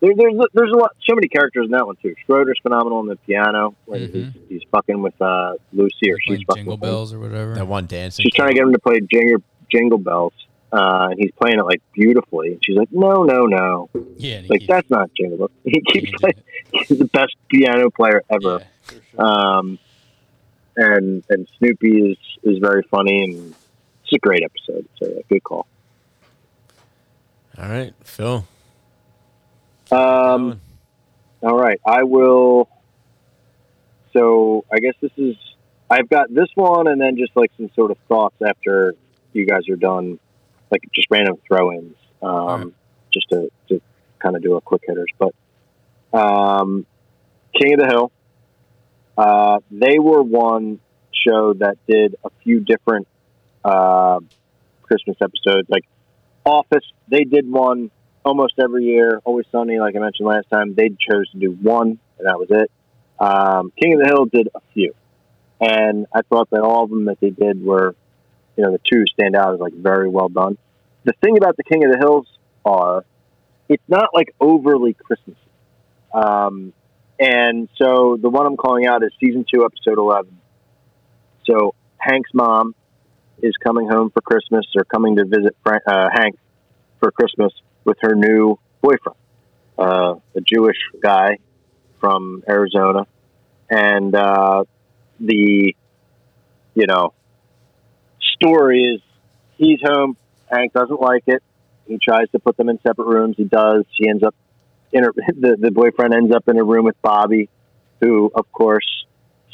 There, 0.00 0.14
there's 0.16 0.32
there's 0.54 0.72
a 0.72 0.76
lot, 0.76 0.92
so 1.06 1.14
many 1.14 1.28
characters 1.28 1.66
in 1.66 1.72
that 1.72 1.86
one 1.86 1.96
too. 1.96 2.14
Schroeder's 2.24 2.58
phenomenal 2.62 2.98
on 3.00 3.06
the 3.06 3.16
piano 3.16 3.74
when 3.84 4.00
Mhm. 4.08 4.12
he's, 4.32 4.42
he's 4.48 4.62
fucking 4.72 5.02
with 5.02 5.20
uh, 5.20 5.54
Lucy 5.74 6.10
or 6.10 6.16
she's 6.20 6.42
fucking 6.46 6.60
Jingle 6.64 6.76
with 6.76 6.82
him. 6.84 6.88
Bells 6.90 7.12
or 7.12 7.20
whatever. 7.20 7.54
that 7.54 7.66
one 7.66 7.84
dancing. 7.86 8.22
She's 8.24 8.32
trying 8.34 8.48
to 8.48 8.54
get 8.54 8.62
him 8.62 8.72
to 8.72 8.78
play 8.78 9.00
Jingle 9.00 9.42
Jingle 9.70 9.98
Bells, 9.98 10.32
uh, 10.72 11.08
and 11.10 11.18
he's 11.18 11.32
playing 11.32 11.58
it 11.58 11.64
like 11.64 11.82
beautifully. 11.92 12.52
And 12.52 12.64
she's 12.64 12.76
like, 12.76 12.92
no, 12.92 13.24
no, 13.24 13.46
no, 13.46 13.90
yeah, 14.16 14.42
like 14.48 14.60
keeps 14.60 14.66
that's 14.66 14.90
not 14.90 15.10
Jingle 15.14 15.38
Bells. 15.38 15.50
He 15.64 15.80
keeps 15.80 15.92
changing 15.92 16.18
playing. 16.18 16.42
He's 16.86 16.98
the 16.98 17.04
best 17.06 17.34
piano 17.48 17.90
player 17.90 18.22
ever. 18.30 18.62
Yeah. 18.92 18.98
Um, 19.18 19.78
and 20.76 21.24
and 21.28 21.48
Snoopy 21.58 22.12
is 22.12 22.18
is 22.44 22.58
very 22.58 22.82
funny 22.90 23.24
and 23.24 23.54
it's 24.04 24.12
a 24.12 24.18
great 24.18 24.42
episode. 24.42 24.86
So 24.98 25.08
yeah, 25.08 25.22
good 25.28 25.42
call. 25.42 25.66
All 27.58 27.68
right, 27.68 27.92
Phil. 28.04 28.46
Um, 29.90 30.60
all 31.42 31.58
right, 31.58 31.80
I 31.84 32.04
will. 32.04 32.68
So 34.12 34.64
I 34.72 34.78
guess 34.78 34.94
this 35.00 35.12
is 35.16 35.36
I've 35.90 36.08
got 36.08 36.32
this 36.32 36.48
one, 36.54 36.86
and 36.86 37.00
then 37.00 37.16
just 37.16 37.32
like 37.34 37.50
some 37.56 37.70
sort 37.74 37.90
of 37.90 37.98
thoughts 38.08 38.36
after 38.46 38.94
you 39.32 39.46
guys 39.46 39.68
are 39.68 39.76
done, 39.76 40.18
like 40.70 40.82
just 40.94 41.08
random 41.10 41.36
throw-ins, 41.46 41.96
um, 42.22 42.62
right. 42.62 42.74
just 43.12 43.28
to 43.30 43.50
to 43.68 43.80
kind 44.18 44.36
of 44.36 44.42
do 44.42 44.56
a 44.56 44.60
quick 44.60 44.82
hitters. 44.86 45.10
But 45.18 45.34
um, 46.12 46.86
King 47.58 47.74
of 47.74 47.80
the 47.80 47.86
Hill, 47.86 48.12
uh, 49.16 49.58
they 49.70 49.98
were 49.98 50.22
one 50.22 50.80
show 51.26 51.54
that 51.54 51.76
did 51.86 52.16
a 52.24 52.30
few 52.42 52.60
different 52.60 53.06
uh, 53.64 54.20
Christmas 54.82 55.16
episodes, 55.20 55.68
like 55.68 55.84
Office. 56.44 56.84
They 57.08 57.24
did 57.24 57.50
one 57.50 57.90
almost 58.24 58.54
every 58.62 58.84
year. 58.84 59.20
Always 59.24 59.46
Sunny, 59.52 59.78
like 59.78 59.96
I 59.96 59.98
mentioned 59.98 60.28
last 60.28 60.48
time, 60.50 60.74
they 60.74 60.88
chose 60.88 61.30
to 61.32 61.38
do 61.38 61.52
one, 61.52 61.98
and 62.18 62.26
that 62.26 62.38
was 62.38 62.48
it. 62.50 62.70
Um, 63.18 63.72
King 63.80 63.94
of 63.94 64.00
the 64.00 64.06
Hill 64.06 64.24
did 64.26 64.48
a 64.54 64.60
few, 64.72 64.94
and 65.60 66.06
I 66.14 66.22
thought 66.22 66.50
that 66.50 66.62
all 66.62 66.84
of 66.84 66.90
them 66.90 67.06
that 67.06 67.20
they 67.20 67.30
did 67.30 67.62
were, 67.62 67.94
you 68.56 68.64
know, 68.64 68.72
the 68.72 68.80
two 68.84 69.04
stand 69.12 69.36
out 69.36 69.54
as 69.54 69.60
like 69.60 69.72
very 69.72 70.08
well 70.08 70.28
done. 70.28 70.58
The 71.04 71.12
thing 71.22 71.36
about 71.36 71.56
the 71.56 71.64
King 71.64 71.84
of 71.84 71.92
the 71.92 71.98
Hills 71.98 72.26
are, 72.64 73.04
it's 73.68 73.82
not 73.88 74.10
like 74.14 74.34
overly 74.40 74.94
Christmassy. 74.94 75.38
Um, 76.12 76.72
and 77.18 77.68
so 77.76 78.18
the 78.20 78.28
one 78.28 78.46
I'm 78.46 78.56
calling 78.56 78.86
out 78.86 79.02
is 79.02 79.12
season 79.20 79.44
two, 79.52 79.64
episode 79.64 79.98
11. 79.98 80.38
So 81.46 81.74
Hank's 81.98 82.30
mom 82.34 82.74
is 83.42 83.54
coming 83.62 83.88
home 83.88 84.10
for 84.10 84.20
Christmas 84.20 84.66
or 84.76 84.84
coming 84.84 85.16
to 85.16 85.24
visit 85.24 85.56
Frank, 85.62 85.82
uh, 85.86 86.08
Hank 86.12 86.38
for 86.98 87.10
Christmas 87.10 87.52
with 87.84 87.98
her 88.02 88.14
new 88.14 88.58
boyfriend, 88.82 89.16
uh, 89.78 90.14
a 90.34 90.40
Jewish 90.40 90.78
guy 91.02 91.38
from 92.00 92.42
Arizona. 92.48 93.06
And 93.70 94.14
uh, 94.14 94.64
the, 95.18 95.74
you 96.74 96.86
know, 96.86 97.12
story 98.42 98.94
is 98.94 99.00
he's 99.56 99.80
home. 99.82 100.16
Hank 100.50 100.72
doesn't 100.72 101.00
like 101.00 101.24
it. 101.26 101.42
He 101.86 101.98
tries 101.98 102.30
to 102.30 102.38
put 102.38 102.56
them 102.56 102.68
in 102.68 102.78
separate 102.86 103.06
rooms. 103.06 103.36
He 103.36 103.44
does. 103.44 103.84
She 103.98 104.08
ends 104.08 104.22
up 104.22 104.34
in 104.92 105.04
a, 105.04 105.08
the 105.38 105.56
the 105.58 105.70
boyfriend 105.70 106.14
ends 106.14 106.34
up 106.34 106.48
in 106.48 106.58
a 106.58 106.64
room 106.64 106.84
with 106.84 107.00
Bobby, 107.02 107.48
who 108.00 108.30
of 108.34 108.50
course 108.52 108.86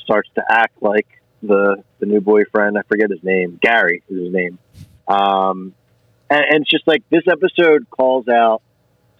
starts 0.04 0.28
to 0.36 0.42
act 0.48 0.82
like 0.82 1.06
the 1.42 1.82
the 1.98 2.06
new 2.06 2.20
boyfriend. 2.20 2.78
I 2.78 2.82
forget 2.88 3.10
his 3.10 3.22
name. 3.22 3.58
Gary 3.60 4.02
is 4.08 4.24
his 4.24 4.32
name. 4.32 4.58
Um, 5.08 5.74
and, 6.28 6.44
and 6.50 6.62
it's 6.62 6.70
just 6.70 6.86
like 6.86 7.02
this 7.10 7.22
episode 7.30 7.88
calls 7.90 8.28
out. 8.28 8.62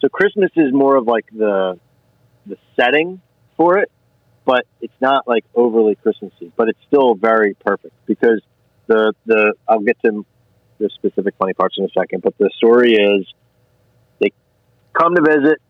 So 0.00 0.08
Christmas 0.08 0.50
is 0.56 0.72
more 0.72 0.96
of 0.96 1.06
like 1.06 1.26
the 1.32 1.78
the 2.46 2.56
setting 2.78 3.20
for 3.56 3.78
it, 3.78 3.90
but 4.44 4.66
it's 4.80 5.00
not 5.00 5.26
like 5.26 5.44
overly 5.54 5.94
Christmassy. 5.96 6.52
But 6.56 6.68
it's 6.68 6.78
still 6.86 7.14
very 7.14 7.54
perfect 7.54 7.94
because 8.06 8.40
the 8.86 9.14
the 9.26 9.54
I'll 9.68 9.80
get 9.80 9.96
to 10.04 10.24
the 10.78 10.90
specific 10.90 11.34
funny 11.38 11.54
parts 11.54 11.76
in 11.78 11.84
a 11.84 11.88
second. 11.88 12.22
But 12.22 12.36
the 12.38 12.50
story 12.56 12.94
is 12.94 13.26
they 14.20 14.32
come 14.92 15.14
to 15.14 15.22
visit, 15.22 15.60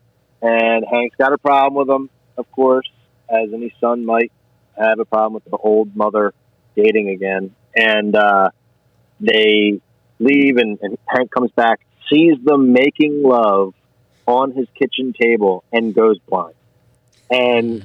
and 0.41 0.85
Hank's 0.89 1.15
got 1.15 1.33
a 1.33 1.37
problem 1.37 1.75
with 1.75 1.87
them, 1.87 2.09
of 2.37 2.51
course, 2.51 2.89
as 3.29 3.53
any 3.53 3.73
son 3.79 4.05
might 4.05 4.31
have 4.77 4.99
a 4.99 5.05
problem 5.05 5.33
with 5.33 5.45
the 5.45 5.57
old 5.57 5.95
mother 5.95 6.33
dating 6.75 7.09
again. 7.09 7.55
And 7.75 8.15
uh, 8.15 8.49
they 9.19 9.81
leave, 10.19 10.57
and, 10.57 10.79
and 10.81 10.97
Hank 11.07 11.31
comes 11.31 11.51
back, 11.51 11.79
sees 12.11 12.35
them 12.43 12.73
making 12.73 13.23
love 13.23 13.73
on 14.25 14.51
his 14.51 14.67
kitchen 14.75 15.13
table, 15.13 15.63
and 15.71 15.93
goes 15.93 16.19
blind. 16.19 16.55
And 17.29 17.83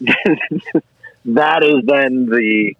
that 0.00 1.62
is 1.62 1.84
then 1.84 2.26
the 2.26 2.74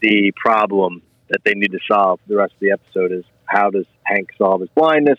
the 0.00 0.32
problem 0.36 1.02
that 1.28 1.40
they 1.44 1.54
need 1.54 1.72
to 1.72 1.80
solve 1.90 2.20
the 2.26 2.36
rest 2.36 2.52
of 2.54 2.60
the 2.60 2.72
episode 2.72 3.12
is 3.12 3.24
how 3.44 3.70
does 3.70 3.86
Hank 4.04 4.30
solve 4.38 4.60
his 4.60 4.70
blindness? 4.70 5.18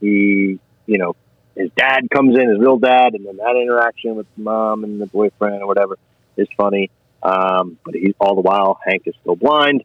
He, 0.00 0.58
you 0.86 0.98
know, 0.98 1.16
his 1.56 1.70
dad 1.76 2.08
comes 2.10 2.36
in, 2.38 2.48
his 2.48 2.58
real 2.58 2.78
dad, 2.78 3.14
and 3.14 3.26
then 3.26 3.38
that 3.38 3.56
interaction 3.56 4.14
with 4.14 4.26
mom 4.36 4.84
and 4.84 5.00
the 5.00 5.06
boyfriend 5.06 5.62
or 5.62 5.66
whatever 5.66 5.96
is 6.36 6.48
funny. 6.56 6.90
Um, 7.22 7.78
but 7.84 7.94
he, 7.94 8.14
all 8.20 8.34
the 8.34 8.42
while, 8.42 8.78
Hank 8.84 9.02
is 9.06 9.14
still 9.20 9.36
blind. 9.36 9.84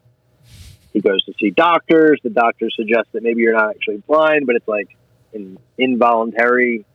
He 0.94 1.00
goes 1.00 1.24
to 1.24 1.34
see 1.40 1.52
doctors. 1.52 2.20
The 2.24 2.30
doctors 2.30 2.76
suggest 2.76 3.08
that 3.14 3.24
maybe 3.24 3.42
you're 3.42 3.54
not 3.54 3.70
actually 3.70 4.04
blind, 4.06 4.46
but 4.46 4.58
it's 4.58 4.68
like 4.68 4.90
an 5.34 5.58
involuntary 5.78 6.86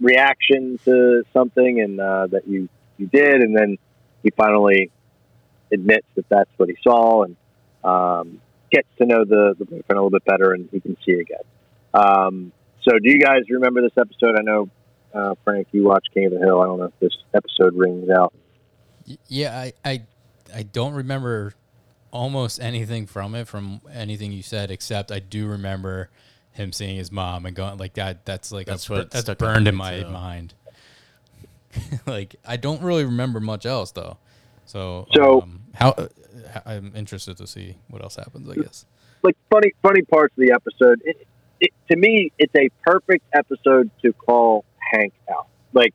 reaction 0.00 0.78
to 0.84 1.22
something, 1.32 1.80
and 1.80 2.00
uh, 2.00 2.26
that 2.26 2.48
you 2.48 2.68
you 2.98 3.06
did. 3.06 3.36
And 3.36 3.56
then 3.56 3.78
he 4.24 4.30
finally 4.30 4.90
admits 5.72 6.06
that 6.16 6.28
that's 6.28 6.50
what 6.56 6.68
he 6.68 6.76
saw, 6.82 7.22
and 7.22 7.36
um, 7.86 8.40
gets 8.70 8.88
to 8.98 9.06
know 9.06 9.24
the 9.24 9.54
the 9.58 9.64
boyfriend 9.64 9.84
a 9.90 9.94
little 9.94 10.10
bit 10.10 10.24
better, 10.24 10.52
and 10.52 10.68
he 10.72 10.80
can 10.80 10.96
see 11.04 11.12
again. 11.12 11.44
Um, 11.94 12.52
so, 12.82 12.98
do 12.98 13.08
you 13.10 13.18
guys 13.18 13.42
remember 13.48 13.80
this 13.82 13.96
episode? 13.98 14.36
I 14.38 14.42
know, 14.42 14.68
uh, 15.14 15.34
Frank, 15.44 15.68
you 15.72 15.84
watched 15.84 16.10
King 16.12 16.26
of 16.26 16.32
the 16.32 16.38
Hill. 16.38 16.60
I 16.60 16.66
don't 16.66 16.78
know 16.78 16.84
if 16.86 16.98
this 17.00 17.16
episode 17.34 17.74
rings 17.74 18.10
out. 18.10 18.34
Yeah, 19.28 19.56
I, 19.56 19.72
I 19.84 20.02
I 20.54 20.62
don't 20.62 20.94
remember 20.94 21.54
almost 22.10 22.60
anything 22.60 23.06
from 23.06 23.34
it, 23.34 23.48
from 23.48 23.80
anything 23.92 24.32
you 24.32 24.42
said, 24.42 24.70
except 24.70 25.12
I 25.12 25.18
do 25.18 25.46
remember 25.46 26.10
him 26.52 26.72
seeing 26.72 26.96
his 26.96 27.12
mom 27.12 27.46
and 27.46 27.54
going 27.54 27.78
like 27.78 27.94
that. 27.94 28.24
That's 28.24 28.50
like 28.50 28.66
That's 28.66 28.88
a, 28.88 28.92
what 28.92 29.10
that's 29.10 29.28
burned 29.34 29.68
in 29.68 29.74
my 29.74 30.00
too. 30.00 30.08
mind. 30.08 30.54
like 32.06 32.36
I 32.44 32.56
don't 32.56 32.82
really 32.82 33.04
remember 33.04 33.40
much 33.40 33.66
else 33.66 33.90
though. 33.92 34.18
So 34.66 35.06
So- 35.14 35.42
um, 35.42 35.62
how 35.74 35.90
uh, 35.90 36.08
I'm 36.64 36.92
interested 36.94 37.36
to 37.38 37.46
see 37.46 37.76
what 37.88 38.02
else 38.02 38.16
happens. 38.16 38.48
I 38.48 38.54
guess. 38.54 38.86
like 39.22 39.36
funny 39.50 39.72
funny 39.82 40.02
parts 40.02 40.32
of 40.36 40.42
the 40.46 40.52
episode. 40.52 41.00
It, 41.04 41.26
it, 41.60 41.70
to 41.90 41.96
me, 41.96 42.32
it's 42.38 42.54
a 42.54 42.68
perfect 42.86 43.24
episode 43.32 43.90
to 44.02 44.12
call 44.12 44.64
Hank 44.92 45.12
out. 45.30 45.48
Like 45.72 45.94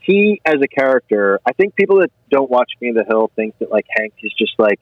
he 0.00 0.40
as 0.44 0.56
a 0.62 0.68
character, 0.68 1.40
I 1.46 1.52
think 1.52 1.74
people 1.76 2.00
that 2.00 2.10
don't 2.30 2.50
watch 2.50 2.72
King 2.78 2.90
of 2.90 2.96
the 2.96 3.04
Hill 3.04 3.30
think 3.36 3.58
that 3.58 3.70
like 3.70 3.86
Hank 3.96 4.14
is 4.22 4.32
just 4.38 4.52
like 4.58 4.80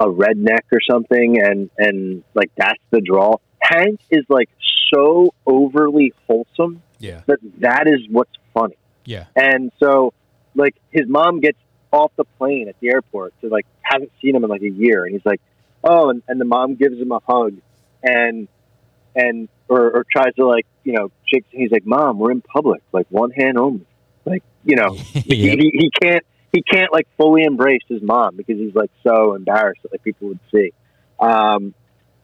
a 0.00 0.06
redneck 0.06 0.64
or 0.72 0.80
something, 0.90 1.40
and 1.42 1.70
and 1.78 2.22
like 2.34 2.50
that's 2.56 2.80
the 2.90 3.00
draw. 3.00 3.36
Hank 3.60 4.00
is 4.10 4.24
like 4.28 4.48
so 4.92 5.32
overly 5.46 6.12
wholesome 6.26 6.82
Yeah. 6.98 7.22
that 7.26 7.38
that 7.60 7.86
is 7.88 8.00
what's 8.10 8.32
funny. 8.52 8.76
Yeah. 9.06 9.24
And 9.36 9.70
so, 9.82 10.12
like, 10.54 10.76
his 10.90 11.06
mom 11.08 11.40
gets 11.40 11.58
off 11.94 12.10
the 12.16 12.24
plane 12.38 12.68
at 12.68 12.74
the 12.80 12.88
airport 12.90 13.32
to 13.40 13.48
like 13.48 13.66
hasn't 13.82 14.10
seen 14.20 14.34
him 14.34 14.42
in 14.42 14.50
like 14.50 14.62
a 14.62 14.70
year, 14.70 15.04
and 15.04 15.12
he's 15.12 15.24
like, 15.24 15.40
"Oh," 15.84 16.10
and, 16.10 16.22
and 16.26 16.40
the 16.40 16.44
mom 16.44 16.74
gives 16.74 16.98
him 16.98 17.12
a 17.12 17.20
hug, 17.26 17.54
and 18.02 18.48
and 19.14 19.48
or, 19.68 19.90
or 19.92 20.04
tries 20.10 20.34
to 20.34 20.46
like 20.46 20.66
you 20.82 20.92
know 20.94 21.10
shake. 21.26 21.44
He's 21.50 21.70
like, 21.70 21.86
"Mom, 21.86 22.18
we're 22.18 22.32
in 22.32 22.40
public, 22.40 22.82
like 22.92 23.06
one 23.10 23.30
hand 23.30 23.58
only." 23.58 23.86
Like 24.24 24.42
you 24.64 24.76
know, 24.76 24.94
he, 24.94 25.36
Yep. 25.36 25.58
he, 25.58 25.70
he 25.72 25.90
can't 26.02 26.24
he 26.52 26.62
can't 26.62 26.92
like 26.92 27.06
fully 27.16 27.44
embrace 27.44 27.82
his 27.88 28.02
mom 28.02 28.36
because 28.36 28.56
he's 28.58 28.74
like 28.74 28.90
so 29.06 29.34
embarrassed 29.34 29.82
that 29.82 29.92
like 29.92 30.02
people 30.02 30.28
would 30.28 30.40
see. 30.52 30.72
Um, 31.20 31.74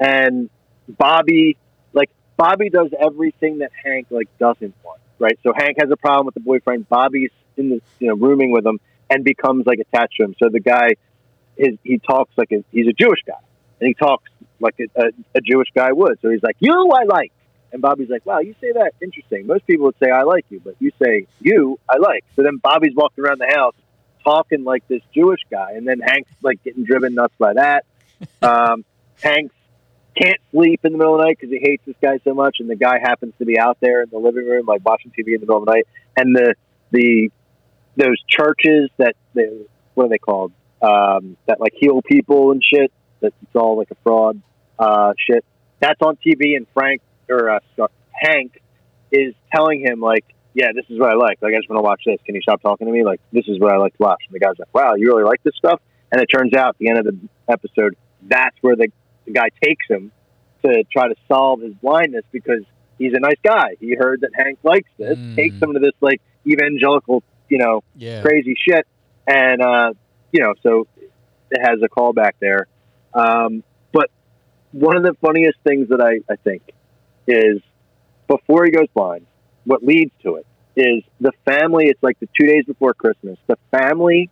and 0.00 0.50
Bobby, 0.88 1.56
like 1.92 2.10
Bobby 2.36 2.70
does 2.70 2.88
everything 2.98 3.58
that 3.58 3.70
Hank 3.84 4.08
like 4.10 4.28
doesn't 4.38 4.74
want, 4.82 5.00
right? 5.20 5.38
So 5.44 5.52
Hank 5.56 5.76
has 5.80 5.90
a 5.92 5.96
problem 5.96 6.26
with 6.26 6.34
the 6.34 6.40
boyfriend. 6.40 6.88
Bobby's 6.88 7.30
in 7.56 7.68
the 7.70 7.80
you 8.00 8.08
know 8.08 8.14
rooming 8.16 8.50
with 8.50 8.66
him 8.66 8.80
and 9.10 9.24
becomes 9.24 9.66
like 9.66 9.80
attached 9.80 10.16
to 10.16 10.24
him. 10.24 10.34
So 10.38 10.48
the 10.48 10.60
guy 10.60 10.90
is 11.56 11.76
he 11.82 11.98
talks 11.98 12.32
like 12.38 12.52
a, 12.52 12.64
he's 12.70 12.86
a 12.86 12.92
Jewish 12.92 13.20
guy 13.26 13.40
and 13.80 13.88
he 13.88 13.94
talks 13.94 14.30
like 14.60 14.76
a, 14.80 15.00
a, 15.00 15.06
a 15.34 15.40
Jewish 15.40 15.68
guy 15.74 15.92
would. 15.92 16.18
So 16.22 16.30
he's 16.30 16.42
like, 16.42 16.56
"You, 16.60 16.90
I 16.92 17.04
like," 17.04 17.32
and 17.72 17.82
Bobby's 17.82 18.08
like, 18.08 18.24
"Wow, 18.24 18.40
you 18.40 18.54
say 18.60 18.72
that 18.72 18.92
interesting. 19.02 19.46
Most 19.46 19.66
people 19.66 19.86
would 19.86 19.96
say 20.02 20.10
I 20.10 20.22
like 20.22 20.46
you, 20.50 20.60
but 20.64 20.76
you 20.78 20.92
say 21.02 21.26
you, 21.40 21.78
I 21.88 21.98
like." 21.98 22.24
So 22.36 22.42
then 22.42 22.58
Bobby's 22.58 22.94
walking 22.94 23.24
around 23.24 23.40
the 23.40 23.52
house 23.54 23.74
talking 24.22 24.64
like 24.64 24.86
this 24.86 25.02
Jewish 25.14 25.40
guy, 25.50 25.72
and 25.72 25.86
then 25.88 26.00
Hank's 26.00 26.30
like 26.42 26.62
getting 26.62 26.84
driven 26.84 27.14
nuts 27.14 27.34
by 27.38 27.54
that. 27.54 27.84
Um, 28.42 28.84
Hank's 29.22 29.54
can't 30.14 30.40
sleep 30.50 30.84
in 30.84 30.92
the 30.92 30.98
middle 30.98 31.14
of 31.14 31.20
the 31.20 31.24
night 31.24 31.38
because 31.40 31.50
he 31.50 31.58
hates 31.58 31.82
this 31.86 31.96
guy 32.02 32.18
so 32.22 32.34
much, 32.34 32.58
and 32.60 32.68
the 32.68 32.76
guy 32.76 32.98
happens 32.98 33.32
to 33.38 33.46
be 33.46 33.58
out 33.58 33.78
there 33.80 34.02
in 34.02 34.10
the 34.10 34.18
living 34.18 34.46
room, 34.46 34.66
like 34.66 34.84
watching 34.84 35.10
TV 35.10 35.28
in 35.28 35.32
the 35.34 35.38
middle 35.40 35.56
of 35.56 35.64
the 35.64 35.72
night, 35.72 35.86
and 36.16 36.36
the 36.36 36.54
the 36.90 37.30
those 38.00 38.20
churches 38.28 38.90
that 38.98 39.14
they, 39.34 39.48
what 39.94 40.06
are 40.06 40.08
they 40.08 40.18
called 40.18 40.52
um, 40.82 41.36
that 41.46 41.60
like 41.60 41.74
heal 41.76 42.00
people 42.02 42.52
and 42.52 42.62
shit. 42.64 42.90
That 43.20 43.34
it's 43.42 43.54
all 43.54 43.76
like 43.76 43.90
a 43.90 43.96
fraud 44.02 44.40
uh, 44.78 45.12
shit. 45.18 45.44
That's 45.80 46.00
on 46.00 46.16
TV, 46.16 46.56
and 46.56 46.66
Frank 46.74 47.02
or 47.28 47.50
uh, 47.50 47.86
Hank 48.12 48.60
is 49.12 49.34
telling 49.54 49.80
him 49.80 50.00
like, 50.00 50.24
"Yeah, 50.54 50.68
this 50.74 50.86
is 50.88 50.98
what 50.98 51.10
I 51.10 51.14
like. 51.14 51.38
Like, 51.42 51.52
I 51.54 51.58
just 51.58 51.68
want 51.68 51.78
to 51.80 51.82
watch 51.82 52.02
this. 52.06 52.18
Can 52.24 52.34
you 52.34 52.40
stop 52.42 52.62
talking 52.62 52.86
to 52.86 52.92
me? 52.92 53.04
Like, 53.04 53.20
this 53.32 53.44
is 53.46 53.58
what 53.60 53.72
I 53.72 53.76
like 53.76 53.92
to 53.98 54.02
watch." 54.02 54.22
And 54.26 54.34
the 54.34 54.40
guy's 54.40 54.58
like, 54.58 54.74
"Wow, 54.74 54.94
you 54.94 55.08
really 55.08 55.24
like 55.24 55.42
this 55.42 55.54
stuff?" 55.56 55.80
And 56.12 56.20
it 56.20 56.26
turns 56.26 56.54
out 56.54 56.70
at 56.70 56.78
the 56.78 56.88
end 56.88 56.98
of 56.98 57.04
the 57.04 57.18
episode, 57.48 57.94
that's 58.22 58.56
where 58.62 58.74
the, 58.74 58.88
the 59.26 59.32
guy 59.32 59.48
takes 59.62 59.86
him 59.88 60.10
to 60.64 60.82
try 60.92 61.08
to 61.08 61.14
solve 61.28 61.60
his 61.60 61.72
blindness 61.74 62.24
because 62.32 62.62
he's 62.98 63.12
a 63.14 63.20
nice 63.20 63.38
guy. 63.44 63.76
He 63.80 63.94
heard 63.94 64.22
that 64.22 64.30
Hank 64.34 64.58
likes 64.62 64.88
this, 64.98 65.18
Mm. 65.18 65.36
takes 65.36 65.62
him 65.62 65.72
to 65.74 65.78
this 65.78 65.92
like 66.00 66.20
evangelical, 66.46 67.22
you 67.50 67.58
know, 67.58 67.82
Yeah. 67.94 68.22
crazy 68.22 68.54
shit, 68.56 68.86
and 69.26 69.60
uh, 69.60 69.92
you 70.32 70.40
know, 70.40 70.54
so 70.62 70.86
it 71.50 71.60
has 71.60 71.80
a 71.82 71.88
callback 71.88 72.32
there. 72.40 72.66
Um, 73.12 73.62
but 73.92 74.08
one 74.72 74.96
of 74.96 75.02
the 75.02 75.14
funniest 75.20 75.58
things 75.64 75.88
that 75.88 76.00
I, 76.00 76.20
I 76.32 76.36
think 76.36 76.62
is 77.26 77.60
before 78.28 78.64
he 78.64 78.70
goes 78.70 78.86
blind, 78.94 79.26
what 79.64 79.82
leads 79.82 80.12
to 80.22 80.36
it 80.36 80.46
is 80.76 81.02
the 81.20 81.32
family. 81.44 81.86
It's 81.88 82.02
like 82.02 82.18
the 82.20 82.28
two 82.38 82.46
days 82.46 82.64
before 82.64 82.94
Christmas. 82.94 83.36
The 83.48 83.58
family 83.70 84.30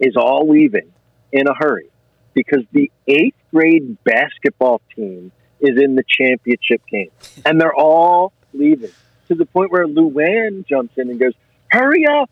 is 0.00 0.16
all 0.16 0.48
leaving 0.48 0.92
in 1.32 1.46
a 1.46 1.54
hurry 1.54 1.88
because 2.34 2.64
the 2.72 2.90
eighth 3.06 3.36
grade 3.54 3.96
basketball 4.04 4.80
team 4.96 5.30
is 5.60 5.80
in 5.80 5.94
the 5.94 6.02
championship 6.08 6.82
game, 6.90 7.10
and 7.44 7.60
they're 7.60 7.74
all 7.74 8.32
leaving 8.52 8.90
to 9.28 9.34
the 9.36 9.46
point 9.46 9.70
where 9.70 9.86
Luann 9.86 10.66
jumps 10.66 10.94
in 10.96 11.08
and 11.08 11.20
goes, 11.20 11.32
"Hurry 11.72 12.06
up!" 12.06 12.30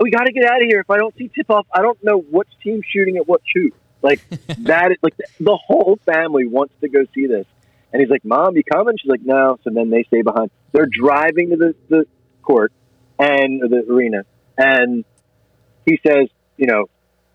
we 0.00 0.10
got 0.10 0.24
to 0.24 0.32
get 0.32 0.44
out 0.44 0.60
of 0.60 0.68
here. 0.68 0.80
If 0.80 0.90
I 0.90 0.98
don't 0.98 1.16
see 1.16 1.30
tip 1.34 1.50
off, 1.50 1.66
I 1.72 1.82
don't 1.82 2.02
know 2.02 2.18
which 2.18 2.48
team 2.62 2.82
shooting 2.86 3.16
at 3.16 3.28
what 3.28 3.40
shoot. 3.44 3.74
Like 4.02 4.20
that 4.60 4.92
is 4.92 4.98
like 5.02 5.14
the 5.40 5.56
whole 5.56 5.98
family 6.04 6.46
wants 6.46 6.74
to 6.80 6.88
go 6.88 7.04
see 7.14 7.26
this. 7.26 7.46
And 7.92 8.00
he's 8.00 8.10
like, 8.10 8.24
Mom, 8.24 8.56
you 8.56 8.64
coming? 8.64 8.96
She's 9.00 9.10
like, 9.10 9.22
No. 9.22 9.58
So 9.64 9.70
then 9.70 9.90
they 9.90 10.04
stay 10.04 10.22
behind. 10.22 10.50
They're 10.72 10.86
driving 10.86 11.50
to 11.50 11.56
the, 11.56 11.74
the 11.88 12.06
court 12.42 12.72
and 13.18 13.62
the 13.62 13.84
arena. 13.88 14.24
And 14.58 15.04
he 15.86 15.98
says, 16.06 16.28
You 16.56 16.66
know, 16.66 16.86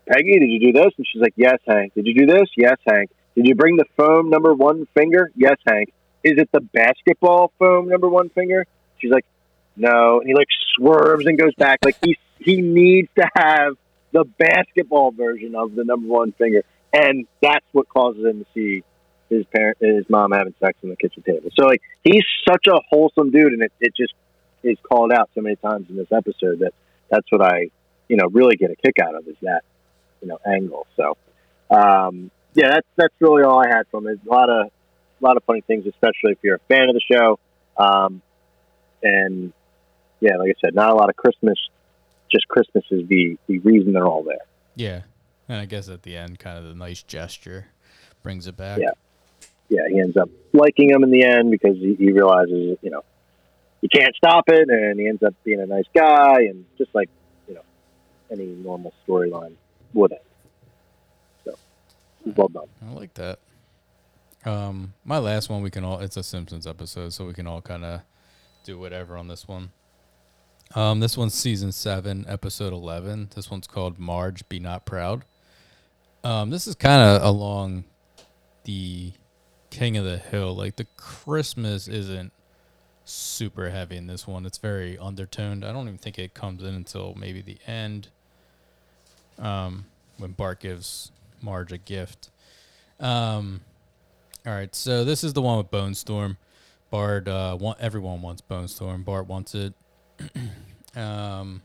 Peggy, 0.06 0.38
did 0.38 0.46
you 0.46 0.72
do 0.72 0.78
this? 0.78 0.92
And 0.96 1.06
she's 1.10 1.22
like, 1.22 1.34
Yes, 1.36 1.58
Hank. 1.66 1.94
Did 1.94 2.06
you 2.06 2.14
do 2.14 2.26
this? 2.26 2.48
Yes, 2.56 2.76
Hank. 2.86 3.10
Did 3.34 3.46
you 3.46 3.54
bring 3.54 3.76
the 3.76 3.86
foam 3.96 4.28
number 4.28 4.52
one 4.54 4.86
finger? 4.94 5.30
Yes, 5.34 5.56
Hank. 5.66 5.92
Is 6.22 6.34
it 6.36 6.50
the 6.52 6.60
basketball 6.60 7.52
foam 7.58 7.88
number 7.88 8.08
one 8.08 8.28
finger? 8.28 8.66
She's 8.98 9.10
like, 9.10 9.24
No. 9.80 10.20
And 10.20 10.28
he 10.28 10.34
like 10.34 10.48
swerves 10.76 11.24
and 11.26 11.38
goes 11.38 11.54
back. 11.54 11.78
Like 11.84 11.96
he 12.04 12.18
he 12.38 12.60
needs 12.60 13.08
to 13.18 13.28
have 13.34 13.74
the 14.12 14.24
basketball 14.38 15.10
version 15.10 15.54
of 15.54 15.74
the 15.74 15.84
number 15.84 16.06
one 16.06 16.32
finger. 16.32 16.62
And 16.92 17.26
that's 17.40 17.64
what 17.72 17.88
causes 17.88 18.24
him 18.24 18.44
to 18.44 18.46
see 18.52 18.84
his 19.30 19.46
parent 19.46 19.78
his 19.80 20.04
mom 20.10 20.32
having 20.32 20.54
sex 20.60 20.76
on 20.82 20.90
the 20.90 20.96
kitchen 20.96 21.22
table. 21.22 21.50
So 21.58 21.66
like 21.66 21.80
he's 22.04 22.24
such 22.46 22.66
a 22.68 22.78
wholesome 22.90 23.30
dude 23.30 23.52
and 23.52 23.62
it, 23.62 23.72
it 23.80 23.94
just 23.96 24.12
is 24.62 24.76
called 24.86 25.12
out 25.12 25.30
so 25.34 25.40
many 25.40 25.56
times 25.56 25.86
in 25.88 25.96
this 25.96 26.12
episode 26.12 26.58
that 26.58 26.72
that's 27.08 27.30
what 27.30 27.40
I, 27.40 27.70
you 28.08 28.16
know, 28.16 28.26
really 28.30 28.56
get 28.56 28.70
a 28.70 28.76
kick 28.76 28.96
out 29.02 29.14
of 29.14 29.26
is 29.26 29.36
that, 29.42 29.62
you 30.20 30.28
know, 30.28 30.38
angle. 30.44 30.86
So 30.96 31.16
um 31.70 32.30
yeah, 32.54 32.70
that's 32.72 32.88
that's 32.96 33.14
really 33.20 33.44
all 33.44 33.64
I 33.64 33.68
had 33.68 33.84
from 33.90 34.08
it. 34.08 34.18
A 34.26 34.28
lot 34.28 34.50
of 34.50 34.66
a 34.66 35.24
lot 35.24 35.36
of 35.36 35.44
funny 35.44 35.62
things, 35.62 35.86
especially 35.86 36.32
if 36.32 36.38
you're 36.42 36.56
a 36.56 36.66
fan 36.68 36.88
of 36.90 36.94
the 36.94 37.00
show. 37.00 37.38
Um 37.78 38.20
and 39.02 39.52
yeah, 40.20 40.36
like 40.36 40.50
I 40.50 40.60
said, 40.60 40.74
not 40.74 40.90
a 40.90 40.94
lot 40.94 41.08
of 41.08 41.16
Christmas 41.16 41.58
just 42.30 42.48
Christmas 42.48 42.84
is 42.90 43.06
the, 43.08 43.36
the 43.48 43.58
reason 43.58 43.92
they're 43.92 44.06
all 44.06 44.22
there. 44.22 44.46
Yeah. 44.76 45.02
And 45.48 45.60
I 45.60 45.64
guess 45.64 45.88
at 45.88 46.02
the 46.02 46.16
end, 46.16 46.38
kind 46.38 46.56
of 46.56 46.64
the 46.64 46.74
nice 46.74 47.02
gesture 47.02 47.66
brings 48.22 48.46
it 48.46 48.56
back. 48.56 48.78
Yeah. 48.78 48.92
Yeah, 49.68 49.82
he 49.88 50.00
ends 50.00 50.16
up 50.16 50.28
liking 50.52 50.90
him 50.90 51.04
in 51.04 51.10
the 51.10 51.24
end 51.24 51.50
because 51.50 51.76
he, 51.76 51.94
he 51.94 52.10
realizes, 52.10 52.76
you 52.82 52.90
know, 52.90 53.04
you 53.80 53.88
can't 53.88 54.14
stop 54.16 54.44
it, 54.48 54.68
and 54.68 54.98
he 54.98 55.06
ends 55.06 55.22
up 55.22 55.32
being 55.44 55.60
a 55.60 55.66
nice 55.66 55.84
guy, 55.94 56.42
and 56.42 56.66
just 56.76 56.92
like, 56.92 57.08
you 57.46 57.54
know, 57.54 57.62
any 58.32 58.46
normal 58.46 58.92
storyline 59.06 59.54
would 59.94 60.10
end. 60.10 60.20
So, 61.44 61.54
well 62.24 62.48
done. 62.48 62.66
I 62.84 62.92
like 62.92 63.14
that. 63.14 63.38
Um, 64.44 64.94
my 65.04 65.18
last 65.18 65.48
one, 65.48 65.62
we 65.62 65.70
can 65.70 65.84
all, 65.84 66.00
it's 66.00 66.16
a 66.16 66.24
Simpsons 66.24 66.66
episode, 66.66 67.12
so 67.12 67.24
we 67.24 67.32
can 67.32 67.46
all 67.46 67.62
kind 67.62 67.84
of 67.84 68.00
do 68.64 68.76
whatever 68.76 69.16
on 69.16 69.28
this 69.28 69.46
one. 69.46 69.70
Um, 70.74 71.00
this 71.00 71.16
one's 71.16 71.34
season 71.34 71.72
seven, 71.72 72.24
episode 72.28 72.72
11. 72.72 73.30
This 73.34 73.50
one's 73.50 73.66
called 73.66 73.98
Marge 73.98 74.48
Be 74.48 74.60
Not 74.60 74.86
Proud. 74.86 75.24
Um, 76.22 76.50
this 76.50 76.66
is 76.66 76.76
kind 76.76 77.02
of 77.02 77.22
along 77.26 77.84
the 78.64 79.12
King 79.70 79.96
of 79.96 80.04
the 80.04 80.18
Hill. 80.18 80.54
Like 80.54 80.76
the 80.76 80.86
Christmas 80.96 81.88
isn't 81.88 82.32
super 83.04 83.70
heavy 83.70 83.96
in 83.96 84.06
this 84.06 84.28
one. 84.28 84.46
It's 84.46 84.58
very 84.58 84.96
undertoned. 84.98 85.64
I 85.64 85.72
don't 85.72 85.88
even 85.88 85.98
think 85.98 86.18
it 86.18 86.34
comes 86.34 86.62
in 86.62 86.74
until 86.74 87.14
maybe 87.16 87.42
the 87.42 87.58
end. 87.66 88.08
Um, 89.38 89.86
when 90.18 90.32
Bart 90.32 90.60
gives 90.60 91.10
Marge 91.42 91.72
a 91.72 91.78
gift. 91.78 92.30
Um, 93.00 93.62
all 94.46 94.52
right, 94.52 94.74
so 94.74 95.04
this 95.04 95.24
is 95.24 95.32
the 95.32 95.42
one 95.42 95.58
with 95.58 95.70
Bone 95.70 95.94
Storm. 95.94 96.36
Bart, 96.90 97.26
uh, 97.26 97.56
want, 97.58 97.80
everyone 97.80 98.22
wants 98.22 98.40
Bone 98.40 98.68
Storm. 98.68 99.02
Bart 99.02 99.26
wants 99.26 99.54
it. 99.54 99.74
um, 100.96 101.62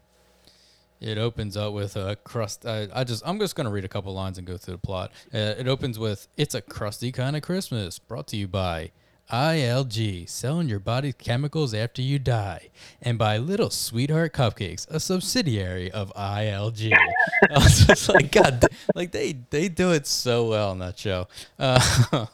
it 1.01 1.17
opens 1.17 1.57
up 1.57 1.73
with 1.73 1.95
a 1.95 2.15
crust. 2.23 2.65
I, 2.65 2.87
I 2.93 3.03
just 3.03 3.23
I'm 3.25 3.39
just 3.39 3.55
gonna 3.55 3.69
read 3.69 3.85
a 3.85 3.89
couple 3.89 4.13
lines 4.13 4.37
and 4.37 4.47
go 4.47 4.57
through 4.57 4.75
the 4.75 4.79
plot. 4.79 5.11
Uh, 5.33 5.55
it 5.57 5.67
opens 5.67 5.99
with 5.99 6.27
"It's 6.37 6.55
a 6.55 6.61
Krusty 6.61 7.13
kind 7.13 7.35
of 7.35 7.41
Christmas," 7.41 7.99
brought 7.99 8.27
to 8.27 8.37
you 8.37 8.47
by 8.47 8.91
ILG, 9.31 10.29
selling 10.29 10.69
your 10.69 10.79
body 10.79 11.11
chemicals 11.11 11.73
after 11.73 12.01
you 12.01 12.19
die, 12.19 12.69
and 13.01 13.17
by 13.17 13.37
Little 13.37 13.69
Sweetheart 13.71 14.33
Cupcakes, 14.33 14.87
a 14.89 14.99
subsidiary 14.99 15.91
of 15.91 16.13
ILG. 16.15 16.93
I 17.49 17.53
was 17.53 17.85
just 17.85 18.07
like, 18.07 18.31
God, 18.31 18.65
like 18.93 19.11
they 19.11 19.35
they 19.49 19.67
do 19.67 19.91
it 19.91 20.05
so 20.07 20.49
well 20.49 20.71
in 20.71 20.79
that 20.79 20.99
show. 20.99 21.27
Uh, 21.57 21.79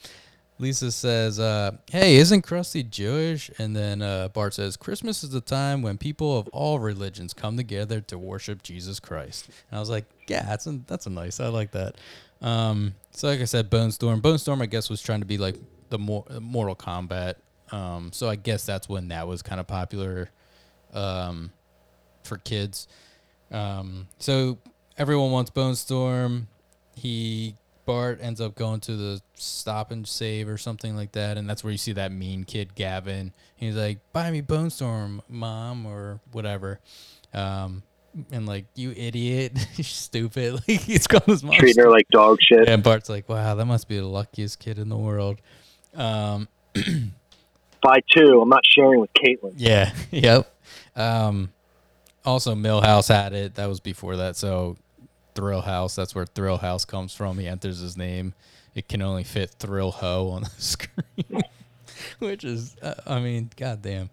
Lisa 0.57 0.91
says, 0.91 1.39
uh, 1.39 1.71
"Hey, 1.91 2.15
isn't 2.15 2.45
Krusty 2.45 2.87
Jewish?" 2.89 3.51
And 3.57 3.75
then 3.75 4.01
uh, 4.01 4.29
Bart 4.29 4.53
says, 4.53 4.77
"Christmas 4.77 5.23
is 5.23 5.31
the 5.31 5.41
time 5.41 5.81
when 5.81 5.97
people 5.97 6.37
of 6.37 6.47
all 6.49 6.79
religions 6.79 7.33
come 7.33 7.57
together 7.57 7.99
to 8.01 8.17
worship 8.17 8.63
Jesus 8.63 8.99
Christ." 8.99 9.49
And 9.69 9.77
I 9.77 9.79
was 9.79 9.89
like, 9.89 10.05
"Yeah, 10.27 10.43
that's 10.43 10.65
a, 10.67 10.79
that's 10.87 11.05
a 11.07 11.09
nice. 11.09 11.39
I 11.39 11.47
like 11.47 11.71
that." 11.71 11.95
Um, 12.41 12.95
so, 13.11 13.27
like 13.27 13.41
I 13.41 13.45
said, 13.45 13.69
Bone 13.69 13.91
Storm. 13.91 14.21
Bone 14.21 14.37
Storm, 14.37 14.61
I 14.61 14.65
guess, 14.65 14.89
was 14.89 15.01
trying 15.01 15.19
to 15.19 15.25
be 15.25 15.37
like 15.37 15.55
the 15.89 15.99
more 15.99 16.25
Mortal 16.39 16.75
Kombat. 16.75 17.35
Um, 17.71 18.11
so 18.13 18.29
I 18.29 18.35
guess 18.35 18.65
that's 18.65 18.87
when 18.87 19.09
that 19.09 19.27
was 19.27 19.41
kind 19.41 19.59
of 19.59 19.67
popular 19.67 20.29
um, 20.93 21.51
for 22.23 22.37
kids. 22.37 22.87
Um, 23.51 24.07
so 24.19 24.57
everyone 24.97 25.31
wants 25.31 25.49
Bone 25.49 25.75
Storm. 25.75 26.47
He 26.95 27.55
Bart 27.85 28.19
ends 28.21 28.41
up 28.41 28.55
going 28.55 28.79
to 28.81 28.95
the 28.95 29.21
stop 29.35 29.91
and 29.91 30.07
save 30.07 30.49
or 30.49 30.57
something 30.57 30.95
like 30.95 31.11
that, 31.13 31.37
and 31.37 31.49
that's 31.49 31.63
where 31.63 31.71
you 31.71 31.77
see 31.77 31.93
that 31.93 32.11
mean 32.11 32.43
kid 32.43 32.75
Gavin. 32.75 33.33
He's 33.55 33.75
like, 33.75 33.99
"Buy 34.13 34.31
me 34.31 34.41
Bone 34.41 34.69
Storm, 34.69 35.21
mom," 35.29 35.85
or 35.85 36.19
whatever. 36.31 36.79
Um, 37.33 37.83
and 38.31 38.45
like, 38.45 38.65
you 38.75 38.91
idiot, 38.91 39.57
stupid. 39.81 40.53
Like 40.67 40.81
he's 40.81 41.05
calling 41.07 41.23
his 41.27 41.43
mom 41.43 41.55
Treating 41.57 41.83
her 41.83 41.89
like 41.89 42.07
dog 42.09 42.39
shit. 42.41 42.67
And 42.67 42.81
Bart's 42.83 43.09
like, 43.09 43.29
"Wow, 43.29 43.55
that 43.55 43.65
must 43.65 43.87
be 43.87 43.97
the 43.97 44.05
luckiest 44.07 44.59
kid 44.59 44.79
in 44.79 44.89
the 44.89 44.97
world." 44.97 45.39
Um, 45.93 46.47
Buy 47.81 47.99
two. 48.15 48.41
I'm 48.41 48.49
not 48.49 48.63
sharing 48.65 48.99
with 48.99 49.11
Caitlin. 49.13 49.53
yeah, 49.57 49.93
yep. 50.11 50.51
Um, 50.95 51.51
also, 52.25 52.55
Milhouse 52.55 53.09
had 53.09 53.33
it. 53.33 53.55
That 53.55 53.67
was 53.67 53.79
before 53.79 54.15
that. 54.17 54.35
So, 54.35 54.77
Thrill 55.35 55.61
House. 55.61 55.95
That's 55.95 56.15
where 56.15 56.25
Thrill 56.25 56.57
House 56.57 56.85
comes 56.85 57.13
from. 57.13 57.37
He 57.37 57.47
enters 57.47 57.79
his 57.79 57.95
name. 57.97 58.33
It 58.73 58.89
can 58.89 59.01
only 59.01 59.23
fit 59.23 59.51
Thrill 59.59 59.91
Ho 59.91 60.29
on 60.29 60.43
the 60.43 60.49
screen, 60.57 61.43
which 62.19 62.43
is, 62.43 62.75
uh, 62.81 62.95
I 63.05 63.19
mean, 63.19 63.49
goddamn. 63.55 64.09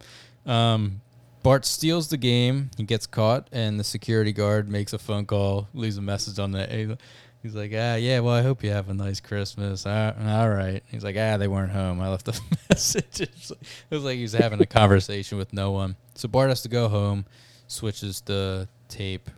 Um, 0.47 1.01
Bart 1.43 1.64
steals 1.64 2.09
the 2.09 2.16
game. 2.16 2.70
He 2.77 2.85
gets 2.85 3.07
caught, 3.07 3.49
and 3.51 3.81
the 3.81 3.85
security 3.85 4.33
guard 4.33 4.68
makes 4.68 4.93
a 4.93 4.99
phone 4.99 5.27
call, 5.27 5.68
leaves 5.75 5.97
a 5.97 6.03
message 6.03 6.39
on 6.39 6.53
the. 6.53 6.99
He's 7.43 7.57
like, 7.57 7.73
ah, 7.75 7.97
yeah, 7.97 8.20
well, 8.20 8.35
I 8.35 8.43
hope 8.43 8.62
you 8.62 8.70
have 8.70 8.89
a 8.89 8.95
nice 8.95 9.18
Christmas. 9.18 9.85
Uh, 9.85 10.14
all 10.25 10.49
right. 10.49 10.81
He's 10.87 11.03
like, 11.03 11.16
ah, 11.18 11.37
they 11.39 11.49
weren't 11.49 11.73
home. 11.73 12.01
I 12.01 12.09
left 12.09 12.29
a 12.29 12.41
message. 12.70 13.20
It 13.20 13.61
was 13.91 14.05
like 14.05 14.14
he 14.14 14.23
was 14.23 14.33
having 14.33 14.61
a 14.61 14.66
conversation 14.66 15.39
with 15.39 15.53
no 15.53 15.73
one. 15.73 15.97
So 16.14 16.29
Bart 16.29 16.51
has 16.51 16.62
to 16.62 16.68
go 16.68 16.89
home, 16.89 17.27
switches 17.66 18.20
the 18.20 18.68
tape. 18.89 19.29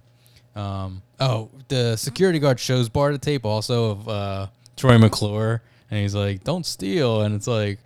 Um, 0.57 1.03
oh, 1.21 1.51
the 1.69 1.97
security 1.97 2.39
guard 2.39 2.61
shows 2.61 2.89
Bart 2.89 3.15
a 3.15 3.19
tape 3.19 3.45
also 3.45 3.91
of 3.91 4.09
uh, 4.09 4.47
Troy 4.77 4.99
McClure, 4.99 5.63
and 5.91 6.01
he's 6.01 6.15
like, 6.15 6.45
don't 6.45 6.65
steal. 6.67 7.23
And 7.23 7.35
it's 7.35 7.47
like, 7.47 7.79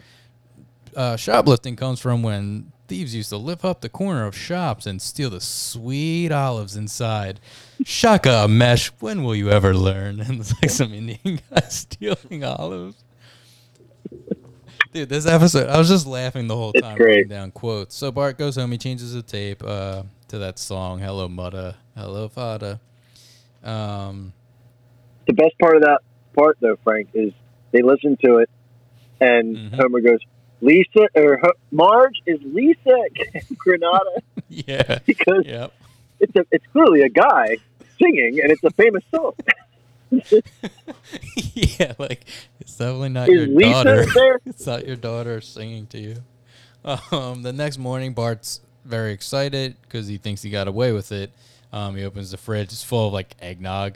uh, 0.97 1.17
shoplifting 1.17 1.77
comes 1.77 2.01
from 2.01 2.23
when 2.23 2.73
thieves 2.89 3.15
used 3.15 3.29
to 3.29 3.37
lift 3.37 3.65
up 3.65 3.81
the 3.83 3.89
corner 3.89 4.25
of 4.27 4.35
shops 4.37 4.87
and 4.87 5.01
steal 5.01 5.29
the 5.31 5.41
sweet 5.41 6.33
olives 6.33 6.75
inside. 6.77 7.39
Shaka 7.85 8.49
mesh, 8.49 8.89
when 9.01 9.23
will 9.25 9.35
you 9.37 9.51
ever 9.51 9.75
learn? 9.75 10.21
And 10.29 10.41
it's 10.41 10.53
like 10.63 10.71
some 10.71 10.93
Indian 10.95 11.41
guy 11.51 11.61
stealing 11.69 12.45
olives. 12.45 12.97
Dude, 14.95 15.11
this 15.11 15.27
episode, 15.27 15.69
I 15.69 15.79
was 15.79 15.89
just 15.89 16.07
laughing 16.07 16.47
the 16.47 16.57
whole 16.57 16.73
It's 16.75 16.81
time 16.83 16.97
great. 16.97 17.09
writing 17.17 17.29
down 17.29 17.51
quotes. 17.51 17.95
So 17.95 18.11
Bart 18.11 18.39
goes 18.39 18.57
home, 18.57 18.73
he 18.73 18.79
changes 18.79 19.13
the 19.13 19.21
tape 19.23 19.63
uh, 19.63 20.03
to 20.29 20.39
that 20.39 20.59
song, 20.59 20.99
Hello 21.01 21.29
Mudda, 21.29 21.75
Hello 21.97 22.29
Fada. 22.29 22.81
Um, 23.65 24.33
The 25.27 25.33
best 25.33 25.59
part 25.61 25.77
of 25.77 25.83
that 25.83 26.01
part, 26.35 26.57
though, 26.61 26.77
Frank, 26.85 27.09
is 27.15 27.33
they 27.73 27.83
listen 27.83 28.17
to 28.25 28.39
it, 28.39 28.51
and 29.21 29.57
Mhm. 29.57 29.75
Homer 29.81 30.01
goes, 30.01 30.21
"Lisa 30.61 31.09
or 31.15 31.41
Marge 31.71 32.21
is 32.27 32.41
Lisa 32.43 32.97
Granada," 33.59 34.23
yeah. 34.49 34.99
because 35.07 35.45
Yep. 35.45 35.73
it's 36.21 36.37
a 36.37 36.45
it's 36.51 36.65
clearly 36.73 37.03
a 37.03 37.09
guy 37.09 37.57
singing, 38.01 38.41
and 38.43 38.51
it's 38.53 38.65
a 38.65 38.71
famous 38.71 39.03
song. 39.15 39.33
yeah, 41.55 41.93
like 41.99 42.25
it's 42.61 42.77
definitely 42.77 43.11
not 43.11 43.29
Is 43.29 43.35
your 43.35 43.47
Lisa 43.49 43.85
daughter. 43.85 44.05
there? 44.15 44.41
it's 44.47 44.67
not 44.67 44.87
your 44.87 44.97
daughter 44.97 45.41
singing 45.41 45.87
to 45.89 45.99
you. 45.99 46.17
Um, 47.13 47.43
the 47.43 47.53
next 47.53 47.77
morning, 47.77 48.15
Bart's 48.15 48.61
very 48.85 49.13
excited 49.13 49.77
because 49.83 50.07
he 50.07 50.17
thinks 50.17 50.43
he 50.43 50.51
got 50.51 50.69
away 50.69 50.93
with 50.93 51.13
it. 51.13 51.31
Um, 51.73 51.97
he 51.97 52.05
opens 52.05 52.31
the 52.31 52.37
fridge; 52.37 52.73
it's 52.73 52.83
full 52.83 53.09
of 53.09 53.13
like 53.13 53.35
eggnog. 53.41 53.95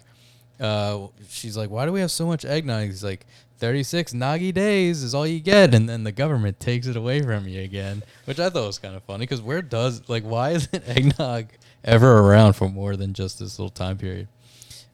Uh, 0.60 1.08
she's 1.28 1.56
like, 1.56 1.70
"Why 1.70 1.86
do 1.86 1.92
we 1.92 2.00
have 2.00 2.10
so 2.10 2.26
much 2.26 2.44
eggnog?" 2.44 2.86
He's 2.86 3.04
like, 3.04 3.26
"36 3.58 4.12
noggy 4.12 4.52
days 4.52 5.02
is 5.02 5.14
all 5.14 5.26
you 5.26 5.40
get," 5.40 5.74
and 5.74 5.88
then 5.88 6.04
the 6.04 6.12
government 6.12 6.60
takes 6.60 6.86
it 6.86 6.96
away 6.96 7.22
from 7.22 7.48
you 7.48 7.62
again, 7.62 8.02
which 8.26 8.38
I 8.38 8.50
thought 8.50 8.66
was 8.66 8.78
kind 8.78 8.94
of 8.94 9.02
funny 9.04 9.22
because 9.22 9.40
where 9.40 9.62
does 9.62 10.08
like 10.08 10.24
why 10.24 10.50
isn't 10.52 10.88
eggnog 10.88 11.46
ever 11.84 12.20
around 12.20 12.52
for 12.54 12.68
more 12.68 12.96
than 12.96 13.14
just 13.14 13.38
this 13.38 13.58
little 13.58 13.70
time 13.70 13.98
period. 13.98 14.28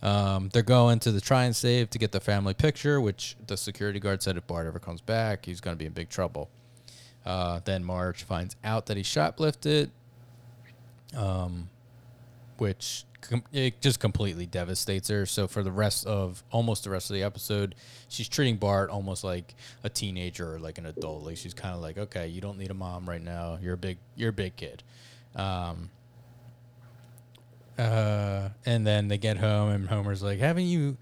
Um, 0.01 0.49
they're 0.53 0.63
going 0.63 1.01
to 1.01 1.13
the 1.13 1.21
try 1.21 1.45
and 1.45 1.57
save 1.57 1.91
to 1.91 1.99
get 1.99 2.13
the 2.13 2.21
family 2.21 2.55
picture, 2.55 3.01
which 3.01 3.37
the 3.47 3.57
security 3.57 3.99
guard 3.99 4.23
said 4.23 4.37
if 4.37 4.47
Bart 4.47 4.67
ever 4.67 4.79
comes 4.79 5.01
back, 5.01 5.47
he's 5.47 5.61
going 5.61 5.75
to 5.75 5.79
be 5.79 5.87
in 5.87 5.93
big 5.93 6.09
trouble. 6.09 6.49
Uh, 7.25 7.61
then 7.65 7.85
Marge 7.85 8.23
finds 8.23 8.57
out 8.65 8.87
that 8.87 8.97
he 8.97 9.03
shoplifted, 9.03 9.91
um, 11.17 11.69
which 12.57 13.05
com- 13.21 13.45
it 13.53 13.81
just 13.81 14.01
completely 14.01 14.47
devastates 14.47 15.09
her. 15.09 15.27
So 15.27 15.47
for 15.47 15.63
the 15.63 15.73
rest 15.73 16.07
of 16.07 16.43
almost 16.51 16.85
the 16.85 16.91
rest 16.91 17.11
of 17.11 17.15
the 17.15 17.23
episode, 17.23 17.75
she's 18.09 18.29
treating 18.29 18.57
Bart 18.57 18.91
almost 18.91 19.25
like 19.25 19.55
a 19.85 19.89
teenager 19.89 20.55
or 20.55 20.59
like 20.59 20.79
an 20.79 20.87
adult. 20.87 21.25
Like 21.25 21.37
she's 21.37 21.55
kind 21.55 21.75
of 21.75 21.81
like, 21.81 21.99
okay, 21.99 22.29
you 22.29 22.41
don't 22.41 22.59
need 22.59 22.71
a 22.71 22.75
mom 22.75 23.09
right 23.09 23.23
now. 23.23 23.59
You're 23.61 23.75
a 23.75 23.79
big, 23.79 23.99
you're 24.17 24.31
a 24.31 24.33
big 24.33 24.57
kid. 24.57 24.83
Um, 25.37 25.91
uh, 27.79 28.49
and 28.67 28.85
then 28.85 29.07
they 29.07 29.19
get 29.19 29.37
home, 29.37 29.71
and 29.71 29.89
Homer's 29.89 30.21
like, 30.21 30.41
"Haven't 30.41 30.65
you?" 30.67 30.97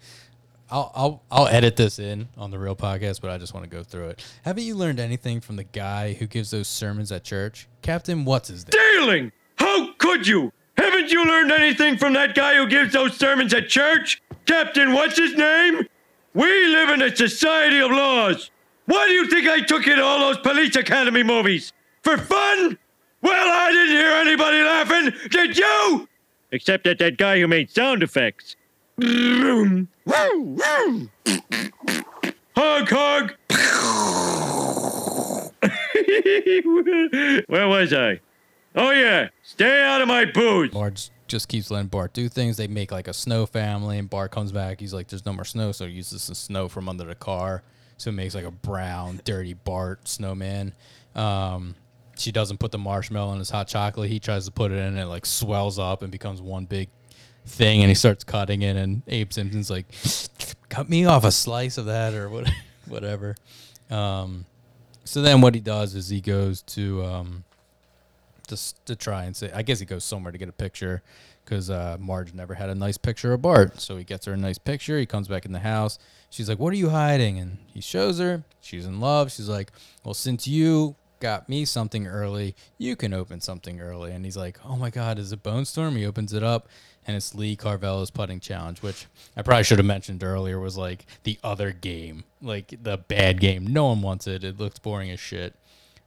I'll 0.71 0.91
I'll 0.95 1.23
I'll 1.31 1.47
edit 1.49 1.77
this 1.77 1.99
in 1.99 2.29
on 2.37 2.51
the 2.51 2.59
real 2.59 2.75
podcast, 2.75 3.21
but 3.21 3.31
I 3.31 3.39
just 3.39 3.55
want 3.55 3.65
to 3.65 3.71
go 3.71 3.83
through 3.83 4.09
it. 4.09 4.25
Haven't 4.45 4.65
you 4.65 4.75
learned 4.75 4.99
anything 4.99 5.41
from 5.41 5.57
the 5.57 5.65
guy 5.65 6.15
who 6.15 6.27
gives 6.27 6.51
those 6.51 6.69
sermons 6.69 7.13
at 7.13 7.23
church, 7.25 7.69
Captain? 7.83 8.25
What's 8.25 8.49
his 8.49 8.67
name? 8.67 8.73
Darling, 8.97 9.33
how 9.57 9.93
could 9.99 10.27
you? 10.27 10.53
Haven't 10.77 11.11
you 11.11 11.25
learned 11.25 11.53
anything 11.53 11.97
from 11.97 12.13
that 12.15 12.35
guy 12.35 12.57
who 12.57 12.67
gives 12.67 12.93
those 12.93 13.17
sermons 13.17 13.55
at 13.55 13.69
church? 13.69 14.23
Captain, 14.45 14.93
what's 14.93 15.17
his 15.17 15.35
name? 15.35 15.87
We 16.35 16.67
live 16.69 16.91
in 16.91 17.03
a 17.03 17.15
society 17.17 17.79
of 17.81 17.91
laws. 17.91 18.51
Why 18.87 19.07
do 19.07 19.15
you 19.15 19.29
think 19.29 19.49
I 19.49 19.61
took 19.61 19.87
you 19.87 19.97
to 19.97 20.03
all 20.03 20.21
those 20.21 20.39
police 20.39 20.77
academy 20.77 21.23
movies? 21.23 21.73
For 22.03 22.19
fun? 22.19 22.79
Well, 23.23 23.49
I 23.53 23.73
didn't 23.73 23.97
hear 23.97 24.11
anybody 24.11 24.63
laughing. 24.63 25.31
Did 25.31 25.57
you? 25.57 26.09
Except 26.53 26.87
at 26.87 26.99
that 26.99 27.17
guy 27.17 27.41
who 27.41 27.49
made 27.49 27.71
sound 27.71 28.03
effects. 28.03 28.57
hug, 32.57 32.89
hug. 32.89 33.35
Where 37.49 37.69
was 37.69 37.93
I? 37.93 38.21
Oh, 38.75 38.91
yeah. 38.91 39.29
Stay 39.43 39.83
out 39.83 40.03
of 40.03 40.09
my 40.09 40.25
booze. 40.25 40.73
Marge 40.73 41.11
just 41.29 41.49
keeps 41.49 41.71
letting 41.71 41.89
Bart 41.89 42.13
do 42.13 42.29
things. 42.29 42.57
They 42.57 42.67
make 42.67 42.93
like 42.93 43.09
a 43.09 43.13
snow 43.13 43.47
family, 43.47 43.99
and 43.99 44.09
Bart 44.09 44.31
comes 44.31 44.53
back. 44.53 44.81
He's 44.81 44.95
like, 44.95 45.09
"There's 45.09 45.27
no 45.27 45.33
more 45.33 45.45
snow," 45.45 45.73
so 45.73 45.87
he 45.87 45.93
uses 45.93 46.27
the 46.27 46.35
snow 46.35 46.69
from 46.69 46.89
under 46.89 47.05
the 47.05 47.15
car, 47.15 47.63
so 47.97 48.11
it 48.11 48.13
makes 48.13 48.35
like 48.35 48.45
a 48.45 48.51
brown, 48.51 49.21
dirty 49.25 49.55
Bart 49.55 50.07
snowman. 50.07 50.75
Um, 51.15 51.75
she 52.17 52.33
doesn't 52.33 52.59
put 52.59 52.73
the 52.73 52.79
marshmallow 52.79 53.33
in 53.33 53.39
his 53.39 53.51
hot 53.51 53.69
chocolate. 53.69 54.11
He 54.11 54.21
tries 54.21 54.47
to 54.47 54.53
put 54.53 54.73
it 54.73 54.77
in, 54.77 54.85
and 54.85 54.99
it 54.99 55.07
like 55.07 55.27
swells 55.27 55.79
up 55.79 56.03
and 56.03 56.13
becomes 56.13 56.41
one 56.41 56.67
big 56.67 56.89
thing, 57.47 57.81
and 57.81 57.89
he 57.89 57.95
starts 57.95 58.25
cutting 58.25 58.63
it. 58.63 58.77
And 58.77 59.03
Abe 59.07 59.33
Simpson's 59.33 59.71
like, 59.71 59.87
"Cut 60.69 60.89
me 60.89 61.05
off 61.05 61.25
a 61.25 61.33
slice 61.33 61.79
of 61.79 61.87
that, 61.87 62.15
or 62.15 62.29
what, 62.29 62.51
whatever." 62.89 63.37
Um, 63.91 64.47
so 65.05 65.23
then 65.23 65.41
what 65.41 65.55
he 65.55 65.61
does 65.61 65.95
is 65.95 66.09
he 66.09 66.21
goes 66.21 66.63
to 66.63 67.05
um, 67.05 67.45
just 68.49 68.85
to 68.87 68.97
try 68.97 69.25
and 69.25 69.37
say, 69.37 69.51
I 69.55 69.63
guess 69.63 69.79
he 69.79 69.87
goes 69.87 70.05
somewhere 70.05 70.33
to 70.33 70.39
get 70.39 70.49
a 70.49 70.53
picture 70.53 71.03
because 71.45 71.71
uh, 71.71 71.97
Marge 72.01 72.35
never 72.35 72.55
had 72.55 72.69
a 72.71 72.75
nice 72.75 72.99
picture 72.99 73.33
of 73.33 73.43
Bart. 73.43 73.81
So 73.81 73.97
he 73.97 74.05
gets 74.05 74.27
her 74.27 74.33
a 74.33 74.37
nice 74.37 74.59
picture. 74.59 74.99
He 74.99 75.07
comes 75.07 75.29
back 75.29 75.45
in 75.45 75.53
the 75.53 75.61
house. 75.61 75.99
She's 76.31 76.49
like, 76.49 76.59
What 76.59 76.73
are 76.73 76.77
you 76.77 76.91
hiding? 76.91 77.39
And 77.39 77.59
he 77.73 77.81
shows 77.81 78.19
her. 78.19 78.43
She's 78.61 78.87
in 78.87 79.01
love. 79.01 79.31
She's 79.31 79.49
like, 79.49 79.71
Well, 80.05 80.15
since 80.15 80.49
you 80.49 80.97
got 81.21 81.49
me 81.49 81.65
something 81.65 82.07
early, 82.07 82.55
you 82.79 82.97
can 82.97 83.15
open 83.15 83.41
something 83.41 83.81
early. 83.81 84.13
And 84.13 84.25
he's 84.25 84.37
like, 84.37 84.59
Oh 84.65 84.77
my 84.77 84.91
God, 84.91 85.19
is 85.19 85.33
it 85.33 85.43
Bone 85.43 85.65
Storm? 85.65 85.97
He 85.97 86.05
opens 86.05 86.33
it 86.33 86.43
up. 86.43 86.69
And 87.07 87.17
it's 87.17 87.35
Lee 87.35 87.55
Carvallo's 87.55 88.11
putting 88.11 88.41
challenge, 88.41 88.83
which 88.83 89.07
I 89.37 89.43
probably 89.43 89.65
should 89.65 89.79
have 89.79 89.87
mentioned 89.87 90.25
earlier 90.25 90.59
was 90.59 90.77
like 90.77 91.07
the 91.23 91.39
other 91.45 91.71
game, 91.71 92.25
like 92.43 92.75
the 92.83 92.97
bad 92.97 93.41
game. 93.41 93.67
No 93.67 93.87
one 93.87 94.03
wants 94.03 94.27
it. 94.27 94.43
It 94.43 94.59
looks 94.59 94.79
boring 94.79 95.11
as 95.11 95.21
shit. 95.21 95.55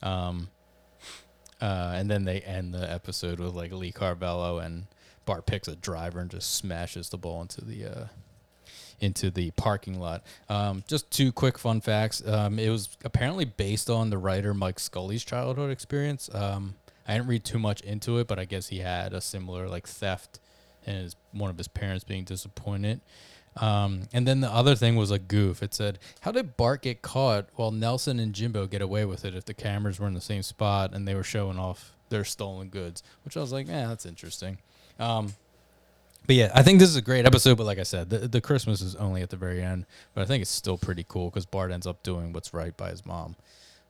Um, 0.01 0.49
uh, 1.61 1.93
and 1.95 2.09
then 2.09 2.25
they 2.25 2.41
end 2.41 2.73
the 2.73 2.91
episode 2.91 3.39
with 3.39 3.53
like 3.53 3.71
Lee 3.71 3.91
Carvallo 3.91 4.59
and 4.59 4.87
Bart 5.25 5.45
picks 5.45 5.67
a 5.67 5.75
driver 5.75 6.19
and 6.19 6.29
just 6.29 6.53
smashes 6.53 7.09
the 7.09 7.17
ball 7.17 7.41
into 7.41 7.63
the 7.63 7.85
uh, 7.85 8.05
into 8.99 9.29
the 9.29 9.51
parking 9.51 9.99
lot. 9.99 10.23
Um, 10.49 10.83
just 10.87 11.09
two 11.11 11.31
quick 11.31 11.57
fun 11.57 11.81
facts. 11.81 12.25
Um, 12.25 12.59
it 12.59 12.69
was 12.69 12.97
apparently 13.03 13.45
based 13.45 13.89
on 13.89 14.09
the 14.09 14.17
writer 14.17 14.53
Mike 14.53 14.79
Scully's 14.79 15.23
childhood 15.23 15.71
experience. 15.71 16.33
Um, 16.33 16.75
I 17.07 17.13
didn't 17.13 17.27
read 17.27 17.43
too 17.43 17.59
much 17.59 17.81
into 17.81 18.17
it, 18.17 18.27
but 18.27 18.39
I 18.39 18.45
guess 18.45 18.67
he 18.67 18.79
had 18.79 19.13
a 19.13 19.21
similar 19.21 19.67
like 19.67 19.87
theft 19.87 20.39
and 20.85 20.97
his, 21.03 21.15
one 21.31 21.49
of 21.49 21.57
his 21.57 21.67
parents 21.67 22.03
being 22.03 22.23
disappointed. 22.23 23.01
Um, 23.57 24.03
and 24.13 24.27
then 24.27 24.41
the 24.41 24.49
other 24.49 24.75
thing 24.75 24.95
was 24.95 25.11
a 25.11 25.19
goof. 25.19 25.61
It 25.61 25.73
said, 25.73 25.99
"How 26.21 26.31
did 26.31 26.55
Bart 26.55 26.83
get 26.83 27.01
caught 27.01 27.47
while 27.55 27.71
Nelson 27.71 28.19
and 28.19 28.33
Jimbo 28.33 28.67
get 28.67 28.81
away 28.81 29.05
with 29.05 29.25
it 29.25 29.35
if 29.35 29.45
the 29.45 29.53
cameras 29.53 29.99
were 29.99 30.07
in 30.07 30.13
the 30.13 30.21
same 30.21 30.43
spot 30.43 30.93
and 30.93 31.07
they 31.07 31.15
were 31.15 31.23
showing 31.23 31.57
off 31.59 31.95
their 32.09 32.23
stolen 32.23 32.69
goods?" 32.69 33.03
Which 33.25 33.35
I 33.35 33.41
was 33.41 33.51
like, 33.51 33.67
"Yeah, 33.67 33.87
that's 33.87 34.05
interesting." 34.05 34.59
Um, 34.99 35.33
but 36.25 36.35
yeah, 36.35 36.51
I 36.53 36.61
think 36.61 36.79
this 36.79 36.89
is 36.89 36.95
a 36.95 37.01
great 37.01 37.25
episode. 37.25 37.57
But 37.57 37.65
like 37.65 37.79
I 37.79 37.83
said, 37.83 38.09
the, 38.09 38.19
the 38.19 38.39
Christmas 38.41 38.81
is 38.81 38.95
only 38.95 39.21
at 39.21 39.29
the 39.29 39.37
very 39.37 39.63
end. 39.63 39.85
But 40.13 40.21
I 40.21 40.25
think 40.25 40.41
it's 40.41 40.51
still 40.51 40.77
pretty 40.77 41.05
cool 41.07 41.29
because 41.29 41.45
Bart 41.45 41.71
ends 41.71 41.87
up 41.87 42.03
doing 42.03 42.33
what's 42.33 42.53
right 42.53 42.75
by 42.77 42.91
his 42.91 43.05
mom. 43.05 43.35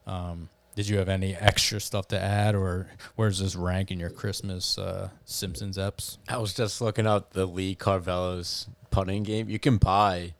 Um, 0.06 0.48
did 0.80 0.88
you 0.88 0.96
have 0.96 1.10
any 1.10 1.34
extra 1.36 1.78
stuff 1.78 2.08
to 2.08 2.18
add, 2.18 2.54
or 2.54 2.86
where's 3.14 3.38
this 3.38 3.54
rank 3.54 3.90
in 3.90 4.00
your 4.00 4.08
Christmas 4.08 4.78
uh, 4.78 5.10
Simpsons 5.26 5.76
eps? 5.76 6.16
I 6.26 6.38
was 6.38 6.54
just 6.54 6.80
looking 6.80 7.06
up 7.06 7.34
the 7.34 7.44
Lee 7.44 7.74
Carvallo's 7.74 8.66
putting 8.90 9.22
game. 9.22 9.50
You 9.50 9.58
can 9.58 9.76
buy 9.76 10.32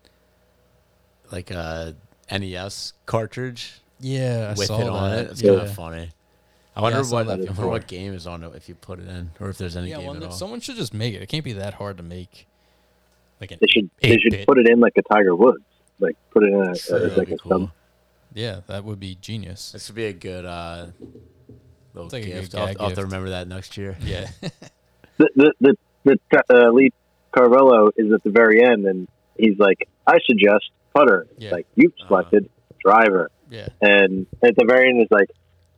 like 1.31 1.51
a 1.51 1.95
NES 2.33 2.95
cartridge 3.05 3.83
Yeah, 4.01 4.53
I 4.57 4.59
with 4.59 4.67
saw 4.69 4.81
it 4.81 4.89
on 4.89 5.11
that. 5.11 5.25
it. 5.27 5.31
It's 5.33 5.43
yeah. 5.43 5.51
kind 5.51 5.63
of 5.69 5.75
funny. 5.75 6.11
I 6.75 6.81
wonder 6.81 6.99
I 7.01 7.03
what 7.03 7.29
I 7.29 7.37
wonder 7.37 7.67
what 7.67 7.87
game 7.87 8.15
is 8.15 8.27
on 8.27 8.43
it 8.43 8.53
if 8.55 8.67
you 8.67 8.75
put 8.75 8.99
it 8.99 9.09
in, 9.09 9.33
or 9.41 9.51
if 9.51 9.59
there's 9.59 9.77
any 9.77 9.91
Yeah, 9.91 9.99
game 9.99 10.07
well, 10.07 10.17
at 10.17 10.23
all. 10.23 10.31
someone 10.31 10.61
should 10.61 10.77
just 10.77 10.95
make 10.95 11.13
it. 11.15 11.21
It 11.21 11.29
can't 11.29 11.45
be 11.45 11.53
that 11.53 11.75
hard 11.75 11.99
to 11.99 12.03
make. 12.03 12.47
Like 13.43 13.51
an 13.51 13.59
They 13.61 13.67
should 13.69 13.91
they 14.01 14.17
should 14.17 14.31
bit. 14.31 14.47
put 14.47 14.59
it 14.59 14.71
in 14.71 14.81
like 14.81 14.95
a 14.97 15.03
Tiger 15.03 15.37
Woods, 15.37 15.65
like 15.99 16.17
put 16.31 16.45
it 16.45 16.53
in 16.55 16.61
a, 16.63 16.75
Sure, 16.75 16.97
as 16.97 17.03
that'd 17.03 17.19
like 17.19 17.31
a 17.31 17.37
cool. 17.37 17.71
Sub. 18.31 18.39
Yeah, 18.39 18.61
that 18.67 18.85
would 18.85 19.01
be 19.01 19.17
genius. 19.21 19.73
This 19.73 19.89
would 19.89 19.97
be 19.97 20.07
a 20.07 20.13
good 20.13 20.45
uh, 20.45 20.87
little 21.95 22.07
It's 22.07 22.13
like 22.13 22.23
a 22.23 22.27
good 22.27 22.41
gift. 22.41 22.55
I'll, 22.55 22.67
gag 22.67 22.77
I'll 22.81 22.89
have 22.89 22.97
to 22.97 23.05
remember 23.05 23.31
that 23.31 23.49
next 23.49 23.77
year. 23.77 23.97
Yeah. 24.03 24.29
The 25.21 25.53
the 25.61 25.77
the, 26.05 26.19
the 26.31 26.43
uh, 26.49 26.71
Lee 26.73 26.93
Carvallo 27.31 27.91
is 27.95 28.11
at 28.11 28.25
the 28.25 28.31
very 28.31 28.65
end, 28.65 28.87
and 28.87 29.07
he's 29.37 29.59
like, 29.59 29.87
"I 30.07 30.17
suggest 30.27 30.71
putter." 30.95 31.27
Yeah. 31.37 31.51
Like 31.51 31.67
you've 31.77 31.93
selected 32.09 32.49
driver, 32.83 33.31
yeah. 33.51 33.69
and 33.83 34.27
at 34.43 34.57
the 34.57 34.65
very 34.67 34.89
end, 34.89 35.03
it's 35.03 35.13
like, 35.13 35.29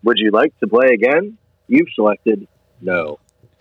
"Would 0.04 0.18
you 0.18 0.30
like 0.30 0.56
to 0.60 0.68
play 0.68 0.94
again?" 0.94 1.38
You've 1.66 1.88
selected 1.96 2.46
no. 2.80 3.18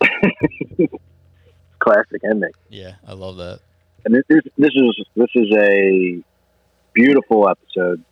Classic 1.80 2.22
ending. 2.24 2.52
Yeah, 2.68 2.94
I 3.04 3.14
love 3.14 3.38
that. 3.38 3.58
and 4.04 4.14
this, 4.14 4.22
this 4.28 4.42
this 4.56 4.72
is 4.74 5.04
this 5.16 5.30
is 5.34 5.48
a 5.56 6.22
beautiful 6.94 7.48
episode. 7.48 8.04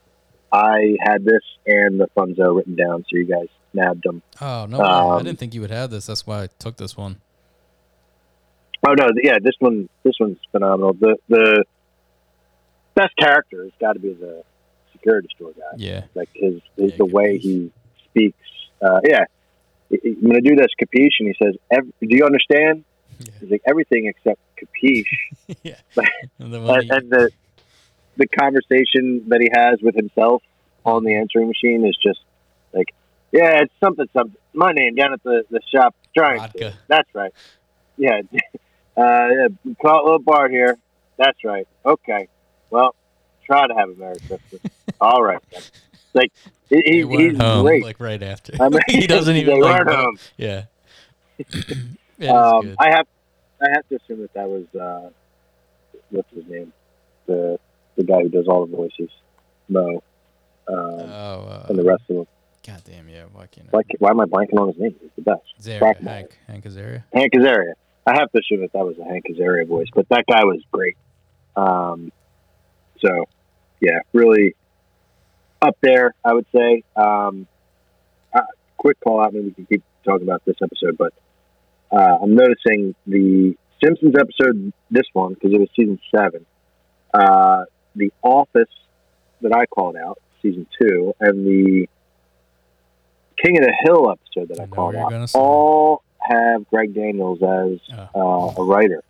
I 0.52 0.96
had 1.00 1.24
this 1.24 1.42
and 1.66 2.00
the 2.00 2.08
Funzo 2.16 2.56
written 2.56 2.74
down, 2.76 3.04
so 3.08 3.16
you 3.16 3.24
guys 3.26 3.48
nabbed 3.72 4.02
them. 4.04 4.22
Oh 4.40 4.66
no, 4.66 4.80
I 4.80 5.16
Um, 5.18 5.24
didn't 5.24 5.38
think 5.38 5.54
you 5.54 5.60
would 5.60 5.70
have 5.70 5.90
this. 5.90 6.06
That's 6.06 6.26
why 6.26 6.42
I 6.44 6.48
took 6.58 6.76
this 6.76 6.96
one. 6.96 7.16
Oh 8.86 8.94
no, 8.94 9.08
yeah, 9.22 9.38
this 9.42 9.54
one 9.58 9.88
this 10.02 10.14
one's 10.18 10.38
phenomenal. 10.50 10.94
The 10.94 11.16
the 11.28 11.64
best 12.94 13.14
character 13.16 13.62
has 13.64 13.72
got 13.80 13.92
to 13.92 13.98
be 14.00 14.12
the 14.14 14.42
security 14.92 15.28
store 15.36 15.52
guy. 15.52 15.76
Yeah. 15.76 16.04
Like 16.14 16.30
his, 16.34 16.54
his 16.76 16.90
Yeah, 16.92 16.96
the 16.96 17.04
way 17.06 17.38
piece. 17.38 17.42
he 17.44 17.72
speaks. 18.08 18.36
Uh, 18.82 19.00
yeah, 19.04 19.24
I- 19.92 19.94
I- 19.94 19.98
I'm 20.08 20.22
gonna 20.26 20.40
do 20.40 20.56
this 20.56 20.68
capiche, 20.80 21.20
and 21.20 21.28
he 21.28 21.34
says, 21.42 21.54
"Do 22.00 22.16
you 22.16 22.24
understand?" 22.24 22.84
Yeah. 23.18 23.32
He's 23.40 23.50
like 23.50 23.62
everything 23.66 24.06
except 24.06 24.40
capiche. 24.58 25.04
yeah. 25.62 25.74
and, 25.96 26.08
And 26.38 26.54
then 26.54 26.64
when 26.64 26.82
he- 26.82 26.88
and 26.90 27.10
the 27.10 27.30
the 28.20 28.28
conversation 28.28 29.24
that 29.28 29.40
he 29.40 29.48
has 29.52 29.80
with 29.82 29.96
himself 29.96 30.42
on 30.84 31.04
the 31.04 31.16
answering 31.16 31.48
machine 31.48 31.86
is 31.86 31.96
just 32.02 32.20
like, 32.72 32.94
"Yeah, 33.32 33.62
it's 33.62 33.72
something 33.82 34.06
something. 34.12 34.36
My 34.52 34.72
name 34.72 34.94
down 34.94 35.14
at 35.14 35.22
the 35.22 35.44
the 35.50 35.60
shop. 35.74 35.94
Trying. 36.16 36.40
That's 36.86 37.08
right. 37.14 37.32
Yeah, 37.96 38.20
uh, 38.96 39.28
yeah, 39.28 39.48
call 39.80 40.00
it 40.00 40.04
little 40.04 40.18
bar 40.18 40.48
here. 40.48 40.76
That's 41.16 41.42
right. 41.44 41.66
Okay. 41.84 42.28
Well, 42.68 42.94
try 43.46 43.66
to 43.66 43.74
have 43.74 43.88
a 43.88 43.94
Merry 43.94 44.20
Christmas. 44.26 44.60
All 45.00 45.22
right. 45.22 45.40
then. 45.50 45.62
Like 46.12 46.32
he, 46.68 47.06
he's 47.06 47.38
home 47.38 47.64
great. 47.64 47.82
like 47.82 48.00
right 48.00 48.22
after. 48.22 48.54
I 48.60 48.68
mean, 48.68 48.80
he 48.86 49.06
doesn't 49.06 49.36
even 49.36 49.60
like 49.60 49.86
home. 49.86 50.18
Yeah. 50.36 50.64
Is 52.18 52.28
Um. 52.28 52.76
I 52.78 52.90
have 52.90 53.06
I 53.62 53.70
have 53.72 53.88
to 53.88 53.96
assume 53.96 54.20
that 54.20 54.34
that 54.34 54.48
was 54.48 54.66
uh, 54.74 55.10
what's 56.10 56.30
his 56.34 56.44
name, 56.46 56.72
the 57.26 57.58
the 58.00 58.06
guy 58.06 58.22
who 58.22 58.28
does 58.28 58.48
all 58.48 58.66
the 58.66 58.74
voices, 58.74 59.10
Moe, 59.68 60.02
um, 60.68 60.76
oh, 60.76 61.46
uh, 61.48 61.66
and 61.68 61.78
the 61.78 61.84
rest 61.84 62.02
of 62.10 62.16
them. 62.16 62.26
God 62.66 62.82
damn, 62.84 63.08
yeah. 63.08 63.24
Why 63.32 63.46
can't 63.46 63.68
I? 63.68 63.76
Why, 63.76 63.82
why 63.98 64.10
am 64.10 64.20
I 64.20 64.24
blanking 64.26 64.58
on 64.60 64.68
his 64.68 64.78
name? 64.78 64.94
He's 65.00 65.10
the 65.16 65.22
best. 65.22 65.42
Zaria. 65.60 65.94
Hank, 66.02 66.38
Hank 66.46 66.64
Azaria. 66.64 67.04
Hank 67.12 67.32
Azaria. 67.34 67.72
I 68.06 68.14
have 68.14 68.30
to 68.32 68.38
assume 68.38 68.60
that 68.62 68.72
that 68.72 68.84
was 68.84 68.98
a 68.98 69.04
Hank 69.04 69.24
Azaria 69.30 69.66
voice, 69.66 69.88
but 69.94 70.08
that 70.08 70.24
guy 70.26 70.44
was 70.44 70.60
great. 70.70 70.96
Um, 71.56 72.12
so, 73.00 73.26
yeah, 73.80 74.00
really 74.12 74.54
up 75.62 75.76
there, 75.80 76.14
I 76.24 76.32
would 76.32 76.46
say. 76.54 76.84
Um, 76.96 77.46
uh, 78.32 78.42
quick 78.76 78.98
call 79.00 79.20
out, 79.20 79.32
maybe 79.32 79.48
we 79.48 79.52
can 79.52 79.66
keep 79.66 79.82
talking 80.04 80.26
about 80.26 80.44
this 80.44 80.56
episode, 80.62 80.96
but 80.96 81.12
uh, 81.90 82.18
I'm 82.22 82.34
noticing 82.34 82.94
the 83.06 83.56
Simpsons 83.82 84.14
episode, 84.18 84.72
this 84.90 85.06
one, 85.12 85.34
because 85.34 85.52
it 85.52 85.60
was 85.60 85.68
season 85.74 85.98
seven, 86.14 86.46
uh, 87.12 87.64
The 87.96 88.12
Office 88.22 88.68
that 89.42 89.54
I 89.54 89.66
called 89.66 89.96
out, 89.96 90.20
season 90.42 90.66
two, 90.80 91.14
and 91.20 91.46
the 91.46 91.88
King 93.42 93.58
of 93.58 93.64
the 93.64 93.74
Hill 93.84 94.10
episode 94.10 94.48
that 94.48 94.60
I, 94.60 94.64
I 94.64 94.66
called 94.66 94.94
out, 94.94 95.10
gonna 95.10 95.26
all 95.34 96.02
have 96.18 96.68
Greg 96.68 96.94
Daniels 96.94 97.38
as 97.42 97.98
uh, 98.14 98.52
a 98.56 98.62
writer 98.62 99.02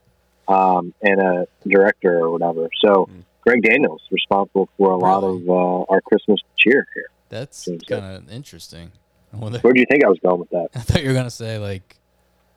um, 0.49 0.95
and 1.03 1.21
a 1.21 1.47
director 1.67 2.19
or 2.19 2.31
whatever. 2.31 2.69
So 2.85 3.05
Hmm. 3.11 3.21
Greg 3.43 3.63
Daniels 3.63 4.03
responsible 4.11 4.69
for 4.77 4.91
a 4.91 4.97
lot 4.99 5.25
of 5.25 5.49
uh, 5.49 5.85
our 5.93 6.01
Christmas 6.03 6.41
cheer 6.59 6.87
here. 6.95 7.07
That's 7.31 7.69
kind 7.89 8.17
of 8.17 8.31
interesting. 8.31 8.93
Where 9.31 9.73
do 9.73 9.81
you 9.81 9.87
think 9.91 10.05
I 10.05 10.09
was 10.09 10.19
going 10.23 10.41
with 10.41 10.51
that? 10.51 10.69
I 10.75 10.81
thought 10.81 11.03
you 11.03 11.09
were 11.09 11.15
gonna 11.15 11.31
say 11.31 11.59
like 11.59 11.97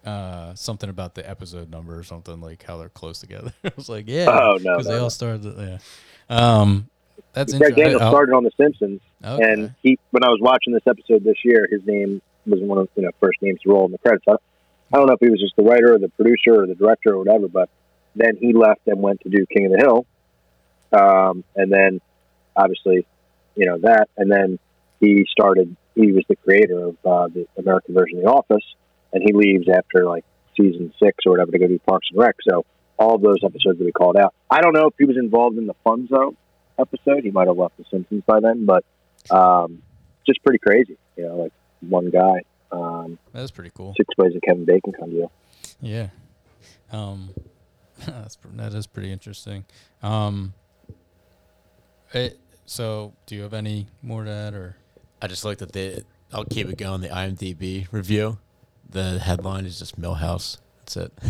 uh, 0.05 0.53
something 0.55 0.89
about 0.89 1.15
the 1.15 1.27
episode 1.29 1.69
number 1.69 1.97
or 1.97 2.03
something 2.03 2.41
like 2.41 2.63
how 2.63 2.77
they're 2.77 2.89
close 2.89 3.19
together. 3.19 3.53
I 3.63 3.71
was 3.75 3.89
like, 3.89 4.05
yeah, 4.07 4.27
Oh, 4.29 4.57
no, 4.61 4.77
because 4.77 4.85
no, 4.85 4.91
they 4.91 4.97
no. 4.97 5.03
all 5.03 5.09
started. 5.09 5.45
Yeah, 5.57 5.77
um, 6.29 6.89
that's 7.33 7.51
Greg 7.53 7.71
interesting. 7.71 7.83
Daniels 7.83 8.09
started 8.11 8.33
on 8.33 8.43
The 8.43 8.51
Simpsons, 8.57 9.01
Okay. 9.23 9.43
and 9.51 9.73
he 9.81 9.97
when 10.11 10.23
I 10.23 10.29
was 10.29 10.39
watching 10.41 10.73
this 10.73 10.83
episode 10.87 11.23
this 11.23 11.37
year, 11.43 11.67
his 11.71 11.81
name 11.85 12.21
was 12.45 12.59
one 12.61 12.77
of 12.77 12.89
you 12.95 13.03
know 13.03 13.11
first 13.19 13.41
names 13.41 13.59
to 13.61 13.69
roll 13.69 13.85
in 13.85 13.91
the 13.91 13.97
credits. 13.99 14.25
I, 14.27 14.33
I 14.33 14.97
don't 14.97 15.07
know 15.07 15.13
if 15.13 15.19
he 15.21 15.29
was 15.29 15.39
just 15.39 15.55
the 15.55 15.63
writer 15.63 15.93
or 15.95 15.99
the 15.99 16.09
producer 16.09 16.61
or 16.61 16.67
the 16.67 16.75
director 16.75 17.13
or 17.13 17.19
whatever, 17.19 17.47
but 17.47 17.69
then 18.15 18.35
he 18.39 18.53
left 18.53 18.81
and 18.87 19.01
went 19.01 19.21
to 19.21 19.29
do 19.29 19.45
King 19.47 19.67
of 19.67 19.71
the 19.71 19.77
Hill, 19.79 20.05
um, 20.91 21.43
and 21.55 21.71
then 21.71 22.01
obviously 22.55 23.05
you 23.55 23.65
know 23.65 23.77
that, 23.79 24.09
and 24.17 24.31
then 24.31 24.59
he 24.99 25.25
started. 25.29 25.75
He 25.95 26.11
was 26.11 26.23
the 26.27 26.35
creator 26.35 26.87
of 26.87 26.97
uh, 27.05 27.27
the 27.27 27.47
American 27.57 27.93
version 27.93 28.17
of 28.17 28.23
The 28.23 28.29
Office, 28.31 28.63
and 29.13 29.23
he 29.23 29.31
leaves 29.33 29.67
after 29.69 30.05
like 30.05 30.25
season 30.57 30.93
six 31.01 31.25
or 31.25 31.31
whatever 31.31 31.51
to 31.51 31.59
go 31.59 31.67
do 31.67 31.79
Parks 31.79 32.07
and 32.11 32.19
Rec. 32.19 32.35
So 32.47 32.65
all 32.97 33.17
those 33.17 33.37
episodes 33.43 33.79
that 33.79 33.85
we 33.85 33.91
called 33.91 34.17
out. 34.17 34.33
I 34.49 34.61
don't 34.61 34.73
know 34.73 34.87
if 34.87 34.93
he 34.97 35.05
was 35.05 35.17
involved 35.17 35.57
in 35.57 35.67
the 35.67 35.75
Funzo 35.85 36.35
episode. 36.79 37.23
He 37.23 37.31
might 37.31 37.47
have 37.47 37.57
left 37.57 37.77
The 37.77 37.85
Simpsons 37.89 38.23
by 38.25 38.39
then, 38.39 38.65
but 38.65 38.83
um, 39.31 39.81
just 40.25 40.43
pretty 40.43 40.59
crazy. 40.59 40.97
You 41.15 41.27
know, 41.27 41.35
like 41.37 41.53
one 41.81 42.09
guy. 42.09 42.41
Um, 42.71 43.19
That's 43.33 43.51
pretty 43.51 43.71
cool. 43.75 43.93
Six 43.97 44.09
ways 44.17 44.35
of 44.35 44.41
Kevin 44.41 44.65
Bacon 44.65 44.93
kind 44.93 45.11
of 45.11 45.17
deal. 45.17 45.31
Yeah. 45.81 46.09
Um, 46.91 47.29
that's 48.05 48.37
that 48.55 48.73
is 48.73 48.87
pretty 48.87 49.11
interesting. 49.11 49.65
Um, 50.01 50.53
it, 52.13 52.39
so 52.65 53.13
do 53.25 53.35
you 53.35 53.41
have 53.43 53.53
any 53.53 53.87
more 54.01 54.23
to 54.23 54.31
add 54.31 54.53
or? 54.53 54.77
I 55.21 55.27
just 55.27 55.45
looked 55.45 55.61
at 55.61 55.71
the. 55.71 56.03
I'll 56.33 56.45
keep 56.45 56.67
it 56.67 56.77
going. 56.77 57.01
The 57.01 57.09
IMDb 57.09 57.87
review. 57.91 58.39
The 58.89 59.19
headline 59.19 59.65
is 59.65 59.79
just 59.79 59.99
Milhouse. 59.99 60.57
That's 60.79 60.97
it. 60.97 61.13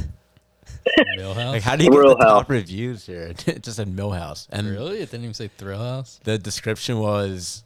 Milhouse? 1.18 1.52
Like, 1.52 1.62
how 1.62 1.76
do 1.76 1.84
you 1.84 1.92
get 1.92 1.98
Real 1.98 2.10
the 2.10 2.24
top 2.24 2.42
House. 2.44 2.50
reviews 2.50 3.06
here? 3.06 3.34
it 3.48 3.64
just 3.64 3.78
said 3.78 3.88
Milhouse, 3.96 4.48
and 4.52 4.68
really, 4.68 4.98
it 5.00 5.12
didn't 5.12 5.24
even 5.24 5.34
say 5.34 5.50
Thrill 5.58 5.80
House. 5.80 6.20
the 6.24 6.38
description 6.38 7.00
was, 7.00 7.64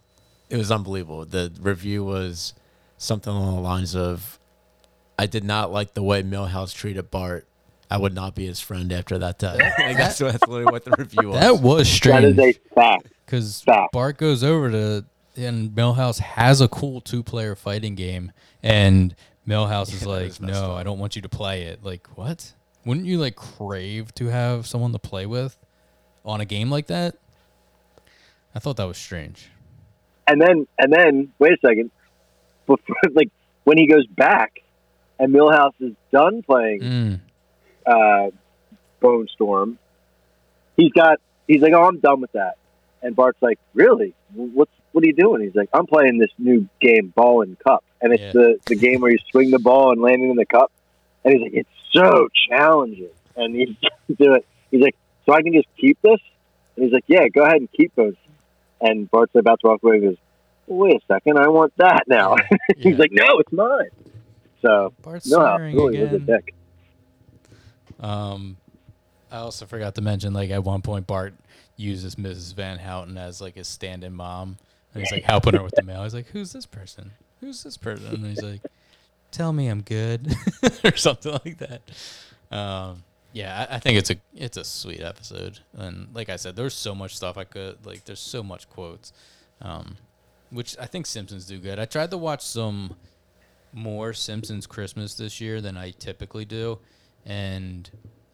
it 0.49 0.57
was 0.57 0.71
unbelievable. 0.71 1.25
The 1.25 1.51
review 1.59 2.03
was 2.03 2.53
something 2.97 3.31
along 3.33 3.55
the 3.55 3.61
lines 3.61 3.95
of, 3.95 4.39
"I 5.17 5.25
did 5.25 5.43
not 5.43 5.71
like 5.71 5.93
the 5.93 6.03
way 6.03 6.23
Milhouse 6.23 6.73
treated 6.73 7.09
Bart. 7.09 7.47
I 7.89 7.97
would 7.97 8.13
not 8.13 8.35
be 8.35 8.45
his 8.45 8.59
friend 8.59 8.91
after 8.91 9.17
that 9.17 9.39
time." 9.39 9.57
like 9.79 9.97
that's, 9.97 10.19
what, 10.21 10.33
that's 10.33 10.47
literally 10.47 10.71
what 10.71 10.85
the 10.85 10.95
review 10.97 11.29
was. 11.29 11.39
That 11.39 11.59
was 11.59 11.89
strange. 11.89 12.35
That 12.35 12.43
is 12.47 12.57
a 12.57 12.73
fact. 12.75 13.07
because 13.25 13.61
Fact. 13.61 13.91
Bart 13.93 14.17
goes 14.17 14.43
over 14.43 14.69
to 14.71 15.05
and 15.35 15.69
Millhouse 15.71 16.19
has 16.19 16.61
a 16.61 16.67
cool 16.67 16.99
two 17.01 17.23
player 17.23 17.55
fighting 17.55 17.95
game, 17.95 18.31
and 18.63 19.15
Milhouse 19.47 19.87
is 19.93 19.93
Yeah, 19.93 19.99
that 19.99 20.07
like, 20.07 20.27
is 20.27 20.39
messed 20.41 20.61
"No, 20.61 20.73
I 20.73 20.83
don't 20.83 20.99
want 20.99 21.15
you 21.15 21.21
to 21.21 21.29
play 21.29 21.63
it." 21.63 21.83
Like, 21.83 22.07
what? 22.17 22.53
Wouldn't 22.85 23.05
you 23.05 23.17
like 23.17 23.35
crave 23.35 24.13
to 24.15 24.27
have 24.27 24.65
someone 24.67 24.91
to 24.93 24.99
play 24.99 25.25
with 25.25 25.57
on 26.25 26.41
a 26.41 26.45
game 26.45 26.69
like 26.69 26.87
that? 26.87 27.15
I 28.55 28.59
thought 28.59 28.77
that 28.77 28.87
was 28.87 28.97
strange. 28.97 29.49
And 30.27 30.41
then, 30.41 30.67
and 30.77 30.91
then, 30.91 31.31
wait 31.39 31.53
a 31.53 31.57
second. 31.65 31.91
Before, 32.65 32.95
like 33.13 33.29
when 33.63 33.77
he 33.77 33.87
goes 33.87 34.05
back, 34.07 34.59
and 35.19 35.33
Milhouse 35.33 35.73
is 35.79 35.93
done 36.11 36.43
playing 36.43 36.81
Mm. 36.81 37.19
uh, 37.85 38.31
Bone 38.99 39.27
Storm, 39.33 39.77
he's 40.75 40.91
got. 40.91 41.19
He's 41.47 41.61
like, 41.61 41.73
"Oh, 41.73 41.83
I'm 41.83 41.99
done 41.99 42.19
with 42.21 42.33
that." 42.33 42.57
And 43.01 43.15
Bart's 43.15 43.41
like, 43.41 43.59
"Really? 43.73 44.13
What's 44.33 44.71
what 44.91 45.03
are 45.03 45.07
you 45.07 45.13
doing?" 45.13 45.41
He's 45.43 45.55
like, 45.55 45.69
"I'm 45.73 45.85
playing 45.87 46.17
this 46.17 46.31
new 46.37 46.67
game, 46.81 47.13
Ball 47.15 47.41
and 47.43 47.57
Cup, 47.59 47.83
and 48.01 48.13
it's 48.13 48.21
Yeah. 48.21 48.31
the 48.33 48.59
the 48.67 48.75
game 48.75 49.01
where 49.01 49.11
you 49.11 49.17
swing 49.31 49.51
the 49.51 49.59
ball 49.59 49.91
and 49.91 50.01
landing 50.01 50.29
in 50.31 50.35
the 50.35 50.45
cup." 50.45 50.71
And 51.23 51.33
he's 51.33 51.41
like, 51.43 51.53
"It's 51.53 51.69
so 51.93 52.29
challenging," 52.49 53.09
and 53.35 53.55
he's 53.55 53.69
do 54.17 54.33
it. 54.33 54.45
He's 54.71 54.81
like, 54.81 54.95
"So 55.25 55.33
I 55.33 55.41
can 55.41 55.53
just 55.53 55.67
keep 55.77 56.01
this?" 56.01 56.19
And 56.75 56.85
he's 56.85 56.93
like, 56.93 57.05
"Yeah, 57.07 57.27
go 57.29 57.41
ahead 57.43 57.57
and 57.57 57.71
keep 57.71 57.93
those." 57.95 58.15
And 58.81 59.09
Bart's 59.09 59.35
about 59.35 59.59
to 59.61 59.67
walk 59.67 59.83
away. 59.83 59.97
and 59.97 60.03
goes, 60.09 60.17
"Wait 60.67 60.95
a 60.95 60.99
second, 61.07 61.37
I 61.39 61.47
want 61.49 61.73
that 61.77 62.03
now." 62.07 62.35
he's 62.77 62.93
Yeah. 62.93 62.97
like, 62.97 63.11
"No, 63.11 63.39
it's 63.39 63.51
mine." 63.51 63.89
So 64.61 64.93
Bart's 65.01 65.29
no, 65.29 65.57
really 65.57 65.73
was 66.01 66.11
a 66.11 66.15
again. 66.15 66.25
dick. 66.25 66.53
Um, 67.99 68.57
I 69.31 69.37
also 69.37 69.65
forgot 69.65 69.95
to 69.95 70.01
mention, 70.01 70.33
like 70.33 70.49
at 70.51 70.63
one 70.63 70.81
point, 70.81 71.07
Bart 71.07 71.33
uses 71.75 72.15
Mrs. 72.15 72.53
Van 72.55 72.79
Houten 72.79 73.17
as 73.17 73.41
like 73.41 73.55
his 73.55 73.67
stand-in 73.67 74.13
mom, 74.13 74.57
and 74.97 75.05
he's 75.05 75.11
like 75.11 75.23
helping 75.23 75.53
her 75.53 75.63
with 75.63 75.75
the 75.75 75.83
mail. 75.83 76.03
He's 76.03 76.13
like, 76.13 76.27
"Who's 76.27 76.53
this 76.53 76.65
person? 76.65 77.11
Who's 77.39 77.63
this 77.63 77.77
person?" 77.77 78.15
And 78.15 78.25
he's 78.25 78.41
like, 78.41 78.61
"Tell 79.31 79.53
me 79.53 79.67
I'm 79.67 79.81
good," 79.81 80.35
or 80.83 80.95
something 80.95 81.33
like 81.45 81.59
that. 81.59 81.81
Um, 82.51 83.03
yeah, 83.33 83.67
I, 83.69 83.75
I 83.75 83.79
think 83.79 83.97
it's 83.97 84.09
a 84.09 84.15
it's 84.33 84.57
a 84.57 84.63
sweet 84.63 85.01
episode, 85.01 85.59
and 85.73 86.07
like 86.13 86.29
I 86.29 86.35
said, 86.37 86.55
there's 86.55 86.73
so 86.73 86.95
much 86.95 87.15
stuff 87.15 87.37
I 87.37 87.43
could 87.43 87.85
like. 87.85 88.05
There's 88.05 88.19
so 88.19 88.41
much 88.41 88.69
quotes, 88.69 89.13
um, 89.61 89.97
which 90.49 90.75
I 90.79 90.85
think 90.85 91.05
Simpsons 91.05 91.45
do 91.45 91.59
good. 91.59 91.79
I 91.79 91.85
tried 91.85 92.09
to 92.11 92.17
watch 92.17 92.41
some 92.41 92.95
more 93.73 94.13
Simpsons 94.13 94.65
Christmas 94.65 95.13
this 95.13 95.39
year 95.39 95.61
than 95.61 95.77
I 95.77 95.91
typically 95.91 96.45
do, 96.45 96.79
and 97.25 97.89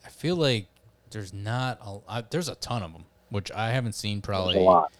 I 0.05 0.09
feel 0.09 0.37
like 0.37 0.67
there's 1.11 1.33
not 1.33 1.79
a 1.85 1.97
I, 2.07 2.21
there's 2.21 2.47
a 2.47 2.55
ton 2.55 2.83
of 2.83 2.93
them, 2.93 3.05
which 3.29 3.51
I 3.51 3.71
haven't 3.71 3.93
seen 3.93 4.21
probably 4.21 4.57
a 4.57 4.61
lot. 4.61 4.93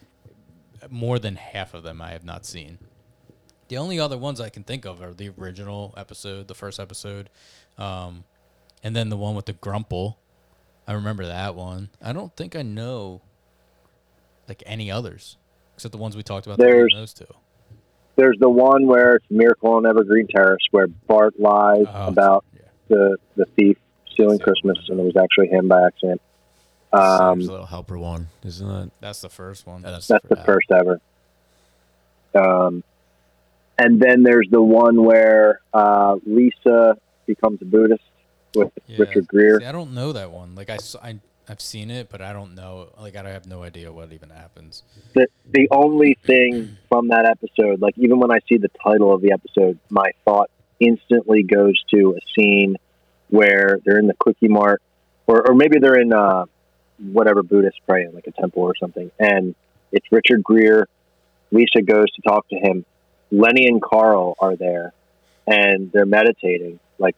More 0.89 1.19
than 1.19 1.35
half 1.35 1.73
of 1.73 1.84
them 1.84 2.01
I 2.01 2.11
have 2.11 2.23
not 2.26 2.45
seen. 2.45 2.77
The 3.69 3.77
only 3.77 3.99
other 3.99 4.18
ones 4.18 4.39
I 4.41 4.49
can 4.49 4.64
think 4.64 4.85
of 4.85 5.01
are 5.01 5.14
the 5.14 5.30
original 5.39 5.93
episode, 5.97 6.47
the 6.47 6.53
first 6.55 6.80
episode, 6.80 7.30
um, 7.77 8.23
and 8.84 8.95
then 8.95 9.10
the 9.10 9.18
one 9.18 9.35
with 9.35 9.45
the 9.45 9.53
Grumple. 9.53 10.19
I 10.88 10.93
remember 10.93 11.26
that 11.26 11.55
one. 11.55 11.89
I 12.01 12.11
don't 12.14 12.35
think 12.35 12.55
I 12.55 12.61
know 12.61 13.22
like 14.47 14.61
any 14.65 14.91
others 14.91 15.38
except 15.76 15.91
the 15.93 15.97
ones 15.97 16.15
we 16.15 16.23
talked 16.23 16.45
about. 16.45 16.57
the 16.57 16.65
There's- 16.65 16.91
those 16.93 17.14
two. 17.14 17.26
There's 18.15 18.38
the 18.39 18.49
one 18.49 18.85
where 18.85 19.15
it's 19.15 19.26
Miracle 19.31 19.73
on 19.73 19.88
Evergreen 19.88 20.27
Terrace, 20.27 20.61
where 20.69 20.85
Bart 20.88 21.39
lies 21.39 21.85
Oh, 21.91 22.07
about 22.10 22.45
yeah. 22.53 22.61
the 22.89 23.18
the 23.38 23.45
thief 23.57 23.77
stealing 24.11 24.38
Christmas, 24.38 24.77
and 24.89 24.99
it 24.99 25.03
was 25.03 25.15
actually 25.18 25.47
him 25.47 25.68
by 25.68 25.81
accident. 25.88 26.22
Um, 26.94 27.18
Santa's 27.40 27.49
Little 27.49 27.65
Helper 27.65 27.98
one, 27.98 28.28
isn't 28.44 28.68
that? 28.68 28.91
That's 29.02 29.22
the 29.22 29.30
first 29.30 29.65
one. 29.65 29.82
Yeah, 29.82 29.91
that's, 29.91 30.07
that's 30.07 30.28
the 30.28 30.36
yeah. 30.38 30.44
first 30.44 30.72
ever. 30.72 31.02
Um, 32.36 32.84
and 33.78 33.99
then 33.99 34.24
there's 34.24 34.48
the 34.52 34.61
one 34.61 35.03
where 35.03 35.61
uh, 35.74 36.18
Lisa 36.26 36.98
becomes 37.26 37.61
a 37.61 37.65
Buddhist 37.65 38.03
with 38.56 38.72
Yeah. 38.88 38.98
Richard 38.99 39.28
Gere. 39.30 39.60
See, 39.60 39.65
I 39.65 39.72
don't 39.72 39.94
know 39.94 40.11
that 40.14 40.32
one. 40.32 40.56
Like 40.56 40.70
I, 40.70 40.78
I've 41.49 41.61
seen 41.61 41.90
it, 41.90 42.10
but 42.10 42.22
I 42.22 42.34
don't 42.34 42.56
know. 42.56 42.90
Like 42.99 43.15
I 43.15 43.28
have 43.30 43.48
no 43.48 43.64
idea 43.64 43.91
what 43.91 44.11
even 44.14 44.30
happens. 44.30 44.84
the 45.14 45.28
the 45.52 45.68
only 45.72 46.18
thing 46.26 46.78
from 46.90 47.07
that 47.10 47.26
episode, 47.26 47.82
like 47.82 47.98
even 47.98 48.20
when 48.20 48.32
I 48.32 48.40
see 48.48 48.57
the 48.57 48.70
title 48.84 49.14
of 49.14 49.22
the 49.22 49.32
episode, 49.32 49.80
my 49.90 50.11
thought 50.26 50.49
instantly 50.80 51.44
goes 51.44 51.82
to 51.94 52.15
a 52.18 52.20
scene 52.36 52.76
where 53.30 53.80
they're 53.84 53.99
in 53.99 54.07
the 54.07 54.14
Kwik-E-Mart, 54.14 54.82
or 55.28 55.49
or 55.49 55.56
maybe 55.56 55.80
they're 55.80 55.99
in 55.99 56.14
uh, 56.14 56.45
whatever 56.99 57.44
Buddhist 57.44 57.80
pray 57.88 58.03
in, 58.03 58.14
like 58.14 58.28
a 58.28 58.32
temple 58.32 58.64
or 58.64 58.76
something, 58.80 59.11
and 59.20 59.56
it's 59.91 60.06
Richard 60.11 60.44
Gere. 60.44 60.86
Lisa 61.52 61.82
goes 61.84 62.11
to 62.15 62.22
talk 62.22 62.48
to 62.49 62.56
him. 62.56 62.86
Lenny 63.32 63.68
and 63.68 63.82
Carl 63.82 64.36
are 64.40 64.56
there, 64.56 64.94
and 65.48 65.91
they're 65.91 66.06
meditating, 66.06 66.80
like 66.99 67.15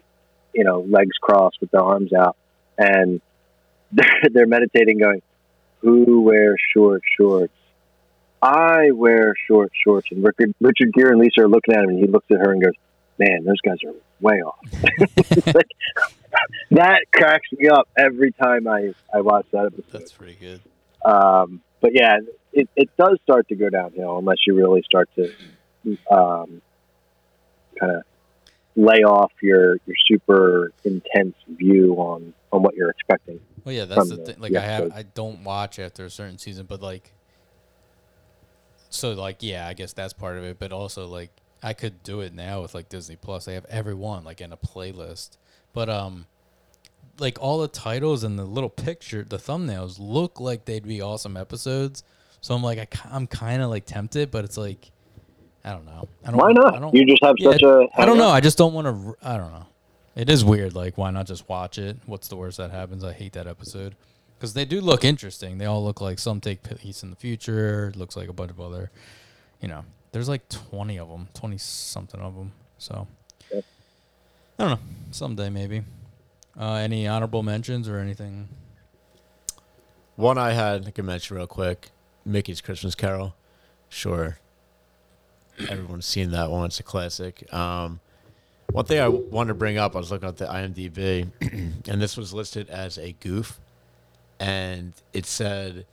you 0.54 0.64
know, 0.64 0.82
legs 0.82 1.18
crossed 1.22 1.58
with 1.60 1.72
their 1.72 1.82
arms 1.82 2.14
out, 2.14 2.38
and 2.78 3.22
they're, 3.92 4.22
they're 4.32 4.48
meditating, 4.48 5.00
going, 5.00 5.22
"Who 5.82 6.22
wears 6.22 6.60
short 6.74 7.04
shorts?" 7.18 7.54
I 8.42 8.92
wear 8.92 9.34
short 9.48 9.72
shorts. 9.84 10.08
And 10.12 10.24
Richard, 10.24 10.54
Richard 10.62 10.94
Gere 10.94 11.10
and 11.10 11.20
Lisa 11.20 11.42
are 11.42 11.50
looking 11.50 11.74
at 11.74 11.84
him, 11.84 11.90
and 11.90 12.00
he 12.00 12.08
looks 12.08 12.28
at 12.32 12.38
her 12.38 12.52
and 12.52 12.62
goes, 12.62 12.74
"Man, 13.18 13.44
those 13.44 13.60
guys 13.62 13.78
are 13.86 13.94
way 14.20 14.42
off." 14.42 14.60
Like, 15.54 15.68
that 16.72 17.06
cracks 17.14 17.48
me 17.52 17.68
up 17.68 17.88
every 17.98 18.32
time 18.32 18.68
I 18.68 18.94
I 19.14 19.22
watch 19.22 19.46
that 19.52 19.66
episode. 19.68 19.86
That's 19.92 20.12
pretty 20.12 20.36
good. 20.36 20.62
Um, 21.04 21.62
but 21.82 21.92
yeah, 21.94 22.18
it, 22.54 22.68
it 22.76 22.90
does 22.98 23.20
start 23.24 23.48
to 23.50 23.56
go 23.56 23.70
downhill 23.70 24.18
unless 24.18 24.38
you 24.48 24.56
really 24.56 24.82
start 24.84 25.10
to 25.16 25.32
um, 26.12 26.62
kind 27.80 27.92
of 27.98 28.04
lay 28.76 29.04
off 29.04 29.32
your 29.42 29.78
your 29.86 29.96
super 30.08 30.72
intense 30.84 31.36
view 31.48 31.94
on 31.96 32.34
on 32.52 32.64
what 32.64 32.76
you're 32.76 32.90
expecting. 32.90 33.40
Well, 33.64 33.74
yeah, 33.74 33.86
that's 33.86 34.10
the 34.10 34.16
the- 34.16 34.26
thing. 34.26 34.36
Like, 34.40 34.52
the 34.54 34.62
I 34.62 34.66
have. 34.66 34.92
I 34.94 35.04
don't 35.04 35.44
watch 35.44 35.80
after 35.80 36.06
a 36.06 36.10
certain 36.10 36.38
season, 36.38 36.66
but 36.66 36.82
like, 36.82 37.14
so 38.90 39.14
like, 39.14 39.38
yeah, 39.42 39.68
I 39.68 39.74
guess 39.74 39.94
that's 39.94 40.14
part 40.14 40.38
of 40.38 40.44
it. 40.44 40.58
But 40.60 40.72
also, 40.72 41.08
like, 41.08 41.32
I 41.62 41.74
could 41.74 42.04
do 42.04 42.22
it 42.22 42.34
now 42.34 42.62
with 42.62 42.74
like 42.74 42.90
Disney 42.90 43.16
Plus. 43.16 43.46
They 43.46 43.54
have 43.54 43.66
every 43.66 43.96
one 43.96 44.24
like 44.24 44.42
in 44.42 44.52
a 44.52 44.58
playlist. 44.58 45.38
But 45.74 45.90
um, 45.90 46.28
like 47.20 47.38
all 47.42 47.60
the 47.60 47.68
titles 47.68 48.24
and 48.24 48.38
the 48.38 48.46
little 48.46 48.70
picture, 48.70 49.24
the 49.24 49.38
thumbnails 49.38 49.98
look 50.00 50.40
like 50.40 50.66
they'd 50.66 50.88
be 50.88 51.02
awesome 51.02 51.38
episodes. 51.38 52.04
So 52.42 52.54
I'm 52.56 52.64
like, 52.64 52.80
I, 52.80 53.10
I'm 53.12 53.28
kind 53.28 53.62
of 53.62 53.70
like 53.70 53.86
tempted, 53.86 54.32
but 54.32 54.46
it's 54.46 54.58
like, 54.58 54.92
I 55.64 55.72
don't 55.72 55.86
know. 55.86 56.08
I 56.24 56.32
don't, 56.32 56.38
Why 56.38 56.50
I 56.50 56.54
not? 56.54 56.80
don't, 56.80 56.94
You 56.94 57.06
just 57.06 57.24
have 57.24 57.36
yeah, 57.40 57.52
such 57.54 57.64
a. 57.64 57.88
I 57.96 58.06
don't 58.06 58.18
know. 58.18 58.30
I 58.30 58.40
just 58.40 58.58
don't 58.58 58.74
want 58.74 58.86
to. 58.88 59.16
I 59.28 59.38
don't 59.38 59.52
know. 59.52 59.66
It 60.16 60.30
is 60.30 60.46
weird. 60.46 60.76
Like, 60.76 60.98
why 60.98 61.10
not 61.12 61.26
just 61.26 61.50
watch 61.50 61.78
it? 61.78 61.98
What's 62.06 62.28
the 62.28 62.36
worst 62.36 62.58
that 62.58 62.72
happens? 62.72 63.04
I 63.04 63.14
hate 63.14 63.34
that 63.34 63.48
episode 63.48 63.96
because 64.38 64.54
they 64.54 64.64
do 64.64 64.80
look 64.80 65.04
interesting. 65.04 65.58
They 65.58 65.66
all 65.66 65.84
look 65.84 66.02
like 66.02 66.20
some 66.20 66.40
take 66.40 66.62
place 66.64 67.02
in 67.04 67.10
the 67.10 67.16
future. 67.16 67.88
It 67.90 67.96
looks 67.96 68.16
like 68.16 68.30
a 68.30 68.34
bunch 68.34 68.52
of 68.52 68.60
other, 68.62 68.92
you 69.60 69.68
know. 69.68 69.84
There's 70.12 70.30
like 70.30 70.48
20 70.48 71.00
of 71.00 71.10
them, 71.10 71.28
20 71.34 71.58
something 71.58 72.22
of 72.22 72.36
them. 72.36 72.54
So 72.78 73.08
I 73.52 73.62
don't 74.60 74.70
know. 74.70 74.80
Someday 75.12 75.50
maybe. 75.50 75.82
Uh, 76.60 76.76
any 76.76 77.08
honorable 77.08 77.44
mentions 77.44 77.90
or 77.90 78.00
anything? 78.00 78.50
One 80.16 80.38
I 80.38 80.54
had 80.54 80.88
I 80.88 80.92
can 80.92 81.06
mention 81.06 81.36
real 81.36 81.48
quick: 81.48 81.92
Mickey's 82.26 82.62
Christmas 82.62 82.96
Carol. 82.96 83.36
Sure, 83.90 84.38
everyone's 85.70 86.06
seen 86.06 86.32
that 86.32 86.50
one. 86.50 86.66
It's 86.66 86.80
a 86.80 86.84
classic. 86.84 87.52
Um, 87.54 88.00
one 88.72 88.86
thing 88.86 89.00
I 89.00 89.08
wanted 89.08 89.50
to 89.50 89.54
bring 89.56 89.78
up, 89.78 89.96
I 89.96 90.00
was 90.00 90.12
looking 90.12 90.28
at 90.28 90.38
the 90.38 90.46
IMDb, 90.46 91.30
and 91.90 92.02
this 92.02 92.18
was 92.18 92.34
listed 92.34 92.70
as 92.70 92.98
a 92.98 93.14
goof, 93.14 93.60
and 94.40 94.94
it 95.14 95.26
said 95.26 95.86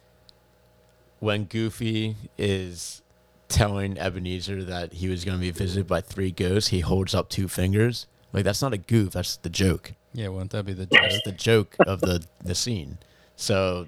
when 1.19 1.45
Goofy 1.45 2.17
is 2.39 3.03
telling 3.49 3.99
Ebenezer 3.99 4.65
that 4.65 4.95
he 4.95 5.09
was 5.09 5.25
going 5.25 5.37
to 5.39 5.41
be 5.41 5.51
visited 5.51 5.87
by 5.87 6.01
three 6.01 6.33
ghosts, 6.33 6.71
he 6.71 6.81
holds 6.81 7.15
up 7.15 7.29
two 7.29 7.47
fingers. 7.47 8.07
Like 8.33 8.45
that's 8.45 8.63
not 8.63 8.73
a 8.73 8.79
goof. 8.79 9.13
That's 9.13 9.37
the 9.37 9.51
joke. 9.51 9.93
Yeah, 10.15 10.29
wouldn't 10.29 10.51
that 10.53 10.65
be 10.67 10.73
the 10.75 10.87
That's 10.87 11.15
joke? 11.15 11.25
the 11.25 11.33
joke 11.33 11.77
of 11.87 12.01
the 12.01 12.25
the 12.45 12.55
scene. 12.55 12.99
So 13.37 13.87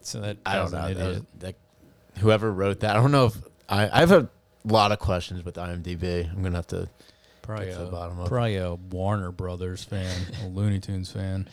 so 0.00 0.20
that 0.20 0.36
I 0.46 0.56
don't 0.56 0.72
know. 0.72 0.92
That, 0.94 1.26
that, 1.40 1.54
whoever 2.18 2.52
wrote 2.52 2.80
that, 2.80 2.96
I 2.96 3.00
don't 3.00 3.12
know 3.12 3.26
if 3.26 3.36
I, 3.68 3.88
I 3.88 4.00
have 4.00 4.12
a 4.12 4.28
lot 4.64 4.92
of 4.92 4.98
questions 4.98 5.44
with 5.44 5.56
IMDb. 5.56 6.30
I'm 6.30 6.42
gonna 6.42 6.56
have 6.56 6.66
to 6.68 6.88
Probably 7.42 7.66
get 7.66 7.74
to 7.74 7.80
the 7.80 7.86
a, 7.86 7.90
bottom 7.90 8.18
of. 8.20 8.28
probably 8.28 8.56
a 8.56 8.74
Warner 8.74 9.30
Brothers 9.32 9.84
fan, 9.84 10.14
a 10.44 10.48
Looney 10.48 10.80
Tunes 10.80 11.10
fan. 11.10 11.48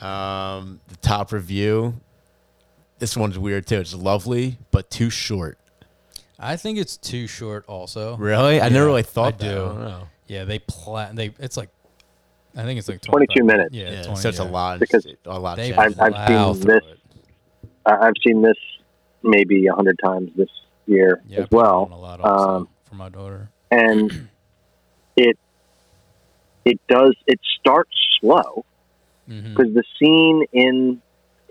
Um, 0.00 0.80
the 0.88 0.96
top 0.96 1.32
review. 1.32 1.94
This 2.98 3.16
one's 3.16 3.38
weird 3.38 3.66
too. 3.66 3.80
It's 3.80 3.94
lovely, 3.94 4.58
but 4.70 4.90
too 4.90 5.10
short. 5.10 5.58
I 6.38 6.56
think 6.56 6.78
it's 6.78 6.96
too 6.96 7.26
short. 7.26 7.64
Also, 7.68 8.16
Really? 8.16 8.60
I 8.60 8.68
never 8.68 8.86
really 8.86 9.02
thought 9.02 9.34
I 9.34 9.36
that. 9.36 9.54
do. 9.54 9.62
I 9.64 9.68
don't 9.68 9.80
know. 9.80 10.08
Yeah, 10.26 10.44
they 10.44 10.58
plan. 10.60 11.16
They 11.16 11.32
it's 11.38 11.56
like, 11.56 11.70
I 12.56 12.62
think 12.62 12.78
it's 12.78 12.88
like 12.88 13.00
22 13.02 13.34
25 13.40 13.46
minutes. 13.56 13.74
Yeah, 13.74 13.90
Yeah, 13.90 14.02
20, 14.04 14.20
so 14.20 14.28
it's 14.28 14.38
a 14.38 14.44
lot. 14.44 14.80
Because 14.80 15.06
a 15.26 15.38
lot. 15.38 15.58
Of 15.58 15.64
changed. 15.64 15.78
I've- 15.78 16.00
I've 16.00 16.28
seen 16.56 16.66
this 16.66 16.82
it. 16.84 16.98
I- 17.86 18.06
I've 18.06 18.14
seen 18.26 18.42
this 18.42 18.56
maybe 19.22 19.66
a 19.66 19.74
hundred 19.74 19.98
times 20.04 20.30
this 20.36 20.48
year 20.86 21.22
Yeah, 21.28 21.40
as 21.42 21.50
well. 21.50 21.84
on 21.84 21.92
a 21.92 21.98
lot 21.98 22.20
also 22.20 22.48
Um, 22.48 22.68
for 22.84 22.94
my 22.94 23.08
daughter. 23.08 23.50
and 23.70 24.28
it 25.16 25.38
it 26.64 26.80
does 26.88 27.14
it 27.26 27.38
starts 27.60 27.90
slow 28.20 28.64
Mhm. 29.28 29.50
because 29.54 29.74
the 29.74 29.84
scene 29.98 30.44
in 30.52 31.00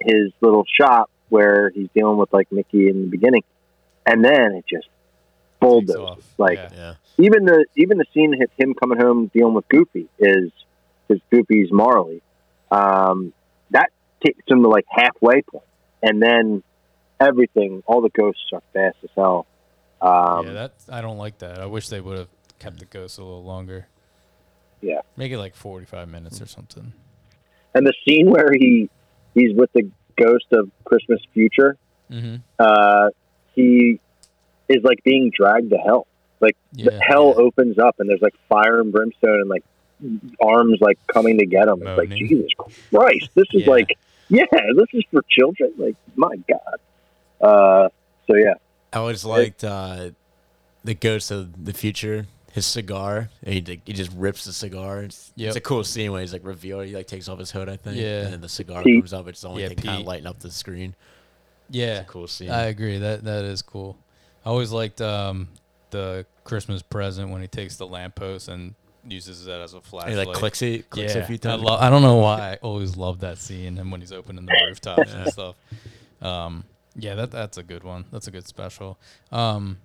his 0.01 0.31
little 0.41 0.65
shop 0.79 1.09
where 1.29 1.69
he's 1.69 1.89
dealing 1.95 2.17
with 2.17 2.31
like 2.33 2.51
Mickey 2.51 2.89
in 2.89 3.01
the 3.01 3.07
beginning, 3.07 3.43
and 4.05 4.23
then 4.23 4.53
it 4.55 4.65
just 4.67 4.87
bulldozes. 5.59 5.95
off, 5.97 6.33
Like 6.37 6.57
yeah. 6.57 6.95
Even 7.17 7.45
the 7.45 7.65
even 7.75 7.97
the 7.97 8.05
scene 8.13 8.33
of 8.41 8.49
him 8.57 8.73
coming 8.73 8.99
home 8.99 9.29
dealing 9.33 9.53
with 9.53 9.67
Goofy 9.69 10.07
is 10.19 10.51
is 11.09 11.19
Goofy's 11.31 11.69
Marley. 11.71 12.21
Um, 12.71 13.33
that 13.71 13.89
takes 14.25 14.39
him 14.47 14.63
to 14.63 14.69
like 14.69 14.85
halfway 14.89 15.41
point, 15.43 15.63
and 16.01 16.21
then 16.21 16.63
everything, 17.19 17.83
all 17.85 18.01
the 18.01 18.09
ghosts 18.09 18.45
are 18.51 18.61
fast 18.73 18.97
as 19.03 19.09
hell. 19.15 19.45
Um, 20.01 20.47
yeah, 20.47 20.53
that 20.53 20.73
I 20.89 21.01
don't 21.01 21.17
like 21.17 21.37
that. 21.39 21.59
I 21.59 21.65
wish 21.67 21.89
they 21.89 22.01
would 22.01 22.17
have 22.17 22.29
kept 22.59 22.79
the 22.79 22.85
ghosts 22.85 23.17
a 23.19 23.23
little 23.23 23.43
longer. 23.43 23.87
Yeah. 24.81 25.01
Make 25.15 25.31
it 25.31 25.37
like 25.37 25.55
forty 25.55 25.85
five 25.85 26.09
minutes 26.09 26.41
or 26.41 26.47
something. 26.47 26.93
and 27.75 27.85
the 27.87 27.93
scene 28.07 28.29
where 28.31 28.51
he 28.51 28.89
he's 29.35 29.55
with 29.55 29.71
the 29.73 29.89
ghost 30.17 30.45
of 30.51 30.69
Christmas 30.83 31.19
future, 31.33 31.77
Mm-hmm. 32.11 32.35
uh, 32.59 33.09
he 33.55 33.99
is 34.67 34.83
like 34.83 35.03
being 35.03 35.31
dragged 35.35 35.69
to 35.69 35.77
hell. 35.77 36.05
Like 36.43 36.57
the 36.73 36.91
Yeah. 36.91 36.99
hell 37.01 37.33
opens 37.39 37.79
up 37.79 37.95
and 37.99 38.07
there's 38.09 38.21
like 38.21 38.35
fire 38.49 38.79
and 38.81 38.91
brimstone 38.91 39.39
and 39.41 39.49
like 39.49 39.63
arms 40.41 40.79
like 40.81 40.99
coming 41.07 41.37
to 41.39 41.45
get 41.45 41.65
them. 41.67 41.81
It's 41.85 41.97
like 41.97 42.09
Jesus 42.09 42.51
Christ, 42.91 43.29
this 43.35 43.45
is 43.53 43.63
Yeah. 43.63 43.69
like 43.69 43.97
yeah, 44.29 44.45
this 44.75 44.87
is 44.93 45.03
for 45.11 45.21
children. 45.29 45.73
Like 45.77 45.95
my 46.15 46.35
God. 46.49 46.77
Uh, 47.41 47.89
so 48.27 48.35
yeah, 48.37 48.53
I 48.93 48.97
always 48.99 49.25
liked 49.25 49.63
uh, 49.63 50.11
the 50.83 50.93
Ghost 50.93 51.31
of 51.31 51.65
the 51.65 51.73
Future. 51.73 52.25
His 52.53 52.67
cigar, 52.67 53.29
and 53.41 53.67
he, 53.67 53.81
he 53.83 53.93
just 53.93 54.11
rips 54.13 54.45
the 54.45 54.53
cigar. 54.53 55.01
It's, 55.01 55.31
Yep. 55.35 55.47
it's 55.47 55.55
a 55.57 55.61
cool 55.61 55.83
scene 55.83 56.11
when 56.11 56.21
he's 56.21 56.31
like 56.33 56.45
revealed. 56.45 56.85
He 56.85 56.95
like 56.95 57.07
takes 57.07 57.27
off 57.27 57.39
his 57.39 57.49
hood, 57.49 57.67
I 57.67 57.77
think. 57.77 57.97
Yeah. 57.97 58.25
and 58.25 58.33
then 58.33 58.41
the 58.41 58.47
cigar 58.49 58.83
Pete. 58.83 58.99
comes 59.01 59.11
up. 59.11 59.27
It's 59.27 59.41
the 59.41 59.49
only 59.49 59.63
Yeah, 59.63 59.69
thing 59.69 59.77
kind 59.79 60.01
of 60.01 60.05
lighting 60.07 60.27
up 60.27 60.37
the 60.37 60.51
screen. 60.51 60.93
Yeah, 61.71 62.01
It's 62.01 62.09
a 62.09 62.11
cool 62.11 62.27
scene. 62.27 62.51
I 62.51 62.65
agree. 62.65 62.99
That 62.99 63.23
that 63.23 63.43
is 63.45 63.63
cool. 63.63 63.97
I 64.45 64.49
always 64.49 64.71
liked 64.71 65.01
um, 65.01 65.47
the 65.93 66.25
Christmas 66.43 66.81
present 66.81 67.29
when 67.31 67.39
he 67.41 67.47
takes 67.47 67.77
the 67.77 67.87
lamppost 67.87 68.49
and 68.49 68.75
uses 69.07 69.45
that 69.45 69.61
as 69.61 69.73
a 69.73 69.77
he 69.77 69.81
flashlight. 69.83 70.27
like 70.27 70.35
clicks 70.37 70.61
it, 70.61 70.89
clicks 70.89 71.13
yeah, 71.15 71.21
it 71.21 71.23
a 71.23 71.27
few 71.27 71.35
I, 71.35 71.37
times. 71.37 71.63
lo- 71.63 71.77
I 71.79 71.89
don't 71.89 72.01
know 72.01 72.17
why 72.17 72.51
I 72.53 72.55
always 72.61 72.95
love 72.97 73.19
that 73.21 73.37
scene 73.37 73.77
and 73.77 73.91
when 73.91 74.01
he's 74.01 74.11
opening 74.11 74.45
the 74.45 74.53
rooftops 74.67 75.13
and 75.13 75.29
stuff. 75.31 75.55
Um, 76.21 76.65
yeah, 76.95 77.15
that 77.15 77.31
that's 77.31 77.57
a 77.57 77.63
good 77.63 77.83
one. 77.83 78.05
That's 78.11 78.27
a 78.27 78.31
good 78.31 78.47
special. 78.47 78.97
Um, 79.31 79.79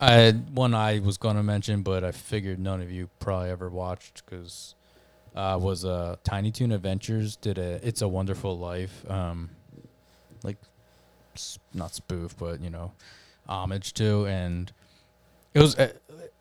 I 0.00 0.30
one 0.32 0.74
I 0.74 0.98
was 1.00 1.16
going 1.18 1.36
to 1.36 1.42
mention, 1.42 1.82
but 1.82 2.04
I 2.04 2.12
figured 2.12 2.58
none 2.58 2.80
of 2.80 2.90
you 2.90 3.08
probably 3.18 3.50
ever 3.50 3.68
watched 3.68 4.22
because 4.24 4.74
uh, 5.34 5.58
was 5.60 5.84
uh, 5.84 6.16
Tiny 6.24 6.50
Toon 6.50 6.72
Adventures 6.72 7.36
did 7.36 7.58
a 7.58 7.86
It's 7.86 8.00
a 8.02 8.08
Wonderful 8.08 8.58
Life, 8.58 9.04
um, 9.10 9.50
like 10.42 10.56
s- 11.34 11.58
not 11.74 11.94
spoof, 11.94 12.36
but 12.38 12.60
you 12.60 12.70
know, 12.70 12.92
homage 13.48 13.92
to, 13.94 14.26
and 14.26 14.72
it 15.54 15.60
was. 15.60 15.76
Uh, 15.76 15.92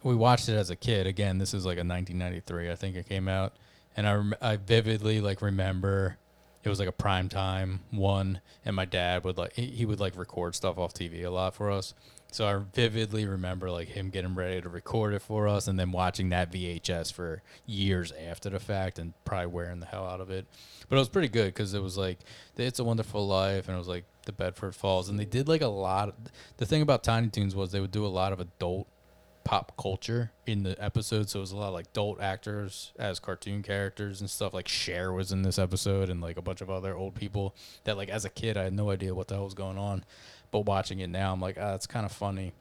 we 0.03 0.15
watched 0.15 0.47
it 0.49 0.55
as 0.55 0.69
a 0.69 0.75
kid. 0.75 1.07
Again, 1.07 1.37
this 1.37 1.53
is 1.53 1.65
like 1.65 1.77
a 1.77 1.83
1993, 1.83 2.71
I 2.71 2.75
think 2.75 2.95
it 2.95 3.07
came 3.07 3.27
out, 3.27 3.53
and 3.97 4.07
I 4.07 4.13
rem- 4.13 4.35
I 4.41 4.55
vividly 4.55 5.19
like 5.21 5.41
remember 5.41 6.17
it 6.63 6.69
was 6.69 6.79
like 6.79 6.87
a 6.87 6.93
prime 6.93 7.29
time 7.29 7.81
one, 7.91 8.41
and 8.65 8.75
my 8.75 8.85
dad 8.85 9.23
would 9.23 9.37
like 9.37 9.53
he, 9.53 9.85
would 9.85 9.99
like 9.99 10.17
record 10.17 10.55
stuff 10.55 10.77
off 10.77 10.93
TV 10.93 11.23
a 11.23 11.29
lot 11.29 11.55
for 11.55 11.71
us. 11.71 11.93
So 12.31 12.45
I 12.45 12.61
vividly 12.75 13.25
remember 13.25 13.71
like 13.71 13.87
him 13.87 14.09
getting 14.11 14.35
ready 14.35 14.61
to 14.61 14.69
record 14.69 15.13
it 15.13 15.21
for 15.21 15.47
us, 15.47 15.67
and 15.67 15.79
then 15.79 15.91
watching 15.91 16.29
that 16.29 16.51
VHS 16.51 17.11
for 17.11 17.41
years 17.65 18.11
after 18.11 18.49
the 18.49 18.59
fact, 18.59 18.99
and 18.99 19.13
probably 19.25 19.47
wearing 19.47 19.79
the 19.79 19.85
hell 19.85 20.05
out 20.05 20.21
of 20.21 20.29
it. 20.29 20.45
But 20.87 20.97
it 20.97 20.99
was 20.99 21.09
pretty 21.09 21.29
good 21.29 21.47
because 21.47 21.73
it 21.73 21.81
was 21.81 21.97
like 21.97 22.19
It's 22.57 22.79
a 22.79 22.83
Wonderful 22.83 23.25
Life, 23.25 23.67
and 23.67 23.75
it 23.75 23.79
was 23.79 23.87
like 23.87 24.05
the 24.25 24.31
Bedford 24.31 24.75
Falls, 24.75 25.09
and 25.09 25.19
they 25.19 25.25
did 25.25 25.47
like 25.47 25.61
a 25.61 25.67
lot. 25.67 26.09
Of, 26.09 26.15
the 26.57 26.65
thing 26.65 26.81
about 26.81 27.03
Tiny 27.03 27.29
Toons 27.29 27.55
was 27.55 27.71
they 27.71 27.79
would 27.79 27.91
do 27.91 28.05
a 28.05 28.07
lot 28.07 28.33
of 28.33 28.39
adult 28.39 28.87
pop 29.49 29.73
culture 29.77 30.31
in 30.45 30.61
the 30.61 30.79
episode. 30.79 31.27
So 31.27 31.39
it 31.39 31.41
was 31.41 31.51
a 31.51 31.57
lot 31.57 31.69
of 31.69 31.73
like 31.73 31.87
adult 31.87 32.21
actors 32.21 32.91
as 32.99 33.19
cartoon 33.19 33.63
characters 33.63 34.21
and 34.21 34.29
stuff. 34.29 34.53
Like 34.53 34.67
Cher 34.67 35.11
was 35.11 35.31
in 35.31 35.41
this 35.41 35.57
episode 35.57 36.07
and 36.07 36.21
like 36.21 36.37
a 36.37 36.41
bunch 36.43 36.61
of 36.61 36.69
other 36.69 36.93
old 36.93 37.15
people 37.15 37.55
that 37.83 37.97
like 37.97 38.09
as 38.09 38.25
a 38.25 38.29
kid 38.29 38.57
I 38.57 38.65
had 38.65 38.73
no 38.73 38.91
idea 38.91 39.15
what 39.15 39.27
the 39.27 39.33
hell 39.33 39.45
was 39.45 39.55
going 39.55 39.79
on. 39.79 40.05
But 40.51 40.67
watching 40.67 40.99
it 40.99 41.09
now 41.09 41.33
I'm 41.33 41.41
like, 41.41 41.57
ah, 41.59 41.73
it's 41.73 41.87
kind 41.87 42.05
of 42.05 42.11
funny. 42.11 42.53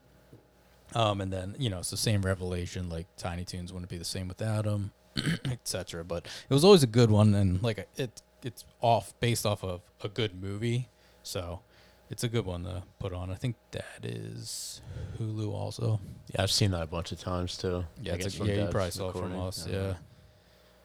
Um, 0.94 1.20
and 1.20 1.30
then, 1.30 1.56
you 1.58 1.68
know, 1.68 1.80
it's 1.80 1.90
the 1.90 1.98
same 1.98 2.22
revelation, 2.22 2.88
like 2.88 3.06
Tiny 3.18 3.44
Toons 3.44 3.70
wouldn't 3.70 3.90
be 3.90 3.98
the 3.98 4.04
same 4.06 4.26
without 4.26 4.64
him, 4.64 4.92
etc. 5.44 6.04
But 6.04 6.24
it 6.48 6.54
was 6.54 6.64
always 6.64 6.82
a 6.82 6.86
good 6.86 7.10
one 7.10 7.34
and 7.34 7.62
like 7.62 7.86
it 7.98 8.22
it's 8.42 8.64
off 8.80 9.12
based 9.20 9.44
off 9.44 9.62
of 9.62 9.82
a 10.02 10.08
good 10.08 10.42
movie. 10.42 10.88
So 11.22 11.60
it's 12.10 12.24
a 12.24 12.28
good 12.28 12.46
one 12.46 12.64
to 12.64 12.82
put 12.98 13.12
on. 13.12 13.30
I 13.30 13.34
think 13.34 13.56
that 13.72 13.84
is 14.04 14.80
Hulu 15.20 15.52
also. 15.52 16.00
yeah, 16.34 16.42
I've 16.42 16.50
seen 16.50 16.70
that 16.72 16.82
a 16.82 16.86
bunch 16.86 17.12
of 17.12 17.20
times 17.20 17.56
too. 17.56 17.84
Yeah, 18.02 18.14
it's 18.14 18.38
a, 18.40 18.44
yeah, 18.44 18.64
you 18.64 18.70
probably 18.70 18.90
saw 18.90 19.10
it 19.10 19.16
from 19.16 19.38
us. 19.38 19.64
Don't 19.64 19.74
Yeah. 19.74 19.94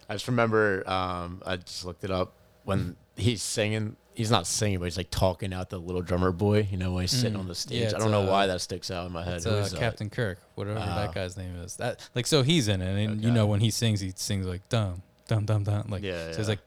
I 0.09 0.13
just 0.13 0.27
remember 0.27 0.87
um, 0.89 1.41
I 1.45 1.55
just 1.57 1.85
looked 1.85 2.03
it 2.03 2.11
up 2.11 2.33
when 2.65 2.95
he's 3.15 3.41
singing. 3.41 3.95
He's 4.15 4.29
not 4.29 4.45
singing, 4.45 4.77
but 4.77 4.85
he's 4.85 4.97
like 4.97 5.09
talking 5.09 5.53
out 5.53 5.69
the 5.71 5.79
little 5.79 6.01
drummer 6.03 6.31
boy. 6.31 6.67
You 6.69 6.77
know, 6.77 6.91
when 6.93 7.01
he's 7.01 7.11
sitting 7.11 7.33
Mm. 7.37 7.39
on 7.39 7.47
the 7.47 7.55
stage. 7.55 7.81
Yeah, 7.81 7.93
I 7.95 7.99
don't 7.99 8.11
know 8.11 8.27
uh, 8.27 8.31
why 8.31 8.45
that 8.47 8.61
sticks 8.61 8.91
out 8.91 9.07
in 9.07 9.11
my 9.11 9.23
head. 9.23 9.37
It's 9.37 9.47
uh, 9.47 9.51
is 9.55 9.71
that? 9.71 9.79
Captain 9.79 10.09
Kirk, 10.09 10.37
whatever 10.55 10.77
Oh. 10.79 10.85
that 10.85 11.15
guy's 11.15 11.35
name 11.37 11.55
is. 11.55 11.77
That 11.77 12.07
like 12.13 12.27
so 12.27 12.43
he's 12.43 12.67
in 12.67 12.81
it, 12.81 13.05
and 13.05 13.23
you 13.23 13.31
know 13.31 13.47
when 13.47 13.59
he 13.61 13.71
sings, 13.71 14.01
he 14.01 14.11
sings 14.15 14.45
like 14.45 14.67
dum 14.69 15.01
dum 15.27 15.45
dum 15.45 15.63
dum, 15.63 15.85
like 15.89 16.03
Yeah, 16.03 16.25
so 16.25 16.27
it's 16.29 16.37
yeah. 16.39 16.45
like 16.47 16.59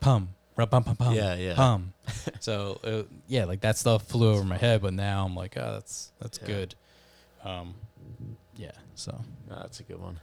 pum 0.00 0.33
rum 0.56 0.68
pum 0.68 0.84
pum 0.84 0.96
pum 0.96 1.14
Yeah, 1.14 1.34
yeah. 1.34 1.54
pum. 1.54 1.92
so 2.40 2.78
uh, 2.84 3.02
yeah, 3.28 3.44
like 3.44 3.60
that 3.60 3.76
stuff 3.76 4.06
flew 4.06 4.30
over 4.30 4.44
my 4.44 4.56
head, 4.58 4.82
but 4.82 4.94
now 4.94 5.24
I'm 5.24 5.34
like, 5.34 5.56
oh, 5.56 5.72
that's 5.74 6.12
that's 6.20 6.38
Yeah. 6.40 6.46
good. 6.46 6.74
Um, 7.44 7.74
yeah. 8.56 8.70
So 8.94 9.20
No, 9.48 9.56
that's 9.56 9.80
a 9.80 9.82
good 9.82 10.00
one. 10.00 10.20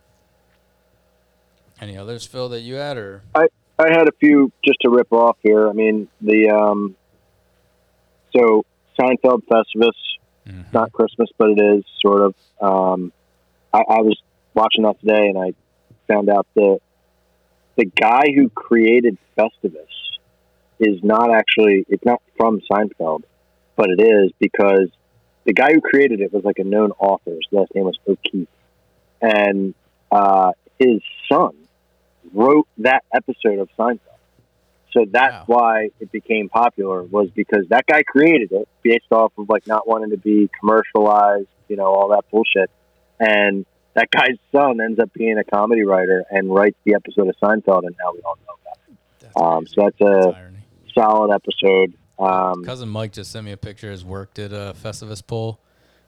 any 1.80 1.98
others, 1.98 2.26
Phil, 2.26 2.50
that 2.50 2.62
you 2.62 2.76
had 2.76 2.98
or 2.98 3.24
I 3.36 3.48
I 3.80 3.90
had 3.90 4.08
a 4.08 4.12
few 4.20 4.52
just 4.64 4.78
to 4.82 4.90
rip 4.90 5.12
off 5.12 5.38
here. 5.42 5.68
I 5.68 5.74
mean 5.74 6.08
the 6.22 6.50
um, 6.50 6.96
so 8.36 8.64
Seinfeld 9.00 9.42
Festivus, 9.52 9.92
Mm-hmm. 10.48 10.74
not 10.74 10.92
Christmas, 10.92 11.30
but 11.38 11.52
it 11.52 11.62
is 11.62 11.84
sort 12.04 12.22
of. 12.22 12.34
Um, 12.60 13.14
I, 13.72 13.78
I 13.78 14.02
was 14.02 14.20
watching 14.56 14.84
that 14.86 15.00
today, 15.00 15.28
and 15.30 15.38
I 15.38 15.54
found 16.12 16.30
out 16.30 16.48
the 16.56 16.80
the 17.78 17.86
guy 17.86 18.24
who 18.36 18.50
created 18.50 19.18
Festivus 19.38 19.86
is 20.82 21.04
not 21.04 21.32
actually 21.32 21.86
it's 21.88 22.04
not 22.04 22.22
from 22.38 22.62
Seinfeld, 22.70 23.24
but 23.76 23.90
it 23.90 24.02
is 24.02 24.32
because 24.40 24.90
the 25.46 25.54
guy 25.54 25.74
who 25.74 25.82
created 25.82 26.20
it 26.22 26.34
was 26.34 26.44
like 26.44 26.60
a 26.60 26.64
known 26.64 26.92
author. 27.00 27.32
His 27.32 27.48
last 27.52 27.74
name 27.74 27.86
was 27.86 27.98
O'Keefe, 28.08 28.48
and 29.22 29.74
uh, 30.12 30.52
his 30.80 31.02
son 31.32 31.54
wrote 32.34 32.68
that 32.80 33.04
episode 33.14 33.60
of 33.60 33.70
Seinfeld. 33.78 34.00
So 34.92 35.06
that's 35.10 35.48
why 35.48 35.90
it 36.02 36.12
became 36.12 36.50
popular 36.50 37.04
was 37.04 37.30
because 37.34 37.66
that 37.70 37.86
guy 37.86 38.04
created 38.04 38.52
it 38.52 38.68
based 38.84 39.06
off 39.12 39.32
of 39.38 39.48
like 39.48 39.66
not 39.66 39.88
wanting 39.88 40.10
to 40.10 40.18
be 40.18 40.50
commercialized, 40.60 41.48
you 41.70 41.78
know, 41.78 41.86
all 41.86 42.10
that 42.10 42.30
bullshit. 42.30 42.70
And 43.18 43.66
that 43.94 44.10
guy's 44.12 44.38
son 44.52 44.82
ends 44.82 45.00
up 45.00 45.14
being 45.14 45.38
a 45.38 45.46
comedy 45.46 45.84
writer 45.84 46.26
and 46.30 46.54
writes 46.54 46.78
the 46.84 46.96
episode 46.96 47.30
of 47.30 47.36
Seinfeld, 47.42 47.86
and 47.86 47.96
now 47.98 48.12
we 48.14 48.20
all 48.22 48.38
know 48.46 48.56
about 48.62 48.80
it. 48.90 49.38
Um, 49.42 49.68
so 49.68 49.84
that's 49.84 50.02
a 50.02 50.51
solid 50.94 51.34
episode. 51.34 51.94
Um, 52.20 52.64
cousin 52.64 52.90
Mike 52.90 53.14
just 53.14 53.32
sent 53.32 53.46
me 53.46 53.52
a 53.52 53.58
picture. 53.58 53.92
His 53.92 54.06
work 54.06 54.34
did 54.34 54.54
a 54.54 54.74
Festivus 54.74 55.26
poll, 55.26 55.60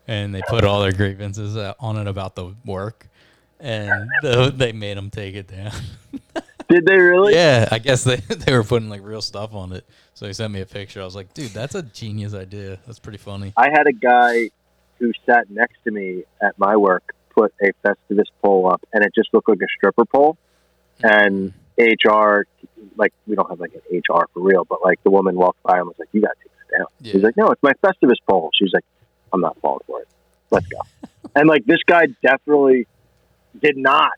and 0.07 0.33
they 0.33 0.41
put 0.47 0.63
all 0.63 0.81
their 0.81 0.91
grievances 0.91 1.57
uh, 1.57 1.73
on 1.79 1.97
it 1.97 2.07
about 2.07 2.35
the 2.35 2.55
work, 2.65 3.07
and 3.59 4.09
the, 4.21 4.53
they 4.55 4.71
made 4.71 4.97
him 4.97 5.09
take 5.09 5.35
it 5.35 5.47
down. 5.47 5.73
Did 6.69 6.85
they 6.85 6.95
really? 6.95 7.33
Yeah, 7.33 7.67
I 7.71 7.79
guess 7.79 8.03
they 8.03 8.15
they 8.29 8.53
were 8.53 8.63
putting 8.63 8.89
like 8.89 9.01
real 9.03 9.21
stuff 9.21 9.53
on 9.53 9.73
it. 9.73 9.85
So 10.13 10.25
he 10.25 10.33
sent 10.33 10.53
me 10.53 10.61
a 10.61 10.65
picture. 10.65 11.01
I 11.01 11.05
was 11.05 11.15
like, 11.15 11.33
dude, 11.33 11.51
that's 11.51 11.75
a 11.75 11.83
genius 11.83 12.33
idea. 12.33 12.79
That's 12.85 12.99
pretty 12.99 13.17
funny. 13.17 13.53
I 13.57 13.69
had 13.71 13.85
a 13.85 13.93
guy 13.93 14.49
who 14.97 15.11
sat 15.25 15.49
next 15.49 15.75
to 15.83 15.91
me 15.91 16.23
at 16.41 16.57
my 16.57 16.77
work 16.77 17.13
put 17.33 17.53
a 17.61 17.71
Festivus 17.85 18.25
pole 18.41 18.71
up, 18.71 18.81
and 18.93 19.03
it 19.03 19.11
just 19.15 19.33
looked 19.33 19.49
like 19.49 19.59
a 19.61 19.67
stripper 19.77 20.05
pole. 20.05 20.37
And 21.01 21.53
HR, 21.77 22.45
like 22.97 23.13
we 23.27 23.35
don't 23.35 23.49
have 23.49 23.59
like 23.59 23.73
an 23.73 23.81
HR 23.97 24.27
for 24.33 24.41
real, 24.41 24.65
but 24.65 24.79
like 24.83 25.01
the 25.03 25.09
woman 25.09 25.35
walked 25.35 25.61
by 25.63 25.77
and 25.77 25.87
was 25.87 25.95
like, 25.97 26.09
"You 26.11 26.21
got 26.21 26.29
to 26.29 26.35
take 26.43 26.51
this 26.51 26.79
down." 26.79 26.87
He's 27.01 27.23
like, 27.23 27.37
"No, 27.37 27.49
it's 27.49 27.63
my 27.63 27.73
Festivus 27.83 28.15
pole." 28.27 28.49
She's 28.53 28.73
like, 28.73 28.85
"I'm 29.31 29.41
not 29.41 29.57
falling 29.59 29.83
for 29.87 30.01
it. 30.01 30.07
Let's 30.51 30.67
go." 30.67 30.79
and 31.35 31.47
like 31.47 31.65
this 31.65 31.79
guy 31.85 32.07
definitely 32.21 32.87
did 33.61 33.77
not 33.77 34.11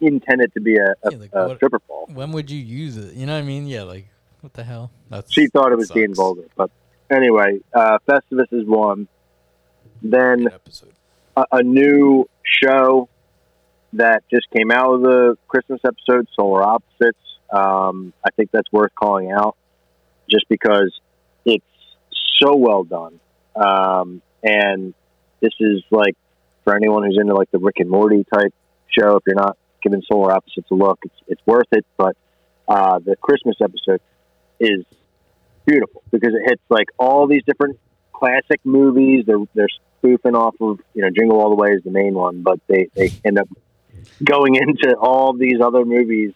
intend 0.00 0.40
it 0.40 0.52
to 0.54 0.60
be 0.60 0.76
a, 0.76 0.94
a, 1.02 1.10
a 1.10 1.48
what- 1.48 1.56
stripper 1.56 1.78
pole. 1.80 2.08
When 2.12 2.32
would 2.32 2.50
you 2.50 2.58
use 2.58 2.96
it? 2.96 3.14
You 3.14 3.26
know 3.26 3.34
what 3.34 3.40
I 3.40 3.42
mean? 3.42 3.66
Yeah, 3.66 3.82
like 3.82 4.06
what 4.40 4.54
the 4.54 4.64
hell? 4.64 4.90
That's 5.10 5.32
She 5.32 5.48
thought 5.48 5.72
it 5.72 5.78
was 5.78 5.90
being 5.90 6.14
vulgar, 6.14 6.46
but 6.56 6.70
anyway, 7.10 7.58
uh, 7.74 7.98
Festivus 8.06 8.52
is 8.52 8.66
one. 8.66 9.08
Then 10.02 10.48
a, 11.36 11.44
a 11.52 11.62
new 11.62 12.28
show 12.42 13.08
that 13.96 14.22
just 14.30 14.50
came 14.50 14.70
out 14.70 14.94
of 14.94 15.02
the 15.02 15.36
Christmas 15.48 15.80
episode, 15.84 16.26
Solar 16.34 16.62
Opposites. 16.62 17.18
Um, 17.52 18.12
I 18.24 18.30
think 18.30 18.50
that's 18.52 18.70
worth 18.72 18.94
calling 18.94 19.30
out, 19.30 19.56
just 20.30 20.48
because 20.48 20.92
it's 21.44 21.64
so 22.38 22.56
well 22.56 22.84
done. 22.84 23.20
Um, 23.54 24.22
and 24.42 24.94
this 25.40 25.52
is 25.60 25.82
like 25.90 26.16
for 26.64 26.76
anyone 26.76 27.04
who's 27.04 27.18
into 27.20 27.34
like 27.34 27.50
the 27.50 27.58
Rick 27.58 27.76
and 27.78 27.90
Morty 27.90 28.24
type 28.32 28.52
show. 28.88 29.16
If 29.16 29.22
you're 29.26 29.36
not 29.36 29.56
giving 29.82 30.02
Solar 30.10 30.32
Opposites 30.32 30.70
a 30.70 30.74
look, 30.74 30.98
it's 31.04 31.14
it's 31.28 31.42
worth 31.46 31.68
it. 31.72 31.86
But 31.96 32.16
uh, 32.68 32.98
the 32.98 33.16
Christmas 33.16 33.56
episode 33.62 34.00
is 34.58 34.84
beautiful 35.64 36.02
because 36.10 36.34
it 36.34 36.42
hits 36.48 36.62
like 36.68 36.88
all 36.98 37.26
these 37.26 37.42
different 37.46 37.78
classic 38.12 38.60
movies. 38.64 39.24
They're 39.26 39.44
they're 39.54 39.68
spoofing 39.98 40.34
off 40.34 40.54
of 40.60 40.80
you 40.94 41.02
know 41.02 41.10
Jingle 41.10 41.40
All 41.40 41.50
the 41.50 41.56
Way 41.56 41.70
is 41.70 41.82
the 41.84 41.90
main 41.90 42.14
one, 42.14 42.42
but 42.42 42.60
they 42.66 42.88
they 42.94 43.12
end 43.24 43.38
up 43.38 43.48
going 44.22 44.54
into 44.56 44.96
all 44.96 45.32
these 45.32 45.60
other 45.60 45.84
movies, 45.84 46.32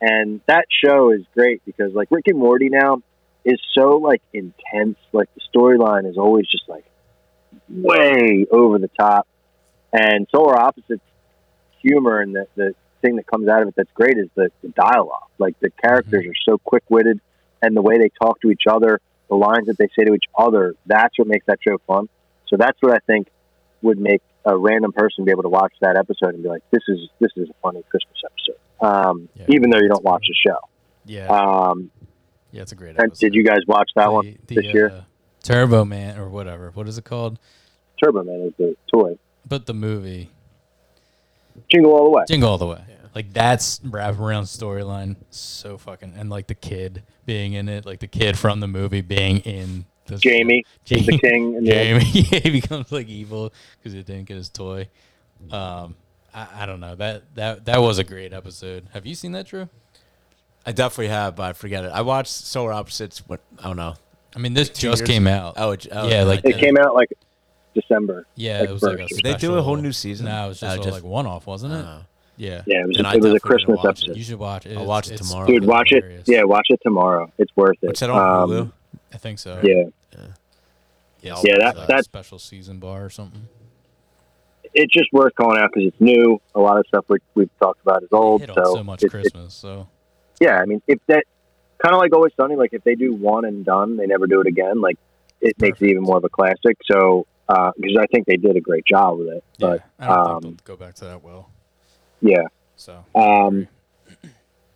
and 0.00 0.40
that 0.46 0.66
show 0.84 1.10
is 1.10 1.22
great 1.34 1.62
because 1.64 1.92
like 1.92 2.08
Rick 2.10 2.28
and 2.28 2.38
Morty 2.38 2.68
now 2.68 3.02
is 3.44 3.60
so 3.74 3.96
like 3.96 4.22
intense. 4.32 4.96
Like 5.12 5.28
the 5.34 5.40
storyline 5.54 6.08
is 6.08 6.16
always 6.18 6.46
just 6.50 6.68
like 6.68 6.84
way 7.68 8.46
over 8.50 8.78
the 8.78 8.90
top, 8.98 9.26
and 9.92 10.26
Solar 10.30 10.58
Opposites 10.58 11.02
humor 11.80 12.20
and 12.20 12.34
the 12.34 12.46
the 12.56 12.74
thing 13.00 13.16
that 13.16 13.26
comes 13.26 13.48
out 13.48 13.62
of 13.62 13.68
it 13.68 13.74
that's 13.76 13.90
great 13.94 14.18
is 14.18 14.28
the, 14.34 14.50
the 14.62 14.68
dialogue. 14.68 15.28
Like 15.38 15.58
the 15.60 15.70
characters 15.70 16.22
mm-hmm. 16.22 16.30
are 16.30 16.52
so 16.54 16.58
quick 16.58 16.84
witted 16.88 17.20
and 17.62 17.76
the 17.76 17.82
way 17.82 17.98
they 17.98 18.10
talk 18.20 18.40
to 18.42 18.50
each 18.50 18.64
other, 18.68 19.00
the 19.28 19.36
lines 19.36 19.66
that 19.66 19.78
they 19.78 19.88
say 19.98 20.04
to 20.04 20.14
each 20.14 20.26
other, 20.36 20.74
that's 20.86 21.18
what 21.18 21.28
makes 21.28 21.46
that 21.46 21.58
show 21.66 21.78
fun. 21.86 22.08
So 22.48 22.56
that's 22.56 22.80
what 22.80 22.92
I 22.92 22.98
think 23.06 23.28
would 23.82 23.98
make 23.98 24.22
a 24.44 24.56
random 24.56 24.92
person 24.92 25.24
be 25.24 25.30
able 25.30 25.42
to 25.42 25.48
watch 25.48 25.72
that 25.80 25.96
episode 25.96 26.34
and 26.34 26.42
be 26.42 26.48
like, 26.48 26.62
"This 26.70 26.82
is 26.88 27.08
this 27.18 27.30
is 27.36 27.48
a 27.48 27.54
funny 27.62 27.82
Christmas 27.90 28.18
episode," 28.24 28.86
um, 28.86 29.28
even 29.48 29.70
though 29.70 29.78
you 29.78 29.88
don't 29.88 30.04
watch 30.04 30.24
the 30.26 30.50
show. 30.50 30.58
Yeah. 31.04 31.26
Um, 31.26 31.90
yeah, 32.52 32.62
it's 32.62 32.72
a 32.72 32.74
great 32.74 32.96
and 32.98 33.12
did 33.12 33.34
you 33.34 33.44
guys 33.44 33.60
watch 33.66 33.90
that 33.94 34.12
one 34.12 34.38
the, 34.46 34.56
this 34.56 34.64
year? 34.66 34.90
uh, 34.90 35.00
Turbo 35.42 35.84
Man 35.84 36.18
or 36.18 36.28
whatever. 36.28 36.70
What 36.74 36.88
is 36.88 36.98
it 36.98 37.04
called? 37.04 37.38
Turbo 38.02 38.24
Man 38.24 38.40
is 38.40 38.52
the 38.58 38.76
toy. 38.92 39.18
But 39.46 39.66
the 39.66 39.74
movie. 39.74 40.30
Jingle 41.70 41.92
all 41.92 42.04
the 42.04 42.10
way. 42.10 42.24
Jingle 42.28 42.50
all 42.50 42.58
the 42.58 42.66
way. 42.66 42.82
Like 43.14 43.32
that's 43.32 43.80
wraparound 43.80 44.44
storyline. 44.44 45.16
So 45.30 45.78
fucking 45.78 46.14
and 46.16 46.30
like 46.30 46.46
the 46.46 46.54
kid 46.54 47.02
being 47.26 47.54
in 47.54 47.68
it, 47.68 47.84
like 47.84 48.00
the 48.00 48.06
kid 48.06 48.38
from 48.38 48.60
the 48.60 48.68
movie 48.68 49.00
being 49.00 49.38
in 49.38 49.84
the 50.10 50.18
Jamie 50.18 50.64
is 50.88 51.06
the 51.06 51.18
king 51.18 51.54
in 51.54 51.64
the. 51.64 51.70
Jamie, 51.70 52.04
yeah, 52.12 52.38
he 52.40 52.50
becomes 52.50 52.90
like 52.92 53.08
evil 53.08 53.52
because 53.78 53.92
he 53.92 54.02
didn't 54.02 54.24
get 54.26 54.36
his 54.36 54.48
toy. 54.48 54.88
Um, 55.50 55.96
I, 56.34 56.46
I 56.60 56.66
don't 56.66 56.80
know 56.80 56.94
that 56.96 57.34
that 57.34 57.64
that 57.66 57.80
was 57.80 57.98
a 57.98 58.04
great 58.04 58.32
episode. 58.32 58.86
Have 58.92 59.06
you 59.06 59.14
seen 59.14 59.32
that, 59.32 59.46
Drew? 59.46 59.68
I 60.66 60.72
definitely 60.72 61.08
have, 61.08 61.36
but 61.36 61.42
I 61.44 61.52
forget 61.54 61.84
it. 61.84 61.88
I 61.88 62.02
watched 62.02 62.30
Solar 62.30 62.72
Opposites. 62.72 63.26
What 63.26 63.40
I 63.58 63.64
don't 63.64 63.76
know. 63.76 63.94
I 64.36 64.38
mean, 64.38 64.54
this 64.54 64.68
Two 64.68 64.90
just 64.90 65.04
came 65.06 65.26
ago? 65.26 65.34
out. 65.36 65.54
Oh, 65.56 65.70
it, 65.72 65.86
oh 65.90 66.06
yeah, 66.08 66.22
like 66.24 66.44
It 66.44 66.58
came 66.58 66.76
out 66.76 66.94
like 66.94 67.08
December. 67.74 68.26
Yeah, 68.36 68.60
like 68.60 68.68
it 68.68 68.72
was 68.72 68.82
like 68.82 68.94
a 68.98 69.02
first 69.02 69.12
or 69.12 69.16
Did 69.16 69.24
they 69.24 69.34
do 69.38 69.54
a 69.54 69.62
whole 69.62 69.76
new 69.76 69.92
season? 69.92 70.26
No, 70.26 70.44
it 70.44 70.48
was 70.48 70.60
just, 70.60 70.78
Uh, 70.78 70.82
just- 70.82 70.94
like 70.94 71.02
one 71.04 71.26
off, 71.26 71.46
wasn't 71.46 71.72
it? 71.72 71.84
Oh. 71.84 72.00
yeah. 72.36 72.62
Yeah, 72.66 72.82
it 72.82 72.86
was, 72.88 72.96
Then 72.96 73.06
a, 73.06 73.08
I 73.08 73.14
it 73.14 73.22
was 73.22 73.34
a 73.34 73.40
Christmas 73.40 73.78
watch 73.78 73.84
it. 73.84 73.88
episode. 74.04 74.16
You 74.18 74.22
should 74.24 74.38
watch 74.38 74.66
it. 74.66 74.76
I'll 74.76 74.84
watch 74.84 75.10
it 75.10 75.16
tomorrow. 75.16 75.46
Dude, 75.46 75.64
watch 75.64 75.90
it. 75.92 76.22
Yeah, 76.26 76.44
watch 76.44 76.66
it 76.68 76.78
tomorrow. 76.82 77.32
It's 77.38 77.50
worth 77.56 77.76
it. 77.82 77.86
What's 77.86 78.00
that 78.00 78.10
on 78.10 78.42
Um, 78.42 78.50
Hulu? 78.50 78.72
I 79.14 79.16
think 79.16 79.38
so. 79.40 79.58
Yeah, 79.64 79.84
Yeah, 81.22 81.36
Yeah, 81.42 81.58
that- 81.58 81.76
a 81.76 81.86
that- 81.86 82.04
special 82.04 82.38
season 82.38 82.78
bar 82.78 83.04
or 83.04 83.10
something. 83.10 83.48
it's 84.72 84.92
just 84.92 85.12
worth 85.12 85.34
calling 85.34 85.58
out 85.60 85.70
because 85.74 85.88
it's 85.88 86.00
new. 86.00 86.40
A 86.54 86.60
lot 86.60 86.78
of 86.78 86.86
stuff 86.86 87.04
we, 87.08 87.18
we've 87.34 87.50
talked 87.60 87.82
about 87.82 88.02
is 88.02 88.08
old. 88.12 88.42
So 88.46 88.74
so 88.76 88.84
much 88.84 89.02
it- 89.02 89.06
it- 89.06 89.10
Christmas, 89.10 89.54
so 89.54 89.88
yeah, 90.40 90.58
I 90.58 90.64
mean, 90.64 90.80
if 90.86 90.98
that 91.08 91.24
kind 91.78 91.94
of 91.94 92.00
like 92.00 92.14
Always 92.14 92.32
Sunny, 92.36 92.56
like 92.56 92.72
if 92.72 92.84
they 92.84 92.94
do 92.94 93.12
one 93.12 93.44
and 93.44 93.64
done, 93.64 93.96
they 93.96 94.06
never 94.06 94.26
do 94.26 94.40
it 94.40 94.46
again. 94.46 94.80
Like 94.80 94.96
it 95.40 95.60
makes 95.60 95.80
it 95.82 95.88
even 95.90 96.02
more 96.02 96.18
of 96.18 96.24
a 96.24 96.28
classic. 96.28 96.76
So 96.90 97.26
because 97.48 97.96
I 97.98 98.06
think 98.06 98.26
they 98.26 98.36
did 98.36 98.56
a 98.56 98.60
great 98.60 98.84
job 98.86 99.18
with 99.18 99.28
it. 99.28 99.44
But 99.58 99.82
I 99.98 100.06
don't 100.06 100.18
um, 100.18 100.42
think 100.42 100.64
they'll 100.64 100.76
go 100.76 100.84
back 100.84 100.94
to 100.96 101.04
that 101.06 101.24
well. 101.24 101.50
yeah, 102.20 102.44
So 102.76 103.04
um, 103.14 103.66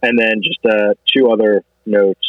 and 0.02 0.18
then 0.18 0.42
just 0.42 0.64
uh, 0.66 0.94
two 1.16 1.30
other 1.30 1.62
notes. 1.86 2.20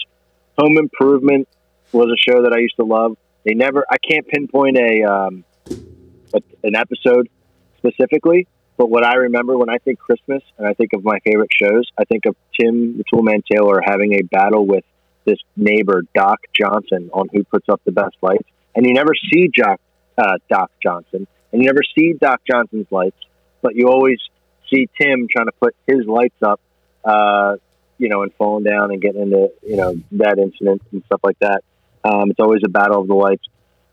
Home 0.60 0.78
Improvement 0.78 1.48
was 1.92 2.10
a 2.10 2.18
show 2.32 2.44
that 2.44 2.54
I 2.54 2.60
used 2.60 2.76
to 2.78 2.86
love. 2.86 3.18
They 3.46 3.54
never, 3.54 3.86
I 3.90 3.98
can't 3.98 4.28
pinpoint 4.28 4.78
a, 4.78 5.04
um, 5.04 5.46
a 6.34 6.42
an 6.64 6.76
episode 6.76 7.30
specifically, 7.78 8.48
but 8.78 8.90
what 8.90 9.06
I 9.06 9.16
remember 9.16 9.58
when 9.58 9.70
I 9.70 9.78
think 9.78 10.00
Christmas 10.00 10.44
and 10.58 10.68
I 10.68 10.74
think 10.74 10.94
of 10.94 11.04
my 11.04 11.20
favorite 11.20 11.52
shows, 11.52 11.90
I 11.98 12.06
think 12.06 12.26
of 12.26 12.36
Tim 12.60 12.98
the 12.98 13.04
Toolman 13.04 13.44
Taylor 13.50 13.82
having 13.86 14.14
a 14.14 14.22
battle 14.24 14.66
with 14.66 14.84
this 15.26 15.38
neighbor 15.56 16.04
Doc 16.14 16.40
Johnson 16.54 17.10
on 17.14 17.30
who 17.32 17.44
puts 17.44 17.70
up 17.70 17.82
the 17.86 17.92
best 17.92 18.16
lights, 18.22 18.48
and 18.76 18.86
you 18.86 18.94
never 18.94 19.14
see 19.32 19.50
Doc 19.56 19.80
uh, 20.18 20.38
Doc 20.50 20.72
Johnson, 20.82 21.28
and 21.52 21.62
you 21.62 21.68
never 21.68 21.82
see 21.98 22.14
Doc 22.14 22.42
Johnson's 22.50 22.88
lights, 22.92 23.18
but 23.62 23.76
you 23.76 23.88
always 23.88 24.20
see 24.70 24.90
Tim 25.00 25.28
trying 25.30 25.46
to 25.46 25.54
put 25.60 25.76
his 25.88 26.06
lights 26.08 26.42
up 26.42 26.60
uh, 27.06 27.56
you 27.98 28.10
know, 28.10 28.24
and 28.24 28.34
falling 28.34 28.64
down 28.64 28.92
and 28.92 29.02
getting 29.02 29.22
into 29.22 29.52
you 29.64 29.78
know 29.78 29.96
that 30.14 30.38
incident 30.40 30.82
and 30.92 31.04
stuff 31.06 31.22
like 31.24 31.40
that. 31.40 31.64
Um, 32.06 32.30
it's 32.32 32.40
always 32.40 32.62
a 32.66 32.70
battle 32.70 33.02
of 33.02 33.08
the 33.08 33.16
lights 33.16 33.44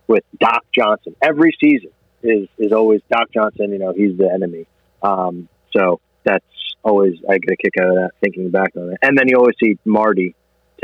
with 0.06 0.22
Doc 0.38 0.64
Johnson. 0.76 1.16
Every 1.22 1.56
season 1.62 1.90
is 2.22 2.48
is 2.58 2.72
always 2.72 3.00
Doc 3.10 3.28
Johnson. 3.32 3.72
You 3.72 3.78
know, 3.78 3.92
he's 3.92 4.16
the 4.18 4.30
enemy. 4.30 4.66
Um, 5.02 5.48
so 5.76 6.00
that's 6.24 6.44
always 6.84 7.14
I 7.28 7.38
get 7.38 7.50
a 7.52 7.56
kick 7.56 7.74
out 7.80 7.88
of 7.88 7.94
that 7.96 8.10
thinking 8.20 8.50
back 8.50 8.72
on 8.76 8.92
it. 8.92 8.98
And 9.02 9.16
then 9.16 9.28
you 9.28 9.36
always 9.36 9.54
see 9.62 9.78
Marty, 9.84 10.34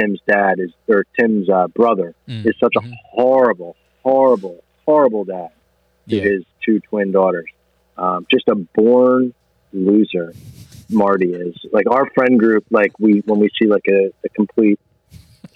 Tim's 0.00 0.20
dad 0.26 0.58
is 0.58 0.70
or 0.88 1.04
Tim's 1.18 1.48
uh, 1.50 1.66
brother 1.68 2.14
Mm. 2.28 2.46
is 2.46 2.54
such 2.62 2.74
a 2.76 2.80
horrible, 3.12 3.76
horrible, 4.02 4.62
horrible 4.86 5.24
dad 5.24 5.50
to 6.08 6.16
Yeah. 6.16 6.22
his 6.22 6.44
two 6.64 6.80
twin 6.80 7.12
daughters. 7.12 7.46
Um, 7.96 8.26
just 8.30 8.48
a 8.48 8.54
born 8.54 9.34
loser. 9.72 10.32
Marty 10.90 11.32
is 11.34 11.54
like 11.72 11.84
our 11.90 12.08
friend 12.14 12.38
group. 12.38 12.64
Like 12.70 12.92
we 12.98 13.22
when 13.26 13.38
we 13.40 13.50
see 13.60 13.68
like 13.68 13.84
a, 13.88 14.10
a 14.24 14.28
complete 14.30 14.80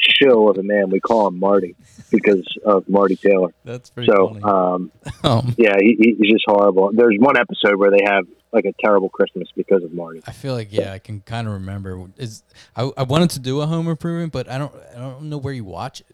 shill 0.02 0.48
of 0.50 0.58
a 0.58 0.62
man, 0.62 0.90
we 0.90 1.00
call 1.00 1.26
him 1.28 1.38
Marty 1.38 1.74
because 2.10 2.44
of 2.64 2.88
Marty 2.88 3.16
Taylor. 3.16 3.52
That's 3.64 3.90
pretty 3.90 4.10
So 4.12 4.42
um, 4.42 4.90
Um, 5.24 5.54
yeah, 5.58 5.76
he, 5.78 5.96
he- 5.98 6.16
he's 6.20 6.32
just 6.32 6.44
horrible. 6.46 6.90
There's 6.92 7.16
one 7.18 7.36
episode 7.36 7.76
where 7.76 7.90
they 7.90 8.04
have 8.04 8.26
like 8.52 8.64
a 8.66 8.72
terrible 8.84 9.08
Christmas 9.08 9.48
because 9.56 9.82
of 9.82 9.92
Marty. 9.94 10.22
I 10.26 10.32
feel 10.32 10.54
like 10.54 10.68
yeah, 10.72 10.92
I 10.92 10.98
can 10.98 11.20
kind 11.20 11.46
of 11.46 11.54
remember. 11.54 12.06
Is 12.18 12.42
I, 12.76 12.90
I 12.96 13.02
wanted 13.04 13.30
to 13.30 13.38
do 13.38 13.60
a 13.62 13.66
home 13.66 13.88
improvement, 13.88 14.32
but 14.32 14.48
I 14.48 14.58
don't 14.58 14.72
I 14.94 14.98
don't 14.98 15.22
know 15.24 15.38
where 15.38 15.54
you 15.54 15.64
watch 15.64 16.00
it. 16.00 16.06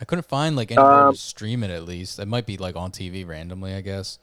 I 0.00 0.04
couldn't 0.04 0.26
find 0.26 0.56
like 0.56 0.72
anywhere 0.72 0.90
Um, 1.08 1.14
to 1.14 1.18
stream 1.20 1.62
it. 1.62 1.70
At 1.70 1.84
least 1.84 2.18
it 2.18 2.26
might 2.26 2.46
be 2.46 2.56
like 2.56 2.74
on 2.74 2.90
TV 2.90 3.24
randomly. 3.26 3.74
I 3.74 3.80
guess. 3.82 4.18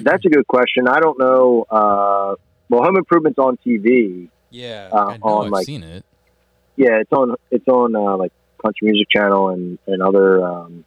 That's 0.00 0.24
a 0.24 0.28
good 0.28 0.46
question. 0.46 0.88
I 0.88 0.98
don't 1.00 1.18
know. 1.18 1.64
Uh, 1.70 2.34
well, 2.68 2.82
Home 2.82 2.96
Improvement's 2.96 3.38
on 3.38 3.56
TV. 3.64 4.28
Yeah, 4.50 4.90
Uh, 4.92 4.96
I 5.06 5.16
know 5.16 5.22
on, 5.22 5.46
I've 5.46 5.52
like- 5.52 5.66
seen 5.66 5.82
it. 5.82 6.04
Yeah, 6.76 6.98
it's 7.00 7.12
on. 7.12 7.34
It's 7.50 7.68
on 7.68 7.94
uh, 7.94 8.16
like 8.16 8.32
Country 8.62 8.88
Music 8.90 9.08
Channel 9.10 9.50
and 9.50 9.78
and 9.86 10.02
other 10.02 10.44
um, 10.44 10.84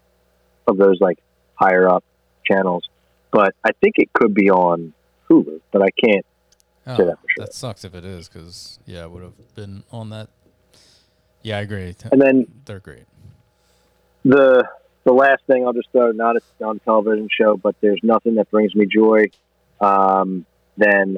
of 0.67 0.77
those 0.77 0.99
like 0.99 1.19
higher 1.55 1.87
up 1.89 2.03
channels. 2.45 2.87
But 3.31 3.55
I 3.63 3.71
think 3.81 3.95
it 3.97 4.11
could 4.13 4.33
be 4.33 4.49
on 4.49 4.93
Hulu, 5.29 5.61
but 5.71 5.81
I 5.81 5.89
can't 5.91 6.25
Oh, 6.89 6.95
say 6.95 7.03
that 7.05 7.19
for 7.19 7.27
sure. 7.35 7.45
that 7.45 7.53
sucks 7.53 7.83
if 7.83 7.93
it 7.95 8.05
is, 8.05 8.29
because 8.29 8.79
yeah, 8.85 9.03
I 9.03 9.05
would 9.07 9.21
have 9.23 9.55
been 9.55 9.83
on 9.91 10.09
that. 10.11 10.29
Yeah, 11.43 11.57
I 11.57 11.61
agree. 11.61 11.95
And 12.11 12.21
then 12.21 12.47
They're 12.65 12.79
great. 12.79 13.03
the 14.23 14.67
the 15.03 15.13
last 15.13 15.43
thing 15.47 15.65
I'll 15.65 15.73
just 15.73 15.89
throw 15.91 16.11
not 16.11 16.35
a 16.35 16.63
on 16.65 16.79
television 16.79 17.29
show, 17.31 17.55
but 17.57 17.75
there's 17.81 17.99
nothing 18.03 18.35
that 18.35 18.49
brings 18.51 18.75
me 18.75 18.85
joy 18.85 19.25
um, 19.79 20.45
than 20.77 21.17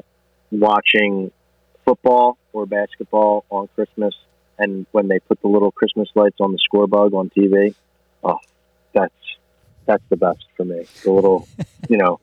watching 0.52 1.30
football 1.84 2.38
or 2.52 2.66
basketball 2.66 3.44
on 3.50 3.68
Christmas, 3.74 4.14
and 4.60 4.86
when 4.92 5.08
they 5.08 5.18
put 5.18 5.40
the 5.40 5.48
little 5.48 5.72
Christmas 5.72 6.08
lights 6.14 6.36
on 6.38 6.52
the 6.52 6.58
score 6.58 6.86
bug 6.86 7.14
on 7.14 7.30
TV. 7.30 7.74
Oh, 8.22 8.38
that's 8.92 9.14
that's 9.86 10.04
the 10.10 10.16
best 10.16 10.44
for 10.56 10.64
me. 10.64 10.84
The 11.02 11.10
little, 11.10 11.48
you 11.88 11.96
know, 11.96 12.20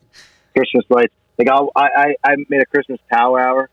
Christmas 0.55 0.85
lights. 0.89 1.14
Like 1.38 1.49
I'll, 1.49 1.72
I, 1.76 1.88
I, 1.95 2.15
I 2.31 2.35
made 2.47 2.61
a 2.61 2.65
Christmas 2.65 2.99
power 3.11 3.39
hour, 3.39 3.69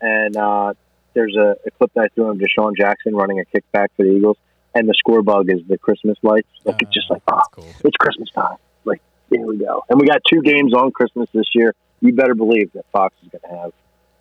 and 0.00 0.36
uh, 0.36 0.74
there's 1.14 1.36
a, 1.36 1.56
a 1.64 1.70
clip 1.70 1.92
that 1.94 2.02
I 2.02 2.08
threw 2.14 2.28
of 2.28 2.38
DeSean 2.38 2.76
Jackson 2.76 3.14
running 3.14 3.40
a 3.40 3.44
kickback 3.44 3.88
for 3.96 4.04
the 4.04 4.12
Eagles, 4.12 4.36
and 4.74 4.88
the 4.88 4.94
score 4.94 5.22
bug 5.22 5.50
is 5.50 5.60
the 5.68 5.78
Christmas 5.78 6.18
lights. 6.22 6.48
Like 6.64 6.82
it's 6.82 6.92
just 6.92 7.10
like, 7.10 7.22
oh, 7.28 7.40
cool. 7.52 7.66
it's 7.84 7.96
Christmas 7.96 8.30
time. 8.32 8.56
Like 8.84 9.00
here 9.30 9.46
we 9.46 9.58
go, 9.58 9.84
and 9.88 10.00
we 10.00 10.06
got 10.06 10.22
two 10.28 10.42
games 10.42 10.74
on 10.74 10.90
Christmas 10.90 11.28
this 11.32 11.46
year. 11.54 11.74
You 12.00 12.12
better 12.12 12.34
believe 12.34 12.72
that 12.74 12.84
Fox 12.92 13.14
is 13.24 13.30
going 13.30 13.42
to 13.42 13.62
have 13.62 13.72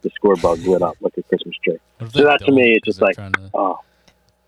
the 0.01 0.09
score 0.15 0.35
bug 0.35 0.59
lit 0.65 0.81
up 0.81 0.97
like 1.01 1.13
a 1.17 1.23
Christmas 1.23 1.55
tree. 1.63 1.77
So 2.11 2.23
that 2.23 2.39
to 2.45 2.51
me, 2.51 2.73
it's 2.73 2.85
'cause 2.85 2.95
just 2.95 3.01
like, 3.01 3.15
trying 3.15 3.33
to, 3.33 3.49
oh, 3.53 3.79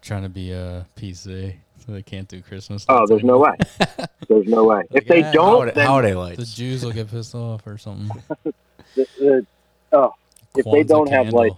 trying 0.01 0.23
to 0.23 0.29
be 0.29 0.51
a 0.51 0.85
PC, 0.95 1.55
so 1.85 1.91
they 1.91 2.03
can't 2.03 2.27
do 2.27 2.41
Christmas. 2.41 2.85
oh, 2.89 2.95
lights 2.99 3.09
there's 3.09 3.23
no 3.23 3.37
way. 3.39 3.55
There's 4.27 4.47
no 4.47 4.63
way. 4.65 4.77
Like, 4.77 4.85
If 4.91 5.07
they 5.07 5.23
ah, 5.23 5.31
don't, 5.31 5.45
Holiday, 5.47 5.71
then 5.73 5.87
holiday 5.87 6.35
The. 6.35 6.45
Jews 6.45 6.83
will 6.85 6.91
get 6.91 7.09
pissed 7.09 7.33
off 7.35 7.65
or 7.65 7.77
something. 7.77 8.23
the, 8.95 9.05
the, 9.17 9.47
oh, 9.93 10.11
if 10.55 10.65
they 10.71 10.83
don't 10.83 11.09
have 11.09 11.25
candle. 11.25 11.39
like 11.39 11.53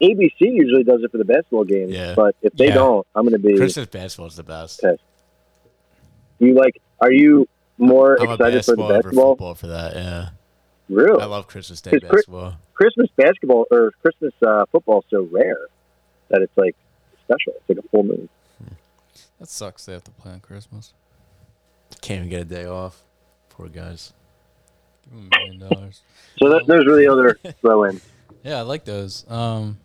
ABC 0.00 0.32
usually 0.40 0.84
does 0.84 1.02
it 1.02 1.10
for 1.10 1.18
the 1.18 1.24
basketball 1.24 1.64
games, 1.64 1.90
Yeah. 1.92 2.14
but 2.14 2.36
if 2.42 2.52
they 2.52 2.68
Yeah. 2.68 2.74
don't, 2.74 3.06
I'm 3.14 3.24
going 3.24 3.32
to 3.32 3.38
be. 3.38 3.56
Christmas 3.56 3.86
basketball 3.86 4.26
is 4.26 4.36
the 4.36 4.42
best. 4.42 4.84
Okay. 4.84 4.96
You 6.38 6.54
like? 6.54 6.80
Are 7.00 7.10
you 7.12 7.48
more 7.78 8.20
I'm 8.20 8.28
a 8.28 8.32
excited 8.34 8.64
for 8.64 8.76
the 8.76 8.82
basketball 8.82 8.92
over 8.92 9.10
football 9.32 9.54
for 9.54 9.66
that. 9.68 9.94
Yeah, 9.94 10.28
Really? 10.88 11.20
I 11.20 11.26
love 11.26 11.46
Christmas 11.46 11.80
Day 11.80 11.98
basketball. 11.98 12.54
Christmas 12.74 13.08
basketball 13.16 13.66
or 13.70 13.92
Christmas 14.02 14.32
uh, 14.46 14.66
football 14.70 15.00
is 15.00 15.04
so 15.10 15.22
rare 15.32 15.66
that 16.28 16.42
it's 16.42 16.56
like 16.56 16.76
special. 17.24 17.54
It's 17.56 17.68
like 17.68 17.78
a 17.78 17.88
full 17.88 18.04
moon. 18.04 18.28
That 19.38 19.48
sucks. 19.48 19.84
They 19.84 19.92
have 19.92 20.04
to 20.04 20.10
play 20.12 20.32
on 20.32 20.40
Christmas. 20.40 20.94
Can't 22.00 22.18
even 22.18 22.30
get 22.30 22.40
a 22.40 22.44
day 22.44 22.66
off. 22.66 23.02
Poor 23.50 23.68
guys. 23.68 24.12
Give 25.04 25.12
them 25.12 25.28
a 25.32 25.38
million 25.38 25.68
dollars. 25.68 26.02
So 26.38 26.48
that, 26.50 26.66
those 26.66 26.86
are 26.86 26.96
the 26.96 27.08
other 27.08 27.38
throw-ins. 27.60 28.02
Yeah, 28.42 28.58
I 28.58 28.62
like 28.62 28.84
those. 28.84 29.28
Um, 29.28 29.78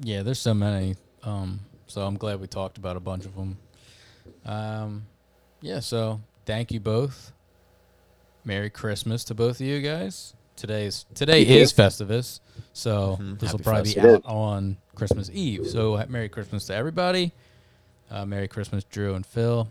yeah, 0.00 0.22
there's 0.22 0.38
so 0.38 0.54
many. 0.54 0.96
Um, 1.22 1.60
so 1.86 2.02
I'm 2.02 2.16
glad 2.16 2.40
we 2.40 2.46
talked 2.46 2.78
about 2.78 2.96
a 2.96 3.00
bunch 3.00 3.24
of 3.24 3.34
them. 3.34 3.58
Um, 4.44 5.06
yeah, 5.60 5.80
so 5.80 6.20
thank 6.44 6.72
you 6.72 6.80
both. 6.80 7.32
Merry 8.46 8.70
Christmas 8.70 9.24
to 9.24 9.34
both 9.34 9.60
of 9.60 9.66
you 9.66 9.80
guys. 9.82 10.32
Today's 10.54 11.04
today 11.14 11.44
Thank 11.44 11.48
you. 11.48 11.62
is 11.62 11.72
Festivus, 11.72 12.40
so 12.72 13.18
Mhm. 13.20 13.38
this 13.40 13.52
will 13.52 13.58
Happy 13.58 13.62
probably 13.64 13.94
be 13.94 14.00
out 14.00 14.22
on 14.24 14.78
Christmas 14.94 15.28
Eve. 15.34 15.66
So 15.66 16.02
Merry 16.08 16.28
Christmas 16.30 16.64
to 16.66 16.74
everybody. 16.74 17.32
Uh, 18.10 18.24
Merry 18.24 18.48
Christmas, 18.48 18.84
Drew 18.84 19.14
and 19.14 19.26
Phil. 19.26 19.68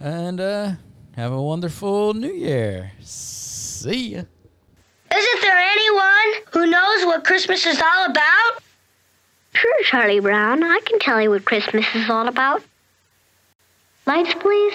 And 0.00 0.40
uh, 0.40 0.72
have 1.16 1.32
a 1.32 1.40
wonderful 1.40 2.12
New 2.14 2.32
Year. 2.32 2.90
See 3.00 4.08
ya. 4.16 4.22
Isn't 5.16 5.40
there 5.40 5.56
anyone 5.56 6.42
who 6.52 6.66
knows 6.66 7.06
what 7.06 7.24
Christmas 7.24 7.64
is 7.64 7.80
all 7.80 8.06
about? 8.10 8.62
Sure, 9.54 9.82
Charlie 9.84 10.18
Brown. 10.20 10.64
I 10.64 10.80
can 10.84 10.98
tell 10.98 11.22
you 11.22 11.30
what 11.30 11.44
Christmas 11.44 11.86
is 11.94 12.10
all 12.10 12.26
about. 12.26 12.62
Lights, 14.04 14.34
please. 14.34 14.74